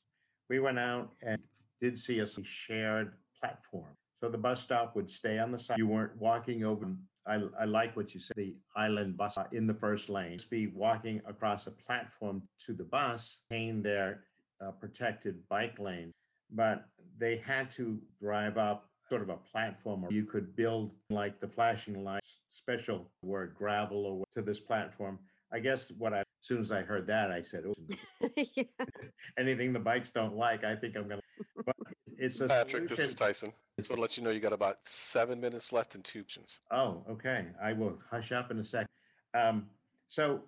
We 0.49 0.59
went 0.59 0.79
out 0.79 1.11
and 1.21 1.41
did 1.81 1.99
see 1.99 2.19
a 2.19 2.27
shared 2.27 3.13
platform. 3.39 3.95
So 4.21 4.29
the 4.29 4.37
bus 4.37 4.61
stop 4.61 4.95
would 4.95 5.11
stay 5.11 5.39
on 5.39 5.51
the 5.51 5.59
side. 5.59 5.77
You 5.77 5.87
weren't 5.87 6.15
walking 6.17 6.63
over. 6.63 6.87
I, 7.27 7.41
I 7.59 7.65
like 7.65 7.95
what 7.95 8.13
you 8.13 8.19
said, 8.19 8.35
the 8.37 8.55
island 8.75 9.17
bus 9.17 9.37
in 9.51 9.67
the 9.67 9.73
first 9.73 10.09
lane. 10.09 10.37
Be 10.49 10.67
walking 10.67 11.21
across 11.27 11.67
a 11.67 11.71
platform 11.71 12.41
to 12.65 12.73
the 12.73 12.83
bus, 12.83 13.41
in 13.51 13.81
their 13.81 14.23
uh, 14.65 14.71
protected 14.71 15.47
bike 15.49 15.79
lane. 15.79 16.11
But 16.51 16.85
they 17.17 17.37
had 17.37 17.69
to 17.71 17.99
drive 18.21 18.57
up 18.57 18.89
sort 19.09 19.21
of 19.21 19.29
a 19.29 19.37
platform 19.37 20.01
where 20.01 20.11
you 20.11 20.23
could 20.23 20.55
build 20.55 20.91
like 21.09 21.39
the 21.39 21.47
flashing 21.47 22.03
lights, 22.03 22.37
special 22.49 23.09
word 23.23 23.53
gravel 23.57 24.05
or 24.05 24.25
to 24.33 24.41
this 24.41 24.59
platform. 24.59 25.19
I 25.51 25.59
guess 25.59 25.91
what 25.97 26.13
I, 26.13 26.19
as 26.19 26.25
soon 26.41 26.59
as 26.59 26.71
I 26.71 26.81
heard 26.81 27.07
that, 27.07 27.31
I 27.31 27.41
said, 27.41 27.63
oh, 27.67 27.73
yeah. 28.55 28.63
anything 29.39 29.71
the 29.71 29.79
bikes 29.79 30.09
don't 30.09 30.35
like, 30.35 30.63
I 30.63 30.75
think 30.75 30.95
I'm 30.97 31.07
going 31.07 31.19
to. 31.19 31.56
It's 32.17 32.39
a 32.41 32.47
Patrick, 32.47 32.69
solution. 32.87 32.95
this 32.95 32.99
is 33.09 33.15
Tyson. 33.15 33.53
So 33.81 33.95
to 33.95 34.01
let 34.01 34.17
you 34.17 34.23
know, 34.23 34.31
you 34.31 34.39
got 34.39 34.53
about 34.53 34.77
seven 34.85 35.39
minutes 35.39 35.71
left 35.71 35.93
in 35.95 36.01
two 36.01 36.21
options. 36.21 36.59
Oh, 36.71 37.03
okay. 37.09 37.45
I 37.61 37.73
will 37.73 37.97
hush 38.09 38.31
up 38.31 38.49
in 38.51 38.57
a 38.59 38.63
second. 38.63 38.87
Um, 39.35 39.67
so 40.07 40.41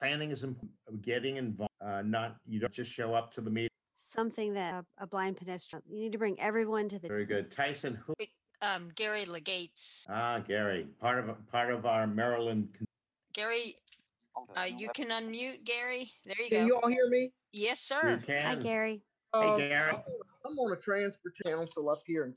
planning 0.00 0.30
is 0.30 0.44
important. 0.44 1.02
Getting 1.02 1.36
involved. 1.36 1.72
Uh, 1.84 2.02
not 2.02 2.36
you 2.46 2.58
don't 2.60 2.72
just 2.72 2.90
show 2.90 3.14
up 3.14 3.32
to 3.34 3.40
the 3.40 3.50
meeting 3.50 3.68
something 4.00 4.52
that 4.54 4.74
a, 4.74 5.02
a 5.02 5.06
blind 5.08 5.36
pedestrian, 5.36 5.82
you 5.90 6.00
need 6.00 6.12
to 6.12 6.18
bring 6.18 6.40
everyone 6.40 6.88
to 6.88 6.98
the. 7.00 7.08
Very 7.08 7.26
good. 7.26 7.50
Tyson, 7.50 7.98
who? 8.06 8.14
Um, 8.62 8.90
Gary 8.94 9.24
Legates. 9.24 10.06
Ah, 10.08 10.38
Gary, 10.40 10.86
part 11.00 11.18
of 11.28 11.36
part 11.50 11.72
of 11.72 11.84
our 11.86 12.06
Maryland. 12.06 12.68
Gary, 13.32 13.76
uh, 14.56 14.62
you 14.62 14.88
can 14.94 15.08
unmute 15.08 15.64
Gary. 15.64 16.10
There 16.24 16.36
you 16.40 16.48
Can 16.48 16.60
go. 16.60 16.66
you 16.66 16.80
all 16.80 16.88
hear 16.88 17.08
me? 17.08 17.30
Yes, 17.52 17.90
You 17.90 17.96
sir. 18.02 18.22
Hi. 18.28 18.54
Gary. 18.56 19.02
Um, 19.32 19.58
Hey, 19.58 19.68
Gary. 19.68 19.90
I'm 19.90 19.94
on- 19.96 20.02
I'm 20.48 20.58
on 20.58 20.72
a 20.72 20.76
transfer 20.76 21.32
council 21.44 21.90
up 21.90 22.02
here, 22.06 22.24
and 22.24 22.34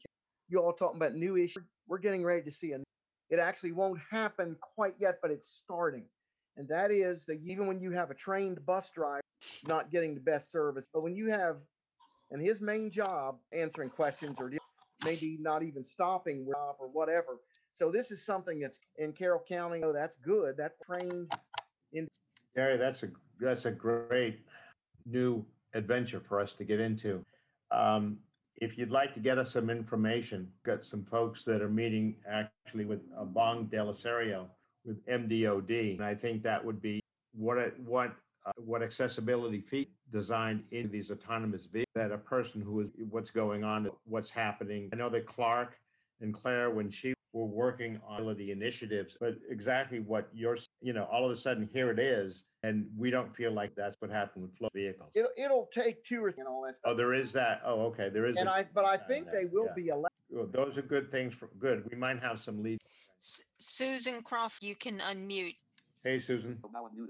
you 0.50 0.60
all 0.60 0.74
talking 0.74 0.98
about 0.98 1.16
new 1.16 1.38
issues. 1.38 1.64
We're 1.88 2.00
getting 2.00 2.24
ready 2.24 2.42
to 2.44 2.52
see 2.52 2.74
a. 2.74 2.80
It 3.30 3.40
actually 3.40 3.72
won't 3.72 4.00
happen 4.10 4.58
quite 4.76 4.96
yet, 5.00 5.20
but 5.22 5.32
it's 5.32 5.62
starting, 5.64 6.04
and 6.58 6.68
that 6.68 6.92
is 6.92 7.24
that 7.26 7.40
even 7.46 7.68
when 7.68 7.80
you 7.80 7.92
have 7.92 8.12
a 8.12 8.16
trained 8.16 8.66
bus 8.66 8.92
driver 8.94 9.22
not 9.66 9.90
getting 9.90 10.14
the 10.14 10.22
best 10.22 10.52
service, 10.52 10.88
but 10.94 11.02
when 11.02 11.16
you 11.16 11.30
have, 11.30 11.58
and 12.32 12.42
his 12.42 12.62
main 12.62 12.92
job 12.92 13.38
answering 13.54 13.90
questions 13.90 14.38
or 14.40 14.52
maybe 15.04 15.38
not 15.40 15.64
even 15.64 15.84
stopping 15.84 16.46
or 16.80 16.90
whatever. 16.92 17.40
So 17.74 17.90
this 17.92 18.12
is 18.12 18.24
something 18.26 18.60
that's 18.60 18.80
in 18.98 19.14
Carroll 19.14 19.44
County. 19.48 19.82
Oh, 19.84 19.94
that's 19.94 20.18
good. 20.18 20.58
That 20.58 20.74
trained 20.86 21.32
in. 21.94 22.08
Gary, 22.56 22.78
that's 22.78 23.02
a 23.04 23.08
that's 23.40 23.66
a 23.66 23.72
great 23.72 24.42
new 25.06 25.46
adventure 25.74 26.20
for 26.20 26.40
us 26.40 26.54
to 26.54 26.66
get 26.66 26.82
into. 26.82 27.24
Um, 27.72 28.20
If 28.58 28.78
you'd 28.78 28.92
like 28.92 29.14
to 29.16 29.20
get 29.20 29.38
us 29.40 29.54
some 29.54 29.70
information, 29.72 30.52
got 30.64 30.86
some 30.86 31.04
folks 31.04 31.44
that 31.46 31.62
are 31.62 31.70
meeting 31.70 32.16
actually 32.30 32.86
with 32.86 33.02
uh, 33.18 33.26
Bong 33.26 33.68
Delisario 33.68 34.46
with 34.86 35.04
MDOD. 35.08 35.98
And 35.98 36.06
I 36.06 36.14
think 36.14 36.44
that 36.44 36.64
would 36.64 36.80
be 36.82 37.02
what 37.34 37.58
it, 37.58 37.74
what 37.80 38.14
uh, 38.46 38.52
what 38.58 38.82
accessibility 38.82 39.62
fee 39.62 39.88
designed 40.12 40.64
into 40.72 40.90
these 40.90 41.12
autonomous 41.12 41.66
vehicles 41.66 41.94
that 41.96 42.12
a 42.12 42.18
person 42.18 42.62
who 42.62 42.82
is 42.82 42.90
what's 43.10 43.32
going 43.32 43.64
on, 43.64 43.90
what's 44.06 44.30
happening. 44.30 44.90
I 44.94 44.96
know 44.96 45.10
that 45.10 45.26
Clark 45.26 45.78
and 46.22 46.34
Claire, 46.34 46.70
when 46.70 46.90
she 46.90 47.14
were 47.34 47.46
working 47.46 48.00
on 48.08 48.36
the 48.36 48.52
initiatives, 48.52 49.16
but 49.20 49.36
exactly 49.50 50.00
what 50.00 50.30
you're, 50.34 50.58
you 50.82 50.94
know, 50.94 51.08
all 51.12 51.24
of 51.26 51.32
a 51.32 51.36
sudden 51.36 51.68
here 51.72 51.90
it 51.90 52.00
is, 52.00 52.46
and 52.64 52.86
we 52.98 53.10
don't 53.10 53.34
feel 53.36 53.52
like 53.52 53.74
that's 53.76 53.96
what 54.00 54.12
happened 54.12 54.44
with 54.44 54.58
flow 54.58 54.70
vehicles. 54.74 55.12
It'll, 55.16 55.30
it'll 55.38 55.70
take 55.74 56.04
two 56.04 56.24
or 56.24 56.32
three 56.32 56.42
and 56.42 56.48
all 56.48 56.64
that 56.66 56.78
stuff. 56.78 56.92
Oh, 56.92 56.96
there 56.96 57.14
is 57.14 57.32
that. 57.34 57.62
Oh, 57.66 57.86
okay, 57.86 58.10
there 58.10 58.26
is. 58.26 58.38
And 58.38 58.50
a- 58.50 58.54
I, 58.54 58.66
but 58.74 58.86
I 58.86 58.98
think 58.98 59.32
they 59.32 59.46
will 59.46 59.68
yeah. 59.68 59.74
be 59.76 59.90
allowed. 59.90 60.10
Well, 60.30 60.48
those 60.52 60.78
are 60.78 60.82
good 60.82 61.12
things 61.12 61.34
for 61.34 61.50
good. 61.60 61.88
We 61.90 61.98
might 61.98 62.22
have 62.22 62.40
some 62.40 62.62
lead. 62.64 62.80
S- 63.20 63.44
Susan 63.58 64.22
Croft, 64.22 64.64
you 64.64 64.76
can 64.76 65.00
unmute. 65.00 65.56
Hey, 66.04 66.20
Susan. 66.20 66.58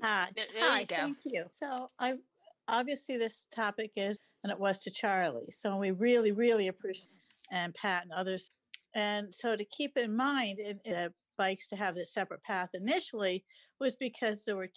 Hi. 0.04 0.28
There, 0.36 0.46
there 0.54 0.72
Hi, 0.72 0.80
you 0.82 0.86
go. 0.86 0.96
Thank 0.96 1.18
you. 1.26 1.46
So 1.52 1.90
I, 2.00 2.16
obviously 2.68 3.18
this 3.18 3.48
topic 3.54 3.92
is, 3.96 4.20
and 4.44 4.52
it 4.52 4.60
was 4.60 4.80
to 4.82 4.92
Charlie. 4.92 5.52
So 5.52 5.78
we 5.78 5.92
really, 5.92 6.32
really 6.32 6.68
appreciate, 6.68 7.08
and 7.52 7.74
Pat 7.74 8.04
and 8.04 8.12
others. 8.12 8.52
And 8.94 9.34
so 9.34 9.56
to 9.56 9.66
keep 9.66 9.98
in 9.98 10.16
mind, 10.16 10.60
in, 10.60 11.10
bikes 11.38 11.70
to 11.70 11.76
have 11.76 11.98
a 11.98 12.06
separate 12.06 12.44
path 12.44 12.70
initially 12.74 13.44
was 13.80 13.96
because 13.96 14.46
there 14.46 14.56
were 14.56 14.70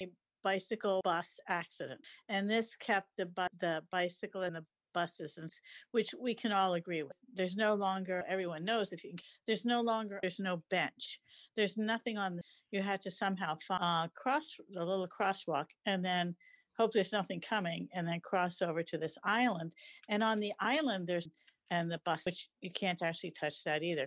bicycle 0.43 1.01
bus 1.05 1.39
accident. 1.49 2.01
And 2.28 2.51
this 2.51 2.77
kept 2.77 3.16
the, 3.16 3.27
bu- 3.27 3.59
the 3.61 3.82
bicycle 3.91 4.43
and 4.43 4.57
the 4.57 4.65
buses, 4.93 5.39
and, 5.39 5.51
which 5.91 6.15
we 6.19 6.35
can 6.35 6.53
all 6.53 6.74
agree 6.74 7.03
with. 7.03 7.19
There's 7.35 7.57
no 7.57 7.74
longer, 7.74 8.24
everyone 8.28 8.65
knows 8.65 8.93
if 8.93 9.05
you, 9.05 9.12
there's 9.47 9.65
no 9.65 9.81
longer, 9.81 10.20
there's 10.23 10.41
no 10.41 10.62
bench. 10.70 11.20
There's 11.57 11.77
nothing 11.77 12.16
on, 12.16 12.36
the, 12.36 12.43
you 12.70 12.81
had 12.81 13.03
to 13.03 13.11
somehow 13.11 13.57
find, 13.66 13.82
uh, 13.82 14.09
cross, 14.15 14.55
the 14.73 14.85
little 14.85 15.09
crosswalk 15.09 15.66
and 15.85 16.05
then 16.05 16.35
hope 16.78 16.93
there's 16.93 17.12
nothing 17.12 17.41
coming 17.41 17.89
and 17.93 18.07
then 18.07 18.20
cross 18.20 18.62
over 18.62 18.82
to 18.82 18.99
this 18.99 19.19
island. 19.24 19.74
And 20.09 20.23
on 20.23 20.41
the 20.41 20.53
island, 20.61 21.07
there's, 21.07 21.28
and 21.70 21.91
the 21.91 22.01
bus, 22.05 22.27
which 22.27 22.49
you 22.61 22.70
can't 22.70 23.03
actually 23.03 23.32
touch 23.32 23.65
that 23.65 23.82
either. 23.82 24.07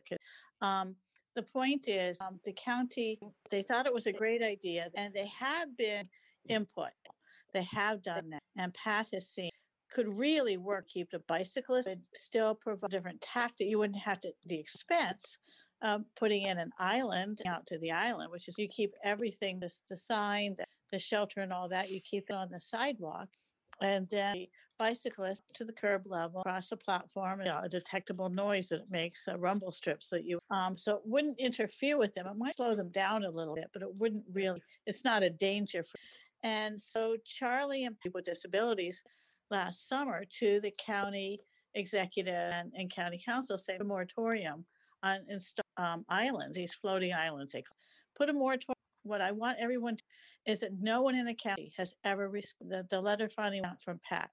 Um, 0.62 0.96
the 1.36 1.44
point 1.44 1.88
is, 1.88 2.20
um, 2.22 2.40
the 2.46 2.54
county, 2.54 3.20
they 3.52 3.62
thought 3.62 3.86
it 3.86 3.94
was 3.94 4.08
a 4.08 4.12
great 4.12 4.42
idea 4.42 4.90
and 4.96 5.14
they 5.14 5.30
have 5.40 5.76
been 5.78 6.10
input. 6.50 6.90
They 7.54 7.68
have 7.72 8.02
done 8.02 8.30
that. 8.32 8.42
And 8.58 8.74
Pat 8.74 9.10
has 9.14 9.30
seen 9.30 9.52
could 9.92 10.08
really 10.18 10.58
work, 10.58 10.88
keep 10.88 11.10
the 11.12 11.20
bicyclists, 11.28 11.88
but 11.88 11.98
still 12.14 12.56
provide 12.56 12.90
different 12.90 13.22
tactic. 13.22 13.68
You 13.68 13.80
wouldn't 13.80 14.00
have 14.00 14.20
to, 14.22 14.32
the 14.46 14.60
expense 14.60 15.38
of 15.82 16.04
putting 16.16 16.44
in 16.44 16.58
an 16.58 16.72
island 16.80 17.42
out 17.48 17.66
to 17.68 17.78
the 17.80 17.92
island, 17.92 18.32
which 18.32 18.48
is 18.48 18.56
you 18.58 18.68
keep 18.68 18.94
everything, 19.04 19.60
this, 19.60 19.84
the 19.88 19.96
sign, 19.96 20.56
the, 20.58 20.66
the 20.92 21.00
shelter 21.00 21.42
and 21.42 21.54
all 21.54 21.70
that, 21.70 21.90
you 21.90 22.02
keep 22.02 22.26
it 22.30 22.36
on 22.36 22.50
the 22.52 22.60
sidewalk. 22.60 23.28
And 23.82 24.08
then 24.10 24.34
the 24.34 24.50
bicyclist 24.78 25.44
to 25.54 25.64
the 25.64 25.74
curb 25.74 26.04
level, 26.06 26.42
across 26.42 26.70
the 26.70 26.78
platform, 26.78 27.40
you 27.42 27.46
know, 27.46 27.60
a 27.64 27.70
detectable 27.70 28.30
noise 28.30 28.70
that 28.70 28.82
it 28.82 28.92
makes, 28.92 29.28
a 29.28 29.38
rumble 29.38 29.72
strip. 29.72 30.04
So 30.04 30.18
you, 30.18 30.40
um, 30.50 30.78
so 30.78 30.96
it 30.96 31.02
wouldn't 31.06 31.40
interfere 31.40 31.98
with 31.98 32.14
them. 32.14 32.28
It 32.28 32.38
might 32.38 32.56
slow 32.56 32.76
them 32.76 32.90
down 32.90 33.24
a 33.24 33.30
little 33.30 33.56
bit, 33.56 33.70
but 33.74 33.82
it 33.82 34.00
wouldn't 34.00 34.24
really, 34.32 34.62
it's 34.86 35.04
not 35.04 35.24
a 35.24 35.30
danger. 35.30 35.84
For, 35.84 35.98
and 36.44 36.80
so 36.80 37.18
Charlie 37.26 37.86
and 37.86 38.00
people 38.00 38.20
with 38.20 38.26
disabilities 38.26 39.04
last 39.50 39.88
summer 39.88 40.24
to 40.40 40.60
the 40.62 40.74
county 40.78 41.40
executive 41.76 42.34
and, 42.34 42.72
and 42.76 42.90
county 42.90 43.22
council 43.24 43.58
say 43.58 43.78
a 43.80 43.84
moratorium 43.84 44.66
on 45.04 45.20
insta- 45.32 45.60
um, 45.78 46.06
islands, 46.10 46.58
these 46.58 46.74
floating 46.74 47.14
islands. 47.14 47.54
They 47.54 47.64
put 48.16 48.30
a 48.30 48.34
moratorium. 48.34 48.74
What 49.04 49.22
I 49.22 49.32
want 49.32 49.58
everyone 49.60 49.96
to, 49.96 50.04
is 50.46 50.60
that 50.60 50.72
no 50.82 51.02
one 51.02 51.16
in 51.16 51.26
the 51.26 51.34
county 51.34 51.72
has 51.78 51.96
ever 52.04 52.28
received 52.28 52.70
the, 52.70 52.86
the 52.90 53.00
letter 53.00 53.30
finally 53.30 53.62
went 53.62 53.82
from 53.82 54.02
Pat. 54.08 54.30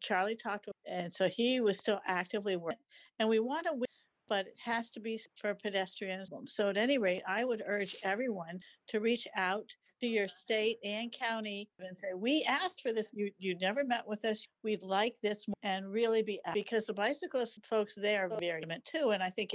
Charlie 0.00 0.36
talked 0.36 0.64
to 0.66 0.72
and 0.90 1.12
so 1.12 1.28
he 1.28 1.60
was 1.60 1.78
still 1.78 2.00
actively 2.06 2.56
working. 2.56 2.78
And 3.18 3.28
we 3.28 3.40
want 3.40 3.66
to 3.66 3.72
win, 3.72 3.86
but 4.28 4.46
it 4.46 4.56
has 4.64 4.90
to 4.92 5.00
be 5.00 5.20
for 5.36 5.54
pedestrians. 5.54 6.30
So 6.46 6.70
at 6.70 6.76
any 6.76 6.98
rate, 6.98 7.22
I 7.26 7.44
would 7.44 7.62
urge 7.66 7.96
everyone 8.02 8.60
to 8.88 9.00
reach 9.00 9.26
out 9.36 9.70
to 10.00 10.06
your 10.06 10.28
state 10.28 10.78
and 10.84 11.10
county 11.12 11.68
and 11.80 11.98
say, 11.98 12.08
we 12.16 12.46
asked 12.48 12.80
for 12.82 12.92
this. 12.92 13.08
You, 13.12 13.30
you 13.38 13.56
never 13.58 13.84
met 13.84 14.06
with 14.06 14.24
us. 14.24 14.46
We'd 14.62 14.84
like 14.84 15.16
this 15.22 15.44
and 15.62 15.90
really 15.90 16.22
be, 16.22 16.40
because 16.54 16.86
the 16.86 16.94
bicyclist 16.94 17.66
folks 17.66 17.94
there 17.96 18.26
are 18.26 18.40
very 18.40 18.62
too. 18.84 19.10
And 19.10 19.22
I 19.22 19.30
think 19.30 19.50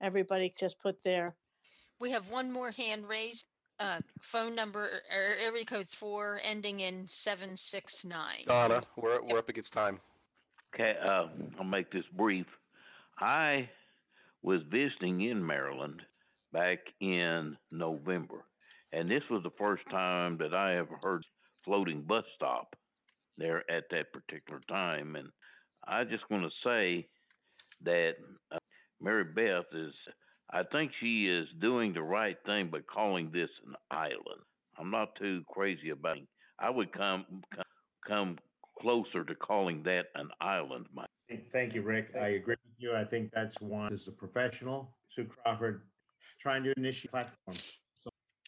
everybody 0.00 0.52
just 0.58 0.78
put 0.80 1.02
their, 1.02 1.34
We 1.98 2.12
have 2.12 2.30
one 2.30 2.52
more 2.52 2.70
hand 2.70 3.08
raised. 3.08 3.44
Uh, 3.80 3.98
phone 4.20 4.54
number 4.54 4.90
or 5.10 5.34
area 5.42 5.64
code 5.64 5.88
four 5.88 6.38
ending 6.44 6.80
in 6.80 7.06
seven 7.06 7.56
six 7.56 8.04
nine. 8.04 8.44
Donna, 8.46 8.82
we're, 8.94 9.22
we're 9.22 9.38
up 9.38 9.48
against 9.48 9.72
time. 9.72 9.98
Okay, 10.74 10.94
uh, 11.02 11.28
I'll 11.58 11.64
make 11.64 11.90
this 11.90 12.04
brief. 12.14 12.44
I 13.18 13.70
was 14.42 14.60
visiting 14.70 15.22
in 15.22 15.44
Maryland 15.44 16.02
back 16.52 16.80
in 17.00 17.56
November, 17.72 18.44
and 18.92 19.08
this 19.08 19.22
was 19.30 19.42
the 19.42 19.56
first 19.58 19.82
time 19.90 20.36
that 20.38 20.52
I 20.52 20.76
ever 20.76 20.98
heard 21.02 21.24
floating 21.64 22.02
bus 22.02 22.24
stop 22.36 22.76
there 23.38 23.64
at 23.70 23.84
that 23.90 24.12
particular 24.12 24.60
time. 24.68 25.16
And 25.16 25.28
I 25.88 26.04
just 26.04 26.28
want 26.30 26.44
to 26.44 26.50
say 26.62 27.06
that 27.84 28.12
uh, 28.52 28.58
Mary 29.00 29.24
Beth 29.24 29.64
is, 29.72 29.94
I 30.52 30.62
think 30.64 30.92
she 31.00 31.26
is 31.26 31.46
doing 31.60 31.92
the 31.92 32.02
right 32.02 32.36
thing 32.44 32.70
by 32.70 32.80
calling 32.80 33.30
this 33.32 33.50
an 33.66 33.74
island. 33.90 34.42
I'm 34.78 34.90
not 34.90 35.14
too 35.16 35.42
crazy 35.48 35.90
about 35.90 36.18
it. 36.18 36.26
I 36.58 36.70
would 36.70 36.92
come 36.92 37.24
come, 37.54 37.64
come 38.06 38.38
closer 38.80 39.24
to 39.24 39.34
calling 39.34 39.82
that 39.84 40.06
an 40.14 40.28
island. 40.40 40.86
My 40.92 41.06
Thank 41.52 41.74
you, 41.74 41.82
Rick. 41.82 42.12
I 42.20 42.28
agree 42.28 42.56
with 42.64 42.74
you. 42.78 42.96
I 42.96 43.04
think 43.04 43.30
that's 43.32 43.54
one, 43.60 43.92
as 43.92 44.08
a 44.08 44.12
professional, 44.12 44.96
Sue 45.14 45.26
Crawford, 45.26 45.82
trying 46.40 46.64
to 46.64 46.72
initiate 46.76 47.12
platforms. 47.12 47.78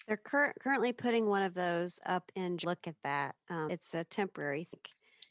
They're 0.09 0.17
cur- 0.17 0.53
currently 0.61 0.93
putting 0.93 1.29
one 1.29 1.43
of 1.43 1.55
those 1.55 2.01
up 2.07 2.25
and 2.35 2.63
Look 2.65 2.89
at 2.89 2.97
that. 3.05 3.37
Um, 3.51 3.71
it's 3.71 3.95
a 3.95 4.03
temporary 4.05 4.65
thing 4.65 4.81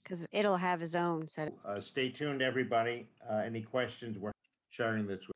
because 0.02 0.26
it'll 0.32 0.56
have 0.56 0.82
its 0.82 0.96
own 0.96 1.28
set. 1.28 1.54
Uh, 1.66 1.82
stay 1.82 2.10
tuned, 2.10 2.42
everybody. 2.42 3.10
Uh, 3.30 3.42
any 3.46 3.62
questions? 3.62 4.18
We're 4.18 4.32
sharing 4.70 5.08
this 5.08 5.20
with. 5.28 5.31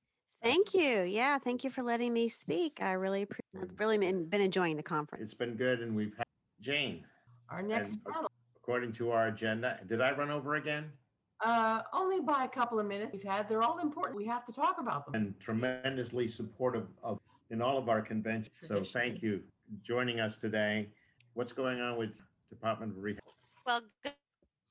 Thank 0.46 0.76
you. 0.76 1.02
Yeah, 1.02 1.40
thank 1.40 1.64
you 1.64 1.72
for 1.72 1.82
letting 1.82 2.14
me 2.14 2.28
speak. 2.28 2.78
I 2.80 2.92
really, 2.92 3.26
appre- 3.26 3.40
I've 3.60 3.80
really 3.80 3.98
been, 3.98 4.26
been 4.26 4.42
enjoying 4.42 4.78
the 4.78 4.84
conference. 4.84 5.24
It's 5.24 5.34
been 5.34 5.56
good, 5.56 5.80
and 5.82 5.96
we've 5.96 6.16
had 6.16 6.28
Jane. 6.62 7.04
Our 7.50 7.64
next 7.64 7.94
And 7.94 8.06
panel, 8.06 8.32
According 8.58 8.94
to 8.94 9.10
our 9.10 9.28
agenda, 9.30 9.80
did 9.88 10.02
I 10.02 10.12
run 10.12 10.30
over 10.30 10.56
again? 10.56 10.92
uh, 11.44 11.82
only 11.94 12.22
by 12.22 12.44
a 12.46 12.48
couple 12.48 12.80
of 12.80 12.86
minutes 12.86 13.12
we've 13.12 13.24
had, 13.24 13.50
they're 13.50 13.64
all 13.64 13.80
important. 13.80 14.18
We 14.18 14.26
have 14.28 14.46
to 14.46 14.54
talk 14.54 14.78
about 14.80 15.06
them. 15.06 15.16
And 15.16 15.40
tremendously 15.40 16.28
supportive 16.28 16.88
of 17.04 17.18
in 17.50 17.60
all 17.62 17.78
of 17.80 17.90
our 17.90 18.02
conventions. 18.02 18.56
So 18.62 18.84
thank 18.84 19.24
you 19.24 19.42
joining 19.82 20.20
us 20.20 20.38
today. 20.38 20.90
What's 21.34 21.54
going 21.54 21.82
on 21.82 21.98
with 21.98 22.12
Department 22.52 22.92
of 22.92 23.04
Rehab? 23.04 23.20
Well, 23.66 23.82
good, 24.04 24.14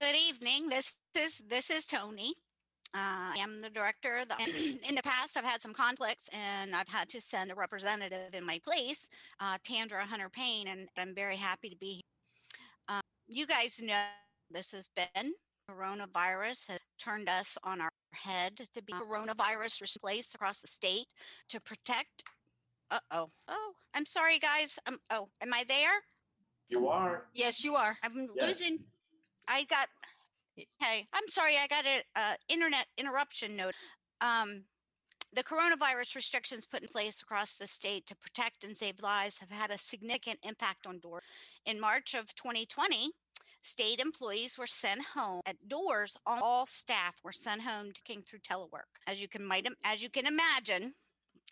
good 0.00 0.14
evening. 0.16 0.68
This 0.68 0.94
is 1.16 1.42
this 1.48 1.68
is 1.68 1.86
Tony. 1.86 2.32
Uh, 2.94 3.34
I 3.34 3.36
am 3.40 3.60
the 3.60 3.70
director. 3.70 4.18
Of 4.18 4.28
the, 4.28 4.36
in 4.88 4.94
the 4.94 5.02
past, 5.02 5.36
I've 5.36 5.44
had 5.44 5.60
some 5.60 5.74
conflicts, 5.74 6.28
and 6.32 6.76
I've 6.76 6.88
had 6.88 7.08
to 7.10 7.20
send 7.20 7.50
a 7.50 7.54
representative 7.54 8.34
in 8.34 8.46
my 8.46 8.60
place, 8.64 9.08
uh, 9.40 9.58
Tandra 9.64 10.04
Hunter 10.04 10.28
Payne, 10.28 10.68
and 10.68 10.88
I'm 10.96 11.14
very 11.14 11.36
happy 11.36 11.68
to 11.70 11.76
be 11.76 11.94
here. 11.94 12.00
Uh, 12.88 13.00
you 13.26 13.46
guys 13.46 13.80
know 13.82 14.04
this 14.50 14.70
has 14.72 14.88
been 14.94 15.32
coronavirus 15.70 16.68
has 16.68 16.78
turned 16.98 17.28
us 17.28 17.56
on 17.64 17.80
our 17.80 17.88
head 18.12 18.56
to 18.74 18.82
be 18.82 18.92
coronavirus 18.92 19.80
replaced 19.80 20.34
across 20.34 20.60
the 20.60 20.68
state 20.68 21.06
to 21.48 21.60
protect. 21.60 22.22
Uh 22.90 22.98
oh. 23.10 23.30
Oh, 23.48 23.72
I'm 23.94 24.06
sorry, 24.06 24.38
guys. 24.38 24.78
Um. 24.86 24.98
Oh, 25.10 25.28
am 25.40 25.52
I 25.52 25.64
there? 25.66 25.92
You 26.68 26.88
are. 26.88 27.24
Yes, 27.34 27.64
you 27.64 27.74
are. 27.76 27.96
I'm 28.02 28.28
Yes. 28.36 28.48
losing. 28.60 28.78
I 29.48 29.64
got. 29.64 29.88
Hey, 30.56 31.06
I'm 31.12 31.28
sorry. 31.28 31.56
I 31.56 31.66
got 31.66 31.84
a 31.84 32.02
uh, 32.14 32.34
internet 32.48 32.86
interruption 32.96 33.56
note. 33.56 33.74
Um, 34.20 34.64
the 35.34 35.42
coronavirus 35.42 36.14
restrictions 36.14 36.64
put 36.64 36.82
in 36.82 36.88
place 36.88 37.20
across 37.20 37.54
the 37.54 37.66
state 37.66 38.06
to 38.06 38.16
protect 38.16 38.62
and 38.62 38.76
save 38.76 39.02
lives 39.02 39.38
have 39.38 39.50
had 39.50 39.70
a 39.70 39.78
significant 39.78 40.38
impact 40.44 40.86
on 40.86 41.00
DORS. 41.00 41.24
In 41.66 41.80
March 41.80 42.14
of 42.14 42.32
2020, 42.36 43.10
state 43.62 43.98
employees 43.98 44.56
were 44.56 44.68
sent 44.68 45.00
home 45.14 45.40
at 45.44 45.68
DORS. 45.68 46.16
All 46.24 46.66
staff 46.66 47.16
were 47.24 47.32
sent 47.32 47.62
home 47.62 47.90
to 47.92 48.02
king 48.02 48.22
through 48.22 48.40
telework. 48.40 49.00
As 49.08 49.20
you 49.20 49.26
can 49.26 49.44
might 49.44 49.66
as 49.84 50.02
you 50.02 50.10
can 50.10 50.26
imagine, 50.26 50.94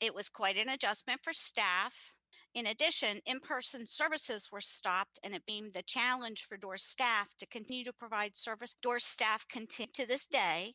it 0.01 0.15
was 0.15 0.29
quite 0.29 0.57
an 0.57 0.69
adjustment 0.69 1.21
for 1.25 1.33
staff. 1.33 2.13
In 2.55 2.67
addition, 2.67 3.21
in 3.27 3.41
person 3.41 3.87
services 3.87 4.51
were 4.53 4.61
stopped, 4.61 5.19
and 5.25 5.35
it 5.35 5.47
became 5.47 5.71
the 5.71 5.83
challenge 5.83 6.47
for 6.49 6.57
DORS 6.59 6.85
staff 6.85 7.35
to 7.39 7.47
continue 7.47 7.85
to 7.85 7.93
provide 7.93 8.37
service. 8.37 8.75
DORS 8.83 9.05
staff 9.05 9.47
continue 9.49 9.93
to 9.95 10.07
this 10.07 10.27
day 10.27 10.75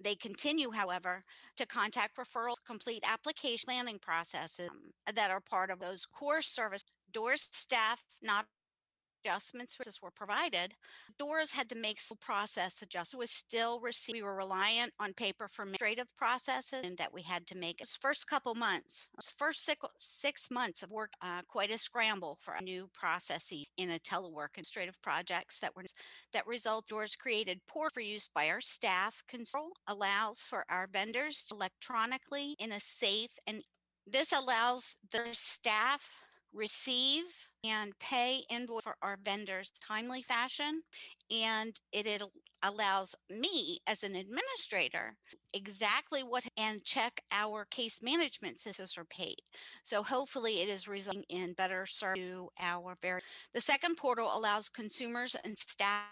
They 0.00 0.14
continue, 0.14 0.70
however, 0.70 1.22
to 1.56 1.66
contact 1.66 2.16
referrals, 2.18 2.56
complete 2.66 3.02
application 3.06 3.66
planning 3.68 3.98
processes 3.98 4.68
um, 4.70 4.92
that 5.14 5.30
are 5.30 5.40
part 5.40 5.70
of 5.70 5.80
those 5.80 6.06
core 6.06 6.42
service. 6.42 6.84
DORS 7.12 7.48
staff 7.52 8.02
not 8.22 8.46
adjustments 9.24 9.76
were 10.02 10.10
provided, 10.10 10.74
DORS 11.18 11.52
had 11.52 11.68
to 11.68 11.74
make 11.74 12.00
some 12.00 12.18
process 12.18 12.82
adjustments. 12.82 13.08
Was 13.18 13.30
still 13.30 13.80
received. 13.80 14.16
We 14.16 14.22
were 14.22 14.36
reliant 14.36 14.92
on 15.00 15.12
paper 15.14 15.48
for 15.48 15.62
administrative 15.62 16.06
processes 16.16 16.80
and 16.84 16.98
that 16.98 17.12
we 17.12 17.22
had 17.22 17.46
to 17.48 17.56
make. 17.56 17.80
Its 17.80 17.96
first 17.96 18.26
couple 18.26 18.54
months, 18.54 19.08
first 19.36 19.64
six, 19.64 19.86
six 19.96 20.50
months 20.50 20.82
of 20.82 20.90
work, 20.90 21.12
uh, 21.22 21.42
quite 21.48 21.70
a 21.70 21.78
scramble 21.78 22.38
for 22.40 22.54
new 22.60 22.88
processes 22.92 23.64
in 23.76 23.90
a 23.90 23.98
telework 23.98 24.48
administrative 24.54 25.00
projects 25.02 25.58
that 25.60 25.74
were 25.74 25.84
that 26.32 26.46
result 26.46 26.86
DORS 26.86 27.16
created 27.16 27.60
poor 27.66 27.88
for 27.90 28.00
use 28.00 28.28
by 28.32 28.48
our 28.48 28.60
staff. 28.60 29.22
Control 29.28 29.70
allows 29.86 30.40
for 30.40 30.64
our 30.68 30.86
vendors 30.92 31.46
electronically 31.50 32.54
in 32.58 32.72
a 32.72 32.80
safe 32.80 33.38
and 33.46 33.62
this 34.10 34.32
allows 34.32 34.96
their 35.12 35.32
staff 35.32 36.22
receive 36.52 37.24
and 37.64 37.92
pay 37.98 38.42
invoice 38.50 38.82
for 38.82 38.94
our 39.02 39.18
vendors 39.24 39.72
timely 39.86 40.22
fashion 40.22 40.80
and 41.30 41.74
it, 41.92 42.06
it 42.06 42.22
allows 42.62 43.14
me 43.30 43.78
as 43.86 44.02
an 44.02 44.16
administrator 44.16 45.14
exactly 45.52 46.22
what 46.22 46.44
and 46.56 46.84
check 46.84 47.20
our 47.32 47.66
case 47.70 48.00
management 48.02 48.58
systems 48.58 48.96
are 48.96 49.04
paid 49.04 49.36
so 49.82 50.02
hopefully 50.02 50.60
it 50.60 50.68
is 50.68 50.88
resulting 50.88 51.24
in 51.28 51.52
better 51.54 51.84
service 51.86 52.22
to 52.22 52.48
our 52.60 52.96
very 53.02 53.20
the 53.54 53.60
second 53.60 53.96
portal 53.96 54.30
allows 54.34 54.68
consumers 54.68 55.36
and 55.44 55.58
staff 55.58 56.06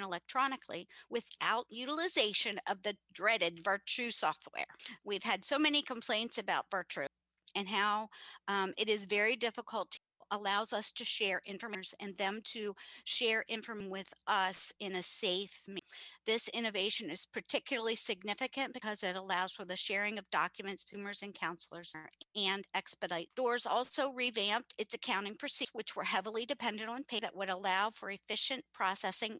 electronically 0.00 0.86
without 1.10 1.66
utilization 1.68 2.60
of 2.68 2.82
the 2.82 2.94
dreaded 3.12 3.64
Virtru 3.64 4.12
software. 4.12 4.66
We've 5.04 5.24
had 5.24 5.44
so 5.44 5.58
many 5.58 5.82
complaints 5.82 6.38
about 6.38 6.70
Virtru 6.70 7.06
and 7.54 7.68
how 7.68 8.08
um, 8.48 8.72
it 8.76 8.88
is 8.88 9.04
very 9.04 9.36
difficult 9.36 9.90
to 9.92 9.98
allows 10.32 10.72
us 10.72 10.90
to 10.90 11.04
share 11.04 11.40
information 11.46 11.96
and 12.00 12.16
them 12.16 12.40
to 12.42 12.74
share 13.04 13.44
information 13.48 13.90
with 13.90 14.12
us 14.26 14.72
in 14.80 14.96
a 14.96 15.02
safe 15.02 15.62
manner. 15.68 15.80
This 16.26 16.48
innovation 16.48 17.10
is 17.10 17.26
particularly 17.26 17.96
significant 17.96 18.72
because 18.72 19.02
it 19.02 19.16
allows 19.16 19.52
for 19.52 19.64
the 19.64 19.76
sharing 19.76 20.18
of 20.18 20.30
documents, 20.30 20.84
boomers 20.90 21.22
and 21.22 21.34
counselors 21.34 21.94
and 22.34 22.64
expedite. 22.74 23.28
DORS 23.36 23.66
also 23.66 24.12
revamped 24.12 24.74
its 24.78 24.94
accounting 24.94 25.36
procedures, 25.36 25.74
which 25.74 25.94
were 25.94 26.04
heavily 26.04 26.46
dependent 26.46 26.88
on 26.88 27.04
pay 27.04 27.20
that 27.20 27.36
would 27.36 27.50
allow 27.50 27.90
for 27.94 28.10
efficient 28.10 28.64
processing 28.72 29.38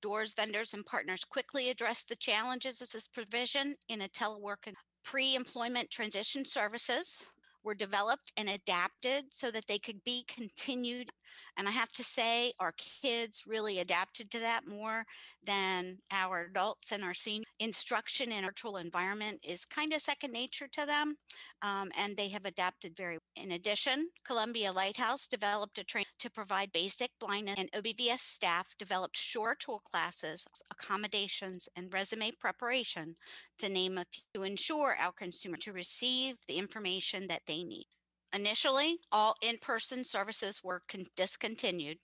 DORS 0.00 0.34
vendors 0.34 0.74
and 0.74 0.84
partners 0.84 1.24
quickly 1.24 1.70
addressed 1.70 2.08
the 2.08 2.16
challenges 2.16 2.82
of 2.82 2.90
this 2.90 3.06
provision 3.06 3.76
in 3.88 4.02
a 4.02 4.08
telework 4.08 4.66
and 5.02 5.10
pre-employment 5.10 5.90
transition 5.90 6.44
services 6.44 7.16
were 7.64 7.74
developed 7.74 8.32
and 8.36 8.48
adapted 8.48 9.24
so 9.32 9.50
that 9.50 9.66
they 9.66 9.78
could 9.78 10.02
be 10.04 10.24
continued. 10.28 11.10
And 11.58 11.68
I 11.68 11.72
have 11.72 11.90
to 11.92 12.04
say, 12.04 12.52
our 12.58 12.72
kids 13.02 13.42
really 13.46 13.80
adapted 13.80 14.30
to 14.30 14.38
that 14.40 14.66
more 14.66 15.04
than 15.44 15.98
our 16.10 16.46
adults 16.50 16.92
and 16.92 17.04
our 17.04 17.14
senior 17.14 17.44
instruction 17.60 18.32
in 18.32 18.44
a 18.44 18.52
virtual 18.52 18.76
environment 18.76 19.40
is 19.42 19.64
kind 19.64 19.92
of 19.92 20.02
second 20.02 20.32
nature 20.32 20.68
to 20.68 20.86
them. 20.86 21.16
Um, 21.62 21.90
and 21.96 22.16
they 22.16 22.28
have 22.28 22.44
adapted 22.44 22.96
very 22.96 23.14
well. 23.14 23.44
In 23.44 23.52
addition, 23.52 24.08
Columbia 24.26 24.72
Lighthouse 24.72 25.26
developed 25.26 25.78
a 25.78 25.84
train 25.84 26.04
to 26.18 26.30
provide 26.30 26.70
basic 26.72 27.10
blindness 27.18 27.56
and 27.58 27.72
OBVS 27.72 28.20
staff 28.20 28.74
developed 28.78 29.16
short 29.16 29.60
tool 29.60 29.80
classes, 29.80 30.46
accommodations, 30.70 31.68
and 31.76 31.92
resume 31.92 32.30
preparation 32.38 33.16
to 33.58 33.68
name 33.68 33.96
a 33.96 34.04
few 34.12 34.22
to 34.34 34.42
ensure 34.42 34.96
our 34.98 35.12
consumer 35.12 35.56
to 35.58 35.72
receive 35.72 36.36
the 36.46 36.54
information 36.54 37.26
that 37.28 37.42
they 37.46 37.64
need. 37.64 37.86
Initially, 38.34 38.98
all 39.10 39.36
in-person 39.42 40.04
services 40.04 40.62
were 40.62 40.82
con- 40.88 41.06
discontinued. 41.16 41.98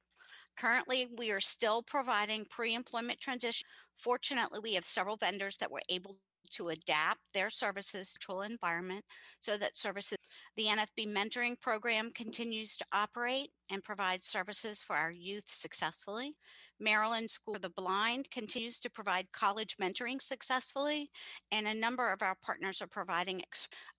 Currently, 0.56 1.09
we 1.16 1.30
are 1.30 1.40
still 1.40 1.82
providing 1.82 2.44
pre-employment 2.46 3.20
transition. 3.20 3.66
Fortunately, 3.96 4.60
we 4.60 4.74
have 4.74 4.84
several 4.84 5.16
vendors 5.16 5.56
that 5.59 5.70
were 5.70 5.82
able 5.88 6.18
to 6.51 6.69
adapt 6.69 7.20
their 7.35 7.51
services 7.51 8.16
to 8.20 8.41
an 8.41 8.51
environment 8.51 9.05
so 9.41 9.57
that 9.57 9.77
services 9.77 10.19
the 10.57 10.66
NFB 10.66 11.09
mentoring 11.09 11.61
program 11.61 12.11
continues 12.15 12.77
to 12.77 12.85
operate 12.93 13.51
and 13.70 13.85
provide 13.85 14.25
services 14.25 14.83
for 14.83 14.97
our 14.97 15.11
youth 15.11 15.47
successfully. 15.49 16.35
Maryland 16.81 17.31
School 17.31 17.55
for 17.55 17.61
the 17.61 17.70
Blind 17.70 18.31
continues 18.31 18.79
to 18.81 18.91
provide 18.91 19.33
college 19.33 19.77
mentoring 19.81 20.23
successfully, 20.23 21.11
and 21.51 21.66
a 21.66 21.75
number 21.75 22.12
of 22.12 22.23
our 22.23 22.37
partners 22.43 22.81
are 22.81 22.87
providing 22.87 23.43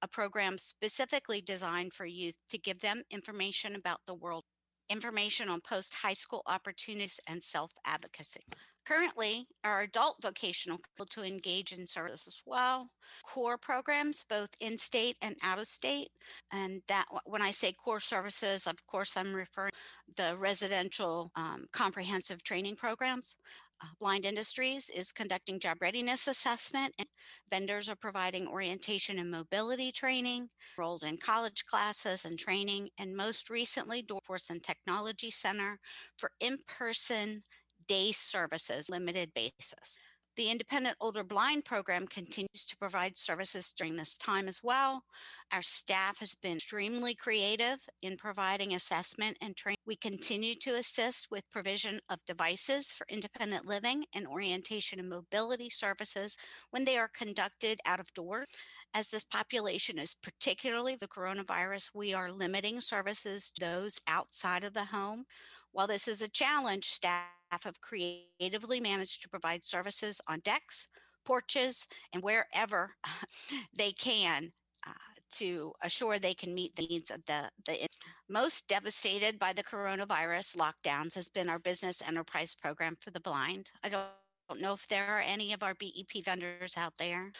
a 0.02 0.08
program 0.08 0.58
specifically 0.58 1.42
designed 1.42 1.94
for 1.94 2.06
youth 2.06 2.36
to 2.50 2.58
give 2.58 2.80
them 2.80 3.04
information 3.12 3.76
about 3.76 4.00
the 4.06 4.14
world 4.14 4.46
information 4.90 5.50
on 5.50 5.60
post 5.62 5.94
high 5.94 6.14
school 6.14 6.42
opportunities 6.48 7.20
and 7.28 7.44
self 7.44 7.72
advocacy. 7.86 8.42
Currently, 8.86 9.46
our 9.64 9.82
adult 9.82 10.18
vocational 10.22 10.80
people 10.80 11.06
to 11.12 11.24
engage 11.24 11.74
in 11.74 11.86
service 11.86 12.28
as 12.28 12.42
well, 12.46 12.90
core 13.24 13.58
programs, 13.58 14.26
both 14.28 14.50
in 14.60 14.80
state 14.80 15.16
and 15.22 15.36
out 15.44 15.60
of 15.60 15.68
state. 15.68 16.10
And 16.52 16.82
that, 16.88 17.06
when 17.26 17.42
I 17.42 17.52
say 17.52 17.72
core 17.74 18.00
services, 18.00 18.66
of 18.66 18.76
course, 18.88 19.16
I'm 19.16 19.34
referring 19.34 19.74
the 20.16 20.36
residential 20.38 21.32
um, 21.36 21.66
comprehensive 21.72 22.44
training 22.44 22.78
programs. 22.78 23.36
Uh, 23.82 23.88
Blind 24.00 24.26
Industries 24.26 24.90
is 24.90 25.14
conducting 25.14 25.60
job 25.60 25.78
readiness 25.82 26.28
assessment, 26.28 26.94
and 27.00 27.08
vendors 27.50 27.88
are 27.88 27.96
providing 27.96 28.46
orientation 28.48 29.20
and 29.20 29.32
mobility 29.32 29.92
training, 29.92 30.50
enrolled 30.78 31.04
in 31.04 31.18
college 31.18 31.66
classes 31.66 32.26
and 32.26 32.38
training, 32.38 32.90
and 32.98 33.16
most 33.16 33.50
recently, 33.50 34.06
Workforce 34.10 34.50
and 34.50 34.62
Technology 34.62 35.32
Center 35.32 35.80
for 36.18 36.32
in 36.42 36.58
person 36.68 37.44
day 37.88 38.12
services, 38.12 38.90
limited 38.90 39.34
basis. 39.34 39.98
The 40.40 40.50
Independent 40.50 40.96
Older 41.02 41.26
Blind 41.26 41.66
program 41.66 42.08
continues 42.08 42.66
to 42.66 42.78
provide 42.78 43.18
services 43.18 43.74
during 43.76 43.98
this 43.98 44.16
time 44.16 44.48
as 44.48 44.64
well. 44.64 45.04
Our 45.52 45.62
staff 45.62 46.20
has 46.22 46.34
been 46.34 46.56
extremely 46.56 47.14
creative 47.14 47.80
in 48.02 48.16
providing 48.16 48.74
assessment 48.74 49.36
and 49.42 49.54
training. 49.58 49.80
We 49.86 49.98
continue 49.98 50.54
to 50.62 50.76
assist 50.76 51.30
with 51.30 51.52
provision 51.52 52.00
of 52.10 52.24
devices 52.26 52.88
for 52.94 53.06
independent 53.10 53.66
living 53.66 54.06
and 54.16 54.26
orientation 54.26 54.98
and 54.98 55.10
mobility 55.10 55.70
services 55.70 56.38
when 56.72 56.86
they 56.86 56.98
are 56.98 57.10
conducted 57.10 57.82
out 57.86 58.00
of 58.00 58.14
doors. 58.14 58.48
As 58.94 59.10
this 59.10 59.26
population 59.26 60.00
is 60.00 60.16
particularly 60.16 60.96
the 60.96 61.10
coronavirus, 61.10 61.90
we 61.94 62.14
are 62.14 62.32
limiting 62.32 62.80
services 62.80 63.52
to 63.52 63.66
those 63.66 64.00
outside 64.08 64.64
of 64.64 64.74
the 64.74 64.86
home. 64.86 65.26
While 65.72 65.88
this 65.88 66.08
is 66.08 66.22
a 66.22 66.28
challenge, 66.28 66.86
staff 66.86 67.26
have 67.62 67.82
creatively 67.82 68.80
managed 68.80 69.22
to 69.22 69.30
provide 69.30 69.64
services 69.64 70.22
on 70.28 70.40
decks, 70.40 70.88
porches, 71.26 71.86
and 72.14 72.24
wherever 72.24 72.96
they 73.78 73.92
can 73.92 74.52
uh, 74.88 74.92
to 75.32 75.74
assure 75.84 76.20
they 76.20 76.34
can 76.34 76.54
meet 76.54 76.76
the 76.76 76.88
needs 76.88 77.12
of 77.12 77.26
the, 77.26 77.50
the 77.66 77.88
most 78.30 78.68
devastated 78.68 79.38
by 79.40 79.54
the 79.54 79.64
coronavirus 79.64 80.56
lockdowns 80.56 81.16
has 81.16 81.30
been 81.30 81.50
our 81.50 81.60
business 81.60 82.02
enterprise 82.08 82.56
program 82.56 82.96
for 83.00 83.12
the 83.12 83.20
blind. 83.20 83.72
I 83.84 83.90
don't, 83.90 84.06
don't 84.50 84.62
know 84.62 84.74
if 84.74 84.88
there 84.88 85.06
are 85.06 85.22
any 85.22 85.54
of 85.54 85.64
our 85.64 85.76
BEP 85.76 86.26
vendors 86.26 86.74
out 86.78 86.94
there. 86.98 87.32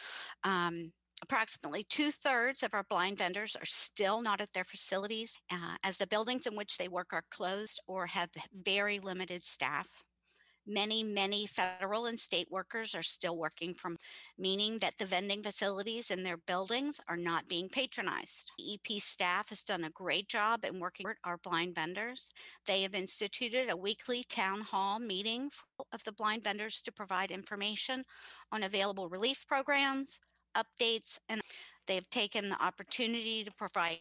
Um, 0.44 0.92
Approximately 1.22 1.84
two 1.84 2.10
thirds 2.10 2.62
of 2.62 2.74
our 2.74 2.84
blind 2.84 3.18
vendors 3.18 3.54
are 3.54 3.66
still 3.66 4.22
not 4.22 4.40
at 4.40 4.52
their 4.52 4.64
facilities 4.64 5.36
uh, 5.52 5.76
as 5.84 5.96
the 5.96 6.06
buildings 6.06 6.46
in 6.46 6.56
which 6.56 6.78
they 6.78 6.88
work 6.88 7.12
are 7.12 7.24
closed 7.30 7.80
or 7.86 8.06
have 8.06 8.30
very 8.52 8.98
limited 8.98 9.44
staff. 9.44 10.02
Many, 10.66 11.02
many 11.02 11.46
federal 11.46 12.06
and 12.06 12.20
state 12.20 12.46
workers 12.50 12.94
are 12.94 13.02
still 13.02 13.36
working 13.36 13.74
from, 13.74 13.96
meaning 14.38 14.78
that 14.78 14.94
the 14.98 15.06
vending 15.06 15.42
facilities 15.42 16.10
in 16.10 16.22
their 16.22 16.36
buildings 16.36 17.00
are 17.08 17.16
not 17.16 17.48
being 17.48 17.68
patronized. 17.68 18.50
EP 18.60 19.00
staff 19.00 19.48
has 19.48 19.62
done 19.62 19.84
a 19.84 19.90
great 19.90 20.28
job 20.28 20.64
in 20.64 20.78
working 20.78 21.06
with 21.08 21.16
our 21.24 21.38
blind 21.38 21.74
vendors. 21.74 22.30
They 22.66 22.82
have 22.82 22.94
instituted 22.94 23.70
a 23.70 23.76
weekly 23.76 24.22
town 24.28 24.60
hall 24.60 24.98
meeting 24.98 25.50
of 25.92 26.04
the 26.04 26.12
blind 26.12 26.44
vendors 26.44 26.82
to 26.82 26.92
provide 26.92 27.30
information 27.30 28.04
on 28.52 28.62
available 28.62 29.08
relief 29.08 29.46
programs, 29.48 30.20
updates, 30.56 31.18
and 31.28 31.40
they've 31.86 32.08
taken 32.10 32.48
the 32.48 32.62
opportunity 32.62 33.44
to 33.44 33.50
provide 33.52 34.00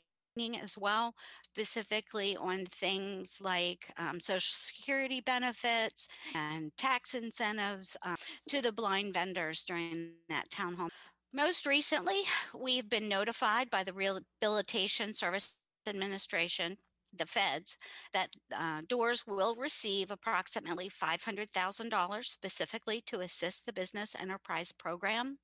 as 0.64 0.78
well, 0.78 1.14
specifically 1.42 2.38
on 2.38 2.66
things 2.66 3.40
like 3.42 3.92
um, 3.98 4.22
Social 4.22 4.54
Security 4.54 5.20
benefits 5.20 6.08
and 6.34 6.72
tax 6.78 7.14
incentives 7.14 7.98
um, 8.06 8.16
to 8.48 8.62
the 8.62 8.72
blind 8.72 9.14
vendors 9.14 9.66
during 9.66 10.12
that 10.30 10.50
town 10.50 10.76
hall. 10.76 10.88
Most 11.34 11.66
recently, 11.66 12.22
we've 12.58 12.90
been 12.90 13.10
notified 13.10 13.70
by 13.70 13.84
the 13.84 13.92
Rehabilitation 13.92 15.14
Service 15.14 15.58
Administration 15.88 16.78
the 17.16 17.26
feds 17.26 17.78
that 18.14 18.30
uh, 18.56 18.82
DORS 18.88 19.26
will 19.28 19.56
receive 19.56 20.12
approximately 20.12 20.90
$500,000 20.90 22.26
specifically 22.26 23.02
to 23.08 23.22
assist 23.22 23.66
the 23.66 23.74
business 23.74 24.16
enterprise 24.20 24.72
program 24.72 25.38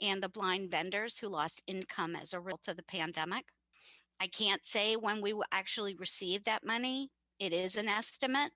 and 0.00 0.22
the 0.22 0.28
blind 0.28 0.70
vendors 0.70 1.18
who 1.18 1.28
lost 1.28 1.62
income 1.66 2.16
as 2.16 2.32
a 2.32 2.40
result 2.40 2.68
of 2.68 2.76
the 2.76 2.82
pandemic. 2.82 3.44
I 4.20 4.26
can't 4.26 4.64
say 4.66 4.96
when 4.96 5.22
we 5.22 5.32
will 5.32 5.44
actually 5.50 5.94
receive 5.94 6.44
that 6.44 6.64
money. 6.64 7.10
It 7.40 7.54
is 7.54 7.76
an 7.76 7.88
estimate, 7.88 8.52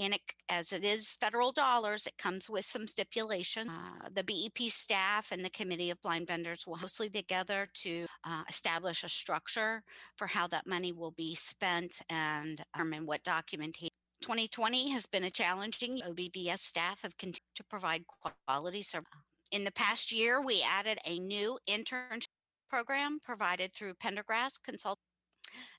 and 0.00 0.14
it, 0.14 0.20
as 0.48 0.72
it 0.72 0.84
is 0.84 1.16
federal 1.20 1.52
dollars, 1.52 2.04
it 2.04 2.18
comes 2.18 2.50
with 2.50 2.64
some 2.64 2.88
stipulation. 2.88 3.68
Uh, 3.68 4.08
the 4.12 4.24
BEP 4.24 4.68
staff 4.70 5.30
and 5.30 5.44
the 5.44 5.50
Committee 5.50 5.90
of 5.90 6.02
Blind 6.02 6.26
Vendors 6.26 6.66
will 6.66 6.74
closely 6.74 7.08
together 7.08 7.68
to 7.74 8.06
uh, 8.24 8.42
establish 8.48 9.04
a 9.04 9.08
structure 9.08 9.84
for 10.16 10.26
how 10.26 10.48
that 10.48 10.66
money 10.66 10.90
will 10.90 11.12
be 11.12 11.36
spent 11.36 12.00
and 12.10 12.60
determine 12.74 13.06
what 13.06 13.22
documentation 13.22 13.90
2020 14.22 14.90
has 14.90 15.06
been 15.06 15.24
a 15.24 15.30
challenging 15.30 16.00
OBVS 16.00 16.58
staff 16.58 17.02
have 17.02 17.16
continued 17.18 17.40
to 17.54 17.64
provide 17.64 18.02
quality 18.46 18.82
service. 18.82 19.06
In 19.52 19.64
the 19.64 19.70
past 19.70 20.10
year, 20.10 20.40
we 20.40 20.64
added 20.68 20.98
a 21.04 21.18
new 21.18 21.58
internship 21.68 22.26
program 22.68 23.18
provided 23.22 23.72
through 23.72 23.94
Pendergrass 23.94 24.54
Consult. 24.64 24.98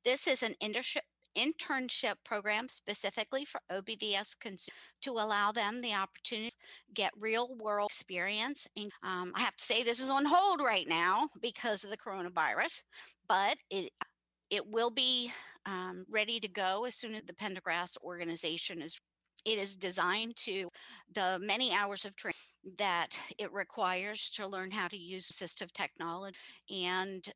This 0.06 0.28
is 0.28 0.44
an 0.44 0.56
internship 0.64 1.00
internship 1.38 2.16
program 2.24 2.70
specifically 2.70 3.46
for 3.46 3.62
OBVS 3.72 4.40
consumers 4.40 4.70
to 5.02 5.12
allow 5.12 5.52
them 5.52 5.82
the 5.82 5.94
opportunity 5.94 6.50
to 6.50 6.56
get 6.94 7.12
real 7.20 7.56
world 7.56 7.92
experience. 7.92 8.68
And 8.76 8.92
um, 9.04 9.32
I 9.36 9.42
have 9.42 9.56
to 9.56 9.64
say 9.64 9.84
this 9.84 10.00
is 10.00 10.10
on 10.10 10.26
hold 10.26 10.62
right 10.62 10.88
now 10.88 11.28
because 11.42 11.84
of 11.84 11.90
the 11.90 11.98
coronavirus, 11.98 12.82
but 13.28 13.58
it 13.70 13.92
it 14.52 14.66
will 14.68 14.92
be 14.92 15.32
um, 15.66 16.06
ready 16.10 16.40
to 16.40 16.48
go 16.48 16.86
as 16.86 16.96
soon 16.96 17.16
as 17.16 17.24
the 17.24 17.34
Pendergrass 17.34 17.98
organization 18.04 18.82
is 18.82 19.00
it 19.46 19.60
is 19.60 19.76
designed 19.76 20.36
to 20.36 20.70
the 21.14 21.38
many 21.40 21.72
hours 21.72 22.04
of 22.04 22.16
training 22.16 22.36
that 22.78 23.20
it 23.38 23.52
requires 23.54 24.30
to 24.32 24.48
learn 24.48 24.72
how 24.72 24.88
to 24.88 24.98
use 24.98 25.30
assistive 25.30 25.72
technology 25.72 26.36
and 26.70 27.30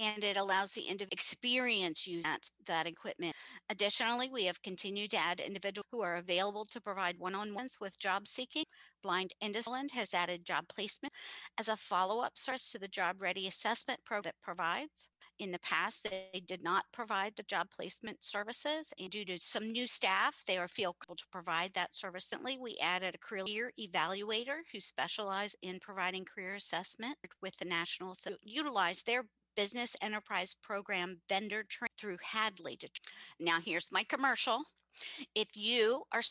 and 0.00 0.22
it 0.22 0.36
allows 0.36 0.72
the 0.72 0.82
individual 0.82 1.08
experience 1.12 2.06
use 2.06 2.24
that, 2.24 2.48
that 2.66 2.86
equipment. 2.86 3.34
Additionally, 3.70 4.28
we 4.32 4.44
have 4.44 4.62
continued 4.62 5.10
to 5.10 5.18
add 5.18 5.40
individuals 5.40 5.86
who 5.90 6.02
are 6.02 6.16
available 6.16 6.64
to 6.66 6.80
provide 6.80 7.16
one-on-ones 7.18 7.78
with 7.80 7.98
job 7.98 8.28
seeking. 8.28 8.64
Blind 9.02 9.32
Industry 9.40 9.88
has 9.92 10.14
added 10.14 10.44
job 10.44 10.64
placement 10.68 11.14
as 11.58 11.68
a 11.68 11.76
follow-up 11.76 12.32
source 12.36 12.70
to 12.72 12.78
the 12.78 12.88
job 12.88 13.20
ready 13.20 13.46
assessment 13.46 14.00
program 14.04 14.34
provides. 14.42 15.08
In 15.38 15.52
the 15.52 15.60
past, 15.60 16.04
they 16.04 16.42
did 16.46 16.64
not 16.64 16.84
provide 16.92 17.34
the 17.36 17.44
job 17.44 17.68
placement 17.74 18.24
services, 18.24 18.92
and 18.98 19.08
due 19.08 19.24
to 19.24 19.38
some 19.38 19.70
new 19.70 19.86
staff, 19.86 20.42
they 20.46 20.58
are 20.58 20.66
feel 20.66 20.96
able 21.06 21.14
to 21.14 21.24
provide 21.30 21.72
that 21.74 21.94
service. 21.94 22.28
Recently, 22.28 22.58
we 22.58 22.76
added 22.82 23.14
a 23.14 23.18
career 23.18 23.72
evaluator 23.78 24.58
who 24.72 24.80
specialize 24.80 25.54
in 25.62 25.78
providing 25.80 26.24
career 26.24 26.56
assessment 26.56 27.16
with 27.40 27.56
the 27.56 27.64
national 27.64 28.14
so 28.14 28.32
utilize 28.42 29.02
their 29.02 29.22
business 29.58 29.96
enterprise 30.00 30.54
program 30.62 31.20
vendor 31.28 31.64
train 31.64 31.88
through 31.98 32.16
Hadley. 32.22 32.78
Now, 33.40 33.58
here's 33.58 33.90
my 33.90 34.04
commercial. 34.04 34.62
If 35.34 35.48
you 35.56 36.04
are 36.12 36.22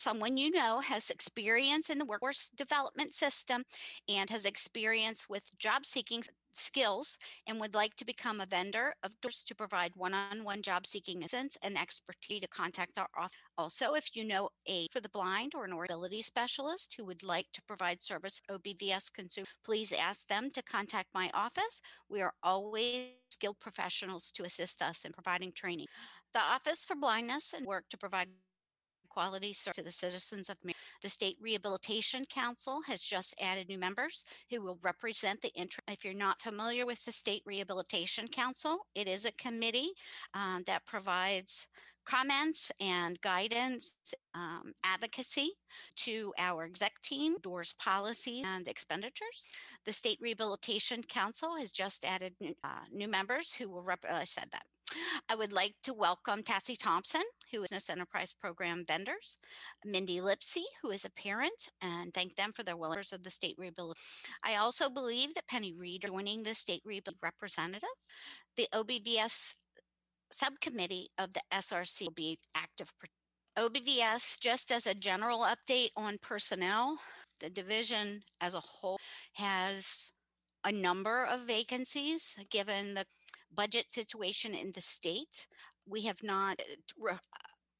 someone 0.00 0.36
you 0.36 0.50
know 0.50 0.80
has 0.80 1.10
experience 1.10 1.90
in 1.90 1.98
the 1.98 2.04
workforce 2.04 2.50
development 2.56 3.14
system 3.14 3.62
and 4.08 4.30
has 4.30 4.44
experience 4.44 5.26
with 5.28 5.56
job 5.58 5.84
seeking 5.84 6.22
skills 6.52 7.18
and 7.46 7.60
would 7.60 7.74
like 7.74 7.94
to 7.96 8.04
become 8.04 8.40
a 8.40 8.46
vendor 8.46 8.94
of 9.02 9.12
DORS 9.20 9.44
to 9.44 9.54
provide 9.54 9.92
one-on-one 9.94 10.62
job 10.62 10.86
seeking 10.86 11.22
assistance 11.22 11.56
and 11.62 11.78
expertise 11.78 12.40
to 12.40 12.48
contact 12.48 12.98
our 12.98 13.08
office. 13.16 13.36
Also, 13.56 13.94
if 13.94 14.16
you 14.16 14.24
know 14.26 14.48
a 14.66 14.88
for 14.90 15.00
the 15.00 15.08
blind 15.08 15.52
or 15.54 15.64
an 15.64 15.72
ability 15.72 16.22
specialist 16.22 16.94
who 16.96 17.04
would 17.04 17.22
like 17.22 17.46
to 17.52 17.62
provide 17.62 18.02
service 18.02 18.40
OBVS 18.50 19.12
consumer, 19.12 19.46
please 19.64 19.92
ask 19.92 20.26
them 20.28 20.50
to 20.50 20.62
contact 20.62 21.14
my 21.14 21.30
office. 21.34 21.80
We 22.08 22.20
are 22.22 22.32
always 22.42 23.08
skilled 23.28 23.60
professionals 23.60 24.30
to 24.32 24.44
assist 24.44 24.82
us 24.82 25.04
in 25.04 25.12
providing 25.12 25.52
training. 25.52 25.86
The 26.32 26.40
Office 26.40 26.84
for 26.84 26.96
Blindness 26.96 27.52
and 27.52 27.66
work 27.66 27.84
to 27.90 27.98
provide 27.98 28.28
quality 29.10 29.52
service 29.52 29.76
to 29.76 29.82
the 29.82 29.90
citizens 29.90 30.48
of. 30.48 30.56
The 31.02 31.08
State 31.08 31.36
Rehabilitation 31.40 32.24
Council 32.26 32.80
has 32.86 33.00
just 33.00 33.34
added 33.40 33.68
new 33.68 33.78
members 33.78 34.24
who 34.50 34.60
will 34.60 34.78
represent 34.82 35.40
the 35.40 35.52
interest. 35.54 35.88
If 35.88 36.04
you're 36.04 36.14
not 36.14 36.40
familiar 36.40 36.86
with 36.86 37.02
the 37.04 37.12
State 37.12 37.42
Rehabilitation 37.46 38.28
Council, 38.28 38.78
it 38.94 39.08
is 39.08 39.24
a 39.24 39.32
committee 39.32 39.90
um, 40.34 40.62
that 40.66 40.84
provides 40.86 41.66
comments 42.10 42.72
and 42.80 43.20
guidance, 43.20 43.96
um, 44.34 44.72
advocacy 44.84 45.52
to 45.94 46.32
our 46.38 46.64
exec 46.64 47.00
team, 47.02 47.36
DORS 47.40 47.72
policy 47.74 48.42
and 48.44 48.66
expenditures. 48.66 49.46
The 49.84 49.92
State 49.92 50.18
Rehabilitation 50.20 51.04
Council 51.04 51.56
has 51.56 51.70
just 51.70 52.04
added 52.04 52.34
uh, 52.64 52.68
new 52.92 53.06
members 53.06 53.52
who 53.52 53.68
will 53.68 53.82
rep- 53.82 54.04
I 54.10 54.24
said 54.24 54.48
that. 54.50 54.64
I 55.28 55.36
would 55.36 55.52
like 55.52 55.74
to 55.84 55.94
welcome 55.94 56.42
Tassie 56.42 56.76
Thompson, 56.76 57.22
who 57.52 57.58
is 57.58 57.70
Business 57.70 57.90
Enterprise 57.90 58.32
Program 58.32 58.84
vendors, 58.88 59.36
Mindy 59.84 60.20
Lipsy, 60.20 60.64
who 60.82 60.90
is 60.90 61.04
a 61.04 61.10
parent, 61.10 61.68
and 61.80 62.12
thank 62.12 62.34
them 62.34 62.50
for 62.52 62.64
their 62.64 62.76
willingness 62.76 63.12
of 63.12 63.22
the 63.22 63.30
state 63.30 63.54
rehabilitation. 63.56 64.00
I 64.42 64.56
also 64.56 64.90
believe 64.90 65.34
that 65.34 65.46
Penny 65.46 65.72
Reed 65.72 66.06
joining 66.08 66.42
the 66.42 66.54
state 66.54 66.82
rehabilitation 66.84 67.20
representative. 67.22 67.88
The 68.56 68.68
OBVS 68.74 69.54
subcommittee 70.30 71.08
of 71.18 71.32
the 71.32 71.42
SRC 71.52 72.04
will 72.04 72.12
be 72.12 72.38
active. 72.54 72.92
OBVS, 73.58 74.38
just 74.40 74.70
as 74.70 74.86
a 74.86 74.94
general 74.94 75.40
update 75.40 75.90
on 75.96 76.18
personnel, 76.22 76.98
the 77.40 77.50
division 77.50 78.22
as 78.40 78.54
a 78.54 78.60
whole 78.60 78.98
has 79.34 80.12
a 80.64 80.72
number 80.72 81.24
of 81.24 81.40
vacancies 81.40 82.34
given 82.50 82.94
the 82.94 83.04
budget 83.54 83.90
situation 83.90 84.54
in 84.54 84.72
the 84.72 84.80
state. 84.80 85.46
We 85.86 86.02
have 86.02 86.22
not, 86.22 86.60
uh, 87.10 87.16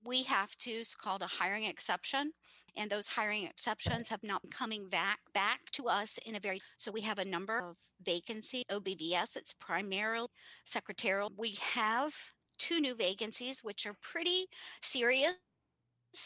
we 0.05 0.22
have 0.24 0.56
to, 0.59 0.70
it's 0.70 0.94
called 0.94 1.22
a 1.22 1.27
hiring 1.27 1.64
exception. 1.64 2.32
And 2.77 2.90
those 2.90 3.09
hiring 3.09 3.44
exceptions 3.44 4.09
have 4.09 4.22
not 4.22 4.43
been 4.43 4.51
coming 4.51 4.89
back 4.89 5.18
back 5.35 5.70
to 5.72 5.89
us 5.89 6.18
in 6.24 6.36
a 6.36 6.40
very 6.40 6.60
so 6.77 6.90
we 6.90 7.02
have 7.02 7.18
a 7.18 7.24
number 7.24 7.59
of 7.59 7.77
vacancy 8.02 8.64
OBVS. 8.70 9.36
It's 9.36 9.55
primarily 9.60 10.28
secretarial. 10.64 11.32
We 11.36 11.59
have 11.74 12.14
two 12.61 12.81
new 12.81 12.95
vacancies, 12.95 13.65
which 13.65 13.87
are 13.87 13.97
pretty 14.01 14.47
serious 14.82 15.35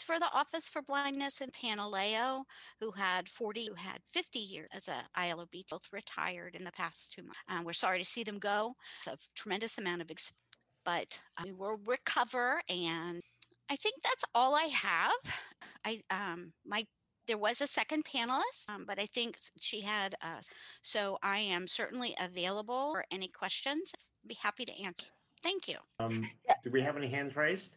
for 0.05 0.19
the 0.19 0.31
Office 0.33 0.69
for 0.69 0.83
Blindness 0.83 1.41
in 1.41 1.51
Panaleo, 1.51 2.45
who 2.81 2.91
had 2.93 3.29
40, 3.29 3.69
who 3.69 3.75
had 3.75 4.01
50 4.13 4.39
years 4.39 4.69
as 4.75 4.89
a 4.89 5.05
ILOB, 5.19 5.69
both 5.71 5.89
retired 5.93 6.55
in 6.55 6.65
the 6.65 6.73
past 6.73 7.13
two 7.13 7.23
months. 7.23 7.39
Um, 7.49 7.65
we're 7.65 7.73
sorry 7.73 7.99
to 7.99 8.05
see 8.05 8.25
them 8.25 8.39
go. 8.39 8.75
It's 8.99 9.09
a 9.09 9.19
tremendous 9.35 9.79
amount 9.79 10.03
of 10.03 10.11
experience, 10.11 10.39
but 10.85 11.21
uh, 11.39 11.43
we 11.45 11.53
will 11.53 11.79
recover. 11.87 12.61
And 12.69 13.23
I 13.71 13.77
think 13.77 13.97
that's 14.03 14.25
all 14.35 14.55
I 14.55 14.65
have. 14.65 15.13
I 15.85 16.01
um 16.11 16.53
my 16.67 16.85
there 17.27 17.39
was 17.39 17.61
a 17.61 17.67
second 17.67 18.05
panelist, 18.05 18.69
um, 18.69 18.85
but 18.87 18.99
I 18.99 19.07
think 19.07 19.39
she 19.61 19.81
had 19.81 20.15
us. 20.23 20.49
So 20.83 21.19
I 21.23 21.39
am 21.39 21.67
certainly 21.67 22.15
available 22.21 22.93
for 22.93 23.05
any 23.11 23.29
questions. 23.29 23.93
Be 24.27 24.37
happy 24.43 24.67
to 24.67 24.83
answer. 24.83 25.07
Thank 25.45 25.69
you. 25.69 25.77
Um, 26.01 26.27
do 26.65 26.71
we 26.71 26.81
have 26.81 26.97
any 26.97 27.09
hands 27.09 27.37
raised? 27.37 27.77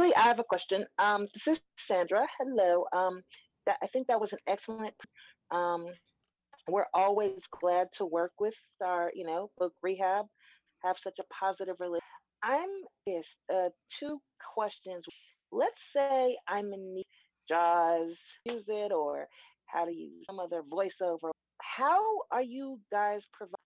Actually, 0.00 0.14
I 0.16 0.22
have 0.22 0.38
a 0.38 0.44
question. 0.44 0.86
Um, 0.98 1.28
this 1.34 1.46
is 1.46 1.60
Sandra. 1.86 2.26
Hello. 2.38 2.86
Um, 2.94 3.22
that, 3.66 3.76
I 3.82 3.86
think 3.86 4.06
that 4.08 4.20
was 4.20 4.32
an 4.32 4.38
excellent. 4.46 4.94
Um, 5.50 5.86
we're 6.68 6.86
always 6.94 7.38
glad 7.60 7.88
to 7.98 8.06
work 8.06 8.32
with 8.40 8.54
our, 8.82 9.12
you 9.14 9.24
know, 9.24 9.50
voc 9.60 9.70
rehab, 9.82 10.24
have 10.82 10.96
such 11.04 11.18
a 11.20 11.24
positive 11.32 11.76
relationship. 11.78 12.02
I'm 12.42 12.68
yes, 13.04 13.24
uh, 13.54 13.68
two 14.00 14.18
questions. 14.54 15.04
Let's 15.52 15.80
say 15.94 16.36
I'm 16.48 16.72
in 16.72 16.94
need 16.94 17.06
JAWS, 17.48 18.16
use 18.46 18.64
it, 18.68 18.90
or 18.90 19.28
how 19.66 19.84
to 19.84 19.92
use 19.92 20.24
some 20.26 20.40
other 20.40 20.62
voiceover. 20.62 21.30
How 21.60 22.00
are 22.30 22.42
you 22.42 22.80
guys 22.90 23.22
providing? 23.32 23.65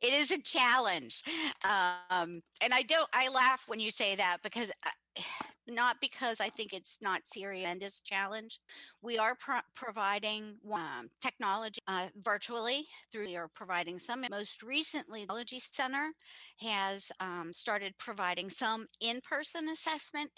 It 0.00 0.12
is 0.12 0.30
a 0.30 0.38
challenge, 0.38 1.22
um, 1.64 2.42
and 2.60 2.72
I 2.72 2.82
don't. 2.82 3.08
I 3.14 3.28
laugh 3.28 3.64
when 3.66 3.80
you 3.80 3.90
say 3.90 4.16
that 4.16 4.38
because. 4.42 4.70
I, 4.84 4.90
not 5.68 5.96
because 6.00 6.40
I 6.40 6.48
think 6.48 6.72
it's 6.72 6.98
not 7.02 7.26
serious 7.26 7.66
and 7.66 7.82
is 7.82 8.00
challenge. 8.00 8.60
We 9.02 9.18
are 9.18 9.34
pro- 9.34 9.60
providing 9.74 10.58
um, 10.72 11.08
technology 11.20 11.80
uh, 11.88 12.06
virtually 12.16 12.86
through. 13.10 13.26
We 13.26 13.36
are 13.36 13.50
providing 13.54 13.98
some. 13.98 14.24
Most 14.30 14.62
recently, 14.62 15.20
the 15.22 15.26
Technology 15.26 15.58
Center 15.58 16.12
has 16.60 17.10
um, 17.20 17.52
started 17.52 17.94
providing 17.98 18.50
some 18.50 18.86
in-person 19.00 19.68
assessment. 19.68 20.30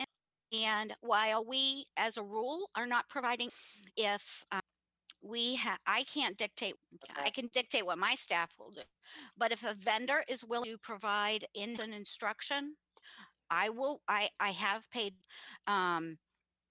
And, 0.51 0.95
while 1.03 1.45
we, 1.45 1.85
as 1.99 2.17
a 2.17 2.23
rule, 2.23 2.71
are 2.75 2.87
not 2.87 3.07
providing, 3.11 3.51
if 3.99 4.47
um, 4.51 4.63
we 5.29 5.57
have 5.57 5.79
i 5.87 6.03
can't 6.05 6.37
dictate 6.39 6.75
i 7.23 7.31
can 7.31 7.49
dictate 7.53 7.85
what 7.85 7.99
my 7.99 8.15
staff 8.15 8.51
will 8.59 8.71
do 8.71 8.83
but 9.37 9.53
if 9.53 9.63
a 9.65 9.75
vendor 9.75 10.25
is 10.29 10.45
willing 10.45 10.71
to 10.71 10.79
provide 10.79 11.45
in 11.55 11.79
an 11.81 11.93
instruction 11.93 12.75
I 13.51 13.71
will. 13.71 14.01
I 14.09 14.29
I 14.41 14.51
have 14.51 14.91
paid. 14.91 15.15
Um, 15.67 16.19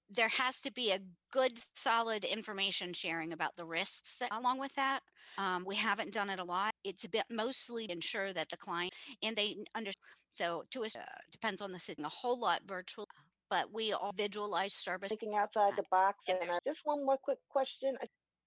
there 0.09 0.29
has 0.29 0.61
to 0.61 0.71
be 0.71 0.91
a 0.91 0.99
good, 1.33 1.59
solid 1.75 2.23
information 2.23 2.93
sharing 2.93 3.33
about 3.33 3.57
the 3.57 3.65
risks 3.65 4.15
that 4.15 4.29
along 4.31 4.59
with 4.59 4.73
that. 4.75 5.01
Um, 5.37 5.65
we 5.65 5.75
haven't 5.75 6.13
done 6.13 6.29
it 6.29 6.39
a 6.39 6.43
lot. 6.43 6.71
It's 6.85 7.03
a 7.03 7.09
bit 7.09 7.25
mostly 7.29 7.91
ensure 7.91 8.31
that 8.31 8.49
the 8.49 8.57
client 8.57 8.93
and 9.21 9.35
they 9.35 9.57
understand. 9.75 9.95
So 10.31 10.63
to 10.71 10.85
us, 10.85 10.95
uh, 10.95 11.01
depends 11.31 11.61
on 11.61 11.71
the 11.71 11.79
sitting 11.79 12.05
a 12.05 12.09
whole 12.09 12.39
lot 12.39 12.61
virtual, 12.65 13.05
but 13.49 13.73
we 13.73 13.91
all 13.91 14.13
visualize 14.15 14.73
service. 14.73 15.09
Thinking 15.09 15.35
outside 15.35 15.73
the 15.75 15.83
box, 15.91 16.19
and 16.29 16.39
just 16.65 16.79
one 16.85 17.05
more 17.05 17.17
quick 17.17 17.39
question. 17.49 17.97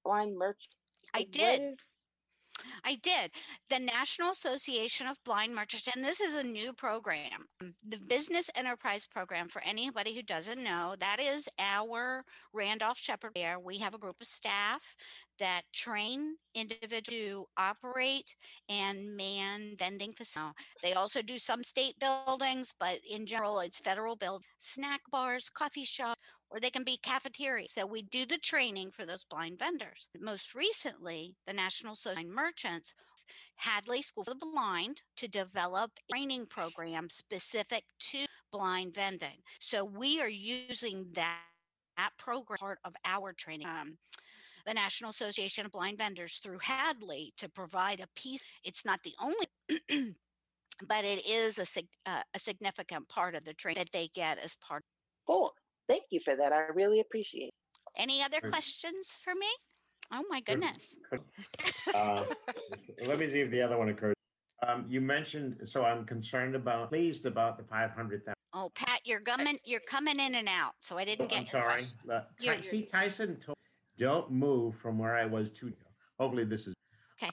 Blind 0.05 0.37
merchant. 0.37 0.75
I 1.15 1.25
did. 1.25 1.81
I 2.85 2.97
did. 3.03 3.31
The 3.71 3.79
National 3.79 4.33
Association 4.33 5.07
of 5.07 5.17
Blind 5.25 5.55
Merchants, 5.55 5.89
and 5.95 6.05
this 6.05 6.21
is 6.21 6.35
a 6.35 6.43
new 6.43 6.75
program. 6.75 7.47
The 7.89 7.99
Business 8.07 8.51
Enterprise 8.55 9.07
Program, 9.07 9.49
for 9.49 9.63
anybody 9.63 10.15
who 10.15 10.23
doesn't 10.23 10.63
know, 10.63 10.95
that 11.01 11.21
is 11.21 11.49
our 11.59 12.23
Randolph-Sheppard 12.53 13.33
Fair. 13.35 13.59
We 13.59 13.79
have 13.79 13.95
a 13.95 13.99
group 13.99 14.17
of 14.21 14.27
staff 14.27 14.95
that 15.39 15.63
train 15.73 16.37
individuals 16.55 17.07
to 17.09 17.47
operate 17.57 18.35
and 18.69 19.17
man 19.17 19.75
vending 19.79 20.13
facilities. 20.13 20.55
They 20.83 20.93
also 20.93 21.23
do 21.23 21.39
some 21.39 21.63
state 21.63 21.95
buildings, 21.99 22.75
but 22.79 22.99
in 23.09 23.25
general, 23.25 23.61
it's 23.61 23.79
federal 23.79 24.17
build 24.17 24.43
snack 24.59 25.01
bars, 25.11 25.49
coffee 25.49 25.85
shops, 25.85 26.21
or 26.51 26.61
they 26.61 26.71
can 26.71 26.85
be 26.85 26.97
cafeterias. 26.97 27.73
So 27.73 27.87
we 27.87 28.03
do 28.03 28.27
the 28.27 28.39
training 28.39 28.91
for 28.91 29.07
those 29.07 29.25
blind 29.25 29.59
vendors. 29.59 30.09
Most 30.21 30.55
recently, 30.55 31.35
the 31.47 31.53
National 31.53 31.93
Association 31.93 32.35
Merchants 32.35 32.95
Hadley 33.57 34.03
School 34.03 34.25
for 34.25 34.35
the 34.35 34.47
Blind 34.53 35.03
to 35.17 35.29
develop 35.29 35.93
a 35.97 36.13
training 36.13 36.47
program 36.47 37.09
specific 37.11 37.85
to 38.11 38.27
blind 38.51 38.95
vending. 38.95 39.43
So 39.61 39.85
we 39.85 40.21
are 40.21 40.29
using 40.29 41.07
that, 41.13 41.43
that 41.97 42.11
program 42.19 42.59
part 42.59 42.79
of 42.85 42.95
our 43.05 43.33
training. 43.33 43.67
Um, 43.67 43.99
the 44.67 44.75
National 44.75 45.11
Association 45.11 45.67
of 45.67 45.73
Blind 45.73 45.99
Vendors 45.99 46.37
through 46.37 46.59
Hadley 46.63 47.33
to 47.39 47.49
provide 47.49 48.01
a 48.01 48.07
piece. 48.15 48.41
It's 48.63 48.85
not 48.85 49.01
the 49.03 49.15
only, 49.21 50.15
but 50.87 51.05
it 51.05 51.27
is 51.27 51.59
a, 51.59 52.11
uh, 52.11 52.23
a 52.35 52.39
significant 52.39 53.09
part 53.09 53.35
of 53.35 53.45
the 53.45 53.55
training 53.55 53.83
that 53.83 53.93
they 53.93 54.11
get 54.15 54.39
as 54.39 54.55
part. 54.57 54.85
Cool. 55.27 55.55
Thank 55.91 56.05
you 56.11 56.21
for 56.25 56.37
that. 56.37 56.53
I 56.53 56.69
really 56.73 57.01
appreciate 57.01 57.49
it. 57.49 57.55
Any 57.97 58.23
other 58.23 58.41
questions 58.41 59.17
for 59.25 59.35
me? 59.35 59.49
Oh 60.13 60.23
my 60.31 60.41
goodness. 60.41 60.97
Uh, 61.93 62.25
Let 63.05 63.19
me 63.19 63.29
see 63.29 63.41
if 63.41 63.51
the 63.51 63.61
other 63.61 63.77
one 63.77 63.89
occurs. 63.89 64.15
Um, 64.67 64.85
you 64.89 65.01
mentioned, 65.01 65.57
so 65.65 65.85
I'm 65.85 66.05
concerned 66.07 66.55
about, 66.55 66.91
pleased 66.91 67.27
about 67.27 67.59
the 67.59 67.65
five 67.65 67.91
hundred 67.91 68.25
thousand. 68.25 68.37
Oh, 68.53 68.71
Pat, 68.77 69.01
you're 69.05 69.21
coming, 69.21 69.59
you're 69.65 69.81
coming 69.91 70.21
in 70.21 70.37
and 70.37 70.49
out, 70.49 70.75
so 70.79 70.97
I 70.97 71.05
didn't 71.05 71.29
get 71.29 71.41
I'm 71.41 71.47
sorry. 71.47 71.65
question. 71.73 71.97
Uh, 72.09 72.21
You're- 72.41 72.57
Ty- 72.57 72.63
See, 72.63 72.83
Tyson, 72.83 73.37
told- 73.45 73.57
don't 73.97 74.31
move 74.31 74.77
from 74.77 74.97
where 74.99 75.17
I 75.17 75.25
was 75.27 75.51
two. 75.51 75.73
Hopefully 76.21 76.45
this 76.45 76.69
is. 76.69 76.75
Okay. 77.21 77.31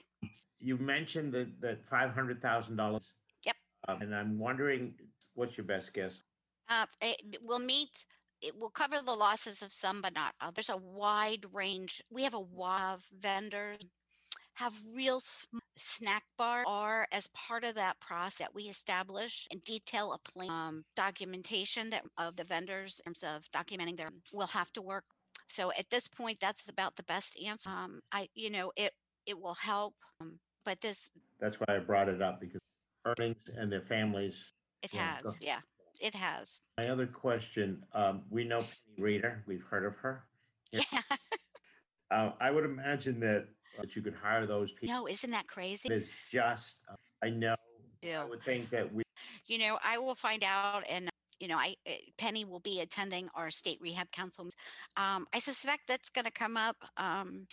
You 0.58 0.78
mentioned 0.78 1.32
that, 1.34 1.60
that 1.60 1.86
five 1.86 2.10
hundred 2.12 2.42
thousand 2.42 2.74
dollars. 2.76 3.12
Yep. 3.46 3.56
And 4.00 4.14
I'm 4.14 4.36
wondering, 4.38 4.94
what's 5.34 5.56
your 5.56 5.66
best 5.66 5.92
guess? 5.94 6.22
Uh, 6.68 6.86
it 7.00 7.38
will 7.42 7.58
meet, 7.60 8.04
it 8.40 8.56
will 8.58 8.70
cover 8.70 9.00
the 9.04 9.14
losses 9.14 9.62
of 9.62 9.72
some, 9.72 10.00
but 10.00 10.14
not 10.14 10.34
others. 10.40 10.68
A 10.68 10.76
wide 10.76 11.46
range. 11.52 12.02
We 12.10 12.24
have 12.24 12.34
a 12.34 12.40
wide 12.40 12.94
of 12.94 13.04
vendors 13.18 13.78
have 14.58 14.74
real 14.92 15.20
sm- 15.20 15.58
snack 15.76 16.24
bar 16.36 16.64
are 16.66 17.06
as 17.12 17.28
part 17.28 17.62
of 17.64 17.76
that 17.76 17.98
process 18.00 18.38
that 18.38 18.54
we 18.54 18.64
establish 18.64 19.46
and 19.52 19.62
detail 19.62 20.12
a 20.12 20.18
plan 20.30 20.50
um, 20.50 20.84
documentation 20.96 21.90
that 21.90 22.02
of 22.18 22.34
the 22.34 22.42
vendors 22.42 23.00
in 23.06 23.12
terms 23.12 23.22
of 23.22 23.44
documenting 23.52 23.96
their 23.96 24.08
will 24.32 24.48
have 24.48 24.72
to 24.72 24.82
work 24.82 25.04
so 25.46 25.70
at 25.78 25.88
this 25.90 26.08
point 26.08 26.38
that's 26.40 26.68
about 26.68 26.96
the 26.96 27.04
best 27.04 27.38
answer 27.46 27.70
um, 27.70 28.00
i 28.10 28.28
you 28.34 28.50
know 28.50 28.72
it 28.76 28.92
it 29.26 29.38
will 29.40 29.54
help 29.54 29.94
um, 30.20 30.38
but 30.64 30.80
this 30.80 31.10
That's 31.40 31.56
why 31.60 31.76
I 31.76 31.78
brought 31.78 32.08
it 32.08 32.20
up 32.20 32.40
because 32.40 32.60
earnings 33.06 33.36
and 33.56 33.70
their 33.70 33.82
families. 33.82 34.52
it 34.82 34.90
has 34.92 35.38
yeah 35.40 35.60
it 36.00 36.14
has 36.14 36.60
My 36.78 36.88
other 36.88 37.06
question, 37.06 37.84
um, 37.92 38.22
we 38.30 38.44
know 38.44 38.58
Penny 38.96 38.98
Reader, 38.98 39.42
we've 39.46 39.62
heard 39.62 39.84
of 39.84 39.96
her. 39.96 40.24
Yeah. 40.72 40.82
Uh, 42.10 42.30
I 42.40 42.50
would 42.50 42.64
imagine 42.64 43.20
that, 43.20 43.48
that 43.76 43.94
you 43.94 44.00
could 44.00 44.14
hire 44.14 44.46
those 44.46 44.72
people. 44.72 44.94
no 44.94 45.06
isn't 45.06 45.30
that 45.30 45.46
crazy 45.46 45.90
It's 45.90 46.08
just, 46.30 46.78
uh, 46.90 46.94
I 47.22 47.28
know, 47.28 47.54
I 48.02 48.24
would 48.24 48.42
think 48.42 48.70
that 48.70 48.90
we, 48.90 49.02
you 49.46 49.58
know 49.58 49.78
i 49.84 49.98
will 49.98 50.14
find 50.14 50.44
out 50.44 50.84
and 50.88 51.08
you 51.40 51.48
know 51.48 51.56
i 51.56 51.74
uh, 51.88 51.92
penny 52.16 52.44
will 52.44 52.60
be 52.60 52.80
attending 52.80 53.28
our 53.34 53.50
state 53.50 53.78
rehab 53.80 54.10
council 54.10 54.48
um, 54.96 55.26
i 55.32 55.38
suspect 55.38 55.82
that's 55.88 56.10
going 56.10 56.24
to 56.24 56.30
come 56.30 56.56
up 56.56 56.76
um, 56.96 57.46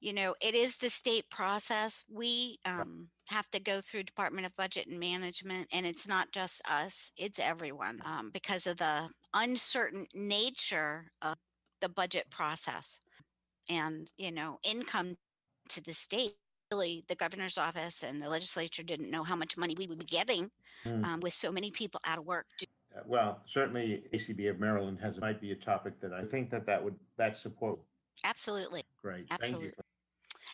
you 0.00 0.12
know 0.12 0.34
it 0.40 0.54
is 0.54 0.76
the 0.76 0.90
state 0.90 1.30
process 1.30 2.04
we 2.10 2.58
um, 2.64 3.10
have 3.28 3.50
to 3.50 3.60
go 3.60 3.80
through 3.80 4.02
department 4.02 4.46
of 4.46 4.56
budget 4.56 4.86
and 4.86 4.98
management 4.98 5.68
and 5.72 5.86
it's 5.86 6.08
not 6.08 6.32
just 6.32 6.62
us 6.68 7.12
it's 7.16 7.38
everyone 7.38 8.00
um, 8.04 8.30
because 8.32 8.66
of 8.66 8.76
the 8.78 9.08
uncertain 9.34 10.06
nature 10.14 11.10
of 11.22 11.36
the 11.80 11.88
budget 11.88 12.30
process 12.30 12.98
and 13.68 14.12
you 14.16 14.32
know 14.32 14.58
income 14.64 15.16
to 15.68 15.82
the 15.82 15.92
state 15.94 16.36
really 16.72 17.04
the 17.08 17.16
governor's 17.16 17.58
office 17.58 18.02
and 18.02 18.22
the 18.22 18.28
legislature 18.28 18.82
didn't 18.82 19.10
know 19.10 19.24
how 19.24 19.36
much 19.36 19.56
money 19.56 19.74
we 19.76 19.86
would 19.86 19.98
be 19.98 20.04
getting 20.06 20.50
Hmm. 20.84 21.04
um, 21.04 21.20
with 21.20 21.34
so 21.34 21.52
many 21.52 21.70
people 21.70 22.00
out 22.06 22.18
of 22.18 22.24
work 22.24 22.46
uh, 22.96 23.00
well, 23.06 23.42
certainly 23.46 24.04
ACB 24.12 24.48
of 24.50 24.58
Maryland 24.58 24.98
has, 25.00 25.18
might 25.18 25.40
be 25.40 25.52
a 25.52 25.56
topic 25.56 26.00
that 26.00 26.12
I 26.12 26.24
think 26.24 26.50
that 26.50 26.66
that 26.66 26.82
would, 26.82 26.98
that 27.16 27.36
support, 27.36 27.78
absolutely 28.24 28.84
great. 29.02 29.26
Thank 29.38 29.62
you. 29.62 29.70
Absolutely. 29.70 29.84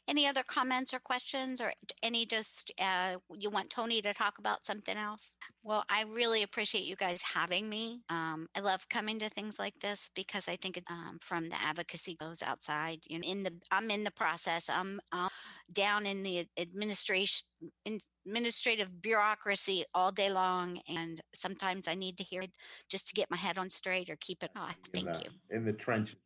Any 0.08 0.26
other 0.26 0.42
comments 0.46 0.94
or 0.94 0.98
questions 0.98 1.60
or 1.60 1.72
any 2.02 2.24
just 2.26 2.72
uh, 2.80 3.16
you 3.36 3.50
want 3.50 3.70
tony 3.70 4.00
to 4.02 4.12
talk 4.14 4.38
about 4.38 4.64
something 4.66 4.96
else? 4.96 5.36
Well 5.62 5.84
i 5.88 6.02
really 6.02 6.42
appreciate 6.42 6.84
you 6.84 6.96
guys 6.96 7.22
having 7.22 7.68
me. 7.68 8.02
Um, 8.08 8.46
i 8.56 8.60
love 8.60 8.88
coming 8.88 9.18
to 9.20 9.28
things 9.28 9.58
like 9.58 9.74
this 9.80 10.08
because 10.14 10.48
i 10.48 10.56
think 10.56 10.80
um, 10.90 11.18
from 11.20 11.48
the 11.48 11.60
advocacy 11.60 12.16
goes 12.16 12.42
outside 12.42 13.00
you 13.06 13.18
know 13.18 13.26
in 13.26 13.42
the 13.42 13.52
i'm 13.70 13.90
in 13.90 14.04
the 14.04 14.10
process. 14.10 14.68
I'm 14.68 15.00
uh, 15.12 15.28
down 15.72 16.06
in 16.06 16.22
the 16.22 16.46
administration 16.58 17.46
in 17.84 17.98
administrative 18.26 19.00
bureaucracy 19.02 19.84
all 19.94 20.10
day 20.12 20.30
long 20.30 20.80
and 20.88 21.20
sometimes 21.34 21.86
i 21.88 21.94
need 21.94 22.16
to 22.18 22.24
hear 22.24 22.42
it 22.42 22.50
just 22.88 23.06
to 23.08 23.14
get 23.14 23.30
my 23.30 23.36
head 23.36 23.56
on 23.58 23.70
straight 23.70 24.10
or 24.10 24.16
keep 24.20 24.42
it 24.42 24.50
oh, 24.56 24.68
In 24.94 25.04
thank 25.04 25.16
the- 25.18 25.24
you. 25.24 25.30
In 25.56 25.64
the 25.64 25.72
trenches. 25.72 26.16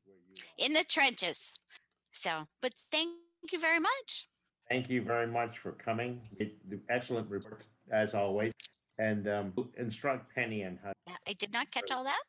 in 0.59 0.73
the 0.73 0.85
trenches. 0.85 1.53
So 2.13 2.47
but 2.63 2.73
thank 2.91 3.11
you 3.53 3.61
very 3.61 3.81
much 3.81 4.27
Thank 4.69 4.89
you 4.89 5.03
very 5.03 5.27
much 5.27 5.59
for 5.59 5.73
coming. 5.73 6.21
It- 6.39 6.71
the 6.71 6.79
Excellent 6.89 7.29
report, 7.29 7.65
as 7.91 8.15
always. 8.15 8.53
And 9.01 9.27
um, 9.27 9.53
instruct 9.77 10.33
Penny 10.33 10.65
on 10.65 10.79
how, 10.81 10.93
i 11.27 11.33
did 11.33 11.53
not 11.53 11.69
catch 11.73 11.91
all 11.91 12.05
that 12.05 12.23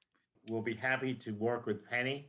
we'll 0.50 0.62
be 0.62 0.74
happy 0.74 1.14
to 1.14 1.32
work 1.32 1.66
with 1.66 1.88
Penny, 1.90 2.28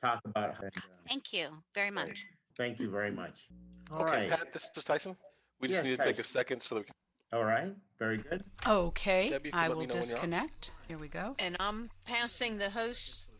talk 0.00 0.20
about, 0.24 0.62
and, 0.62 0.72
uh, 0.76 0.80
Thank 1.08 1.32
you 1.32 1.48
very 1.74 1.90
much. 1.90 2.26
thank 2.56 2.78
you 2.78 2.90
very 2.90 3.10
much. 3.10 3.48
All 3.90 4.02
okay, 4.02 4.28
right. 4.28 4.30
Pat, 4.30 4.52
this 4.52 4.70
is 4.76 4.84
Tyson. 4.84 5.16
We 5.60 5.68
just 5.68 5.78
Yes, 5.84 5.90
need 5.90 5.96
to 5.96 6.04
take 6.04 6.18
a 6.18 6.24
second 6.24 6.60
so 6.60 6.76
that 6.76 6.80
we 6.82 6.84
can. 6.84 6.94
All 7.32 7.44
right, 7.44 7.74
very 7.98 8.18
good. 8.18 8.44
Okay, 8.66 9.30
Debbie, 9.30 9.52
I 9.52 9.68
will 9.68 9.76
me 9.76 9.86
know 9.86 9.88
when 9.88 9.88
you're 9.88 9.98
off. 9.98 10.10
disconnect. 10.10 10.72
Here 10.88 10.98
we 10.98 11.08
go. 11.08 11.34
And 11.38 11.56
I'm 11.60 11.90
passing 12.04 12.58
the 12.58 12.70
host 12.70 13.30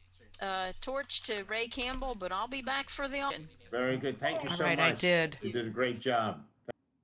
uh, 0.40 0.73
torch 0.81 1.23
to 1.23 1.44
Ray 1.48 1.66
Campbell, 1.66 2.15
but 2.15 2.31
I'll 2.31 2.48
be 2.48 2.62
back 2.62 2.89
for 2.89 3.09
the 3.09 3.20
auction. 3.20 3.48
Very 3.71 3.97
good. 3.97 4.19
Thank 4.19 4.43
you 4.43 4.51
so 4.51 4.65
right, 4.65 4.79
much. 4.79 4.93
I 4.93 4.97
did. 4.97 5.37
You 5.43 5.53
did 5.53 5.67
a 5.67 5.71
great 5.71 6.01
job. 6.01 6.43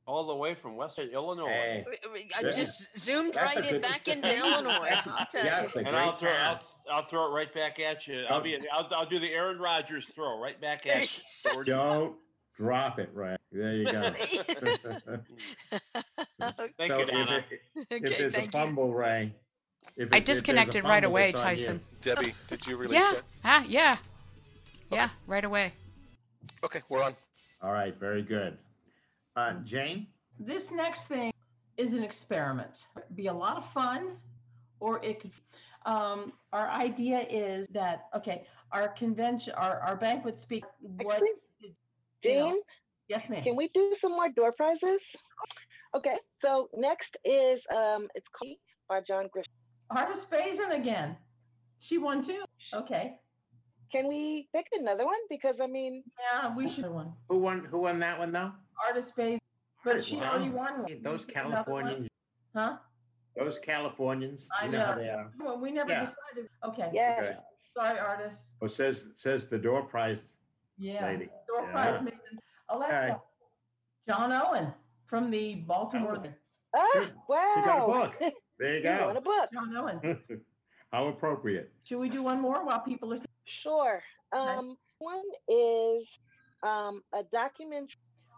All 0.07 0.27
the 0.27 0.35
way 0.37 0.55
from 0.55 0.77
Western 0.77 1.09
Illinois. 1.09 1.49
Hey. 1.49 1.85
I 2.37 2.43
Yeah. 2.43 2.51
just 2.51 2.97
zoomed 2.97 3.35
That's 3.35 3.57
right 3.57 3.73
in 3.75 3.81
back 3.81 4.07
into 4.09 4.37
Illinois. 4.37 4.89
I'll 5.07 5.27
tell 5.27 5.45
Yes, 5.45 5.75
you. 5.75 5.81
a 5.81 5.85
And 5.85 5.97
I'll 5.97 6.11
great 6.11 6.21
throw, 6.21 6.31
I'll. 6.31 6.61
I'll 6.93 7.07
throw 7.07 7.27
it 7.27 7.31
right 7.35 7.53
back 7.53 7.81
at 7.81 8.07
you. 8.07 8.25
I'll 8.29 8.41
be, 8.41 8.57
I'll, 8.73 8.89
I'll 8.95 9.07
do 9.09 9.19
the 9.19 9.33
Aaron 9.33 9.59
Rodgers 9.59 10.07
throw 10.15 10.39
right 10.41 10.61
back 10.61 10.87
at 10.87 11.13
you. 11.45 11.65
Don't 11.65 12.15
drop 12.57 13.01
it, 13.01 13.11
right? 13.15 13.39
There 13.51 13.75
you 13.75 13.91
go. 13.91 14.13
Thank 14.13 14.17
So 16.93 16.99
you, 16.99 17.03
if 17.03 17.09
Donna. 17.11 17.45
it- 17.51 17.61
If 17.75 17.93
Okay, 18.05 18.17
there's 18.19 18.35
a 18.35 18.37
thank 18.49 18.55
you. 18.55 18.95
Ray. 18.95 19.35
if 19.97 20.13
I 20.13 20.17
it- 20.17 20.21
if 20.21 20.21
there's 20.21 20.21
a 20.21 20.25
disconnected 20.25 20.85
right 20.85 21.03
away, 21.05 21.31
it's 21.31 21.39
you. 21.41 21.45
Tyson. 21.45 21.81
Debbie, 22.01 22.33
did 22.49 22.65
you 22.67 22.77
release 22.77 22.93
Yeah. 22.93 23.13
yet? 23.13 23.23
Ah, 23.45 23.65
yeah. 23.67 23.97
Yeah, 24.93 25.09
right 25.27 25.45
away. 25.45 25.73
Okay, 26.65 26.83
we're 26.89 27.03
on. 27.03 27.15
All 27.63 27.73
right, 27.73 27.99
very 27.99 28.23
good. 28.23 28.59
Uh, 29.37 29.55
Jane? 29.65 30.07
This 30.39 30.71
next 30.71 31.05
thing 31.09 31.33
is 31.77 31.95
an 31.95 32.03
experiment. 32.03 32.87
Be 33.15 33.27
a 33.27 33.33
lot 33.33 33.57
of 33.57 33.69
fun, 33.73 34.17
or 34.81 35.03
it 35.05 35.21
could. 35.21 35.31
Um, 35.85 36.33
our 36.53 36.69
idea 36.69 37.21
is 37.31 37.69
that 37.69 38.07
okay, 38.15 38.45
our 38.73 38.89
convention, 38.89 39.55
our, 39.57 39.81
our 39.81 39.97
banquet 39.97 40.39
speak. 40.39 40.65
What? 40.81 41.15
Actually, 41.15 41.29
you 42.23 42.35
know- 42.35 42.49
Jane, 42.51 42.61
yes, 43.09 43.29
ma'am. 43.29 43.45
can 43.45 43.57
we 43.57 43.69
do 43.73 43.95
some 44.01 44.13
more 44.13 44.29
door 44.31 44.53
prizes? 44.53 45.01
Okay, 45.95 46.17
so 46.43 46.69
next 46.77 47.17
is 47.25 47.61
um, 47.75 48.09
it's 48.15 48.27
called 48.37 48.57
by 48.89 49.01
John 49.01 49.27
Grisham. 49.35 49.45
Artist 49.91 50.31
Bazin 50.31 50.73
again. 50.73 51.17
She 51.79 51.99
won 51.99 52.23
too. 52.23 52.43
Okay. 52.75 53.15
Can 53.93 54.09
we 54.09 54.49
pick 54.55 54.67
another 54.73 55.05
one? 55.05 55.19
Because 55.29 55.57
I 55.61 55.67
mean, 55.67 56.03
Yeah, 56.33 56.55
we 56.55 56.69
should 56.69 56.89
one. 56.91 57.13
Who 57.29 57.39
won? 57.39 57.65
Who 57.67 57.79
won 57.79 57.99
that 58.01 58.19
one 58.19 58.33
though? 58.33 58.53
Artist 58.87 59.15
Bazin. 59.17 59.39
But 59.85 60.03
she 60.05 60.17
Wow. 60.17 60.33
already 60.33 60.51
won 60.51 60.83
one. 60.83 61.03
Those 61.03 61.21
We 61.27 61.27
pick 61.35 61.37
another 61.45 61.71
one. 61.71 61.85
Californians. 61.85 62.09
Huh? 62.55 62.79
Those 63.37 63.59
Californians. 63.59 64.49
I 64.59 64.65
You 64.67 64.73
know 64.73 64.81
how 64.85 64.95
they 64.95 65.09
are. 65.11 65.33
Well, 65.39 65.59
we 65.61 65.71
never 65.71 65.91
Yeah. 65.91 66.01
decided. 66.01 66.51
Okay. 66.65 66.89
Okay. 66.89 67.37
Sorry, 67.77 67.99
artist. 67.99 68.53
Oh, 68.63 68.67
says 68.67 69.09
says 69.15 69.49
the 69.49 69.59
door 69.59 69.83
prize 69.83 70.23
Yeah. 70.79 71.05
lady. 71.07 71.29
Door 71.47 71.63
Yeah. 71.67 71.73
prize 71.73 72.03
maintenance. 72.03 72.41
Alexa. 72.69 73.05
Okay. 73.13 73.17
John 74.09 74.33
Owen 74.33 74.73
from 75.07 75.31
the 75.31 75.57
Baltimore. 75.67 76.17
Oh. 76.17 76.33
Ah, 76.75 76.99
you 77.57 77.65
got 77.65 77.79
a 77.79 77.87
wow. 77.87 77.87
book. 77.87 78.33
There 78.59 78.75
you 78.77 78.83
You 78.85 79.05
won 79.05 79.13
go. 79.15 79.19
a 79.19 79.21
book. 79.21 79.51
John 79.53 79.77
Owen. 79.77 80.01
How 80.93 81.07
appropriate. 81.09 81.73
Should 81.85 81.99
we 81.99 82.09
do 82.09 82.23
one 82.23 82.41
more 82.41 82.65
while 82.65 82.81
people 82.81 83.13
are? 83.13 83.19
Sure. 83.47 84.03
Um, 84.33 84.77
one 84.99 85.23
is 85.49 86.07
um 86.63 87.03
a 87.15 87.23
document. 87.33 87.91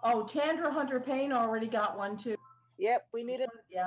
Oh, 0.04 0.24
Tandra 0.24 0.70
Hunter 0.72 1.00
Payne 1.00 1.32
already 1.32 1.66
got 1.66 1.96
one 1.96 2.16
too. 2.16 2.36
Yep, 2.78 3.06
we 3.12 3.24
need 3.24 3.40
it. 3.40 3.50
Yeah. 3.70 3.86